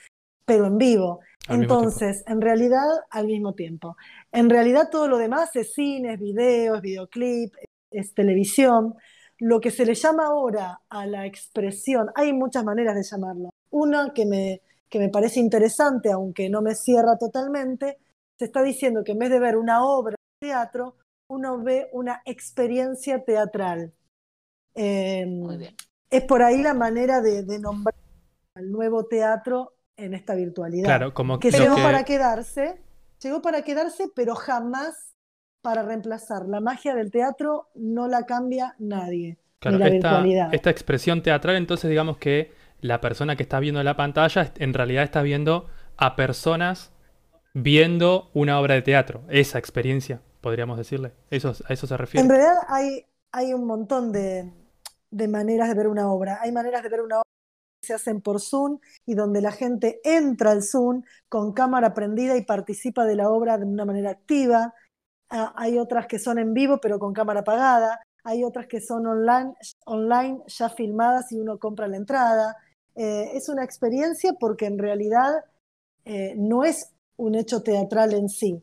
pero 0.44 0.66
en 0.66 0.78
vivo. 0.78 1.20
Al 1.48 1.62
Entonces, 1.62 2.24
en 2.26 2.40
realidad, 2.40 2.86
al 3.10 3.26
mismo 3.26 3.54
tiempo. 3.54 3.96
En 4.32 4.48
realidad 4.48 4.88
todo 4.90 5.08
lo 5.08 5.18
demás 5.18 5.54
es 5.56 5.74
cine, 5.74 6.14
es 6.14 6.20
video, 6.20 6.76
es 6.76 6.82
videoclip, 6.82 7.54
es 7.90 8.14
televisión. 8.14 8.94
Lo 9.38 9.60
que 9.60 9.70
se 9.70 9.84
le 9.84 9.94
llama 9.94 10.26
ahora 10.26 10.80
a 10.88 11.06
la 11.06 11.26
expresión, 11.26 12.08
hay 12.14 12.32
muchas 12.32 12.64
maneras 12.64 12.94
de 12.94 13.02
llamarlo. 13.02 13.50
Una 13.70 14.12
que 14.14 14.24
me, 14.24 14.62
que 14.88 14.98
me 14.98 15.10
parece 15.10 15.40
interesante, 15.40 16.10
aunque 16.10 16.48
no 16.48 16.62
me 16.62 16.74
cierra 16.74 17.18
totalmente, 17.18 17.98
se 18.38 18.46
está 18.46 18.62
diciendo 18.62 19.04
que 19.04 19.12
en 19.12 19.18
vez 19.18 19.30
de 19.30 19.38
ver 19.38 19.56
una 19.56 19.84
obra 19.84 20.16
de 20.40 20.48
teatro, 20.48 20.96
uno 21.28 21.62
ve 21.62 21.88
una 21.92 22.22
experiencia 22.24 23.22
teatral. 23.22 23.92
Eh, 24.74 25.26
Muy 25.26 25.58
bien. 25.58 25.74
es 26.10 26.22
por 26.24 26.42
ahí 26.42 26.62
la 26.62 26.74
manera 26.74 27.20
de, 27.20 27.42
de 27.42 27.58
nombrar 27.58 27.94
al 28.54 28.70
nuevo 28.70 29.04
teatro 29.04 29.73
en 29.96 30.14
esta 30.14 30.34
virtualidad 30.34 30.84
Claro, 30.86 31.14
como 31.14 31.38
que 31.38 31.50
llegó 31.50 31.76
que- 31.76 31.82
para 31.82 32.04
quedarse, 32.04 32.80
llegó 33.22 33.42
para 33.42 33.62
quedarse, 33.62 34.08
pero 34.14 34.34
jamás 34.34 35.14
para 35.62 35.82
reemplazar. 35.82 36.46
La 36.46 36.60
magia 36.60 36.94
del 36.94 37.10
teatro 37.10 37.68
no 37.74 38.06
la 38.08 38.24
cambia 38.26 38.74
nadie, 38.78 39.38
Claro, 39.60 39.78
ni 39.78 39.84
la 39.84 39.88
esta, 39.90 40.08
virtualidad. 40.10 40.54
esta 40.54 40.70
expresión 40.70 41.22
teatral, 41.22 41.56
entonces 41.56 41.88
digamos 41.88 42.18
que 42.18 42.52
la 42.80 43.00
persona 43.00 43.34
que 43.36 43.44
está 43.44 43.60
viendo 43.60 43.82
la 43.82 43.96
pantalla 43.96 44.52
en 44.58 44.74
realidad 44.74 45.04
está 45.04 45.22
viendo 45.22 45.68
a 45.96 46.16
personas 46.16 46.92
viendo 47.54 48.30
una 48.34 48.60
obra 48.60 48.74
de 48.74 48.82
teatro. 48.82 49.22
Esa 49.28 49.58
experiencia, 49.58 50.20
podríamos 50.40 50.76
decirle. 50.76 51.12
Eso, 51.30 51.54
a 51.68 51.72
eso 51.72 51.86
se 51.86 51.96
refiere. 51.96 52.24
En 52.24 52.28
realidad 52.30 52.56
hay, 52.68 53.06
hay 53.32 53.54
un 53.54 53.64
montón 53.66 54.12
de, 54.12 54.52
de 55.10 55.28
maneras 55.28 55.68
de 55.68 55.74
ver 55.74 55.86
una 55.86 56.10
obra. 56.12 56.40
Hay 56.42 56.52
maneras 56.52 56.82
de 56.82 56.88
ver 56.88 57.00
una 57.00 57.22
se 57.84 57.94
hacen 57.94 58.20
por 58.20 58.40
Zoom 58.40 58.80
y 59.06 59.14
donde 59.14 59.40
la 59.40 59.52
gente 59.52 60.00
entra 60.04 60.50
al 60.52 60.62
Zoom 60.62 61.02
con 61.28 61.52
cámara 61.52 61.94
prendida 61.94 62.36
y 62.36 62.44
participa 62.44 63.04
de 63.04 63.16
la 63.16 63.30
obra 63.30 63.58
de 63.58 63.66
una 63.66 63.84
manera 63.84 64.10
activa. 64.10 64.74
Ah, 65.30 65.52
hay 65.56 65.78
otras 65.78 66.06
que 66.06 66.18
son 66.18 66.38
en 66.38 66.54
vivo 66.54 66.80
pero 66.80 66.98
con 66.98 67.12
cámara 67.14 67.40
apagada. 67.40 68.00
Hay 68.24 68.44
otras 68.44 68.66
que 68.68 68.80
son 68.80 69.06
online, 69.06 69.54
online 69.86 70.42
ya 70.46 70.70
filmadas 70.70 71.30
y 71.32 71.38
uno 71.40 71.58
compra 71.58 71.88
la 71.88 71.96
entrada. 71.96 72.56
eh, 72.96 73.30
es 73.34 73.48
una 73.48 73.64
experiencia 73.64 74.32
porque 74.34 74.66
en 74.66 74.78
realidad 74.78 75.44
eh, 76.04 76.34
no 76.36 76.64
es 76.64 76.92
un 77.16 77.34
hecho 77.34 77.62
teatral 77.62 78.14
en 78.14 78.28
sí. 78.28 78.62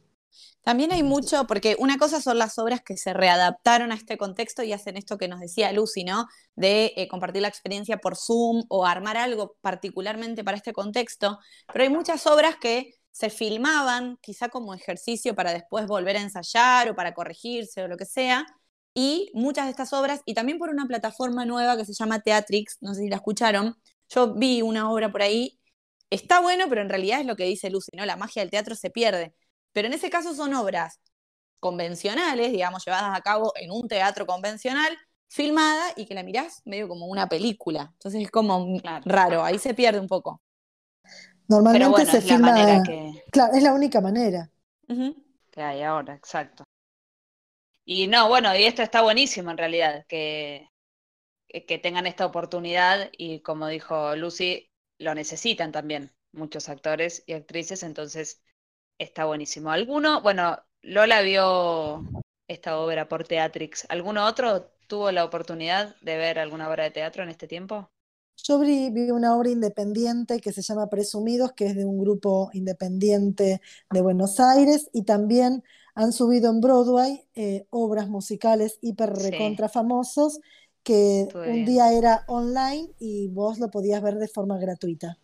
También 0.63 0.91
hay 0.91 1.01
mucho, 1.03 1.47
porque 1.47 1.75
una 1.79 1.97
cosa 1.97 2.21
son 2.21 2.37
las 2.37 2.59
obras 2.59 2.81
que 2.81 2.97
se 2.97 3.13
readaptaron 3.13 3.91
a 3.91 3.95
este 3.95 4.17
contexto 4.17 4.61
y 4.63 4.73
hacen 4.73 4.95
esto 4.97 5.17
que 5.17 5.27
nos 5.27 5.39
decía 5.39 5.71
Lucy, 5.71 6.03
¿no? 6.03 6.27
De 6.55 6.93
eh, 6.97 7.07
compartir 7.07 7.41
la 7.41 7.47
experiencia 7.47 7.97
por 7.97 8.15
Zoom 8.15 8.63
o 8.69 8.85
armar 8.85 9.17
algo 9.17 9.55
particularmente 9.61 10.43
para 10.43 10.57
este 10.57 10.73
contexto, 10.73 11.39
pero 11.73 11.83
hay 11.83 11.89
muchas 11.89 12.27
obras 12.27 12.57
que 12.57 12.93
se 13.11 13.29
filmaban 13.29 14.17
quizá 14.21 14.49
como 14.49 14.73
ejercicio 14.73 15.35
para 15.35 15.51
después 15.53 15.87
volver 15.87 16.17
a 16.17 16.21
ensayar 16.21 16.89
o 16.89 16.95
para 16.95 17.13
corregirse 17.13 17.83
o 17.83 17.87
lo 17.87 17.97
que 17.97 18.05
sea, 18.05 18.45
y 18.93 19.31
muchas 19.33 19.65
de 19.65 19.71
estas 19.71 19.93
obras, 19.93 20.21
y 20.25 20.33
también 20.33 20.59
por 20.59 20.69
una 20.69 20.85
plataforma 20.85 21.45
nueva 21.45 21.77
que 21.77 21.85
se 21.85 21.93
llama 21.93 22.19
Teatrix, 22.21 22.77
no 22.81 22.93
sé 22.93 23.01
si 23.01 23.09
la 23.09 23.17
escucharon, 23.17 23.75
yo 24.09 24.33
vi 24.35 24.61
una 24.61 24.91
obra 24.91 25.11
por 25.11 25.21
ahí, 25.21 25.59
está 26.09 26.41
bueno, 26.41 26.65
pero 26.69 26.81
en 26.81 26.89
realidad 26.89 27.21
es 27.21 27.25
lo 27.25 27.35
que 27.35 27.45
dice 27.45 27.69
Lucy, 27.69 27.91
¿no? 27.95 28.05
La 28.05 28.17
magia 28.17 28.41
del 28.41 28.51
teatro 28.51 28.75
se 28.75 28.89
pierde 28.89 29.33
pero 29.73 29.87
en 29.87 29.93
ese 29.93 30.09
caso 30.09 30.33
son 30.33 30.53
obras 30.53 30.99
convencionales, 31.59 32.51
digamos, 32.51 32.83
llevadas 32.85 33.17
a 33.17 33.21
cabo 33.21 33.53
en 33.55 33.71
un 33.71 33.87
teatro 33.87 34.25
convencional, 34.25 34.97
filmada 35.27 35.93
y 35.95 36.05
que 36.05 36.13
la 36.15 36.23
mirás 36.23 36.61
medio 36.65 36.87
como 36.87 37.05
una 37.07 37.29
película. 37.29 37.89
Entonces 37.93 38.23
es 38.23 38.31
como 38.31 38.79
raro, 39.05 39.43
ahí 39.43 39.59
se 39.59 39.73
pierde 39.73 39.99
un 39.99 40.07
poco. 40.07 40.41
Normalmente 41.47 42.05
se 42.05 42.17
es 42.17 42.23
filma. 42.23 42.47
la 42.47 42.53
manera 42.53 42.83
que, 42.83 43.23
Claro, 43.31 43.53
es 43.53 43.63
la 43.63 43.73
única 43.73 44.01
manera. 44.01 44.49
que 45.51 45.61
hay 45.61 45.81
ahora, 45.83 46.15
exacto. 46.15 46.63
Y 47.85 48.07
no, 48.07 48.27
bueno, 48.29 48.55
y 48.55 48.63
esto 48.63 48.81
está 48.83 49.01
buenísimo 49.01 49.51
en 49.51 49.57
realidad, 49.57 50.05
que, 50.07 50.67
que 51.49 51.77
tengan 51.77 52.07
esta 52.07 52.25
oportunidad 52.25 53.09
y 53.17 53.41
como 53.41 53.67
dijo 53.67 54.15
Lucy, 54.15 54.69
lo 54.97 55.13
necesitan 55.15 55.71
también 55.71 56.13
muchos 56.31 56.69
actores 56.69 57.23
y 57.25 57.33
actrices, 57.33 57.83
entonces 57.83 58.41
está 59.03 59.25
buenísimo. 59.25 59.71
¿Alguno, 59.71 60.21
bueno, 60.21 60.57
Lola 60.81 61.21
vio 61.21 62.03
esta 62.47 62.77
obra 62.79 63.07
por 63.07 63.23
Teatrix, 63.27 63.85
¿alguno 63.89 64.25
otro 64.25 64.71
tuvo 64.87 65.11
la 65.11 65.25
oportunidad 65.25 65.95
de 66.01 66.17
ver 66.17 66.37
alguna 66.39 66.69
obra 66.69 66.83
de 66.83 66.91
teatro 66.91 67.23
en 67.23 67.29
este 67.29 67.47
tiempo? 67.47 67.89
Yo 68.43 68.59
vi, 68.59 68.87
una 69.11 69.35
obra 69.37 69.49
independiente 69.49 70.39
que 70.39 70.51
se 70.51 70.61
llama 70.61 70.89
Presumidos, 70.89 71.53
que 71.53 71.67
es 71.67 71.75
de 71.75 71.85
un 71.85 71.99
grupo 71.99 72.49
independiente 72.53 73.61
de 73.91 74.01
Buenos 74.01 74.39
Aires, 74.39 74.89
y 74.93 75.03
también 75.03 75.63
han 75.93 76.11
subido 76.11 76.49
en 76.49 76.59
Broadway 76.61 77.27
eh, 77.35 77.67
obras 77.69 78.09
musicales 78.09 78.79
hiper 78.81 79.15
Sí. 79.15 79.31
recontra 79.31 79.69
famosos 79.69 80.39
que 80.83 81.21
Estuve 81.21 81.51
un 81.51 81.65
día 81.65 81.93
era 81.93 82.23
online 82.27 82.89
y 82.99 83.27
vos 83.27 83.59
lo 83.59 83.69
podías 83.69 84.01
ver 84.01 84.15
de 84.15 84.27
forma 84.27 84.57
gratuita. 84.57 85.17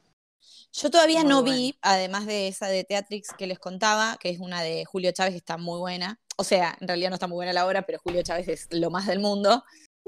Yo 0.79 0.91
todavía 0.91 1.21
Muy 1.21 1.29
no 1.29 1.41
bueno. 1.41 1.55
vi, 1.57 1.75
además 1.81 2.27
de 2.27 2.47
esa 2.47 2.67
de 2.67 2.83
Teatrix 2.83 3.29
que 3.35 3.47
les 3.47 3.57
contaba, 3.57 4.17
que 4.19 4.29
es 4.29 4.39
una 4.39 4.61
de 4.61 4.85
Julio 4.85 5.11
Chávez, 5.11 5.33
que 5.33 5.39
está 5.39 5.57
muy 5.57 5.79
buena. 5.79 6.19
O 6.37 6.43
sea, 6.43 6.77
en 6.79 6.87
realidad 6.87 7.09
no 7.09 7.15
está 7.15 7.25
muy 7.25 7.35
buena 7.37 7.51
la 7.51 7.65
obra, 7.65 7.81
pero 7.81 7.97
Julio 7.97 8.21
Chávez 8.21 8.47
es 8.47 8.67
lo 8.69 8.91
más 8.91 9.07
del 9.07 9.19
mundo. 9.19 9.63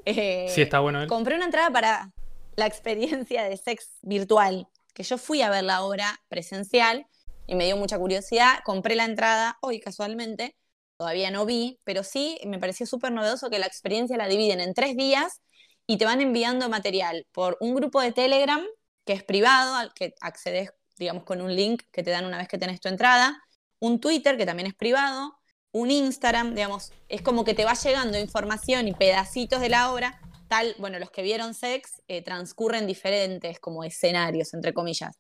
Eh, 0.05 0.47
Sí, 0.53 0.61
está 0.61 0.79
bueno 0.79 1.01
él. 1.01 1.07
Compré 1.07 1.35
una 1.35 1.45
entrada 1.45 1.71
para 1.71 2.11
la 2.55 2.67
experiencia 2.67 3.43
de 3.45 3.57
sex 3.57 3.97
virtual, 4.03 4.67
que 4.93 5.01
yo 5.01 5.17
fui 5.17 5.41
a 5.41 5.49
ver 5.49 5.63
la 5.63 5.83
obra 5.83 6.21
presencial 6.27 7.07
y 7.47 7.55
me 7.55 7.65
dio 7.65 7.75
mucha 7.75 7.97
curiosidad. 7.97 8.59
Compré 8.63 8.95
la 8.95 9.05
entrada 9.05 9.57
hoy 9.61 9.79
casualmente, 9.79 10.55
todavía 10.99 11.31
no 11.31 11.47
vi, 11.47 11.79
pero 11.83 12.03
sí 12.03 12.39
me 12.45 12.59
pareció 12.59 12.85
súper 12.85 13.11
novedoso 13.11 13.49
que 13.49 13.57
la 13.57 13.65
experiencia 13.65 14.17
la 14.17 14.27
dividen 14.27 14.59
en 14.59 14.75
tres 14.75 14.95
días 14.95 15.41
y 15.87 15.97
te 15.97 16.05
van 16.05 16.21
enviando 16.21 16.69
material 16.69 17.25
por 17.31 17.57
un 17.59 17.73
grupo 17.73 18.01
de 18.01 18.11
Telegram 18.11 18.61
que 19.09 19.13
es 19.13 19.23
privado, 19.23 19.73
al 19.73 19.91
que 19.95 20.13
accedes, 20.21 20.71
digamos, 20.99 21.23
con 21.23 21.41
un 21.41 21.55
link 21.55 21.81
que 21.91 22.03
te 22.03 22.11
dan 22.11 22.25
una 22.25 22.37
vez 22.37 22.47
que 22.47 22.59
tenés 22.59 22.79
tu 22.79 22.89
entrada, 22.89 23.41
un 23.79 23.99
Twitter 23.99 24.37
que 24.37 24.45
también 24.45 24.67
es 24.67 24.75
privado, 24.75 25.39
un 25.71 25.89
Instagram, 25.89 26.53
digamos, 26.53 26.91
es 27.07 27.23
como 27.23 27.43
que 27.43 27.55
te 27.55 27.65
va 27.65 27.73
llegando 27.73 28.19
información 28.19 28.87
y 28.87 28.93
pedacitos 28.93 29.61
de 29.61 29.69
la 29.69 29.91
obra, 29.91 30.21
tal, 30.47 30.75
bueno, 30.77 30.99
los 30.99 31.09
que 31.09 31.23
vieron 31.23 31.55
Sex 31.55 32.03
eh, 32.07 32.21
transcurren 32.21 32.85
diferentes 32.85 33.59
como 33.59 33.83
escenarios, 33.83 34.53
entre 34.53 34.75
comillas. 34.75 35.17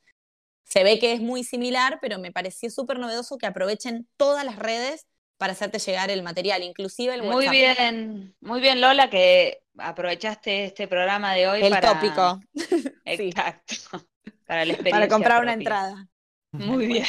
Se 0.65 0.83
ve 0.83 0.99
que 0.99 1.13
es 1.13 1.19
muy 1.19 1.43
similar, 1.43 1.97
pero 1.99 2.19
me 2.19 2.31
pareció 2.31 2.69
súper 2.69 2.99
novedoso 2.99 3.39
que 3.39 3.47
aprovechen 3.47 4.07
todas 4.17 4.45
las 4.45 4.57
redes 4.57 5.07
para 5.39 5.53
hacerte 5.53 5.79
llegar 5.79 6.11
el 6.11 6.21
material, 6.21 6.61
inclusive 6.61 7.15
el 7.15 7.23
Muy 7.23 7.47
WhatsApp. 7.47 7.53
bien, 7.53 8.35
muy 8.39 8.61
bien 8.61 8.81
Lola, 8.81 9.09
que 9.09 9.63
aprovechaste 9.81 10.65
este 10.65 10.87
programa 10.87 11.33
de 11.33 11.47
hoy 11.47 11.61
El 11.61 11.71
para... 11.71 11.93
tópico. 11.93 12.39
Exacto. 13.05 13.75
Para 14.45 14.65
la 14.65 14.77
Para 14.77 15.07
comprar 15.07 15.43
una 15.43 15.53
entrada. 15.53 16.07
Muy 16.51 16.87
bien. 16.87 17.05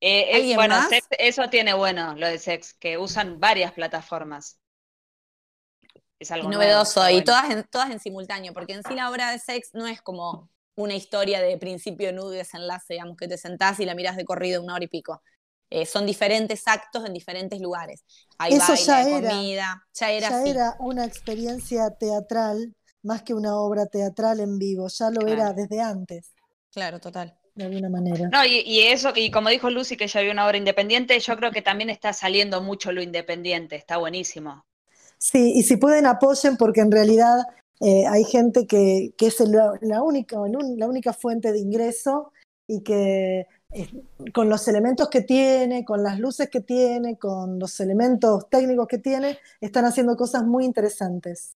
Eh, 0.00 0.30
eh, 0.30 0.34
¿Alguien 0.36 0.56
bueno, 0.56 0.76
más? 0.76 0.88
Sex- 0.90 1.08
eso 1.18 1.48
tiene 1.48 1.72
bueno 1.72 2.14
lo 2.14 2.26
de 2.26 2.38
Sex, 2.38 2.74
que 2.74 2.98
usan 2.98 3.40
varias 3.40 3.72
plataformas. 3.72 4.60
Es 6.18 6.30
algo 6.30 6.48
nuevo, 6.48 6.62
novedoso 6.62 7.00
y 7.08 7.12
bueno. 7.14 7.24
todas 7.24 7.50
en, 7.50 7.64
todas 7.64 7.90
en 7.90 8.00
simultáneo, 8.00 8.52
porque 8.54 8.74
en 8.74 8.82
sí 8.82 8.94
la 8.94 9.10
obra 9.10 9.32
de 9.32 9.38
sex 9.38 9.70
no 9.74 9.86
es 9.86 10.00
como 10.00 10.50
una 10.74 10.94
historia 10.94 11.40
de 11.40 11.58
principio, 11.58 12.12
nudo 12.12 12.34
y 12.34 12.38
desenlace, 12.38 12.94
digamos, 12.94 13.16
que 13.16 13.28
te 13.28 13.36
sentás 13.36 13.80
y 13.80 13.84
la 13.84 13.94
mirás 13.94 14.16
de 14.16 14.24
corrido 14.24 14.62
una 14.62 14.74
hora 14.74 14.84
y 14.84 14.88
pico. 14.88 15.22
Eh, 15.70 15.84
son 15.86 16.06
diferentes 16.06 16.62
actos 16.66 17.04
en 17.06 17.12
diferentes 17.12 17.60
lugares. 17.60 18.04
Hay 18.38 18.54
Eso 18.54 18.68
baile, 18.68 18.84
ya 18.84 18.98
hay 18.98 19.12
era. 19.14 19.30
comida, 19.30 19.82
ya 19.94 20.10
era 20.12 20.28
ya 20.30 20.40
así. 20.40 20.50
era 20.50 20.76
una 20.80 21.04
experiencia 21.04 21.90
teatral 21.98 22.74
más 23.02 23.22
que 23.22 23.34
una 23.34 23.56
obra 23.56 23.86
teatral 23.86 24.40
en 24.40 24.58
vivo, 24.58 24.88
ya 24.88 25.10
lo 25.10 25.20
Claro. 25.20 25.32
era 25.32 25.52
desde 25.52 25.80
antes, 25.80 26.32
Claro, 26.72 27.00
total. 27.00 27.36
de 27.54 27.64
alguna 27.64 27.88
manera. 27.88 28.28
No, 28.32 28.44
y, 28.44 28.60
y 28.66 28.80
eso, 28.82 29.12
y 29.14 29.30
como 29.30 29.48
dijo 29.48 29.70
Lucy, 29.70 29.96
que 29.96 30.04
ella 30.04 30.20
vio 30.22 30.32
una 30.32 30.46
obra 30.46 30.58
independiente, 30.58 31.18
yo 31.18 31.36
creo 31.36 31.50
que 31.52 31.62
también 31.62 31.88
está 31.90 32.12
saliendo 32.12 32.60
mucho 32.62 32.92
lo 32.92 33.00
independiente, 33.02 33.76
está 33.76 33.96
buenísimo. 33.96 34.64
Sí, 35.18 35.52
y 35.56 35.62
si 35.62 35.76
pueden 35.76 36.06
apoyen 36.06 36.56
porque 36.56 36.80
en 36.80 36.92
realidad 36.92 37.38
eh, 37.80 38.06
hay 38.06 38.24
gente 38.24 38.66
que, 38.66 39.14
que 39.18 39.26
es 39.28 39.40
el- 39.40 39.52
la, 39.82 40.02
única, 40.02 40.36
el 40.46 40.56
un- 40.56 40.78
la 40.78 40.86
única 40.86 41.12
fuente 41.12 41.52
de 41.52 41.58
ingreso 41.58 42.32
y 42.66 42.82
que 42.82 43.46
con 44.32 44.48
los 44.48 44.66
elementos 44.68 45.08
que 45.08 45.20
tiene, 45.20 45.84
con 45.84 46.02
las 46.02 46.18
luces 46.18 46.48
que 46.48 46.60
tiene, 46.60 47.18
con 47.18 47.58
los 47.58 47.78
elementos 47.80 48.48
técnicos 48.48 48.86
que 48.86 48.98
tiene, 48.98 49.38
están 49.60 49.84
haciendo 49.84 50.16
cosas 50.16 50.44
muy 50.44 50.64
interesantes. 50.64 51.56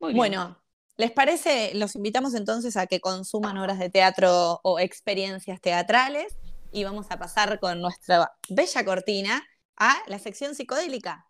Muy 0.00 0.12
bien. 0.12 0.18
Bueno, 0.18 0.58
¿les 0.96 1.12
parece? 1.12 1.72
Los 1.74 1.94
invitamos 1.94 2.34
entonces 2.34 2.76
a 2.76 2.86
que 2.86 3.00
consuman 3.00 3.58
obras 3.58 3.78
de 3.78 3.90
teatro 3.90 4.60
o 4.62 4.78
experiencias 4.78 5.60
teatrales 5.60 6.36
y 6.72 6.84
vamos 6.84 7.06
a 7.10 7.18
pasar 7.18 7.60
con 7.60 7.80
nuestra 7.80 8.32
bella 8.48 8.84
cortina 8.84 9.46
a 9.76 9.96
la 10.06 10.18
sección 10.18 10.54
psicodélica. 10.54 11.27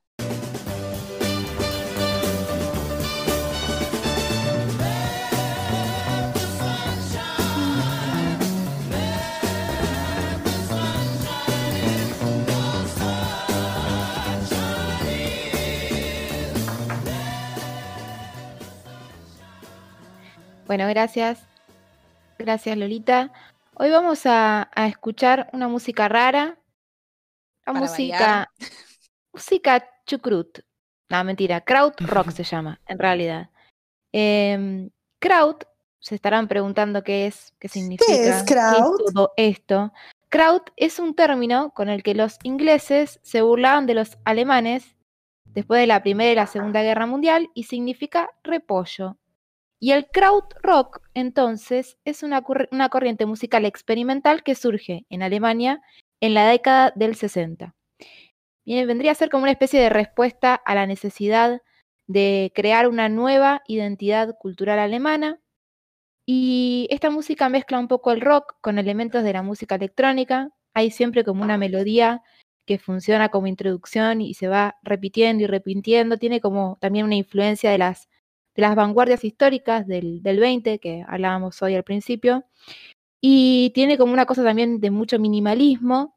Bueno, 20.69 20.87
gracias. 20.87 21.41
Gracias, 22.39 22.77
Lolita. 22.77 23.33
Hoy 23.73 23.89
vamos 23.89 24.27
a, 24.27 24.69
a 24.75 24.87
escuchar 24.87 25.49
una 25.55 25.67
música 25.67 26.11
rara. 26.11 26.59
La 27.65 27.73
música. 27.73 28.53
Música 29.33 29.89
chucrut. 30.05 30.59
No, 31.09 31.25
mentira. 31.25 31.63
Kraut 31.63 31.99
rock 32.03 32.33
se 32.33 32.45
llama, 32.45 32.83
en 32.87 32.99
realidad. 32.99 33.49
Em, 34.13 34.91
kraut, 35.19 35.65
se 36.01 36.15
estarán 36.15 36.49
preguntando 36.49 37.03
qué 37.03 37.27
es, 37.27 37.55
qué 37.59 37.69
significa. 37.69 38.13
es 38.13 38.43
kraut? 38.43 39.01
todo 39.15 39.33
esto? 39.39 39.91
Kraut 40.29 40.69
es 40.77 40.99
un 40.99 41.15
término 41.15 41.71
con 41.71 41.89
el 41.89 42.03
que 42.03 42.13
los 42.13 42.37
ingleses 42.43 43.21
se 43.23 43.41
burlaban 43.41 43.87
de 43.87 43.95
los 43.95 44.19
alemanes 44.27 44.97
después 45.47 45.81
de 45.81 45.87
la 45.87 46.03
Primera 46.03 46.33
y 46.33 46.35
la 46.35 46.47
Segunda 46.47 46.83
Guerra 46.83 47.07
Mundial 47.07 47.49
y 47.55 47.63
significa 47.63 48.29
repollo. 48.43 49.17
Y 49.81 49.93
el 49.93 50.07
kraut 50.09 50.55
rock, 50.63 51.01
entonces, 51.15 51.99
es 52.05 52.23
una, 52.23 52.43
corri- 52.43 52.69
una 52.73 52.89
corriente 52.89 53.27
musical 53.27 53.65
experimental 53.65 54.43
que 54.43 54.55
surge 54.55 55.07
en 55.09 55.23
Alemania 55.23 55.81
en 56.21 56.35
la 56.35 56.49
década 56.49 56.93
del 56.97 57.15
60. 57.15 57.75
Bien, 58.65 58.87
vendría 58.87 59.13
a 59.13 59.15
ser 59.15 59.31
como 59.31 59.45
una 59.45 59.53
especie 59.53 59.81
de 59.81 59.89
respuesta 59.89 60.55
a 60.55 60.75
la 60.75 60.87
necesidad 60.87 61.63
de 62.07 62.53
crear 62.55 62.89
una 62.89 63.09
nueva 63.09 63.63
identidad 63.67 64.37
cultural 64.39 64.79
alemana. 64.79 65.41
Y 66.27 66.87
esta 66.91 67.11
música 67.11 67.49
mezcla 67.49 67.79
un 67.79 67.89
poco 67.89 68.13
el 68.13 68.21
rock 68.21 68.55
con 68.61 68.79
elementos 68.79 69.23
de 69.25 69.33
la 69.33 69.43
música 69.43 69.77
electrónica. 69.77 70.51
Hay 70.75 70.91
siempre 70.91 71.25
como 71.25 71.43
una 71.43 71.57
melodía 71.59 72.23
que 72.67 72.79
funciona 72.79 73.31
como 73.31 73.47
introducción 73.47 74.21
y 74.21 74.35
se 74.35 74.49
va 74.49 74.77
repitiendo 74.83 75.45
y 75.45 75.47
repitiendo. 75.47 76.19
Tiene 76.19 76.41
como 76.41 76.77
también 76.81 77.07
una 77.07 77.15
influencia 77.17 77.71
de 77.71 77.79
las 77.79 78.09
las 78.61 78.75
vanguardias 78.75 79.25
históricas 79.25 79.87
del, 79.87 80.23
del 80.23 80.41
20, 80.41 80.79
que 80.79 81.05
hablábamos 81.07 81.63
hoy 81.63 81.75
al 81.75 81.85
principio, 81.85 82.45
y 83.21 83.71
tiene 83.75 83.99
como 83.99 84.13
una 84.13 84.27
cosa 84.27 84.45
también 84.45 84.81
de 84.81 84.91
mucho 84.91 85.19
minimalismo. 85.19 86.17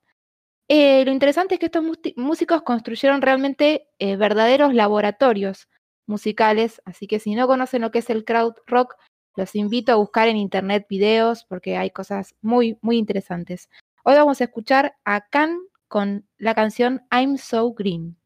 Eh, 0.68 1.04
lo 1.06 1.12
interesante 1.12 1.56
es 1.56 1.60
que 1.60 1.68
estos 1.68 1.84
músicos 2.16 2.62
construyeron 2.64 3.22
realmente 3.22 3.90
eh, 4.00 4.16
verdaderos 4.16 4.74
laboratorios 4.74 5.68
musicales, 6.08 6.82
así 6.86 7.08
que 7.08 7.20
si 7.20 7.36
no 7.36 7.48
conocen 7.48 7.82
lo 7.82 7.92
que 7.92 8.00
es 8.00 8.10
el 8.10 8.26
crowd 8.26 8.54
rock, 8.68 8.96
los 9.36 9.56
invito 9.56 9.92
a 9.92 9.96
buscar 9.96 10.28
en 10.28 10.38
internet 10.38 10.86
videos 10.90 11.46
porque 11.46 11.78
hay 11.78 11.92
cosas 11.92 12.36
muy, 12.42 12.78
muy 12.82 12.98
interesantes. 12.98 13.70
Hoy 14.04 14.16
vamos 14.16 14.42
a 14.42 14.46
escuchar 14.46 14.96
a 15.06 15.28
Can 15.30 15.60
con 15.88 16.28
la 16.38 16.56
canción 16.56 17.02
I'm 17.12 17.38
So 17.38 17.74
Green. 17.74 18.21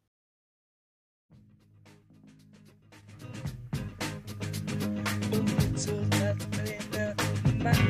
Just 7.65 7.81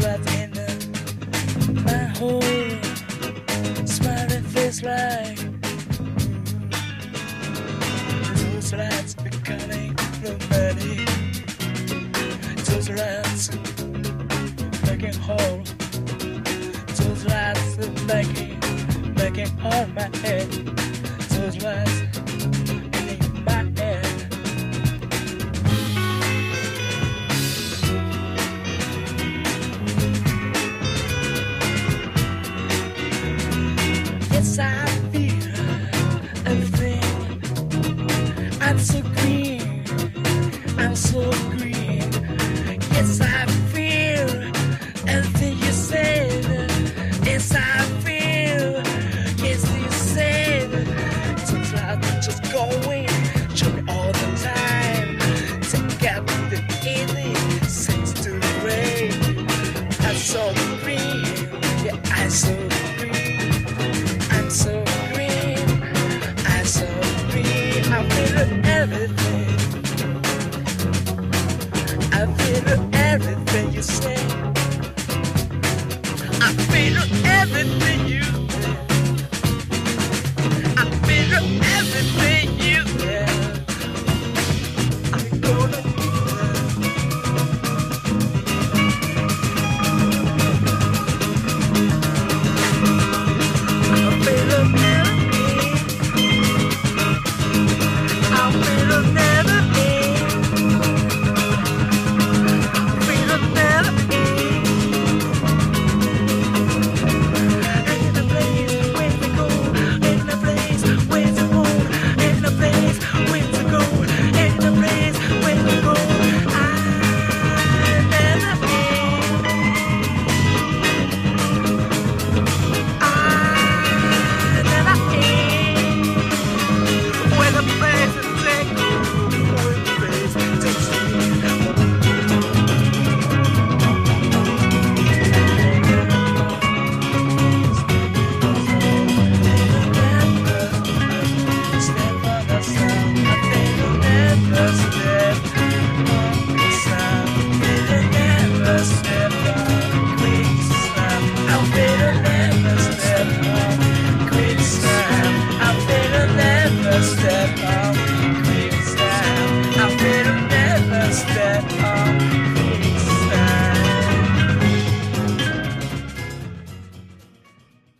right 0.00 0.20
in 0.34 0.50
my 1.82 2.04
hole, 2.18 2.42
smiling 3.84 4.44
face 4.44 4.80
those 8.52 8.72
lights 8.72 9.14
becoming. 9.14 9.96
Those 12.64 12.88
lights 12.90 13.50
making 14.84 15.14
whole. 15.14 15.64
Those 16.94 17.24
lights 17.26 17.76
making 18.06 18.60
making 19.16 19.50
all 19.64 19.86
my 19.88 20.08
head. 20.18 20.48
Those 21.30 21.56
lights 21.60 22.02
so 41.16 41.45
everything 73.16 73.72
you 73.72 73.82
say. 73.82 74.14
I 76.46 76.52
feel 76.68 76.96
everything 77.40 77.95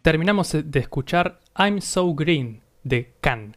Terminamos 0.06 0.52
de 0.52 0.78
escuchar 0.78 1.40
I'm 1.58 1.80
So 1.80 2.14
Green 2.14 2.62
de 2.84 3.16
Can. 3.20 3.56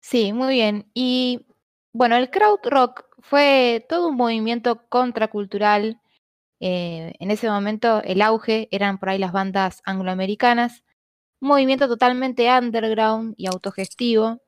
Sí, 0.00 0.32
muy 0.32 0.54
bien. 0.54 0.90
Y 0.94 1.44
bueno, 1.92 2.16
el 2.16 2.30
crowd 2.30 2.60
rock 2.64 3.04
fue 3.18 3.84
todo 3.86 4.08
un 4.08 4.16
movimiento 4.16 4.88
contracultural. 4.88 6.00
eh, 6.58 7.12
en 7.20 7.30
ese 7.30 7.50
momento 7.50 8.02
el 8.02 8.22
auge 8.22 8.68
eran 8.70 8.96
por 8.96 9.10
ahí 9.10 9.18
las 9.18 9.32
bandas 9.32 9.82
angloamericanas. 9.84 10.84
Un 11.42 11.48
movimiento 11.48 11.86
totalmente 11.86 12.48
underground 12.50 13.34
y 13.36 13.46
autogestivo, 13.46 14.40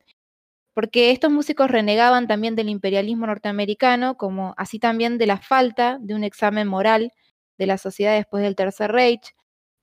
porque 0.73 1.11
estos 1.11 1.31
músicos 1.31 1.71
renegaban 1.71 2.27
también 2.29 2.57
del 2.57 2.71
imperialismo 2.71 3.27
norteamericano, 3.27 4.17
como 4.17 4.55
así 4.57 4.79
también 4.79 5.19
de 5.19 5.27
la 5.27 5.37
falta 5.37 5.99
de 6.01 6.15
un 6.15 6.25
examen 6.25 6.67
moral 6.67 7.13
de 7.59 7.67
la 7.67 7.77
sociedad 7.77 8.15
después 8.15 8.43
del 8.43 8.57
Tercer 8.57 8.91
Reich. 8.91 9.35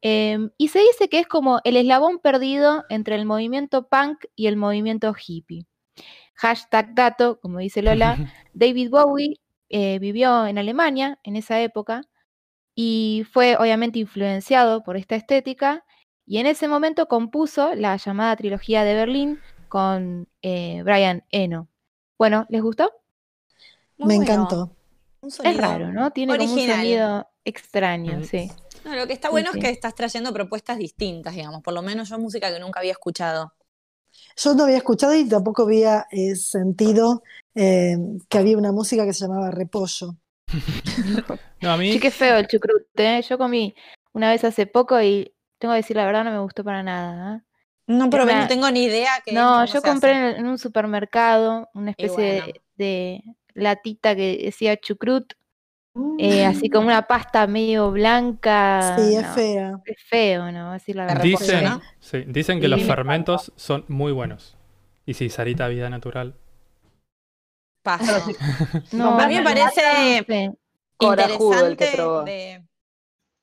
Em, 0.01 0.51
y 0.57 0.67
se 0.67 0.79
dice 0.79 1.09
que 1.09 1.19
es 1.19 1.27
como 1.27 1.59
el 1.63 1.75
eslabón 1.75 2.19
perdido 2.19 2.85
entre 2.89 3.15
el 3.15 3.25
movimiento 3.25 3.87
punk 3.87 4.25
y 4.35 4.47
el 4.47 4.55
movimiento 4.55 5.13
hippie. 5.15 5.65
Hashtag 6.35 6.93
dato, 6.93 7.39
como 7.39 7.59
dice 7.59 7.81
Lola, 7.81 8.17
David 8.53 8.89
Bowie 8.89 9.39
eh, 9.69 9.99
vivió 9.99 10.45
en 10.45 10.57
Alemania 10.57 11.19
en 11.23 11.35
esa 11.35 11.59
época 11.61 12.03
y 12.75 13.25
fue 13.31 13.57
obviamente 13.57 13.99
influenciado 13.99 14.83
por 14.83 14.97
esta 14.97 15.15
estética 15.15 15.83
y 16.27 16.37
en 16.37 16.45
ese 16.45 16.67
momento 16.67 17.07
compuso 17.07 17.73
la 17.73 17.97
llamada 17.97 18.35
trilogía 18.35 18.83
de 18.83 18.93
Berlín 18.93 19.39
con 19.67 20.27
eh, 20.41 20.83
Brian 20.83 21.23
Eno. 21.31 21.69
Bueno, 22.19 22.45
¿les 22.49 22.61
gustó? 22.61 22.91
Muy 23.97 24.09
Me 24.09 24.15
bueno. 24.17 24.31
encantó. 24.33 24.71
Un 25.21 25.29
Es 25.29 25.57
raro, 25.57 25.91
¿no? 25.91 26.11
Tiene 26.11 26.37
como 26.37 26.53
un 26.53 26.59
sonido 26.59 27.27
extraño, 27.43 28.23
sí. 28.23 28.51
No, 28.87 28.95
lo 28.95 29.07
que 29.07 29.13
está 29.13 29.29
bueno 29.29 29.51
sí. 29.51 29.59
es 29.59 29.65
que 29.65 29.69
estás 29.71 29.95
trayendo 29.95 30.33
propuestas 30.33 30.77
distintas, 30.77 31.35
digamos. 31.35 31.61
Por 31.61 31.73
lo 31.73 31.81
menos 31.81 32.09
yo 32.09 32.17
música 32.19 32.51
que 32.51 32.59
nunca 32.59 32.79
había 32.79 32.93
escuchado. 32.93 33.53
Yo 34.37 34.53
no 34.55 34.63
había 34.63 34.77
escuchado 34.77 35.15
y 35.15 35.27
tampoco 35.27 35.63
había 35.63 36.05
eh, 36.11 36.35
sentido 36.35 37.23
eh, 37.55 37.97
que 38.29 38.37
había 38.37 38.57
una 38.57 38.71
música 38.71 39.05
que 39.05 39.13
se 39.13 39.25
llamaba 39.25 39.51
Repollo. 39.51 40.15
No, 41.61 41.71
a 41.71 41.77
mí. 41.77 41.91
Sí, 41.93 41.99
qué 41.99 42.11
feo 42.11 42.37
el 42.37 42.47
chucrute, 42.47 43.17
¿eh? 43.17 43.21
Yo 43.23 43.37
comí 43.37 43.73
una 44.13 44.29
vez 44.29 44.43
hace 44.43 44.67
poco 44.67 45.01
y 45.01 45.33
tengo 45.57 45.73
que 45.73 45.77
decir 45.77 45.97
la 45.97 46.05
verdad, 46.05 46.23
no 46.23 46.31
me 46.31 46.39
gustó 46.39 46.63
para 46.63 46.83
nada. 46.83 47.37
¿eh? 47.37 47.41
No, 47.87 48.09
pero 48.09 48.23
Una- 48.25 48.41
no 48.43 48.47
tengo 48.47 48.69
ni 48.69 48.83
idea 48.83 49.21
que 49.25 49.33
No, 49.33 49.65
yo 49.65 49.81
compré 49.81 50.11
en, 50.11 50.35
en 50.37 50.45
un 50.47 50.57
supermercado 50.57 51.69
una 51.73 51.91
especie 51.91 52.23
bueno. 52.23 52.45
de, 52.45 52.61
de 52.77 53.23
latita 53.55 54.15
que 54.15 54.37
decía 54.43 54.77
chucrut 54.77 55.33
eh, 56.17 56.45
así 56.45 56.69
como 56.69 56.87
una 56.87 57.03
pasta 57.07 57.47
medio 57.47 57.91
blanca. 57.91 58.95
Sí, 58.97 59.15
es 59.15 59.23
no, 59.23 59.33
fea. 59.33 59.81
Es 59.85 60.03
feo, 60.09 60.51
¿no? 60.51 60.65
Voy 60.65 60.69
a 60.71 60.73
decir 60.73 60.95
la 60.95 61.05
verdad. 61.05 61.23
Dicen, 61.23 61.63
¿no? 61.63 61.81
sí, 61.99 62.23
dicen 62.27 62.59
que 62.59 62.67
Y 62.67 62.69
los 62.69 62.81
me 62.81 62.85
fermentos 62.85 63.51
son 63.55 63.85
muy 63.87 64.11
buenos. 64.11 64.57
Y 65.05 65.13
si 65.13 65.29
Sarita 65.29 65.67
Vida 65.67 65.89
Natural. 65.89 66.35
Paso. 67.83 68.13
No, 68.91 69.19
a 69.19 69.27
mí 69.27 69.35
me 69.35 69.43
parece 69.43 69.81
no 69.81 70.25
sé. 70.27 70.51
Corajudo 70.97 71.65
el 71.67 71.77
que 71.77 71.85
interesante 71.85 71.95
probó. 71.95 72.23
de- 72.23 72.65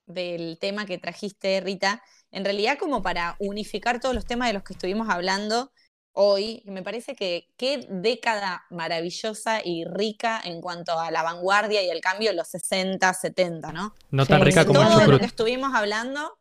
del 0.07 0.59
tema 0.61 0.87
que 0.87 0.99
trajiste, 0.99 1.61
Rita. 1.61 2.03
En 2.31 2.45
realidad, 2.45 2.79
como 2.79 3.03
para 3.03 3.37
unificar 3.39 4.01
todos 4.01 4.15
los 4.15 4.27
temas 4.27 4.49
de 4.49 4.55
los 4.55 4.63
que 4.65 4.75
estuvimos 4.75 5.09
hablando 5.09 5.73
hoy, 6.15 6.63
me 6.67 6.83
parece 6.83 7.15
que 7.17 7.49
qué 7.57 7.87
década 7.91 8.65
maravillosa 8.71 9.61
y 9.65 9.85
rica 9.85 10.41
en 10.45 10.61
cuanto 10.61 10.99
a 10.99 11.11
la 11.11 11.23
vanguardia 11.23 11.83
y 11.83 11.91
el 11.91 12.01
cambio 12.01 12.31
en 12.31 12.37
los 12.37 12.49
60, 12.49 13.13
70, 13.15 13.73
¿no? 13.73 13.95
No 14.11 14.25
tan 14.27 14.41
Sí, 14.41 14.47
rica 14.47 14.65
como 14.65 14.81
todo 14.81 14.99
de 14.99 15.09
lo 15.09 15.19
que 15.21 15.27
estuvimos 15.27 15.75
hablando, 15.75 16.39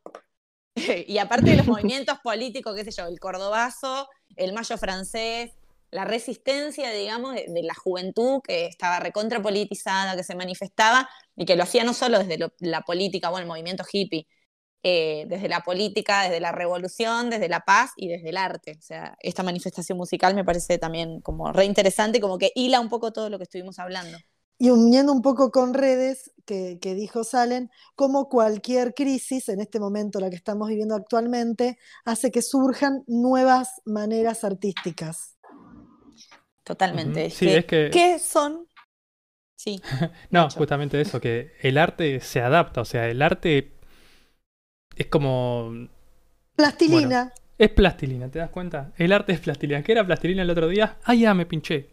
y 1.08 1.18
aparte 1.18 1.52
de 1.52 1.58
los 1.58 1.68
movimientos 1.68 2.20
políticos, 2.24 2.76
qué 2.76 2.84
sé 2.84 2.92
yo, 2.92 3.08
el 3.08 3.20
cordobazo, 3.20 4.08
el 4.36 4.54
mayo 4.54 4.78
francés, 4.78 5.52
la 5.92 6.06
resistencia, 6.06 6.92
digamos, 6.92 7.36
de, 7.36 7.46
de 7.48 7.64
la 7.64 7.76
juventud 7.76 8.42
que 8.44 8.66
estaba 8.66 9.00
recontrapolitizada, 9.00 10.16
que 10.16 10.24
se 10.24 10.36
manifestaba 10.36 11.08
y 11.36 11.46
que 11.46 11.56
lo 11.56 11.64
hacía 11.64 11.84
no 11.84 11.94
solo 11.94 12.20
desde 12.20 12.38
lo- 12.38 12.54
la 12.60 12.82
política 12.82 13.30
o 13.30 13.38
el 13.38 13.46
movimiento 13.46 13.84
hippie, 13.92 14.28
eh, 14.84 15.26
desde 15.30 15.48
la 15.48 15.62
política, 15.62 16.24
desde 16.24 16.40
la 16.42 16.52
revolución, 16.52 17.30
desde 17.30 17.48
la 17.50 17.62
paz 17.62 17.92
y 17.96 18.10
desde 18.10 18.30
el 18.30 18.38
arte. 18.38 18.76
O 18.78 18.82
sea, 18.82 19.18
esta 19.22 19.42
manifestación 19.44 19.98
musical 19.98 20.36
me 20.36 20.44
parece 20.44 20.78
también 20.78 21.22
como 21.22 21.52
re 21.54 21.66
interesante, 21.66 22.20
como 22.20 22.38
que 22.38 22.52
hila 22.56 22.80
un 22.82 22.90
poco 22.90 23.14
todo 23.14 23.30
lo 23.30 23.38
que 23.38 23.44
estuvimos 23.44 23.80
hablando. 23.80 24.18
Y 24.60 24.70
uniendo 24.70 25.12
un 25.12 25.22
poco 25.22 25.52
con 25.52 25.74
redes, 25.74 26.32
que, 26.46 26.78
que 26.82 26.94
dijo 26.94 27.24
Salen, 27.24 27.70
como 27.96 28.30
cualquier 28.30 28.94
crisis, 28.94 29.50
en 29.50 29.60
este 29.62 29.80
momento 29.80 30.20
la 30.20 30.30
que 30.30 30.36
estamos 30.36 30.68
viviendo 30.70 30.96
actualmente, 30.96 31.78
hace 32.06 32.32
que 32.32 32.42
surjan 32.42 33.04
nuevas 33.08 33.82
maneras 33.86 34.44
artísticas. 34.44 35.38
Totalmente. 36.64 37.30
Sí, 37.30 37.50
es 37.50 37.66
que- 37.66 37.90
¿Qué 37.92 38.20
son? 38.20 38.68
Sí. 39.56 39.82
No, 40.30 40.50
justamente 40.50 41.00
eso, 41.02 41.20
que 41.22 41.52
el 41.62 41.78
arte 41.78 42.20
se 42.20 42.42
adapta. 42.42 42.82
O 42.82 42.86
sea, 42.86 43.08
el 43.10 43.22
arte 43.22 43.78
es 44.96 45.08
como. 45.08 45.72
Plastilina. 46.56 47.32
Es 47.58 47.70
plastilina, 47.70 48.30
¿te 48.30 48.40
das 48.40 48.50
cuenta? 48.50 48.92
El 48.98 49.12
arte 49.14 49.32
es 49.34 49.40
plastilina. 49.40 49.84
¿Qué 49.84 49.92
era 49.92 50.06
plastilina 50.06 50.42
el 50.42 50.50
otro 50.50 50.68
día? 50.68 50.98
Ah, 51.04 51.14
ya 51.14 51.34
me 51.34 51.46
pinché. 51.46 51.90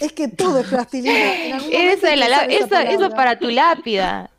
Es 0.00 0.12
que 0.12 0.28
todo 0.28 0.60
es 0.60 0.66
plastilina. 0.66 1.14
Hay 1.14 1.70
es 1.72 2.02
la 2.02 2.44
eso, 2.44 2.78
eso 2.78 3.10
para 3.10 3.38
tu 3.38 3.48
lápida. 3.50 4.30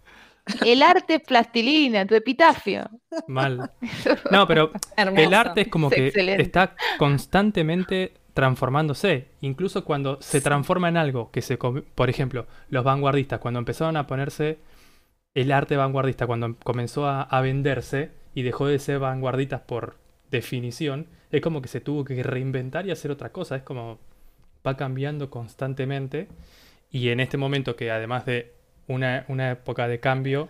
El 0.63 0.83
arte 0.83 1.15
es 1.15 1.21
plastilina, 1.21 2.05
tu 2.05 2.15
epitafio. 2.15 2.89
Mal. 3.27 3.71
No, 4.31 4.47
pero 4.47 4.71
Hermoso. 4.95 5.23
el 5.23 5.33
arte 5.33 5.61
es 5.61 5.67
como 5.69 5.87
Es 5.87 5.95
que 5.95 6.07
excelente. 6.07 6.43
está 6.43 6.75
constantemente 6.97 8.13
transformándose. 8.33 9.29
Incluso 9.41 9.85
cuando 9.85 10.21
se 10.21 10.41
transforma 10.41 10.89
en 10.89 10.97
algo 10.97 11.31
que 11.31 11.41
se. 11.41 11.57
Por 11.57 12.09
ejemplo, 12.09 12.45
los 12.69 12.83
vanguardistas, 12.83 13.39
cuando 13.39 13.59
empezaron 13.59 13.97
a 13.97 14.05
ponerse 14.05 14.59
el 15.35 15.51
arte 15.51 15.75
vanguardista, 15.75 16.25
cuando 16.25 16.55
comenzó 16.63 17.07
a, 17.07 17.41
venderse 17.41 18.11
y 18.33 18.41
dejó 18.43 18.67
de 18.67 18.79
ser 18.79 18.99
vanguardistas 18.99 19.61
por 19.61 19.97
definición, 20.31 21.07
es 21.29 21.41
como 21.41 21.61
que 21.61 21.67
se 21.67 21.81
tuvo 21.81 22.05
que 22.05 22.23
reinventar 22.23 22.87
y 22.87 22.91
hacer 22.91 23.11
otra 23.11 23.31
cosa. 23.31 23.57
Es 23.57 23.63
como 23.63 23.99
va 24.65 24.77
cambiando 24.77 25.29
constantemente. 25.29 26.29
Y 26.89 27.09
en 27.09 27.19
este 27.19 27.37
momento 27.37 27.75
que 27.75 27.91
además 27.91 28.25
de 28.25 28.53
una, 28.87 29.25
una 29.27 29.51
época 29.51 29.89
de 29.89 29.99
cambio, 29.99 30.49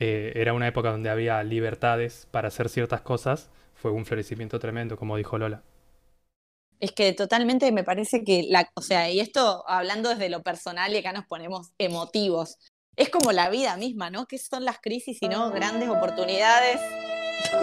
eh, 0.00 0.32
era 0.36 0.54
una 0.54 0.68
época 0.68 0.90
donde 0.90 1.10
había 1.10 1.42
libertades 1.44 2.26
para 2.30 2.48
hacer 2.48 2.70
ciertas 2.70 3.02
cosas, 3.02 3.50
fue 3.74 3.90
un 3.90 4.06
florecimiento 4.06 4.58
tremendo, 4.58 4.96
como 4.96 5.18
dijo 5.18 5.36
Lola. 5.36 5.62
Es 6.80 6.92
que 6.92 7.12
totalmente 7.12 7.70
me 7.72 7.84
parece 7.84 8.24
que 8.24 8.46
la, 8.48 8.68
o 8.74 8.80
sea, 8.80 9.10
y 9.10 9.20
esto 9.20 9.64
hablando 9.68 10.08
desde 10.08 10.30
lo 10.30 10.42
personal 10.42 10.92
y 10.92 10.98
acá 10.98 11.12
nos 11.12 11.26
ponemos 11.26 11.72
emotivos. 11.78 12.56
Es 12.96 13.08
como 13.08 13.32
la 13.32 13.50
vida 13.50 13.76
misma, 13.76 14.10
¿no? 14.10 14.26
¿Qué 14.26 14.38
son 14.38 14.64
las 14.64 14.78
crisis 14.80 15.18
y 15.20 15.28
no 15.28 15.50
grandes 15.50 15.88
oportunidades? 15.88 16.80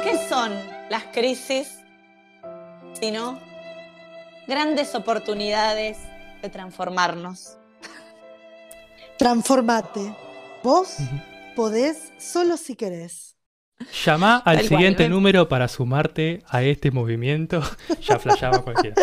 ¿Qué 0.03 0.18
son 0.28 0.52
las 0.90 1.06
crisis 1.06 1.80
sino 2.99 3.40
grandes 4.48 4.94
oportunidades 4.94 5.98
de 6.41 6.49
transformarnos? 6.49 7.58
Transformate. 9.18 10.16
Vos 10.64 10.98
podés 11.56 12.12
solo 12.18 12.58
si 12.58 12.76
querés. 12.76 13.36
Llama 14.06 14.38
al 14.38 14.58
Tal 14.58 14.68
siguiente 14.68 15.06
¿eh? 15.06 15.10
número 15.10 15.48
para 15.48 15.68
sumarte 15.68 16.44
a 16.48 16.62
este 16.64 16.91
movimiento. 16.91 17.62
ya 18.02 18.20
flashaba 18.20 18.62
cualquiera. 18.64 18.95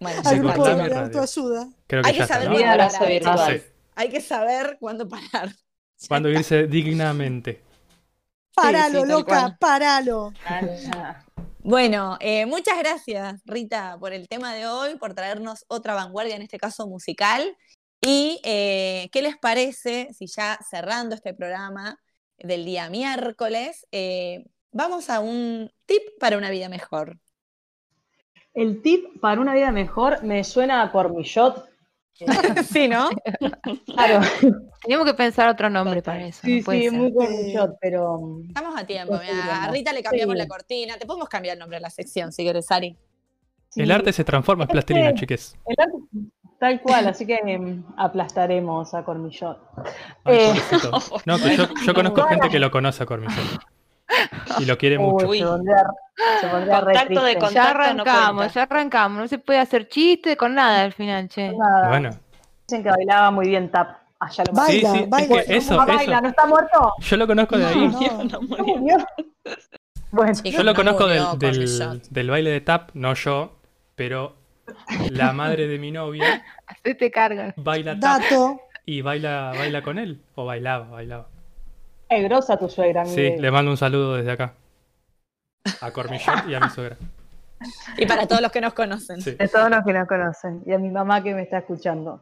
Bueno, 0.00 0.22
Al 0.24 0.36
ya 0.36 0.42
grupo 0.42 0.64
de 0.64 0.94
autoayuda. 0.96 1.68
Creo 1.86 2.02
que 2.02 2.08
Hay 2.08 2.14
ya 2.14 2.26
que 2.26 2.32
está, 2.32 2.42
saber 2.42 3.22
parar. 3.22 3.52
virtual. 3.52 3.75
Hay 3.96 4.10
que 4.10 4.20
saber 4.20 4.76
cuándo 4.78 5.08
parar. 5.08 5.50
Está. 5.98 6.20
irse 6.28 6.66
dignamente. 6.66 7.62
Paralo, 8.54 9.02
sí, 9.02 9.08
loca, 9.08 9.56
paralo. 9.58 10.32
Bueno, 11.68 12.16
eh, 12.20 12.46
muchas 12.46 12.78
gracias, 12.78 13.42
Rita, 13.44 13.96
por 13.98 14.12
el 14.12 14.28
tema 14.28 14.54
de 14.54 14.68
hoy, 14.68 14.94
por 14.98 15.14
traernos 15.14 15.64
otra 15.66 15.94
vanguardia, 15.94 16.36
en 16.36 16.42
este 16.42 16.58
caso 16.58 16.86
musical. 16.86 17.56
Y 18.00 18.40
eh, 18.44 19.08
qué 19.10 19.20
les 19.20 19.36
parece 19.36 20.10
si 20.14 20.28
ya 20.28 20.60
cerrando 20.70 21.16
este 21.16 21.34
programa 21.34 21.98
del 22.38 22.64
día 22.64 22.88
miércoles, 22.88 23.84
eh, 23.90 24.44
vamos 24.70 25.10
a 25.10 25.18
un 25.18 25.68
tip 25.86 26.02
para 26.20 26.38
una 26.38 26.50
vida 26.50 26.68
mejor. 26.68 27.18
El 28.54 28.80
tip 28.80 29.20
para 29.20 29.40
una 29.40 29.52
vida 29.52 29.72
mejor 29.72 30.22
me 30.22 30.44
suena 30.44 30.82
a 30.82 30.92
cormillot. 30.92 31.68
sí, 32.72 32.88
¿no? 32.88 33.08
Claro, 33.86 34.20
Tenemos 34.82 35.06
que 35.06 35.14
pensar 35.14 35.48
otro 35.48 35.68
nombre 35.70 36.02
para 36.02 36.26
eso. 36.26 36.40
sí, 36.44 36.58
no 36.60 36.64
puede 36.64 36.78
sí, 36.80 36.88
ser. 36.90 36.98
muy 36.98 37.12
cormillot, 37.14 37.76
pero 37.80 38.18
Estamos 38.48 38.80
a 38.80 38.86
tiempo. 38.86 39.18
Mira, 39.20 39.64
a 39.64 39.70
Rita 39.70 39.92
le 39.92 40.02
cambiamos 40.02 40.34
sí. 40.34 40.38
la 40.38 40.46
cortina. 40.46 40.96
Te 40.98 41.06
podemos 41.06 41.28
cambiar 41.28 41.54
el 41.54 41.58
nombre 41.60 41.76
de 41.78 41.80
la 41.82 41.90
sección, 41.90 42.32
si 42.32 42.44
querés, 42.44 42.70
Ari. 42.70 42.96
sí, 43.70 43.82
El 43.82 43.90
arte 43.90 44.12
se 44.12 44.24
transforma 44.24 44.64
en 44.64 44.70
Es 44.70 44.72
plastilina, 44.72 45.12
que- 45.12 45.20
chiques. 45.20 45.56
el 45.66 45.76
arte 45.78 45.96
tal 46.58 46.80
cual, 46.80 47.06
así 47.08 47.26
que 47.26 47.38
mm, 47.44 47.84
aplastaremos 47.98 48.94
a 48.94 49.04
cormillot. 49.04 49.58
Ay, 50.24 50.36
Eh. 50.38 50.54
No, 51.26 51.36
que 51.38 51.56
yo, 51.56 51.66
yo 51.84 51.94
conozco 51.94 52.22
No, 52.22 52.28
gente 52.28 52.46
no. 52.46 52.50
que 52.52 52.58
lo 52.58 52.70
conoce 52.70 53.02
a 53.02 53.06
Cormillot. 53.06 53.36
Y 54.58 54.64
lo 54.66 54.78
quiere 54.78 54.98
mucho. 54.98 55.28
Uy. 55.28 55.38
se 55.40 55.44
pondría, 55.44 55.82
se 56.40 56.46
pondría 56.48 56.80
re 56.80 56.84
Contacto 56.94 57.22
de 57.24 57.34
triste. 57.34 57.38
contacto. 57.40 57.54
Ya 57.54 57.62
no 57.74 57.80
arrancamos, 57.80 58.34
cuenta. 58.36 58.54
ya 58.54 58.62
arrancamos. 58.62 59.18
No 59.18 59.28
se 59.28 59.38
puede 59.38 59.58
hacer 59.58 59.88
chiste 59.88 60.36
con 60.36 60.54
nada 60.54 60.82
al 60.82 60.92
final, 60.92 61.28
che. 61.28 61.52
Nada, 61.52 61.88
Bueno, 61.88 62.10
Dicen 62.68 62.82
que 62.82 62.90
bailaba 62.90 63.30
muy 63.30 63.48
bien 63.48 63.70
tap. 63.70 63.96
Allá 64.18 64.44
lo 64.46 64.52
Baila, 64.54 64.90
sí, 64.90 64.96
sí, 64.96 65.02
es 65.04 65.10
baila. 65.10 65.44
que 65.44 65.56
eso, 65.56 65.76
baila. 65.76 66.20
¿no 66.22 66.28
está 66.28 66.46
muerto? 66.46 66.92
Yo 67.00 67.16
lo 67.18 67.26
conozco 67.26 67.58
de 67.58 67.66
ahí. 67.66 67.88
No, 67.88 68.24
No, 68.24 68.24
¿No 68.24 68.40
murió. 68.40 68.96
Bueno, 70.10 70.32
Yo 70.42 70.58
lo 70.62 70.72
no 70.72 70.74
conozco 70.74 71.06
del, 71.06 71.24
del, 72.10 72.30
baile 72.30 72.50
de 72.50 72.60
tap, 72.62 72.90
no 72.94 73.12
yo, 73.14 73.56
pero 73.94 74.36
la 75.10 75.32
madre 75.32 75.68
de 75.68 75.78
mi 75.78 75.90
novia 75.92 76.42
Hacete 76.66 77.10
cargo. 77.10 77.42
baila 77.56 77.98
tap 78.00 78.22
Dato. 78.22 78.60
y 78.86 79.02
baila, 79.02 79.52
baila 79.56 79.82
con 79.82 79.98
él. 79.98 80.22
O 80.34 80.46
bailaba, 80.46 80.86
bailaba. 80.86 81.28
Es 82.08 82.24
grosa 82.24 82.56
tu 82.56 82.68
suegra, 82.68 83.04
Sí, 83.04 83.20
Miguel. 83.22 83.42
le 83.42 83.50
mando 83.50 83.70
un 83.70 83.76
saludo 83.76 84.14
desde 84.16 84.32
acá. 84.32 84.54
A 85.80 85.90
Cormillot 85.90 86.46
y 86.48 86.54
a 86.54 86.60
mi 86.60 86.68
suegra. 86.70 86.96
Y 87.96 88.06
para 88.06 88.26
todos 88.26 88.42
los 88.42 88.52
que 88.52 88.60
nos 88.60 88.74
conocen. 88.74 89.20
Sí. 89.22 89.32
De 89.32 89.48
todos 89.48 89.70
los 89.70 89.82
que 89.84 89.92
nos 89.92 90.06
conocen 90.06 90.62
y 90.66 90.72
a 90.72 90.78
mi 90.78 90.90
mamá 90.90 91.22
que 91.22 91.34
me 91.34 91.42
está 91.42 91.58
escuchando. 91.58 92.20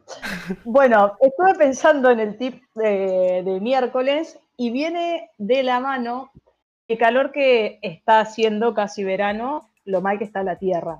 Bueno, 0.64 1.16
estuve 1.20 1.54
pensando 1.56 2.10
en 2.10 2.20
el 2.20 2.38
tip 2.38 2.62
de, 2.74 3.42
de 3.44 3.60
miércoles 3.60 4.38
y 4.56 4.70
viene 4.70 5.30
de 5.38 5.62
la 5.64 5.80
mano 5.80 6.30
el 6.86 6.98
calor 6.98 7.32
que 7.32 7.78
está 7.82 8.20
haciendo 8.20 8.74
casi 8.74 9.02
verano, 9.04 9.68
lo 9.84 10.00
mal 10.00 10.18
que 10.18 10.24
está 10.24 10.42
la 10.42 10.56
tierra. 10.56 10.98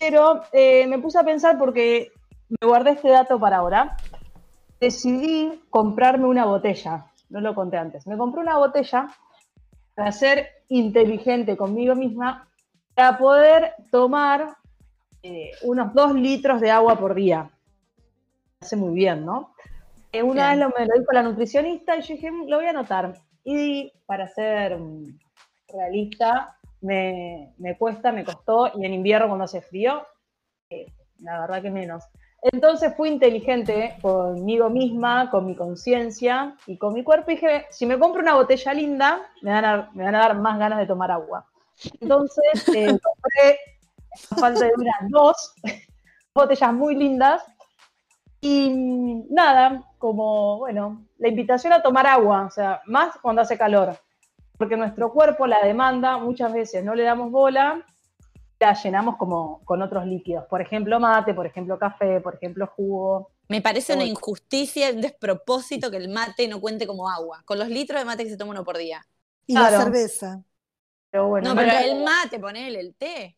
Pero 0.00 0.42
eh, 0.52 0.86
me 0.86 0.98
puse 0.98 1.18
a 1.18 1.24
pensar 1.24 1.58
porque 1.58 2.10
me 2.48 2.66
guardé 2.66 2.92
este 2.92 3.10
dato 3.10 3.38
para 3.38 3.58
ahora. 3.58 3.96
Decidí 4.80 5.60
comprarme 5.70 6.26
una 6.26 6.44
botella, 6.46 7.06
no 7.28 7.40
lo 7.40 7.54
conté 7.54 7.76
antes. 7.76 8.06
Me 8.06 8.16
compré 8.16 8.40
una 8.40 8.58
botella 8.58 9.08
para 9.94 10.12
ser 10.12 10.48
inteligente 10.68 11.56
conmigo 11.56 11.94
misma 11.94 12.48
para 12.94 13.18
poder 13.18 13.74
tomar 13.90 14.56
eh, 15.22 15.50
unos 15.62 15.92
dos 15.94 16.14
litros 16.14 16.60
de 16.60 16.70
agua 16.70 16.98
por 16.98 17.14
día. 17.14 17.50
Hace 18.60 18.76
muy 18.76 18.94
bien, 18.94 19.24
¿no? 19.24 19.54
Eh, 20.12 20.22
una 20.22 20.48
Bien. 20.54 20.58
vez 20.60 20.68
lo, 20.68 20.78
me 20.78 20.86
lo 20.86 20.98
dijo 20.98 21.12
la 21.12 21.22
nutricionista 21.22 21.96
y 21.96 22.02
yo 22.02 22.14
dije, 22.14 22.30
"Mm, 22.30 22.48
lo 22.48 22.56
voy 22.56 22.66
a 22.66 22.70
anotar. 22.70 23.14
Y 23.44 23.92
para 24.06 24.26
ser 24.28 24.78
mm, 24.78 25.18
realista, 25.68 26.56
me, 26.80 27.54
me 27.58 27.76
cuesta, 27.76 28.12
me 28.12 28.24
costó, 28.24 28.70
y 28.78 28.84
en 28.84 28.94
invierno 28.94 29.28
cuando 29.28 29.44
hace 29.44 29.60
frío, 29.60 30.06
eh, 30.70 30.86
la 31.20 31.40
verdad 31.40 31.62
que 31.62 31.70
menos. 31.70 32.04
Entonces 32.52 32.94
fui 32.96 33.08
inteligente 33.10 33.96
conmigo 34.00 34.70
misma, 34.70 35.30
con 35.30 35.46
mi 35.46 35.54
conciencia 35.54 36.56
y 36.66 36.78
con 36.78 36.94
mi 36.94 37.04
cuerpo. 37.04 37.30
Y 37.30 37.34
dije, 37.34 37.66
si 37.70 37.84
me 37.84 37.98
compro 37.98 38.22
una 38.22 38.34
botella 38.34 38.72
linda, 38.72 39.20
me 39.42 39.50
van 39.50 39.64
a, 39.64 39.90
me 39.94 40.04
van 40.04 40.14
a 40.14 40.20
dar 40.20 40.38
más 40.38 40.58
ganas 40.58 40.78
de 40.78 40.86
tomar 40.86 41.10
agua. 41.10 41.46
Entonces 42.00 42.44
eh, 42.74 42.86
compré, 42.86 43.58
a 44.30 44.36
falta 44.36 44.64
de 44.64 44.72
unas 44.76 45.10
dos 45.10 45.54
botellas 46.34 46.72
muy 46.72 46.94
lindas. 46.94 47.44
Y 48.40 48.70
nada, 49.30 49.82
como, 49.98 50.58
bueno, 50.58 51.04
la 51.18 51.28
invitación 51.28 51.72
a 51.72 51.82
tomar 51.82 52.06
agua, 52.06 52.46
o 52.46 52.50
sea, 52.50 52.80
más 52.86 53.16
cuando 53.20 53.42
hace 53.42 53.58
calor. 53.58 53.96
Porque 54.56 54.76
nuestro 54.76 55.12
cuerpo 55.12 55.46
la 55.46 55.60
demanda, 55.60 56.18
muchas 56.18 56.52
veces 56.52 56.84
no 56.84 56.94
le 56.94 57.02
damos 57.02 57.30
bola 57.30 57.84
la 58.60 58.74
llenamos 58.74 59.16
como 59.16 59.64
con 59.64 59.82
otros 59.82 60.04
líquidos. 60.06 60.44
Por 60.46 60.60
ejemplo, 60.60 60.98
mate, 60.98 61.32
por 61.34 61.46
ejemplo, 61.46 61.78
café, 61.78 62.20
por 62.20 62.34
ejemplo, 62.34 62.66
jugo. 62.74 63.30
Me 63.48 63.62
parece 63.62 63.94
una 63.94 64.04
injusticia, 64.04 64.90
un 64.90 65.00
despropósito 65.00 65.90
que 65.90 65.96
el 65.96 66.08
mate 66.08 66.48
no 66.48 66.60
cuente 66.60 66.86
como 66.86 67.08
agua, 67.08 67.42
con 67.44 67.58
los 67.58 67.68
litros 67.68 68.00
de 68.00 68.04
mate 68.04 68.24
que 68.24 68.30
se 68.30 68.36
toma 68.36 68.50
uno 68.52 68.64
por 68.64 68.76
día. 68.76 69.06
Y 69.46 69.54
la 69.54 69.70
cerveza. 69.70 70.42
Pero 71.10 71.28
bueno, 71.28 71.48
No, 71.50 71.56
pero 71.56 71.70
el 71.78 72.04
mate, 72.04 72.38
ponele 72.38 72.80
el 72.80 72.94
té. 72.94 73.36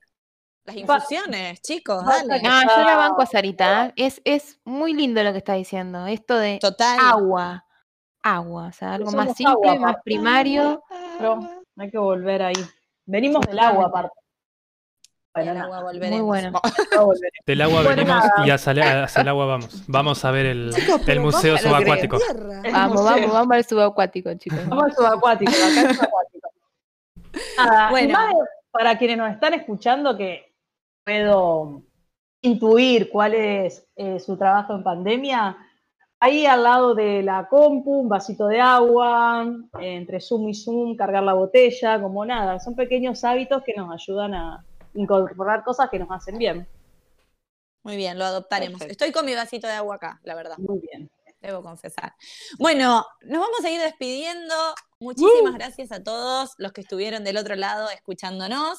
Las 0.64 0.76
Pa- 0.76 0.96
infusiones, 0.96 1.62
chicos, 1.62 2.04
dale. 2.04 2.42
No, 2.42 2.62
yo 2.62 2.82
la 2.84 2.96
banco 2.96 3.22
a 3.22 3.26
Sarita. 3.26 3.86
¿eh? 3.86 3.92
Es, 3.96 4.20
es 4.24 4.60
muy 4.64 4.92
lindo 4.92 5.22
lo 5.22 5.32
que 5.32 5.38
está 5.38 5.54
diciendo. 5.54 6.06
Esto 6.06 6.36
de 6.36 6.58
Total. 6.60 6.98
agua. 7.00 7.64
Agua. 8.22 8.66
O 8.68 8.72
sea, 8.72 8.94
algo 8.94 9.10
más 9.12 9.36
simple, 9.36 9.70
agua, 9.70 9.78
más 9.78 9.96
primario. 10.04 10.82
pero 11.18 11.38
hay 11.76 11.90
que 11.90 11.98
volver 11.98 12.42
ahí. 12.42 12.54
Venimos 13.06 13.46
del 13.46 13.58
agua, 13.58 13.86
aparte. 13.86 14.19
Bueno, 15.34 15.52
El 15.52 15.58
nada, 15.58 15.66
agua 15.66 15.82
volveremos. 15.92 16.26
bueno. 16.26 16.60
Del 17.46 17.60
agua 17.62 17.82
venimos 17.82 18.24
y 18.44 18.50
hacia, 18.50 18.72
el- 18.72 18.82
hacia 19.04 19.22
el 19.22 19.28
agua 19.28 19.46
vamos. 19.46 19.84
Vamos 19.86 20.24
a 20.24 20.30
ver 20.32 20.46
el, 20.46 20.72
Chicos, 20.74 21.06
el 21.08 21.20
museo 21.20 21.54
vamos 21.54 21.66
a 21.66 21.68
lo 21.68 21.76
subacuático. 21.76 22.18
Vamos, 22.72 22.90
museo. 23.00 23.04
vamos, 23.04 23.32
vamos 23.32 23.52
al 23.56 23.64
subacuático, 23.64 24.34
chicos. 24.34 24.68
Vamos 24.68 24.84
al 24.86 24.92
subacuático, 24.94 25.50
acá 25.52 25.90
es 25.90 25.96
subacuático. 25.96 26.50
Nada, 27.56 27.90
Bueno. 27.90 28.12
más 28.18 28.34
para 28.72 28.98
quienes 28.98 29.18
nos 29.18 29.30
están 29.30 29.54
escuchando, 29.54 30.16
que 30.16 30.52
puedo 31.04 31.82
intuir 32.42 33.08
cuál 33.10 33.34
es 33.34 33.86
eh, 33.96 34.18
su 34.18 34.36
trabajo 34.36 34.74
en 34.74 34.82
pandemia, 34.82 35.56
ahí 36.18 36.44
al 36.46 36.62
lado 36.64 36.94
de 36.94 37.22
la 37.22 37.46
compu, 37.48 38.00
un 38.00 38.08
vasito 38.08 38.46
de 38.48 38.60
agua, 38.60 39.46
eh, 39.80 39.94
entre 39.94 40.20
Zoom 40.20 40.48
y 40.48 40.54
Zoom, 40.54 40.96
cargar 40.96 41.22
la 41.22 41.34
botella, 41.34 42.00
como 42.00 42.24
nada. 42.24 42.58
Son 42.58 42.74
pequeños 42.74 43.22
hábitos 43.24 43.62
que 43.64 43.74
nos 43.76 43.92
ayudan 43.92 44.34
a 44.34 44.64
incorporar 44.94 45.62
cosas 45.64 45.88
que 45.90 45.98
nos 45.98 46.10
hacen 46.10 46.38
bien. 46.38 46.68
Muy 47.82 47.96
bien, 47.96 48.18
lo 48.18 48.24
adoptaremos. 48.24 48.78
Perfecto. 48.78 48.92
Estoy 49.04 49.12
con 49.12 49.24
mi 49.26 49.34
vasito 49.34 49.66
de 49.66 49.72
agua 49.74 49.96
acá, 49.96 50.20
la 50.24 50.34
verdad. 50.34 50.56
Muy 50.58 50.80
bien. 50.80 51.10
debo 51.40 51.62
confesar. 51.62 52.14
Bueno, 52.58 53.06
nos 53.22 53.40
vamos 53.40 53.64
a 53.64 53.70
ir 53.70 53.80
despidiendo. 53.80 54.54
Muchísimas 54.98 55.54
gracias 55.54 55.90
a 55.90 56.02
todos 56.02 56.50
los 56.58 56.72
que 56.72 56.82
estuvieron 56.82 57.24
del 57.24 57.38
otro 57.38 57.56
lado 57.56 57.88
escuchándonos. 57.88 58.78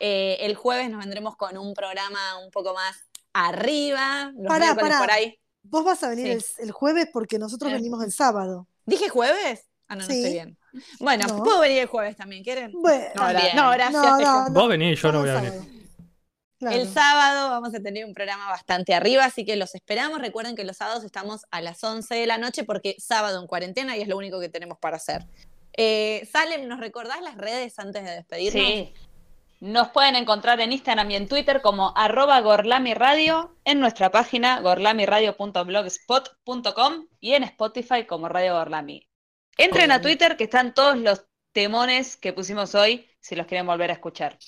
Eh, 0.00 0.38
el 0.40 0.54
jueves 0.54 0.88
nos 0.90 1.00
vendremos 1.00 1.36
con 1.36 1.58
un 1.58 1.74
programa 1.74 2.38
un 2.42 2.50
poco 2.50 2.72
más 2.72 2.96
arriba. 3.34 4.32
Los 4.36 4.46
Pará, 4.48 4.74
pará. 4.74 4.98
por 5.00 5.10
ahí. 5.10 5.38
Vos 5.62 5.84
vas 5.84 6.02
a 6.02 6.08
venir 6.08 6.40
Sí. 6.40 6.54
el, 6.60 6.64
el 6.68 6.72
jueves 6.72 7.08
porque 7.12 7.38
nosotros 7.38 7.70
Eh. 7.70 7.74
venimos 7.74 8.02
el 8.02 8.10
sábado. 8.10 8.66
¿Dije 8.86 9.10
jueves? 9.10 9.67
Ah, 9.88 9.96
no, 9.96 10.02
no 10.02 10.06
Sí. 10.06 10.12
estoy 10.18 10.32
bien. 10.32 10.58
Bueno, 11.00 11.26
No. 11.26 11.42
puedo 11.42 11.60
venir 11.60 11.78
el 11.78 11.86
jueves 11.86 12.16
también, 12.16 12.44
¿quieren? 12.44 12.70
Bueno, 12.72 13.04
No, 13.14 13.22
gra- 13.22 13.32
También. 13.32 13.56
no, 13.56 13.70
gracias. 13.70 14.02
no, 14.04 14.16
dejo. 14.18 14.30
no, 14.30 14.48
no. 14.48 14.60
Vos 14.60 14.68
venís, 14.68 15.00
yo 15.00 15.12
no 15.12 15.20
voy 15.20 15.30
a 15.30 15.34
venir. 15.40 15.52
Claro. 16.58 16.76
El 16.76 16.88
sábado 16.88 17.50
vamos 17.50 17.72
a 17.74 17.80
tener 17.80 18.04
un 18.04 18.12
programa 18.14 18.48
bastante 18.48 18.92
arriba, 18.94 19.24
así 19.24 19.44
que 19.44 19.54
los 19.56 19.74
esperamos. 19.76 20.20
Recuerden 20.20 20.56
que 20.56 20.64
los 20.64 20.76
sábados 20.76 21.04
estamos 21.04 21.46
a 21.52 21.60
las 21.60 21.82
11 21.84 22.16
de 22.16 22.26
la 22.26 22.36
noche 22.36 22.64
porque 22.64 22.96
sábado 22.98 23.40
en 23.40 23.46
cuarentena 23.46 23.96
y 23.96 24.02
es 24.02 24.08
lo 24.08 24.16
único 24.16 24.40
que 24.40 24.48
tenemos 24.48 24.76
para 24.78 24.96
hacer. 24.96 25.24
Eh, 25.76 26.28
Salem, 26.32 26.66
¿nos 26.66 26.80
recordás 26.80 27.20
las 27.22 27.36
redes 27.36 27.78
antes 27.78 28.02
de 28.04 28.10
despedirnos? 28.10 28.66
Sí. 28.66 28.92
Nos 29.60 29.88
pueden 29.90 30.16
encontrar 30.16 30.60
en 30.60 30.72
Instagram 30.72 31.10
y 31.12 31.16
en 31.16 31.28
Twitter 31.28 31.60
como 31.62 31.92
arroba 31.96 32.40
gorlamiradio, 32.40 33.56
en 33.64 33.78
nuestra 33.80 34.10
página 34.10 34.58
gorlamiradio.blogspot.com 34.60 37.06
y 37.20 37.34
en 37.34 37.44
Spotify 37.44 38.04
como 38.06 38.28
Radio 38.28 38.54
Gorlami. 38.54 39.07
Entren 39.58 39.90
a 39.90 40.00
Twitter 40.00 40.36
que 40.36 40.44
están 40.44 40.72
todos 40.72 40.96
los 40.96 41.24
temones 41.52 42.16
que 42.16 42.32
pusimos 42.32 42.74
hoy 42.74 43.06
si 43.20 43.34
los 43.36 43.46
quieren 43.46 43.66
volver 43.66 43.90
a 43.90 43.94
escuchar. 43.94 44.38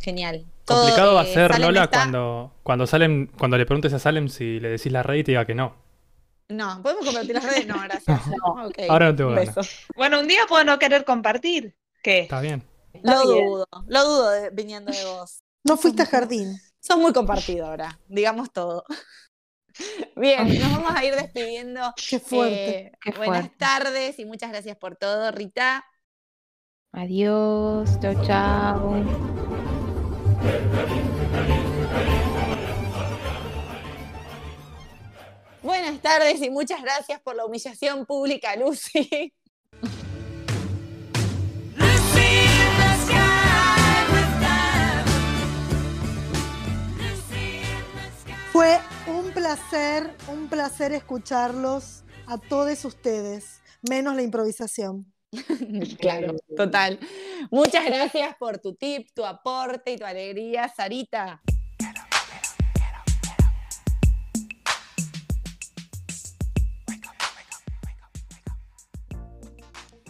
Genial. 0.00 0.46
Todo, 0.64 0.78
Complicado 0.82 1.14
va 1.14 1.22
a 1.22 1.24
eh, 1.24 1.34
ser, 1.34 1.52
Salem 1.52 1.66
Lola, 1.68 1.84
está- 1.84 1.98
cuando, 1.98 2.52
cuando 2.62 2.86
Salem, 2.86 3.26
cuando 3.26 3.56
le 3.58 3.66
preguntes 3.66 3.92
a 3.92 3.98
Salem 3.98 4.28
si 4.28 4.60
le 4.60 4.70
decís 4.70 4.92
la 4.92 5.02
red 5.02 5.16
y 5.16 5.24
te 5.24 5.32
diga 5.32 5.44
que 5.46 5.54
no. 5.54 5.76
No, 6.48 6.80
¿podemos 6.82 7.04
compartir 7.04 7.34
las 7.34 7.44
redes? 7.44 7.66
No, 7.66 7.78
gracias. 7.82 8.20
Ok, 8.64 8.78
Ahora 8.88 9.06
no 9.10 9.16
tengo 9.16 9.30
ganas. 9.30 9.56
Bueno, 9.96 10.20
un 10.20 10.28
día 10.28 10.40
puedo 10.48 10.64
no 10.64 10.78
querer 10.78 11.04
compartir. 11.04 11.76
¿Qué? 12.02 12.20
Está 12.20 12.40
bien. 12.40 12.62
Lo 13.02 13.22
bien. 13.34 13.46
dudo, 13.46 13.66
lo 13.86 14.04
dudo 14.04 14.30
de- 14.30 14.50
viniendo 14.50 14.90
de 14.92 15.04
vos. 15.04 15.40
No 15.64 15.76
fuiste 15.76 16.02
a 16.02 16.06
jardín. 16.06 16.54
Sos 16.80 16.96
muy 16.96 17.12
compartidora, 17.12 17.98
digamos 18.08 18.50
todo. 18.52 18.84
Bien, 20.16 20.58
nos 20.58 20.72
vamos 20.72 20.92
a 20.94 21.04
ir 21.04 21.14
despidiendo. 21.14 21.92
Qué 22.10 22.18
fuerte. 22.18 22.78
Eh, 22.78 22.92
Qué 23.00 23.10
buenas 23.12 23.40
fuerte. 23.40 23.56
tardes 23.58 24.18
y 24.18 24.24
muchas 24.24 24.50
gracias 24.50 24.76
por 24.76 24.96
todo, 24.96 25.30
Rita. 25.30 25.84
Adiós, 26.92 27.98
chao, 28.00 28.14
chao. 28.24 29.04
Buenas 35.62 36.00
tardes 36.00 36.40
y 36.42 36.50
muchas 36.50 36.82
gracias 36.82 37.20
por 37.20 37.36
la 37.36 37.44
humillación 37.44 38.06
pública, 38.06 38.54
Lucy. 38.56 39.34
Fue 48.52 48.78
un 49.08 49.30
placer, 49.32 50.14
un 50.30 50.48
placer 50.48 50.92
escucharlos 50.92 52.04
a 52.26 52.36
todos 52.38 52.84
ustedes, 52.84 53.62
menos 53.88 54.14
la 54.14 54.22
improvisación. 54.22 55.12
Claro, 56.00 56.36
total. 56.56 56.98
Muchas 57.50 57.84
gracias 57.84 58.36
por 58.38 58.58
tu 58.58 58.74
tip, 58.74 59.08
tu 59.14 59.24
aporte 59.24 59.92
y 59.92 59.96
tu 59.96 60.04
alegría, 60.04 60.68
Sarita. 60.68 61.42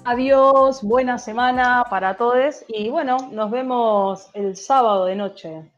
Adiós, 0.05 0.83
buena 0.83 1.19
semana 1.19 1.85
para 1.91 2.17
todos 2.17 2.65
y 2.69 2.89
bueno, 2.89 3.17
nos 3.31 3.51
vemos 3.51 4.31
el 4.35 4.57
sábado 4.57 5.05
de 5.05 5.17
noche. 5.17 5.71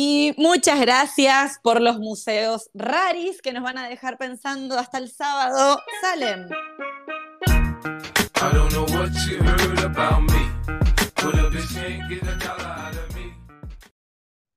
Y 0.00 0.32
muchas 0.36 0.78
gracias 0.78 1.58
por 1.60 1.80
los 1.80 1.98
museos 1.98 2.70
raris 2.72 3.42
que 3.42 3.52
nos 3.52 3.64
van 3.64 3.78
a 3.78 3.88
dejar 3.88 4.16
pensando 4.16 4.78
hasta 4.78 4.98
el 4.98 5.10
sábado. 5.10 5.82
Salem. 6.00 6.48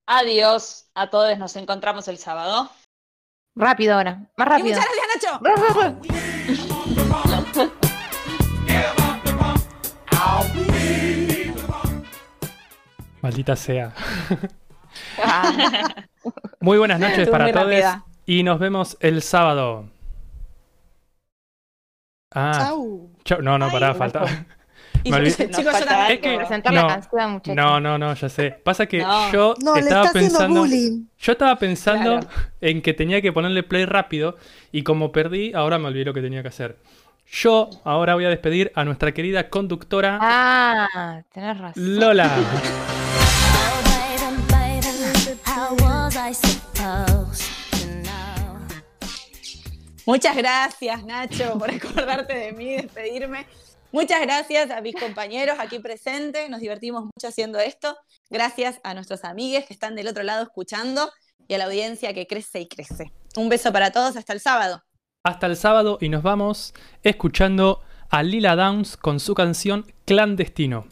Adiós 0.05 0.85
a 0.93 1.09
todos, 1.09 1.35
nos 1.39 1.55
encontramos 1.55 2.07
el 2.07 2.19
sábado. 2.19 2.69
Rápido 3.55 3.95
ahora, 3.95 4.31
más 4.37 4.47
Y 4.47 4.49
rápido. 4.51 4.77
muchas 4.77 4.85
gracias, 4.93 5.07
Nacho. 5.15 5.39
Maldita 13.23 13.55
sea. 13.55 13.95
Muy 16.59 16.77
buenas 16.77 16.99
noches 16.99 17.29
para 17.29 17.51
todos 17.51 17.73
y 18.25 18.43
nos 18.43 18.59
vemos 18.59 18.97
el 18.99 19.21
sábado. 19.21 19.89
Ah, 22.33 22.51
Chau. 22.55 23.09
chau- 23.25 23.41
no, 23.41 23.57
no, 23.57 23.65
Ay, 23.65 23.71
pará, 23.71 23.87
no 23.89 23.95
falta. 23.95 24.25
Y 25.03 25.09
chicos. 25.11 25.49
Es 26.09 26.19
que- 26.19 26.37
Presentar 26.37 26.73
No, 26.73 26.81
la 26.83 26.87
canción, 26.87 27.31
muchachos. 27.31 27.55
No, 27.55 27.79
no, 27.79 27.97
no, 27.97 28.13
ya 28.13 28.29
sé. 28.29 28.51
Pasa 28.51 28.85
que 28.85 28.99
No. 28.99 29.31
yo 29.31 29.55
No, 29.63 29.75
estaba 29.75 30.11
pensando. 30.11 30.63
Yo 30.67 31.31
estaba 31.31 31.55
pensando 31.57 32.19
Claro. 32.19 32.27
en 32.61 32.81
que 32.83 32.93
tenía 32.93 33.19
que 33.19 33.33
ponerle 33.33 33.63
play 33.63 33.85
rápido 33.85 34.37
y 34.71 34.83
como 34.83 35.11
perdí, 35.11 35.53
ahora 35.55 35.79
me 35.79 35.87
olvidé 35.87 36.05
lo 36.05 36.13
que 36.13 36.21
tenía 36.21 36.43
que 36.43 36.49
hacer. 36.49 36.77
Yo 37.31 37.69
ahora 37.83 38.13
voy 38.13 38.25
a 38.25 38.29
despedir 38.29 38.71
a 38.75 38.83
nuestra 38.83 39.11
querida 39.11 39.49
conductora 39.49 40.19
Ah, 40.21 41.23
tenés 41.33 41.57
razón. 41.57 41.99
Lola. 41.99 42.29
Muchas 50.11 50.35
gracias, 50.35 51.05
Nacho, 51.05 51.57
por 51.57 51.71
acordarte 51.71 52.33
de 52.33 52.51
mí, 52.51 52.75
despedirme. 52.75 53.47
Muchas 53.93 54.19
gracias 54.19 54.69
a 54.69 54.81
mis 54.81 54.93
compañeros 54.93 55.55
aquí 55.57 55.79
presentes, 55.79 56.49
nos 56.49 56.59
divertimos 56.59 57.05
mucho 57.05 57.29
haciendo 57.29 57.59
esto. 57.59 57.95
Gracias 58.29 58.81
a 58.83 58.93
nuestros 58.93 59.23
amigues 59.23 59.65
que 59.65 59.73
están 59.73 59.95
del 59.95 60.09
otro 60.09 60.23
lado 60.23 60.43
escuchando 60.43 61.09
y 61.47 61.53
a 61.53 61.59
la 61.59 61.63
audiencia 61.63 62.13
que 62.13 62.27
crece 62.27 62.59
y 62.59 62.67
crece. 62.67 63.13
Un 63.37 63.47
beso 63.47 63.71
para 63.71 63.91
todos, 63.93 64.17
hasta 64.17 64.33
el 64.33 64.41
sábado. 64.41 64.83
Hasta 65.23 65.47
el 65.47 65.55
sábado 65.55 65.97
y 66.01 66.09
nos 66.09 66.23
vamos 66.23 66.73
escuchando 67.03 67.81
a 68.09 68.21
Lila 68.21 68.57
Downs 68.57 68.97
con 68.97 69.17
su 69.21 69.33
canción 69.33 69.85
Clandestino. 70.03 70.87